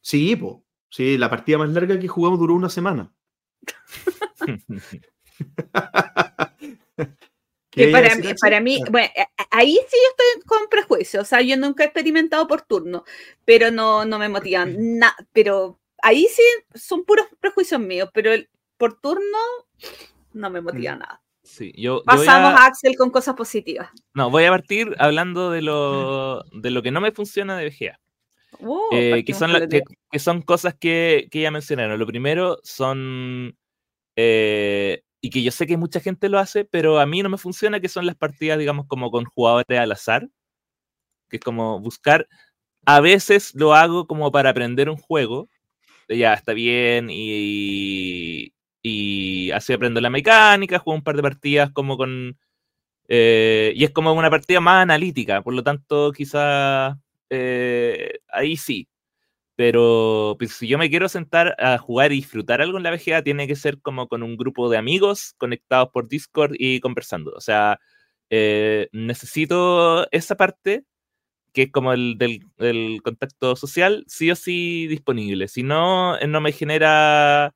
Sí, 0.00 0.38
sí, 0.90 1.18
la 1.18 1.28
partida 1.30 1.58
más 1.58 1.70
larga 1.70 1.98
que 1.98 2.06
jugamos 2.06 2.38
duró 2.38 2.54
una 2.54 2.68
semana. 2.68 3.12
para, 7.92 8.14
mí, 8.16 8.34
para 8.40 8.60
mí, 8.60 8.80
bueno, 8.90 9.08
ahí 9.50 9.72
sí 9.74 9.96
yo 9.96 10.10
estoy 10.10 10.42
con 10.46 10.68
prejuicio, 10.68 11.22
o 11.22 11.24
sea, 11.24 11.40
yo 11.40 11.56
nunca 11.56 11.82
he 11.82 11.86
experimentado 11.86 12.46
por 12.46 12.62
turno, 12.62 13.04
pero 13.44 13.70
no, 13.70 14.04
no 14.04 14.18
me 14.18 14.28
motivan 14.28 14.76
nada, 14.98 15.16
pero 15.32 15.80
ahí 16.02 16.28
sí 16.28 16.42
son 16.74 17.04
puros 17.04 17.26
prejuicios 17.40 17.80
míos, 17.80 18.10
pero 18.12 18.30
por 18.76 19.00
turno 19.00 19.38
no 20.34 20.50
me 20.50 20.60
motiva 20.60 20.94
mm. 20.94 20.98
nada. 20.98 21.22
Sí, 21.46 21.72
yo, 21.76 22.02
Pasamos 22.04 22.60
a... 22.60 22.66
Axel 22.66 22.96
con 22.96 23.10
cosas 23.10 23.34
positivas. 23.34 23.88
No, 24.14 24.30
voy 24.30 24.44
a 24.44 24.50
partir 24.50 24.94
hablando 24.98 25.50
de 25.50 25.62
lo, 25.62 26.42
de 26.52 26.70
lo 26.70 26.82
que 26.82 26.90
no 26.90 27.00
me 27.00 27.12
funciona 27.12 27.56
de 27.56 27.68
VGA. 27.68 28.00
Oh, 28.60 28.88
eh, 28.90 29.24
que, 29.24 29.34
son 29.34 29.52
que, 30.10 30.18
son 30.18 30.42
cosas 30.42 30.74
que, 30.74 31.28
que 31.30 31.42
ya 31.42 31.50
mencionaron. 31.50 31.98
Lo 31.98 32.06
primero 32.06 32.58
son 32.62 33.56
eh, 34.16 35.02
y 35.20 35.30
que 35.30 35.42
yo 35.42 35.50
sé 35.50 35.66
que 35.66 35.76
mucha 35.76 36.00
gente 36.00 36.28
lo 36.28 36.38
hace, 36.38 36.64
pero 36.64 36.98
a 36.98 37.06
mí 37.06 37.22
no 37.22 37.28
me 37.28 37.38
funciona, 37.38 37.80
que 37.80 37.88
son 37.88 38.06
las 38.06 38.16
partidas, 38.16 38.58
digamos, 38.58 38.86
como 38.86 39.10
con 39.10 39.24
jugadores 39.24 39.78
al 39.78 39.92
azar, 39.92 40.28
que 41.28 41.36
es 41.38 41.42
como 41.42 41.80
buscar, 41.80 42.28
a 42.86 43.00
veces 43.00 43.54
lo 43.54 43.74
hago 43.74 44.06
como 44.06 44.30
para 44.32 44.50
aprender 44.50 44.88
un 44.88 44.96
juego, 44.96 45.48
ya 46.08 46.34
está 46.34 46.52
bien, 46.52 47.08
y, 47.10 48.52
y 48.88 49.50
así 49.50 49.72
aprendo 49.72 50.00
la 50.00 50.10
mecánica, 50.10 50.78
juego 50.78 50.96
un 50.96 51.02
par 51.02 51.16
de 51.16 51.22
partidas 51.22 51.70
como 51.72 51.96
con... 51.96 52.38
Eh, 53.08 53.72
y 53.74 53.84
es 53.84 53.90
como 53.90 54.12
una 54.12 54.30
partida 54.30 54.60
más 54.60 54.82
analítica, 54.82 55.42
por 55.42 55.54
lo 55.54 55.64
tanto, 55.64 56.12
quizás 56.12 56.96
eh, 57.30 58.20
ahí 58.28 58.56
sí. 58.56 58.88
Pero 59.56 60.36
pues, 60.38 60.52
si 60.52 60.68
yo 60.68 60.78
me 60.78 60.90
quiero 60.90 61.08
sentar 61.08 61.56
a 61.58 61.78
jugar 61.78 62.12
y 62.12 62.16
disfrutar 62.16 62.62
algo 62.62 62.78
en 62.78 62.84
la 62.84 62.92
VGA, 62.92 63.22
tiene 63.22 63.48
que 63.48 63.56
ser 63.56 63.80
como 63.80 64.06
con 64.08 64.22
un 64.22 64.36
grupo 64.36 64.70
de 64.70 64.78
amigos 64.78 65.34
conectados 65.38 65.88
por 65.92 66.08
Discord 66.08 66.54
y 66.56 66.78
conversando. 66.80 67.32
O 67.36 67.40
sea, 67.40 67.80
eh, 68.30 68.88
necesito 68.92 70.08
esa 70.12 70.36
parte, 70.36 70.84
que 71.52 71.64
es 71.64 71.72
como 71.72 71.92
el 71.92 72.18
del, 72.18 73.02
contacto 73.02 73.56
social, 73.56 74.04
sí 74.08 74.30
o 74.30 74.36
sí 74.36 74.86
disponible. 74.88 75.48
Si 75.48 75.64
no, 75.64 76.18
eh, 76.18 76.28
no 76.28 76.40
me 76.40 76.52
genera 76.52 77.54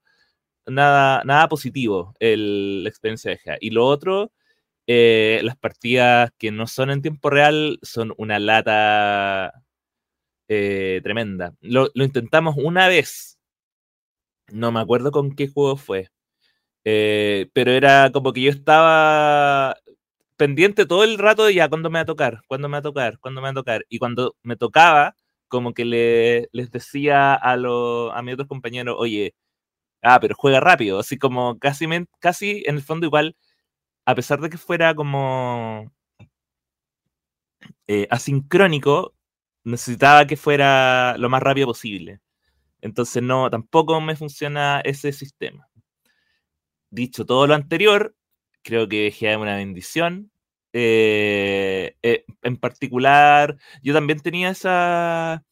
nada, 0.67 1.23
nada 1.25 1.49
positivo 1.49 2.15
el, 2.21 2.85
la 2.85 2.89
experiencia 2.91 3.31
de 3.31 3.37
VGA. 3.45 3.59
Y 3.61 3.71
lo 3.71 3.87
otro, 3.87 4.33
eh, 4.87 5.41
las 5.45 5.57
partidas 5.57 6.33
que 6.39 6.51
no 6.51 6.67
son 6.67 6.91
en 6.91 7.03
tiempo 7.03 7.31
real 7.31 7.79
son 7.83 8.13
una 8.17 8.39
lata 8.39 9.63
eh, 10.49 11.01
tremenda. 11.05 11.55
Lo, 11.61 11.91
intentamos 11.95 12.57
una 12.59 12.89
vez. 12.89 13.39
No 14.53 14.73
me 14.73 14.81
acuerdo 14.81 15.13
con 15.13 15.37
qué 15.37 15.49
juego 15.49 15.77
fue. 15.77 16.09
Eh, 16.85 17.51
pero 17.53 17.73
era 17.73 18.11
como 18.13 18.33
que 18.33 18.43
yo 18.43 18.51
estaba 18.51 19.77
pendiente 20.37 20.87
todo 20.87 21.05
el 21.05 21.19
rato 21.19 21.45
de 21.45 21.55
ya, 21.55 21.69
¿cuándo 21.69 21.91
me 21.91 21.99
va 21.99 22.03
a 22.03 22.07
tocar? 22.07 22.43
¿Cuándo 22.49 22.69
me 22.69 22.73
va 22.73 22.79
a 22.79 22.83
tocar? 22.83 23.19
¿Cuándo 23.21 23.41
me 23.41 23.47
va 23.47 23.51
a 23.51 23.55
tocar? 23.55 23.87
Y 23.89 23.99
cuando 23.99 24.37
me 24.43 24.57
tocaba, 24.57 25.15
como 25.49 25.75
que 25.75 25.85
le, 25.85 26.49
les 26.53 26.71
decía 26.71 27.35
a, 27.35 27.57
lo, 27.57 28.13
a 28.13 28.23
mis 28.23 28.35
otros 28.35 28.49
compañeros, 28.49 28.97
oye, 28.99 29.35
ah, 30.03 30.19
pero 30.21 30.35
juega 30.37 30.61
rápido. 30.61 31.01
Así 31.01 31.19
como 31.19 31.59
casi, 31.59 31.87
casi 32.21 32.63
en 32.67 32.77
el 32.77 32.83
fondo 32.83 33.07
igual, 33.07 33.37
a 34.07 34.15
pesar 34.15 34.41
de 34.41 34.51
que 34.51 34.59
fuera 34.59 34.95
como 34.95 35.93
eh, 37.87 38.07
asincrónico, 38.11 39.15
necesitaba 39.65 40.27
que 40.27 40.37
fuera 40.37 41.17
lo 41.19 41.29
más 41.29 41.43
rápido 41.43 41.67
posible. 41.69 42.21
Entonces 42.83 43.23
no, 43.23 43.51
tampoco 43.51 44.01
me 44.01 44.17
funciona 44.17 44.81
ese 44.85 45.13
sistema. 45.13 45.69
Dicho 46.91 47.25
todo 47.25 47.47
lo 47.47 47.55
anterior, 47.55 48.15
creo 48.63 48.89
que 48.89 49.09
es 49.09 49.23
una 49.37 49.57
bendición. 49.57 50.33
Eh, 50.73 51.97
eh, 52.03 52.25
en 52.43 52.57
particular, 52.57 53.57
yo 53.83 53.95
también 53.95 54.21
tenía 54.21 54.51
esa, 54.51 55.45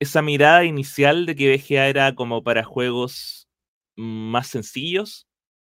esa 0.00 0.22
mirada 0.22 0.64
inicial 0.64 1.26
de 1.26 1.36
que 1.36 1.56
VGA 1.56 1.88
era 1.88 2.14
como 2.14 2.42
para 2.42 2.64
juegos 2.64 3.48
más 3.96 4.48
sencillos. 4.48 5.26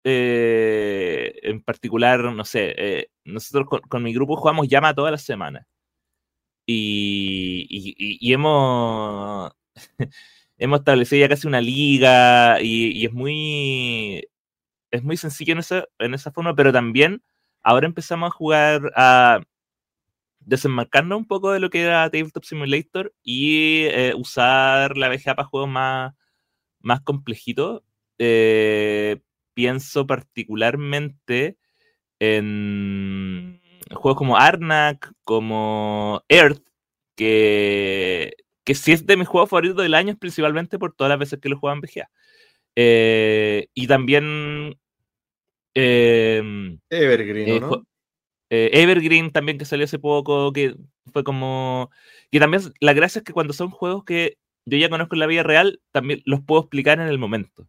Eh, 0.05 1.35
en 1.43 1.63
particular, 1.63 2.21
no 2.21 2.45
sé, 2.45 3.09
nosotros 3.25 3.67
con, 3.69 3.81
con, 3.83 4.03
mi 4.03 4.13
grupo 4.13 4.37
jugamos 4.37 4.69
llama 4.69 4.95
todas 4.95 5.13
las 5.13 5.23
semanas. 5.23 5.67
Y, 6.67 8.33
hemos, 8.33 9.53
hemos 10.59 10.79
establecido 10.81 11.21
ya 11.21 11.29
casi 11.29 11.47
una 11.47 11.61
liga 11.61 12.61
y, 12.61 13.05
es 13.07 13.13
muy 13.13 14.29
es 14.91 15.03
muy 15.03 15.17
sencillo 15.17 15.53
en 15.55 15.59
esa, 15.59 15.85
en 15.99 16.15
esa 16.15 16.33
forma, 16.33 16.55
pero 16.55 16.73
también 16.73 17.23
ahora 17.63 17.87
empezamos 17.87 18.29
a 18.29 18.31
jugar 18.31 18.93
a 18.97 19.43
desenmarcarnos 20.47 21.19
un 21.19 21.27
poco 21.27 21.53
de 21.53 21.61
lo 21.61 21.71
que 21.71 21.83
era 21.83 22.11
Tabletop 22.11 22.45
Simulator 22.45 23.15
y 23.23 23.85
eh, 23.85 24.12
usar 24.16 24.97
la 24.97 25.09
VGA 25.09 25.35
para 25.35 25.49
juegos 25.49 25.69
más, 25.69 26.15
más 26.81 27.01
complejitos. 27.01 27.83
Eh, 28.19 29.21
pienso 29.55 30.07
particularmente 30.07 31.59
en 32.19 33.61
juegos 33.91 34.19
como 34.19 34.37
Arnak, 34.37 35.12
como 35.25 36.23
Earth, 36.29 36.62
que, 37.16 38.35
que 38.65 38.75
sí 38.75 38.93
es 38.93 39.07
de 39.07 39.16
mis 39.16 39.29
juegos 39.29 39.51
favoritos 39.51 39.83
del 39.83 39.95
año, 39.95 40.16
principalmente 40.19 40.79
por 40.79 40.95
todas 40.95 41.11
las 41.11 41.19
veces 41.19 41.41
que 41.41 41.49
lo 41.49 41.59
juegan 41.59 41.79
en 41.79 41.83
VGA. 41.83 42.11
Eh, 42.77 43.69
y 43.73 43.87
también 43.87 44.79
em, 45.75 46.79
Evergreen, 46.91 47.61
¿no? 47.61 47.87
Eh, 48.51 48.71
Evergreen 48.73 49.33
también 49.33 49.59
que 49.59 49.65
salió 49.65 49.85
hace 49.85 49.99
poco, 49.99 50.53
que 50.53 50.77
fue 51.12 51.25
como... 51.25 51.91
Y 52.31 52.39
también 52.39 52.62
la 52.81 52.93
gracia 52.93 53.21
es 53.21 53.25
que 53.25 53.33
cuando 53.33 53.53
son 53.53 53.71
juegos 53.71 54.05
que 54.05 54.39
yo 54.66 54.79
ya 54.79 54.89
conozco 54.89 55.15
en 55.15 55.21
la 55.21 55.27
vida 55.27 55.43
real, 55.43 55.81
también 55.93 56.23
los 56.25 56.41
puedo 56.43 56.62
explicar 56.62 57.01
en 57.01 57.09
el 57.09 57.19
momento. 57.19 57.66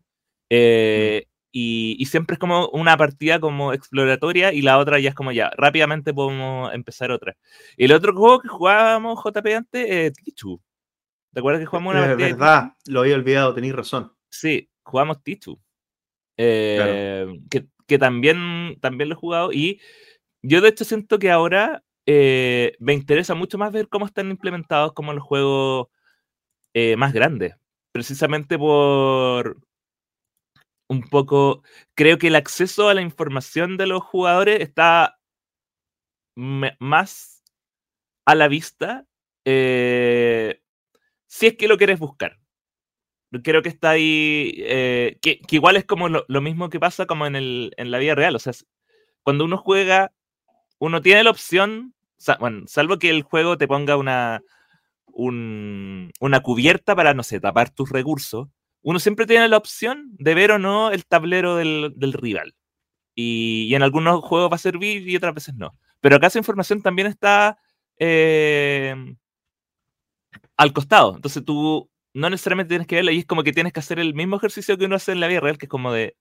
Mm. 0.50 1.26
Y, 1.58 2.06
siempre 2.08 2.34
es 2.34 2.40
como 2.40 2.68
una 2.74 2.98
partida 2.98 3.40
como 3.40 3.72
exploratoria 3.72 4.52
y 4.52 4.62
la 4.62 4.78
otra 4.78 5.00
ya 5.00 5.08
es 5.08 5.16
como 5.16 5.32
ya, 5.32 5.52
rápidamente 5.56 6.14
podemos 6.14 6.74
empezar 6.74 7.12
otra. 7.12 7.38
Y 7.78 7.86
el 7.86 7.94
otro 7.94 8.14
juego 8.14 8.42
que 8.42 8.50
jugábamos 8.50 9.24
JP 9.24 9.48
antes 9.56 9.90
es 9.90 10.14
Tichu. 10.14 10.62
¿Te 11.34 11.40
acuerdas 11.40 11.62
que 11.62 11.66
jugamos 11.66 11.94
una 11.94 12.12
Es 12.12 12.18
verdad, 12.18 12.74
lo 12.88 13.00
había 13.00 13.16
olvidado, 13.16 13.54
tenéis 13.54 13.74
razón. 13.74 14.12
Sí, 14.30 14.70
jugamos 14.84 15.24
Tichu. 15.24 15.58
Eh, 16.36 17.26
que, 17.88 18.00
también, 18.00 18.78
también 18.82 19.08
lo 19.08 19.16
he 19.16 19.18
jugado 19.18 19.54
y 19.54 19.80
yo 20.46 20.62
de 20.62 20.70
hecho 20.70 20.86
siento 20.86 21.20
que 21.20 21.32
ahora 21.32 21.84
eh, 22.06 22.76
me 22.80 22.94
interesa 22.94 23.34
mucho 23.36 23.58
más 23.58 23.72
ver 23.72 23.90
cómo 23.90 24.06
están 24.06 24.30
implementados 24.30 24.94
como 24.94 25.14
los 25.14 25.24
juegos 25.24 25.88
eh, 26.74 26.96
más 26.98 27.14
grandes. 27.14 27.56
Precisamente 27.92 28.58
por 28.58 29.58
un 30.88 31.02
poco, 31.10 31.64
creo 31.96 32.20
que 32.20 32.28
el 32.28 32.36
acceso 32.36 32.90
a 32.90 32.94
la 32.94 33.02
información 33.02 33.78
de 33.78 33.88
los 33.88 34.04
jugadores 34.04 34.62
está 34.62 35.18
más 36.36 37.44
a 38.26 38.36
la 38.36 38.48
vista 38.48 39.08
eh, 39.46 40.62
si 41.28 41.48
es 41.48 41.58
que 41.58 41.68
lo 41.68 41.78
quieres 41.78 42.00
buscar. 42.00 42.40
Creo 43.44 43.62
que 43.62 43.70
está 43.70 43.90
ahí, 43.92 44.54
que, 45.22 45.42
igual 45.50 45.76
es 45.76 45.86
como 45.86 46.08
lo, 46.08 46.42
mismo 46.42 46.70
que 46.70 46.80
pasa 46.80 47.06
como 47.06 47.26
en, 47.26 47.36
el, 47.36 47.74
en 47.78 47.92
la 47.92 47.98
vida 47.98 48.16
real. 48.16 48.36
O 48.36 48.40
sea, 48.40 48.54
cuando 49.24 49.44
uno 49.46 49.58
juega, 49.58 50.14
uno 50.80 51.02
tiene 51.02 51.24
la 51.24 51.32
opción, 51.32 51.94
bueno, 52.40 52.64
salvo 52.68 53.00
que 53.00 53.10
el 53.10 53.24
juego 53.24 53.58
te 53.58 53.68
ponga 53.68 53.98
una, 53.98 54.42
una 55.16 56.40
cubierta 56.42 56.96
para, 56.96 57.14
no 57.14 57.24
sé, 57.24 57.40
tapar 57.40 57.70
tus 57.70 57.90
recursos, 57.90 58.48
uno 58.82 59.00
siempre 59.00 59.26
tiene 59.26 59.48
la 59.48 59.58
opción 59.58 60.12
de 60.20 60.36
ver 60.36 60.52
o 60.52 60.60
no 60.60 60.92
el 60.92 61.06
tablero 61.06 61.56
del, 61.56 62.14
rival. 62.14 62.54
Y, 63.16 63.74
en 63.74 63.82
algunos 63.82 64.22
juegos 64.22 64.52
va 64.52 64.56
a 64.56 64.60
servir 64.60 65.08
y 65.10 65.16
otras 65.16 65.34
veces 65.34 65.56
no. 65.56 65.76
Pero 66.02 66.18
acá 66.18 66.28
esa 66.28 66.38
información 66.38 66.84
también 66.84 67.08
está 67.08 67.58
eh, 67.98 68.96
al 70.58 70.74
costado. 70.74 71.16
Entonces 71.16 71.44
tú 71.44 71.90
no 72.14 72.30
necesariamente 72.30 72.70
tienes 72.70 72.88
que 72.88 72.96
verla 72.96 73.12
y 73.12 73.20
es 73.20 73.26
como 73.26 73.44
que 73.44 73.54
tienes 73.54 73.74
que 73.74 73.80
hacer 73.80 74.00
el 74.00 74.14
mismo 74.14 74.38
ejercicio 74.38 74.78
que 74.78 74.86
uno 74.86 74.98
hace 74.98 75.14
en 75.14 75.20
la 75.20 75.28
vida 75.28 75.40
real, 75.40 75.58
que 75.58 75.66
es 75.66 75.70
como 75.70 75.92
de 75.92 76.16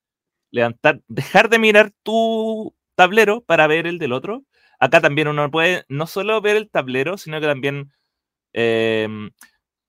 levantar, 0.50 1.02
dejar 1.08 1.50
de 1.50 1.58
mirar 1.58 1.92
tu 2.02 2.74
tablero 2.94 3.42
para 3.42 3.66
ver 3.66 3.86
el 3.86 3.98
del 3.98 4.12
otro. 4.12 4.44
Acá 4.80 5.00
también 5.00 5.28
uno 5.28 5.50
puede 5.50 5.84
no 5.88 6.06
solo 6.06 6.40
ver 6.40 6.56
el 6.56 6.70
tablero, 6.70 7.18
sino 7.18 7.40
que 7.40 7.46
también, 7.46 7.92
em, 8.52 9.30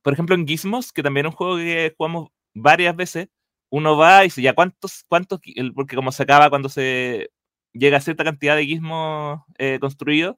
por 0.04 0.14
ejemplo, 0.14 0.36
en 0.36 0.48
Gizmos, 0.48 0.94
que 0.94 1.04
también 1.04 1.28
es 1.28 1.32
un 1.34 1.38
juego 1.38 1.58
que 1.58 1.94
jugamos 1.98 2.30
varias 2.54 2.96
veces, 2.96 3.30
uno 3.70 3.98
va 3.98 4.24
y 4.24 4.28
dice, 4.28 4.42
ya, 4.42 4.54
¿cuántos, 4.56 5.06
cuántos, 5.10 5.40
porque 5.76 5.96
como 5.96 6.12
se 6.12 6.24
acaba 6.24 6.50
cuando 6.50 6.70
se 6.70 7.32
llega 7.74 7.98
a 7.98 8.02
cierta 8.02 8.24
cantidad 8.24 8.56
de 8.56 8.66
gizmos 8.66 9.42
eh, 9.58 9.80
construidos, 9.82 10.38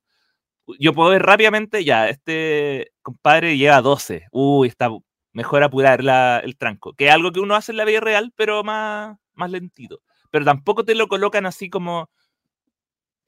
yo 0.79 0.93
puedo 0.93 1.09
ver 1.11 1.23
rápidamente, 1.23 1.83
ya, 1.85 2.09
este 2.09 2.91
compadre 3.01 3.57
lleva 3.57 3.81
12. 3.81 4.27
Uy, 4.31 4.67
está 4.67 4.89
mejor 5.33 5.63
apurar 5.63 6.01
el 6.43 6.57
tranco. 6.57 6.93
Que 6.93 7.07
es 7.07 7.13
algo 7.13 7.31
que 7.31 7.39
uno 7.39 7.55
hace 7.55 7.71
en 7.71 7.77
la 7.77 7.85
vida 7.85 8.01
real, 8.01 8.33
pero 8.35 8.63
más, 8.63 9.17
más 9.33 9.51
lentito. 9.51 10.01
Pero 10.31 10.45
tampoco 10.45 10.83
te 10.85 10.95
lo 10.95 11.07
colocan 11.07 11.45
así 11.45 11.69
como, 11.69 12.09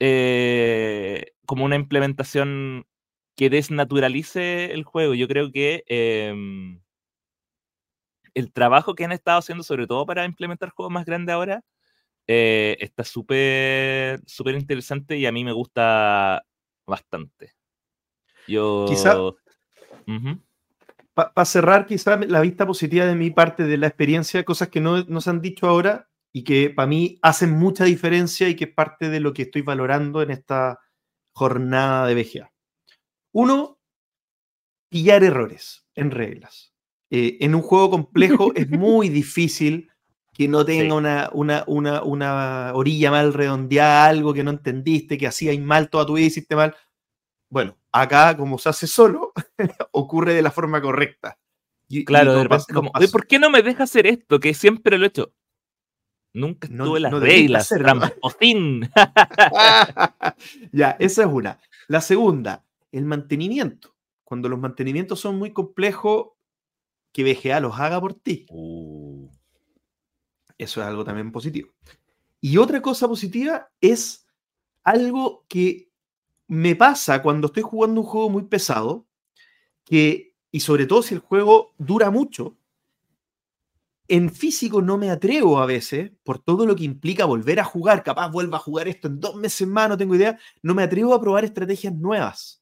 eh, 0.00 1.32
como 1.46 1.66
una 1.66 1.76
implementación 1.76 2.86
que 3.36 3.50
desnaturalice 3.50 4.72
el 4.72 4.84
juego. 4.84 5.14
Yo 5.14 5.28
creo 5.28 5.52
que 5.52 5.84
em, 5.86 6.80
el 8.34 8.52
trabajo 8.52 8.94
que 8.94 9.04
han 9.04 9.12
estado 9.12 9.38
haciendo, 9.38 9.62
sobre 9.62 9.86
todo 9.86 10.06
para 10.06 10.24
implementar 10.24 10.70
juegos 10.70 10.92
más 10.92 11.04
grandes 11.04 11.34
ahora, 11.34 11.62
eh, 12.26 12.76
está 12.80 13.04
súper 13.04 14.20
súper 14.26 14.54
interesante 14.54 15.16
y 15.16 15.26
a 15.26 15.32
mí 15.32 15.44
me 15.44 15.52
gusta 15.52 16.44
bastante. 16.86 17.54
Yo. 18.46 18.86
Quizá. 18.88 19.16
Para 21.14 21.44
cerrar, 21.44 21.86
quizá 21.86 22.16
la 22.16 22.40
vista 22.40 22.66
positiva 22.66 23.04
de 23.04 23.14
mi 23.14 23.30
parte 23.30 23.64
de 23.64 23.76
la 23.76 23.88
experiencia, 23.88 24.44
cosas 24.44 24.68
que 24.68 24.80
no, 24.80 25.02
no 25.04 25.20
se 25.20 25.28
han 25.28 25.42
dicho 25.42 25.66
ahora 25.66 26.09
y 26.32 26.44
que 26.44 26.70
para 26.70 26.86
mí 26.86 27.18
hacen 27.22 27.52
mucha 27.52 27.84
diferencia 27.84 28.48
y 28.48 28.56
que 28.56 28.64
es 28.64 28.74
parte 28.74 29.08
de 29.08 29.20
lo 29.20 29.32
que 29.32 29.42
estoy 29.42 29.62
valorando 29.62 30.22
en 30.22 30.30
esta 30.30 30.80
jornada 31.32 32.06
de 32.06 32.14
VGA. 32.14 32.52
Uno, 33.32 33.80
pillar 34.88 35.24
errores 35.24 35.86
en 35.94 36.10
reglas. 36.10 36.72
Eh, 37.10 37.38
en 37.40 37.54
un 37.54 37.62
juego 37.62 37.90
complejo 37.90 38.52
es 38.54 38.68
muy 38.70 39.08
difícil 39.08 39.90
que 40.32 40.48
no 40.48 40.64
tenga 40.64 40.94
una, 40.94 41.28
una, 41.32 41.64
una, 41.66 42.02
una, 42.02 42.70
orilla 42.74 43.10
mal 43.10 43.34
redondeada, 43.34 44.06
algo 44.06 44.32
que 44.32 44.44
no 44.44 44.52
entendiste, 44.52 45.18
que 45.18 45.26
hacía 45.26 45.58
mal 45.60 45.90
toda 45.90 46.06
tu 46.06 46.14
vida 46.14 46.24
y 46.24 46.28
hiciste 46.28 46.56
mal. 46.56 46.74
Bueno, 47.50 47.76
acá, 47.92 48.36
como 48.36 48.56
se 48.58 48.68
hace 48.68 48.86
solo, 48.86 49.32
ocurre 49.92 50.32
de 50.32 50.42
la 50.42 50.50
forma 50.50 50.80
correcta. 50.80 51.36
claro, 52.06 52.34
de 52.34 52.44
repente, 52.44 52.72
como, 52.72 52.92
¿por 52.92 53.26
qué 53.26 53.38
no 53.38 53.50
me 53.50 53.62
deja 53.62 53.84
hacer 53.84 54.06
esto? 54.06 54.38
Que 54.38 54.54
siempre 54.54 54.96
lo 54.96 55.04
he 55.04 55.08
hecho. 55.08 55.34
Nunca 56.32 56.68
estuve 56.68 57.00
las 57.00 57.12
reglas, 57.12 57.72
fin. 58.38 58.88
ya, 60.72 60.96
esa 60.98 61.22
es 61.22 61.28
una. 61.28 61.58
La 61.88 62.00
segunda, 62.00 62.64
el 62.92 63.04
mantenimiento. 63.04 63.94
Cuando 64.22 64.48
los 64.48 64.60
mantenimientos 64.60 65.18
son 65.18 65.38
muy 65.38 65.52
complejos, 65.52 66.28
que 67.12 67.24
VGA 67.24 67.58
los 67.60 67.78
haga 67.78 68.00
por 68.00 68.14
ti. 68.14 68.46
Uh. 68.48 69.28
Eso 70.56 70.80
es 70.80 70.86
algo 70.86 71.04
también 71.04 71.32
positivo. 71.32 71.70
Y 72.40 72.58
otra 72.58 72.80
cosa 72.80 73.08
positiva 73.08 73.70
es 73.80 74.26
algo 74.84 75.44
que 75.48 75.90
me 76.46 76.76
pasa 76.76 77.22
cuando 77.22 77.46
estoy 77.46 77.62
jugando 77.62 78.00
un 78.02 78.06
juego 78.06 78.30
muy 78.30 78.42
pesado, 78.44 79.06
que, 79.84 80.36
y 80.50 80.60
sobre 80.60 80.86
todo 80.86 81.02
si 81.02 81.14
el 81.14 81.20
juego 81.20 81.74
dura 81.78 82.10
mucho, 82.10 82.56
en 84.10 84.28
físico 84.28 84.82
no 84.82 84.98
me 84.98 85.08
atrevo 85.08 85.60
a 85.60 85.66
veces, 85.66 86.10
por 86.24 86.40
todo 86.40 86.66
lo 86.66 86.74
que 86.74 86.82
implica 86.82 87.24
volver 87.26 87.60
a 87.60 87.64
jugar, 87.64 88.02
capaz 88.02 88.28
vuelva 88.28 88.56
a 88.56 88.60
jugar 88.60 88.88
esto 88.88 89.06
en 89.06 89.20
dos 89.20 89.36
meses 89.36 89.68
más, 89.68 89.88
no 89.88 89.96
tengo 89.96 90.16
idea, 90.16 90.36
no 90.62 90.74
me 90.74 90.82
atrevo 90.82 91.14
a 91.14 91.20
probar 91.20 91.44
estrategias 91.44 91.94
nuevas. 91.94 92.60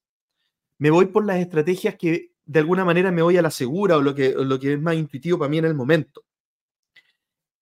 Me 0.79 0.91
voy 0.91 1.07
por 1.07 1.25
las 1.25 1.39
estrategias 1.39 1.97
que 1.97 2.33
de 2.45 2.59
alguna 2.61 2.85
manera 2.85 3.11
me 3.11 3.23
voy 3.23 3.39
a 3.39 3.43
la 3.43 3.51
segura 3.51 3.97
o 3.97 4.03
lo 4.03 4.15
que, 4.15 4.35
lo 4.37 4.59
que 4.61 4.75
es 4.75 4.81
más 4.81 4.97
intuitivo 4.97 5.39
para 5.39 5.49
mí 5.49 5.57
en 5.57 5.65
el 5.65 5.75
momento. 5.75 6.23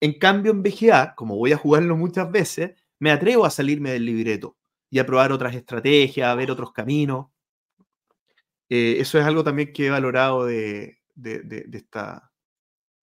En 0.01 0.19
cambio, 0.19 0.51
en 0.51 0.65
BGA, 0.65 1.15
como 1.15 1.37
voy 1.37 1.53
a 1.53 1.57
jugarlo 1.57 1.97
muchas 1.97 2.31
veces, 2.31 2.73
me 2.99 3.13
atrevo 3.13 3.47
a 3.47 3.51
salirme 3.51 3.93
del 3.93 4.05
libreto 4.05 4.57
y 4.91 4.99
a 4.99 5.07
probar 5.07 5.31
otras 5.31 5.55
estrategias, 5.55 6.29
a 6.29 6.35
ver 6.35 6.51
otros 6.51 6.73
caminos. 6.73 7.29
Eh, 8.69 8.97
eso 8.99 9.17
es 9.19 9.25
algo 9.25 9.45
también 9.45 9.73
que 9.73 9.87
he 9.87 9.91
valorado 9.91 10.45
de, 10.45 10.99
esta 11.73 12.33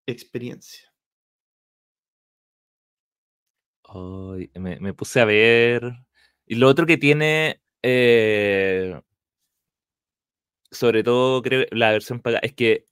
experiencia. 0.06 0.94
me, 4.56 4.94
puse 4.94 5.20
a 5.22 5.26
ver. 5.26 5.94
Y 6.46 6.56
lo 6.56 6.68
otro 6.68 6.86
que 6.86 6.98
tiene, 6.98 7.62
eh, 7.82 9.00
sobre 10.72 11.04
todo 11.04 11.42
creo 11.42 11.66
la 11.72 11.92
versión 11.92 12.20
pagada, 12.20 12.42
es 12.44 12.54
que 12.54 12.86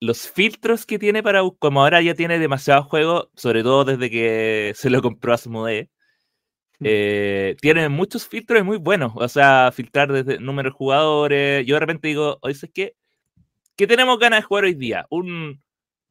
los 0.00 0.30
filtros 0.30 0.86
que 0.86 0.98
tiene 0.98 1.22
para, 1.22 1.42
como 1.58 1.82
ahora 1.82 2.00
ya 2.02 2.14
tiene 2.14 2.38
demasiados 2.38 2.86
juegos, 2.86 3.28
sobre 3.34 3.62
todo 3.62 3.84
desde 3.84 4.10
que 4.10 4.72
se 4.76 4.90
lo 4.90 5.02
compró 5.02 5.34
a 5.34 5.38
Smode, 5.38 5.90
mm. 6.80 6.84
eh, 6.84 7.56
tiene 7.60 7.88
muchos 7.88 8.26
filtros 8.28 8.64
muy 8.64 8.78
buenos. 8.78 9.12
O 9.16 9.28
sea, 9.28 9.72
filtrar 9.74 10.12
desde 10.12 10.40
número 10.40 10.70
de 10.70 10.76
jugadores. 10.76 11.66
Yo 11.66 11.76
de 11.76 11.80
repente 11.80 12.08
digo, 12.08 12.38
oye, 12.42 12.54
¿sabes 12.54 12.72
qué? 12.74 12.96
¿Qué 13.76 13.86
tenemos 13.86 14.18
ganas 14.18 14.40
de 14.40 14.44
jugar 14.46 14.64
hoy 14.64 14.74
día? 14.74 15.06
Un 15.10 15.62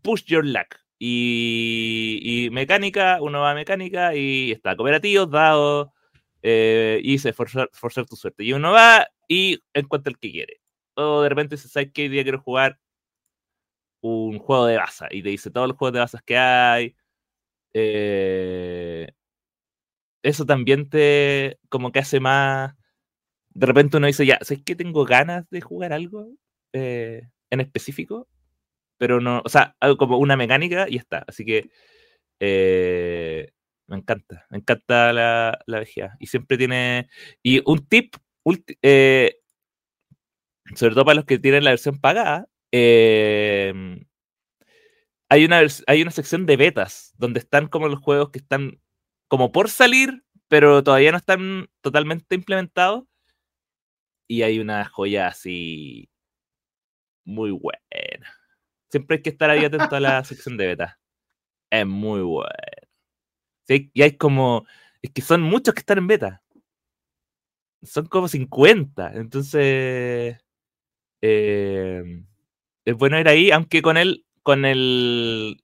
Push 0.07 0.23
Your 0.27 0.45
Luck. 0.45 0.77
Y, 0.99 2.47
mecánica, 2.53 3.21
uno 3.21 3.41
va 3.41 3.51
a 3.51 3.55
mecánica 3.55 4.15
y 4.15 4.53
está 4.53 4.77
cooperativos, 4.77 5.29
dados, 5.29 5.89
eh, 6.41 7.01
y 7.03 7.19
se 7.19 7.33
forzar, 7.33 7.69
tu 8.07 8.15
suerte. 8.15 8.45
Y 8.45 8.53
uno 8.53 8.71
va 8.71 9.05
y 9.27 9.59
encuentra 9.73 10.11
el 10.11 10.17
que 10.17 10.31
quiere. 10.31 10.61
O 10.95 11.21
de 11.23 11.29
repente 11.29 11.57
se 11.57 11.67
sabe 11.67 11.91
qué 11.91 12.07
día 12.07 12.23
quiero 12.23 12.39
jugar 12.41 12.79
un 13.99 14.39
juego 14.39 14.65
de 14.67 14.77
baza 14.77 15.07
y 15.11 15.21
te 15.23 15.29
dice 15.29 15.51
todos 15.51 15.67
los 15.67 15.75
juegos 15.77 15.93
de 15.93 15.99
bazas 15.99 16.23
que 16.23 16.37
hay. 16.37 16.95
Eh, 17.73 19.11
eso 20.23 20.45
también 20.45 20.89
te 20.89 21.59
como 21.67 21.91
que 21.91 21.99
hace 21.99 22.21
más. 22.21 22.75
De 23.49 23.65
repente 23.65 23.97
uno 23.97 24.07
dice, 24.07 24.25
ya, 24.25 24.39
¿sabes 24.41 24.63
que 24.63 24.75
tengo 24.75 25.03
ganas 25.03 25.49
de 25.49 25.61
jugar 25.61 25.91
algo 25.91 26.29
eh, 26.73 27.23
en 27.49 27.59
específico? 27.59 28.29
Pero 28.97 29.21
no, 29.21 29.41
o 29.45 29.49
sea, 29.49 29.75
algo 29.79 29.97
como 29.97 30.17
una 30.17 30.37
mecánica 30.37 30.87
y 30.89 30.97
está. 30.97 31.23
Así 31.27 31.45
que 31.45 31.69
eh, 32.39 33.51
me 33.87 33.97
encanta, 33.97 34.45
me 34.49 34.59
encanta 34.59 35.13
la, 35.13 35.59
la 35.67 35.85
Y 36.19 36.27
siempre 36.27 36.57
tiene. 36.57 37.09
Y 37.43 37.61
un 37.65 37.87
tip, 37.87 38.15
sobre 40.75 40.93
todo 40.95 41.05
para 41.05 41.15
los 41.15 41.25
que 41.25 41.39
tienen 41.39 41.63
la 41.63 41.71
versión 41.71 41.99
pagada, 41.99 42.47
Em, 42.71 44.05
hay, 45.29 45.45
una, 45.45 45.61
hay 45.87 46.01
una 46.01 46.11
sección 46.11 46.45
de 46.45 46.57
betas 46.57 47.13
donde 47.17 47.39
están 47.39 47.67
como 47.67 47.87
los 47.87 47.99
juegos 47.99 48.31
que 48.31 48.39
están 48.39 48.79
como 49.27 49.51
por 49.51 49.69
salir, 49.69 50.23
pero 50.47 50.83
todavía 50.83 51.11
no 51.11 51.17
están 51.17 51.67
totalmente 51.81 52.35
implementados. 52.35 53.05
Y 54.29 54.41
hay 54.43 54.59
una 54.59 54.85
joya 54.85 55.27
así 55.27 56.09
muy 57.25 57.51
buena. 57.51 58.36
Siempre 58.89 59.17
hay 59.17 59.21
que 59.23 59.29
estar 59.31 59.49
ahí 59.49 59.65
atento 59.65 59.95
a 59.95 59.99
la 59.99 60.23
sección 60.25 60.57
de 60.57 60.67
beta. 60.67 60.99
Es 61.69 61.85
muy 61.85 62.21
buena. 62.21 62.53
y 63.69 64.01
hay 64.01 64.17
como. 64.17 64.65
Es 65.01 65.11
que 65.11 65.21
son 65.21 65.41
muchos 65.41 65.73
que 65.73 65.81
están 65.81 65.99
en 65.99 66.07
beta. 66.07 66.43
son 67.83 68.05
como 68.07 68.27
50. 68.27 69.13
Entonces, 69.15 70.37
eh, 71.21 72.23
es 72.85 72.95
bueno 72.95 73.19
ir 73.19 73.27
ahí, 73.27 73.51
aunque 73.51 73.81
con 73.81 73.97
él, 73.97 74.25
con 74.43 74.65
el, 74.65 75.63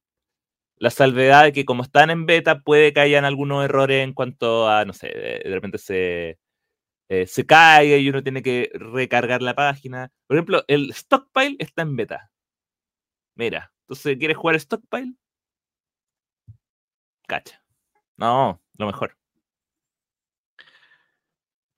la 0.77 0.89
salvedad 0.91 1.45
de 1.45 1.53
que 1.53 1.65
como 1.65 1.83
están 1.83 2.09
en 2.11 2.25
beta, 2.25 2.61
puede 2.61 2.93
que 2.93 3.01
hayan 3.01 3.25
algunos 3.25 3.65
errores 3.65 4.03
en 4.03 4.13
cuanto 4.13 4.69
a, 4.69 4.85
no 4.85 4.93
sé, 4.93 5.07
de, 5.07 5.41
de 5.45 5.51
repente 5.55 5.77
se, 5.77 6.39
eh, 7.09 7.27
se 7.27 7.45
caiga 7.45 7.97
y 7.97 8.09
uno 8.09 8.23
tiene 8.23 8.41
que 8.43 8.71
recargar 8.73 9.41
la 9.41 9.55
página. 9.55 10.11
Por 10.27 10.37
ejemplo, 10.37 10.63
el 10.67 10.91
Stockpile 10.93 11.57
está 11.59 11.83
en 11.83 11.95
beta. 11.95 12.32
Mira, 13.35 13.71
entonces, 13.81 14.17
¿quieres 14.17 14.37
jugar 14.37 14.59
Stockpile? 14.59 15.13
Cacha. 17.27 17.63
No, 18.17 18.61
lo 18.77 18.85
mejor. 18.87 19.17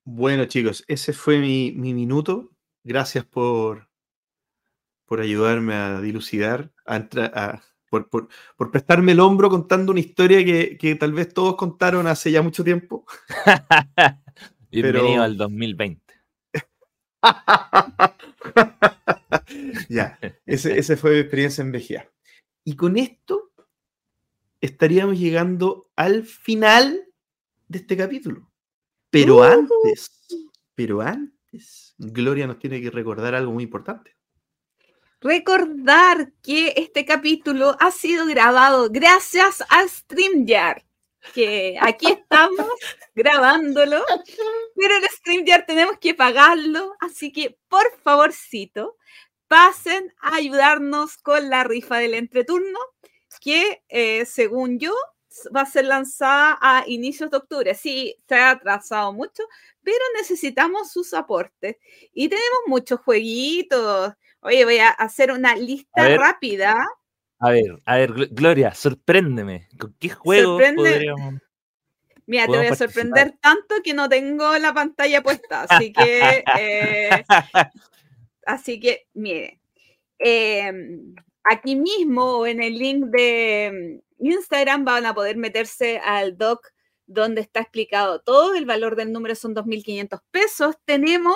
Bueno, 0.03 0.45
chicos, 0.45 0.83
ese 0.87 1.13
fue 1.13 1.39
mi, 1.39 1.71
mi 1.71 1.93
minuto. 1.93 2.51
Gracias 2.83 3.25
por, 3.25 3.89
por 5.05 5.21
ayudarme 5.21 5.73
a 5.73 5.99
dilucidar, 6.01 6.71
a 6.85 6.95
a- 7.33 7.61
por, 7.89 8.09
por- 8.09 8.27
por 8.57 8.71
prestarme 8.71 9.13
el 9.13 9.19
hombro 9.21 9.49
contando 9.49 9.91
una 9.91 10.01
historia 10.01 10.43
que, 10.43 10.77
que 10.77 10.95
tal 10.95 11.13
vez 11.13 11.33
todos 11.33 11.55
contaron 11.55 12.07
hace 12.07 12.31
ya 12.31 12.41
mucho 12.41 12.63
tiempo. 12.63 13.05
Bienvenido 14.69 15.05
Pero- 15.13 15.23
al 15.23 15.37
2020. 15.37 16.01
ya, 19.89 20.19
ese, 20.45 20.77
ese 20.77 20.97
fue 20.97 21.11
mi 21.11 21.19
experiencia 21.19 21.61
en 21.61 21.71
VGA. 21.71 22.11
Y 22.63 22.75
con 22.75 22.97
esto 22.97 23.51
estaríamos 24.61 25.19
llegando 25.19 25.91
al 25.95 26.23
final 26.23 27.05
de 27.67 27.77
este 27.79 27.95
capítulo. 27.97 28.51
Pero 29.09 29.37
Uh. 29.37 29.43
antes, 29.43 30.11
pero 30.73 31.01
antes, 31.01 31.95
Gloria 31.97 32.47
nos 32.47 32.59
tiene 32.59 32.81
que 32.81 32.89
recordar 32.89 33.35
algo 33.35 33.53
muy 33.53 33.63
importante. 33.63 34.15
Recordar 35.21 36.33
que 36.43 36.73
este 36.75 37.05
capítulo 37.05 37.75
ha 37.79 37.91
sido 37.91 38.27
grabado 38.27 38.89
gracias 38.91 39.63
a 39.69 39.87
StreamYard, 39.87 40.83
que 41.33 41.77
aquí 41.81 42.11
estamos 42.11 42.67
grabándolo, 43.15 44.03
pero 44.75 44.97
el 44.97 45.03
StreamYard 45.05 45.65
tenemos 45.65 45.97
que 45.99 46.13
pagarlo, 46.13 46.95
así 46.99 47.31
que 47.31 47.57
por 47.69 47.85
favorcito, 48.03 48.97
pasen 49.47 50.13
a 50.21 50.35
ayudarnos 50.35 51.17
con 51.17 51.49
la 51.49 51.63
rifa 51.63 51.97
del 51.97 52.13
entreturno, 52.13 52.79
que 53.41 53.83
eh, 53.89 54.25
según 54.25 54.79
yo 54.79 54.93
va 55.55 55.61
a 55.61 55.65
ser 55.65 55.85
lanzada 55.85 56.57
a 56.61 56.83
inicios 56.87 57.29
de 57.29 57.37
octubre. 57.37 57.75
Sí, 57.75 58.15
se 58.27 58.35
ha 58.35 58.51
atrasado 58.51 59.11
mucho, 59.13 59.43
pero 59.83 59.99
necesitamos 60.17 60.91
sus 60.91 61.13
aportes. 61.13 61.75
Y 62.13 62.29
tenemos 62.29 62.59
muchos 62.67 62.99
jueguitos. 63.01 64.13
Oye, 64.39 64.63
voy 64.63 64.77
a 64.77 64.89
hacer 64.89 65.31
una 65.31 65.55
lista 65.55 66.03
ver. 66.03 66.19
rápida. 66.19 66.87
A 67.39 67.51
ver, 67.51 67.81
a 67.85 67.97
ver, 67.97 68.11
Gl- 68.13 68.29
Gloria, 68.31 68.73
sorpréndeme. 68.73 69.67
¿Con 69.77 69.93
qué 69.99 70.09
juego 70.09 70.57
Sorprende- 70.59 70.75
podríamos.? 70.91 71.41
Mira, 72.27 72.45
te 72.47 72.57
voy 72.57 72.65
a 72.67 72.75
sorprender 72.75 73.37
tanto 73.39 73.75
que 73.83 73.93
no 73.93 74.09
tengo 74.09 74.57
la 74.57 74.73
pantalla 74.73 75.21
puesta. 75.21 75.63
Así 75.69 75.91
que, 75.93 76.43
eh, 76.59 77.23
así 78.45 78.79
que, 78.79 79.07
mire, 79.13 79.59
eh, 80.19 80.71
aquí 81.43 81.75
mismo 81.75 82.45
en 82.47 82.61
el 82.63 82.77
link 82.77 83.05
de 83.05 84.01
mm, 84.19 84.25
Instagram 84.27 84.85
van 84.85 85.05
a 85.05 85.13
poder 85.13 85.37
meterse 85.37 85.99
al 85.99 86.37
doc 86.37 86.71
donde 87.07 87.41
está 87.41 87.59
explicado 87.61 88.21
todo. 88.21 88.55
El 88.55 88.65
valor 88.65 88.95
del 88.95 89.11
número 89.11 89.35
son 89.35 89.53
2.500 89.53 90.21
pesos. 90.31 90.75
Tenemos, 90.85 91.35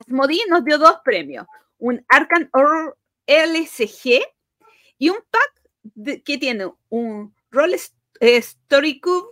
Asmodee 0.00 0.40
nos 0.48 0.64
dio 0.64 0.78
dos 0.78 0.96
premios, 1.04 1.46
un 1.78 2.04
Arcan 2.08 2.50
Horror 2.52 2.98
LCG 3.26 4.20
y 4.98 5.08
un 5.10 5.16
pack 5.30 5.52
de- 5.82 6.22
que 6.22 6.38
tiene 6.38 6.70
un 6.88 7.34
Roll 7.50 7.74
eh, 7.74 8.36
Story 8.36 9.00
Cube, 9.00 9.28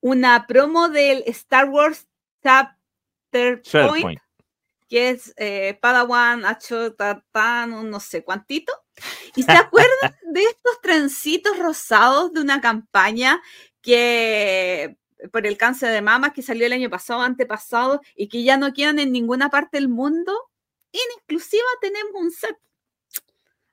una 0.00 0.46
promo 0.46 0.88
del 0.88 1.24
Star 1.26 1.68
Wars 1.70 2.06
Chapter 2.42 2.76
Point, 3.62 3.66
SharePoint. 3.66 4.20
Que 4.94 5.10
es 5.10 5.34
eh, 5.38 5.76
Padawan, 5.82 6.46
Hacho, 6.46 6.94
Tatán, 6.94 7.72
un 7.72 7.90
no 7.90 7.98
sé 7.98 8.22
cuántito. 8.22 8.72
¿Y 9.34 9.42
se 9.42 9.50
acuerdan 9.50 10.14
de 10.32 10.44
estos 10.44 10.80
trencitos 10.82 11.58
rosados 11.58 12.32
de 12.32 12.40
una 12.40 12.60
campaña 12.60 13.42
que 13.82 14.96
por 15.32 15.48
el 15.48 15.56
cáncer 15.56 15.90
de 15.90 16.00
mama 16.00 16.32
que 16.32 16.42
salió 16.42 16.64
el 16.64 16.74
año 16.74 16.90
pasado, 16.90 17.22
antepasado, 17.22 18.02
y 18.14 18.28
que 18.28 18.44
ya 18.44 18.56
no 18.56 18.72
quedan 18.72 19.00
en 19.00 19.10
ninguna 19.10 19.50
parte 19.50 19.78
del 19.78 19.88
mundo? 19.88 20.32
En 20.92 21.00
exclusiva 21.16 21.64
tenemos 21.80 22.12
un 22.14 22.30
set. 22.30 22.56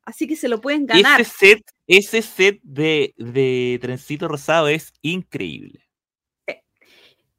Así 0.04 0.26
que 0.26 0.36
se 0.36 0.50
lo 0.50 0.60
pueden 0.60 0.88
ganar. 0.88 1.22
Ese 1.22 1.32
set, 1.38 1.72
ese 1.86 2.24
set 2.24 2.60
de, 2.64 3.14
de 3.18 3.78
trencito 3.80 4.28
rosado 4.28 4.70
es 4.70 4.92
increíble. 5.04 5.88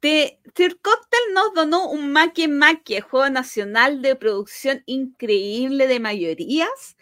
Te- 0.03 0.37
Cocktail 0.53 1.33
nos 1.33 1.53
donó 1.53 1.89
un 1.89 2.11
Make 2.11 2.49
Make, 2.49 2.99
juego 2.99 3.29
nacional 3.29 4.01
de 4.01 4.17
producción 4.17 4.83
increíble 4.85 5.87
de 5.87 6.01
mayorías. 6.01 6.97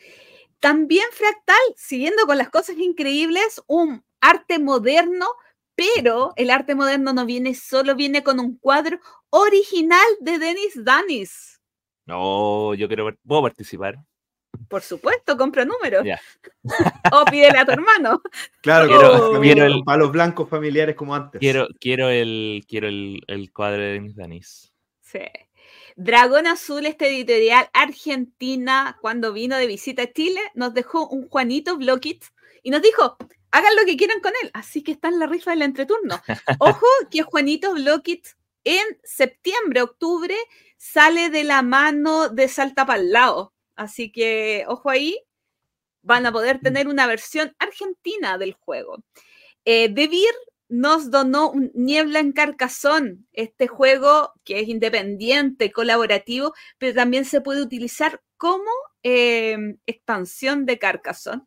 También 0.60 1.06
Fractal, 1.11 1.57
siguiendo 1.76 2.28
con 2.28 2.38
las 2.38 2.52
cosas 2.52 2.78
increíbles, 2.78 3.60
un 3.65 4.06
arte 4.19 4.60
moderno, 4.60 5.26
pero 5.73 6.34
el 6.36 6.52
arte 6.52 6.76
moderno 6.76 7.11
no 7.11 7.26
viene 7.26 7.56
solo, 7.56 7.95
viene 7.95 8.22
con 8.22 8.40
un 8.40 8.56
cuadro 8.60 8.99
original 9.32 10.06
de 10.19 10.38
Denis 10.38 10.73
Danis. 10.76 11.60
No, 12.06 12.76
yo 12.76 12.88
quiero, 12.88 13.18
puedo 13.26 13.41
participar. 13.41 13.95
Por 14.69 14.81
supuesto, 14.81 15.38
compra 15.38 15.65
números. 15.65 16.03
O 17.13 17.25
pídele 17.25 17.57
a 17.57 17.65
tu 17.65 17.71
hermano. 17.71 18.21
Claro, 18.61 18.88
Quiero- 18.88 19.31
con- 19.31 19.41
quiero 19.41 19.65
el- 19.65 19.83
palos 19.83 20.11
blancos 20.11 20.47
familiares 20.49 20.95
como 20.95 21.15
antes. 21.15 21.39
Quiero, 21.39 21.67
quiero 21.79 22.09
el, 22.09 22.63
quiero 22.67 22.88
el, 22.88 23.21
el 23.27 23.51
cuadro 23.51 23.81
de 23.81 23.93
Denis 23.93 24.15
Danis. 24.15 24.71
Sí. 25.01 25.19
Dragón 25.95 26.47
Azul, 26.47 26.85
esta 26.85 27.05
editorial 27.07 27.67
argentina, 27.73 28.97
cuando 29.01 29.33
vino 29.33 29.57
de 29.57 29.67
visita 29.67 30.03
a 30.03 30.11
Chile, 30.13 30.39
nos 30.55 30.73
dejó 30.73 31.07
un 31.09 31.27
Juanito 31.27 31.77
Blockit 31.77 32.23
y 32.63 32.69
nos 32.71 32.81
dijo, 32.81 33.17
hagan 33.51 33.75
lo 33.75 33.83
que 33.85 33.97
quieran 33.97 34.21
con 34.21 34.31
él. 34.43 34.51
Así 34.53 34.83
que 34.83 34.91
está 34.93 35.09
en 35.09 35.19
la 35.19 35.27
rifa 35.27 35.51
del 35.51 35.63
entreturno. 35.63 36.21
Ojo 36.59 36.85
que 37.09 37.23
Juanito 37.23 37.73
Blockit 37.73 38.25
en 38.63 38.85
septiembre, 39.03 39.81
octubre, 39.81 40.35
sale 40.77 41.29
de 41.29 41.43
la 41.43 41.61
mano 41.63 42.29
de 42.29 42.47
Salta 42.47 42.85
para 42.85 43.01
el 43.01 43.11
lado. 43.11 43.53
Así 43.82 44.12
que, 44.12 44.64
ojo 44.68 44.91
ahí, 44.91 45.18
van 46.03 46.28
a 46.28 46.32
poder 46.32 46.60
tener 46.60 46.88
una 46.88 47.08
versión 47.08 47.56
argentina 47.58 48.38
del 48.38 48.53
juego. 48.53 49.03
Eh, 49.66 49.90
Devir 49.90 50.30
nos 50.70 51.10
donó 51.10 51.49
un 51.49 51.72
Niebla 51.74 52.20
en 52.20 52.32
Carcasón, 52.32 53.28
este 53.34 53.66
juego 53.66 54.34
que 54.44 54.60
es 54.60 54.68
independiente, 54.68 55.72
colaborativo, 55.72 56.53
pero 56.78 56.94
también 56.94 57.26
se 57.26 57.41
puede 57.41 57.64
utilizar 57.64 58.22
como 58.38 58.70
eh, 59.02 59.58
expansión 59.88 60.68
de 60.68 60.78
Carcassonne. 60.78 61.41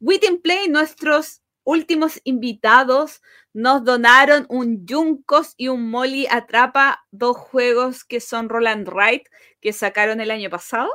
Wit 0.00 0.24
and 0.24 0.42
Play, 0.42 0.68
nuestros 0.68 1.42
últimos 1.62 2.20
invitados, 2.24 3.22
nos 3.52 3.84
donaron 3.84 4.46
un 4.48 4.84
Juncos 4.88 5.54
y 5.56 5.68
un 5.68 5.88
Molly 5.88 6.26
Atrapa, 6.28 7.06
dos 7.12 7.36
juegos 7.36 8.04
que 8.04 8.18
son 8.18 8.48
Roland 8.48 8.88
Wright, 8.88 9.28
que 9.60 9.72
sacaron 9.72 10.20
el 10.20 10.32
año 10.32 10.50
pasado, 10.50 10.90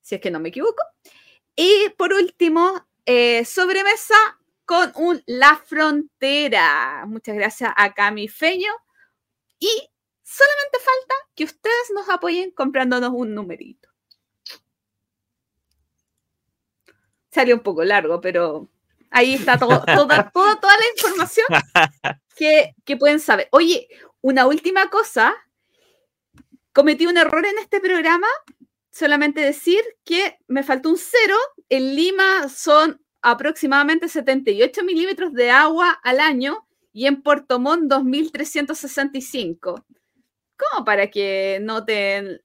si 0.00 0.16
es 0.16 0.20
que 0.20 0.30
no 0.30 0.40
me 0.40 0.50
equivoco. 0.50 0.82
Y 1.56 1.90
por 1.96 2.12
último, 2.12 2.86
eh, 3.06 3.44
sobremesa 3.44 4.14
con 4.64 4.92
un 4.94 5.22
La 5.26 5.56
Frontera. 5.56 7.04
Muchas 7.06 7.34
gracias 7.34 7.72
a 7.76 7.92
Cami 7.92 8.28
Feño. 8.28 8.72
Y 9.58 9.68
solamente 10.22 10.78
falta 10.78 11.14
que 11.34 11.44
ustedes 11.44 11.90
nos 11.94 12.08
apoyen 12.08 12.50
comprándonos 12.52 13.10
un 13.12 13.34
numerito. 13.34 13.88
Salió 17.30 17.56
un 17.56 17.62
poco 17.62 17.84
largo, 17.84 18.20
pero 18.20 18.68
ahí 19.10 19.34
está 19.34 19.58
todo, 19.58 19.82
toda, 19.86 20.30
toda, 20.30 20.60
toda 20.60 20.76
la 20.76 20.88
información 20.96 21.46
que, 22.36 22.74
que 22.84 22.96
pueden 22.96 23.20
saber. 23.20 23.48
Oye, 23.52 23.88
una 24.20 24.46
última 24.46 24.88
cosa. 24.88 25.34
Cometí 26.72 27.06
un 27.06 27.18
error 27.18 27.44
en 27.44 27.58
este 27.58 27.80
programa. 27.80 28.28
Solamente 28.90 29.40
decir 29.40 29.80
que 30.04 30.38
me 30.48 30.62
faltó 30.62 30.90
un 30.90 30.98
cero. 30.98 31.36
En 31.68 31.94
Lima 31.94 32.48
son 32.48 33.00
aproximadamente 33.22 34.08
78 34.08 34.82
milímetros 34.84 35.32
de 35.32 35.50
agua 35.50 35.98
al 36.02 36.20
año 36.20 36.66
y 36.92 37.06
en 37.06 37.22
Puerto 37.22 37.58
Montt 37.58 37.90
2.365. 37.90 39.84
Como 40.56 40.84
para 40.84 41.10
que 41.10 41.58
noten 41.62 42.40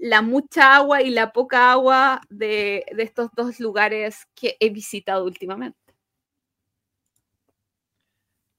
la 0.00 0.22
mucha 0.22 0.76
agua 0.76 1.02
y 1.02 1.10
la 1.10 1.32
poca 1.32 1.72
agua 1.72 2.20
de, 2.28 2.84
estos 2.98 3.30
dos 3.34 3.60
lugares 3.60 4.26
que 4.34 4.56
he 4.60 4.70
visitado 4.70 5.24
últimamente. 5.24 5.78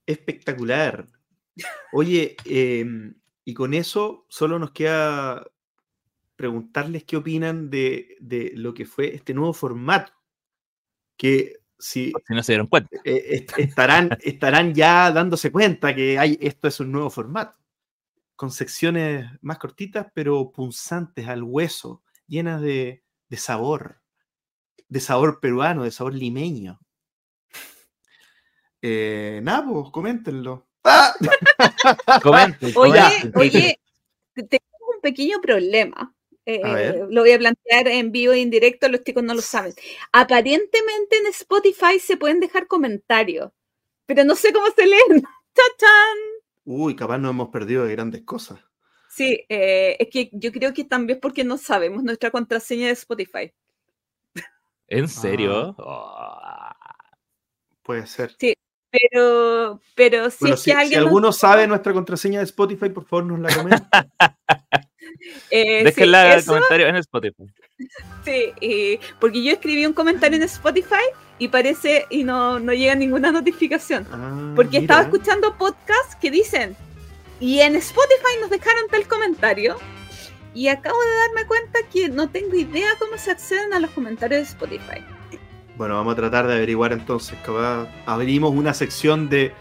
Espectacular. 0.06 1.06
Oye, 1.92 2.38
eh, 2.46 2.86
Y 3.44 3.54
con 3.54 3.74
eso 3.74 4.26
solo 4.28 4.60
nos 4.60 4.72
queda 4.72 5.46
preguntarles 6.38 7.04
qué 7.04 7.18
opinan 7.18 7.70
de, 7.70 8.16
de 8.22 8.52
lo 8.56 8.74
que 8.74 8.86
fue 8.86 9.14
este 9.14 9.34
nuevo 9.34 9.52
formato. 9.54 10.14
Que 11.18 11.58
si, 11.78 12.14
Si 12.28 12.34
no 12.34 12.42
se 12.44 12.54
dieron 12.54 12.68
cuenta. 12.68 12.90
eh, 13.04 13.24
est- 13.30 13.58
estarán, 13.60 14.18
estarán 14.22 14.74
ya 14.74 15.12
dándose 15.12 15.52
cuenta 15.52 15.94
que 15.94 16.18
hay, 16.18 16.38
esto 16.40 16.70
es 16.70 16.80
un 16.80 16.92
nuevo 16.94 17.10
formato. 17.10 17.58
Con 18.36 18.52
secciones 18.52 19.26
más 19.42 19.58
cortitas, 19.58 20.08
pero 20.14 20.52
punzantes 20.52 21.28
al 21.28 21.42
hueso, 21.44 22.04
llenas 22.28 22.62
de, 22.62 23.04
de 23.30 23.38
sabor. 23.38 24.00
De 24.88 25.00
sabor 25.02 25.40
peruano, 25.42 25.84
de 25.84 25.92
sabor 25.92 26.14
limeño. 26.14 26.80
Eh, 28.82 29.40
nada, 29.44 29.66
pues, 29.68 29.90
coméntenlo. 29.92 30.68
¡Ah! 30.84 31.14
Comenten, 32.24 32.72
Oye, 32.78 33.02
comenten. 33.02 33.32
oye, 33.36 33.80
tengo 34.36 34.94
un 34.96 35.02
pequeño 35.02 35.42
problema. 35.42 36.14
Eh, 36.50 36.62
ver. 36.64 37.08
lo 37.10 37.22
voy 37.22 37.32
a 37.34 37.38
plantear 37.40 37.90
en 37.90 38.12
vivo 38.14 38.32
e 38.32 38.40
indirecto, 38.40 38.88
los 38.88 39.04
chicos 39.04 39.22
no 39.22 39.34
lo 39.34 39.42
saben. 39.42 39.74
Aparentemente 40.14 41.18
en 41.18 41.26
Spotify 41.28 42.00
se 42.00 42.16
pueden 42.16 42.40
dejar 42.40 42.68
comentarios, 42.68 43.52
pero 44.06 44.24
no 44.24 44.34
sé 44.34 44.54
cómo 44.54 44.68
se 44.74 44.88
leen. 44.88 45.02
¡Chachán! 45.54 46.18
Uy, 46.64 46.96
capaz 46.96 47.18
nos 47.18 47.32
hemos 47.32 47.50
perdido 47.50 47.84
de 47.86 47.92
grandes 47.92 48.22
cosas. 48.24 48.60
Sí, 49.10 49.44
eh, 49.50 49.98
es 50.00 50.08
que 50.10 50.30
yo 50.32 50.52
creo 50.54 50.74
que 50.74 50.86
también 50.86 51.20
porque 51.22 51.44
no 51.44 51.58
sabemos 51.58 52.02
nuestra 52.04 52.32
contraseña 52.32 52.88
de 52.88 52.94
Spotify. 52.94 53.52
¿En 54.88 55.10
serio? 55.10 55.76
Ah. 55.80 56.74
Oh. 56.80 56.88
Puede 57.84 58.06
ser. 58.08 58.36
Pero, 58.90 59.82
pero 59.96 60.30
si 60.30 60.38
Bueno, 60.42 60.56
es 60.56 60.62
si, 60.62 60.72
que 60.72 60.76
si 60.76 60.82
alguien 60.82 61.00
nos- 61.02 61.08
alguno 61.08 61.32
sabe 61.34 61.68
nuestra 61.68 61.92
contraseña 61.94 62.40
de 62.40 62.46
Spotify, 62.46 62.90
por 62.90 63.06
favor 63.06 63.26
nos 63.26 63.40
la 63.40 63.54
comenta. 63.56 64.08
eh, 65.52 65.80
sí, 65.80 65.84
Déjenla 65.86 66.34
en 66.34 66.40
eso, 66.40 66.54
comentarios 66.54 66.90
en 66.90 66.96
Spotify. 66.98 67.44
sí, 68.26 68.54
eh, 68.62 69.00
porque 69.20 69.44
yo 69.44 69.52
escribí 69.52 69.86
un 69.86 69.94
comentario 69.94 70.38
en 70.38 70.44
Spotify 70.44 71.04
y 71.40 71.48
parece 71.50 72.06
y 72.10 72.24
no, 72.24 72.60
no 72.60 72.74
llega 72.74 72.96
ninguna 72.96 73.32
notificación. 73.32 74.08
Ah, 74.12 74.54
Porque 74.56 74.78
estaba 74.78 75.02
escuchando 75.02 75.58
podcasts 75.58 76.16
que 76.20 76.32
dicen, 76.32 76.76
y 77.40 77.60
en 77.60 77.76
Spotify 77.76 78.42
nos 78.42 78.50
dejaron 78.50 78.88
tal 78.90 79.08
comentario, 79.08 79.78
y 80.54 80.70
acabo 80.70 81.00
de 81.00 81.16
darme 81.28 81.48
cuenta 81.48 81.80
que 81.94 82.10
no 82.10 82.30
tengo 82.30 82.56
idea 82.56 82.90
cómo 82.98 83.18
se 83.20 83.30
acceden 83.30 83.74
a 83.74 83.80
los 83.80 83.92
comentarios 83.92 84.40
de 84.42 84.48
Spotify. 84.48 85.04
Bueno, 85.78 85.94
vamos 85.94 86.14
a 86.14 86.16
tratar 86.16 86.48
de 86.48 86.56
averiguar 86.56 86.92
entonces. 86.94 87.38
Capaz 87.46 87.88
abrimos 88.08 88.52
una 88.52 88.74
sección 88.74 89.30
de, 89.30 89.54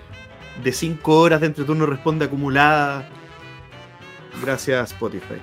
de 0.64 0.73
cinco 0.73 1.20
horas 1.20 1.43
de 1.43 1.48
entreturno 1.48 1.85
responde 1.85 2.24
acumulada. 2.24 3.06
Gracias 4.42 4.92
Spotify. 4.92 5.40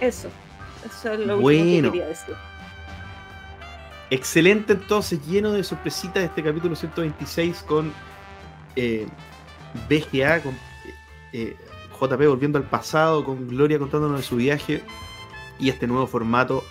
Eso, 0.00 0.28
eso 0.84 1.12
es 1.12 1.20
lo 1.20 1.38
último 1.38 1.40
Bueno. 1.40 1.92
que 1.92 1.98
quería 1.98 2.08
decir. 2.08 2.34
Excelente 4.10 4.74
entonces, 4.74 5.26
lleno 5.26 5.50
de 5.52 5.64
sorpresitas 5.64 6.22
este 6.22 6.42
capítulo 6.42 6.76
126 6.76 7.62
con 7.62 7.92
eh, 8.76 9.06
BGA, 9.88 10.42
con 10.42 10.56
eh, 11.32 11.56
JP 11.98 12.26
volviendo 12.28 12.58
al 12.58 12.64
pasado, 12.64 13.24
con 13.24 13.48
Gloria 13.48 13.78
contándonos 13.78 14.20
de 14.20 14.26
su 14.26 14.36
viaje 14.36 14.82
y 15.58 15.70
este 15.70 15.86
nuevo 15.86 16.06
formato. 16.06 16.62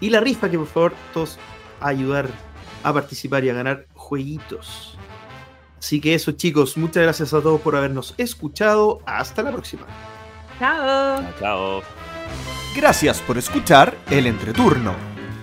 Y 0.00 0.10
la 0.10 0.20
rifa 0.20 0.50
que 0.50 0.58
por 0.58 0.66
favor 0.66 0.92
todos 1.14 1.38
a 1.80 1.88
ayudar 1.88 2.28
a 2.82 2.92
participar 2.92 3.44
y 3.44 3.50
a 3.50 3.54
ganar 3.54 3.86
jueguitos. 3.94 4.98
Así 5.78 6.00
que 6.00 6.14
eso 6.14 6.32
chicos, 6.32 6.76
muchas 6.76 7.02
gracias 7.02 7.32
a 7.32 7.40
todos 7.40 7.60
por 7.60 7.76
habernos 7.76 8.14
escuchado. 8.18 9.00
Hasta 9.06 9.42
la 9.42 9.52
próxima. 9.52 9.86
Chao. 10.58 11.22
Chao. 11.38 11.82
Gracias 12.76 13.20
por 13.20 13.38
escuchar 13.38 13.96
el 14.10 14.26
entreturno. 14.26 14.94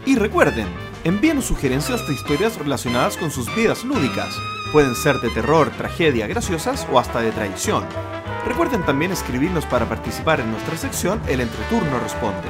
Y 0.05 0.15
recuerden, 0.15 0.67
envíenos 1.03 1.45
sugerencias 1.45 2.07
de 2.07 2.13
historias 2.13 2.57
relacionadas 2.57 3.17
con 3.17 3.31
sus 3.31 3.53
vidas 3.55 3.83
lúdicas. 3.83 4.35
Pueden 4.71 4.95
ser 4.95 5.19
de 5.19 5.29
terror, 5.29 5.69
tragedia, 5.71 6.27
graciosas 6.27 6.87
o 6.91 6.99
hasta 6.99 7.21
de 7.21 7.31
traición. 7.31 7.85
Recuerden 8.45 8.83
también 8.83 9.11
escribirnos 9.11 9.65
para 9.65 9.87
participar 9.87 10.39
en 10.39 10.51
nuestra 10.51 10.77
sección 10.77 11.21
El 11.27 11.41
Entreturno 11.41 11.99
Responde. 11.99 12.47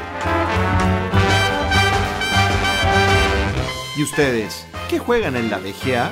¿Y 3.97 4.03
ustedes, 4.03 4.65
qué 4.89 4.99
juegan 4.99 5.35
en 5.35 5.51
la 5.51 5.57
BGA? 5.57 6.11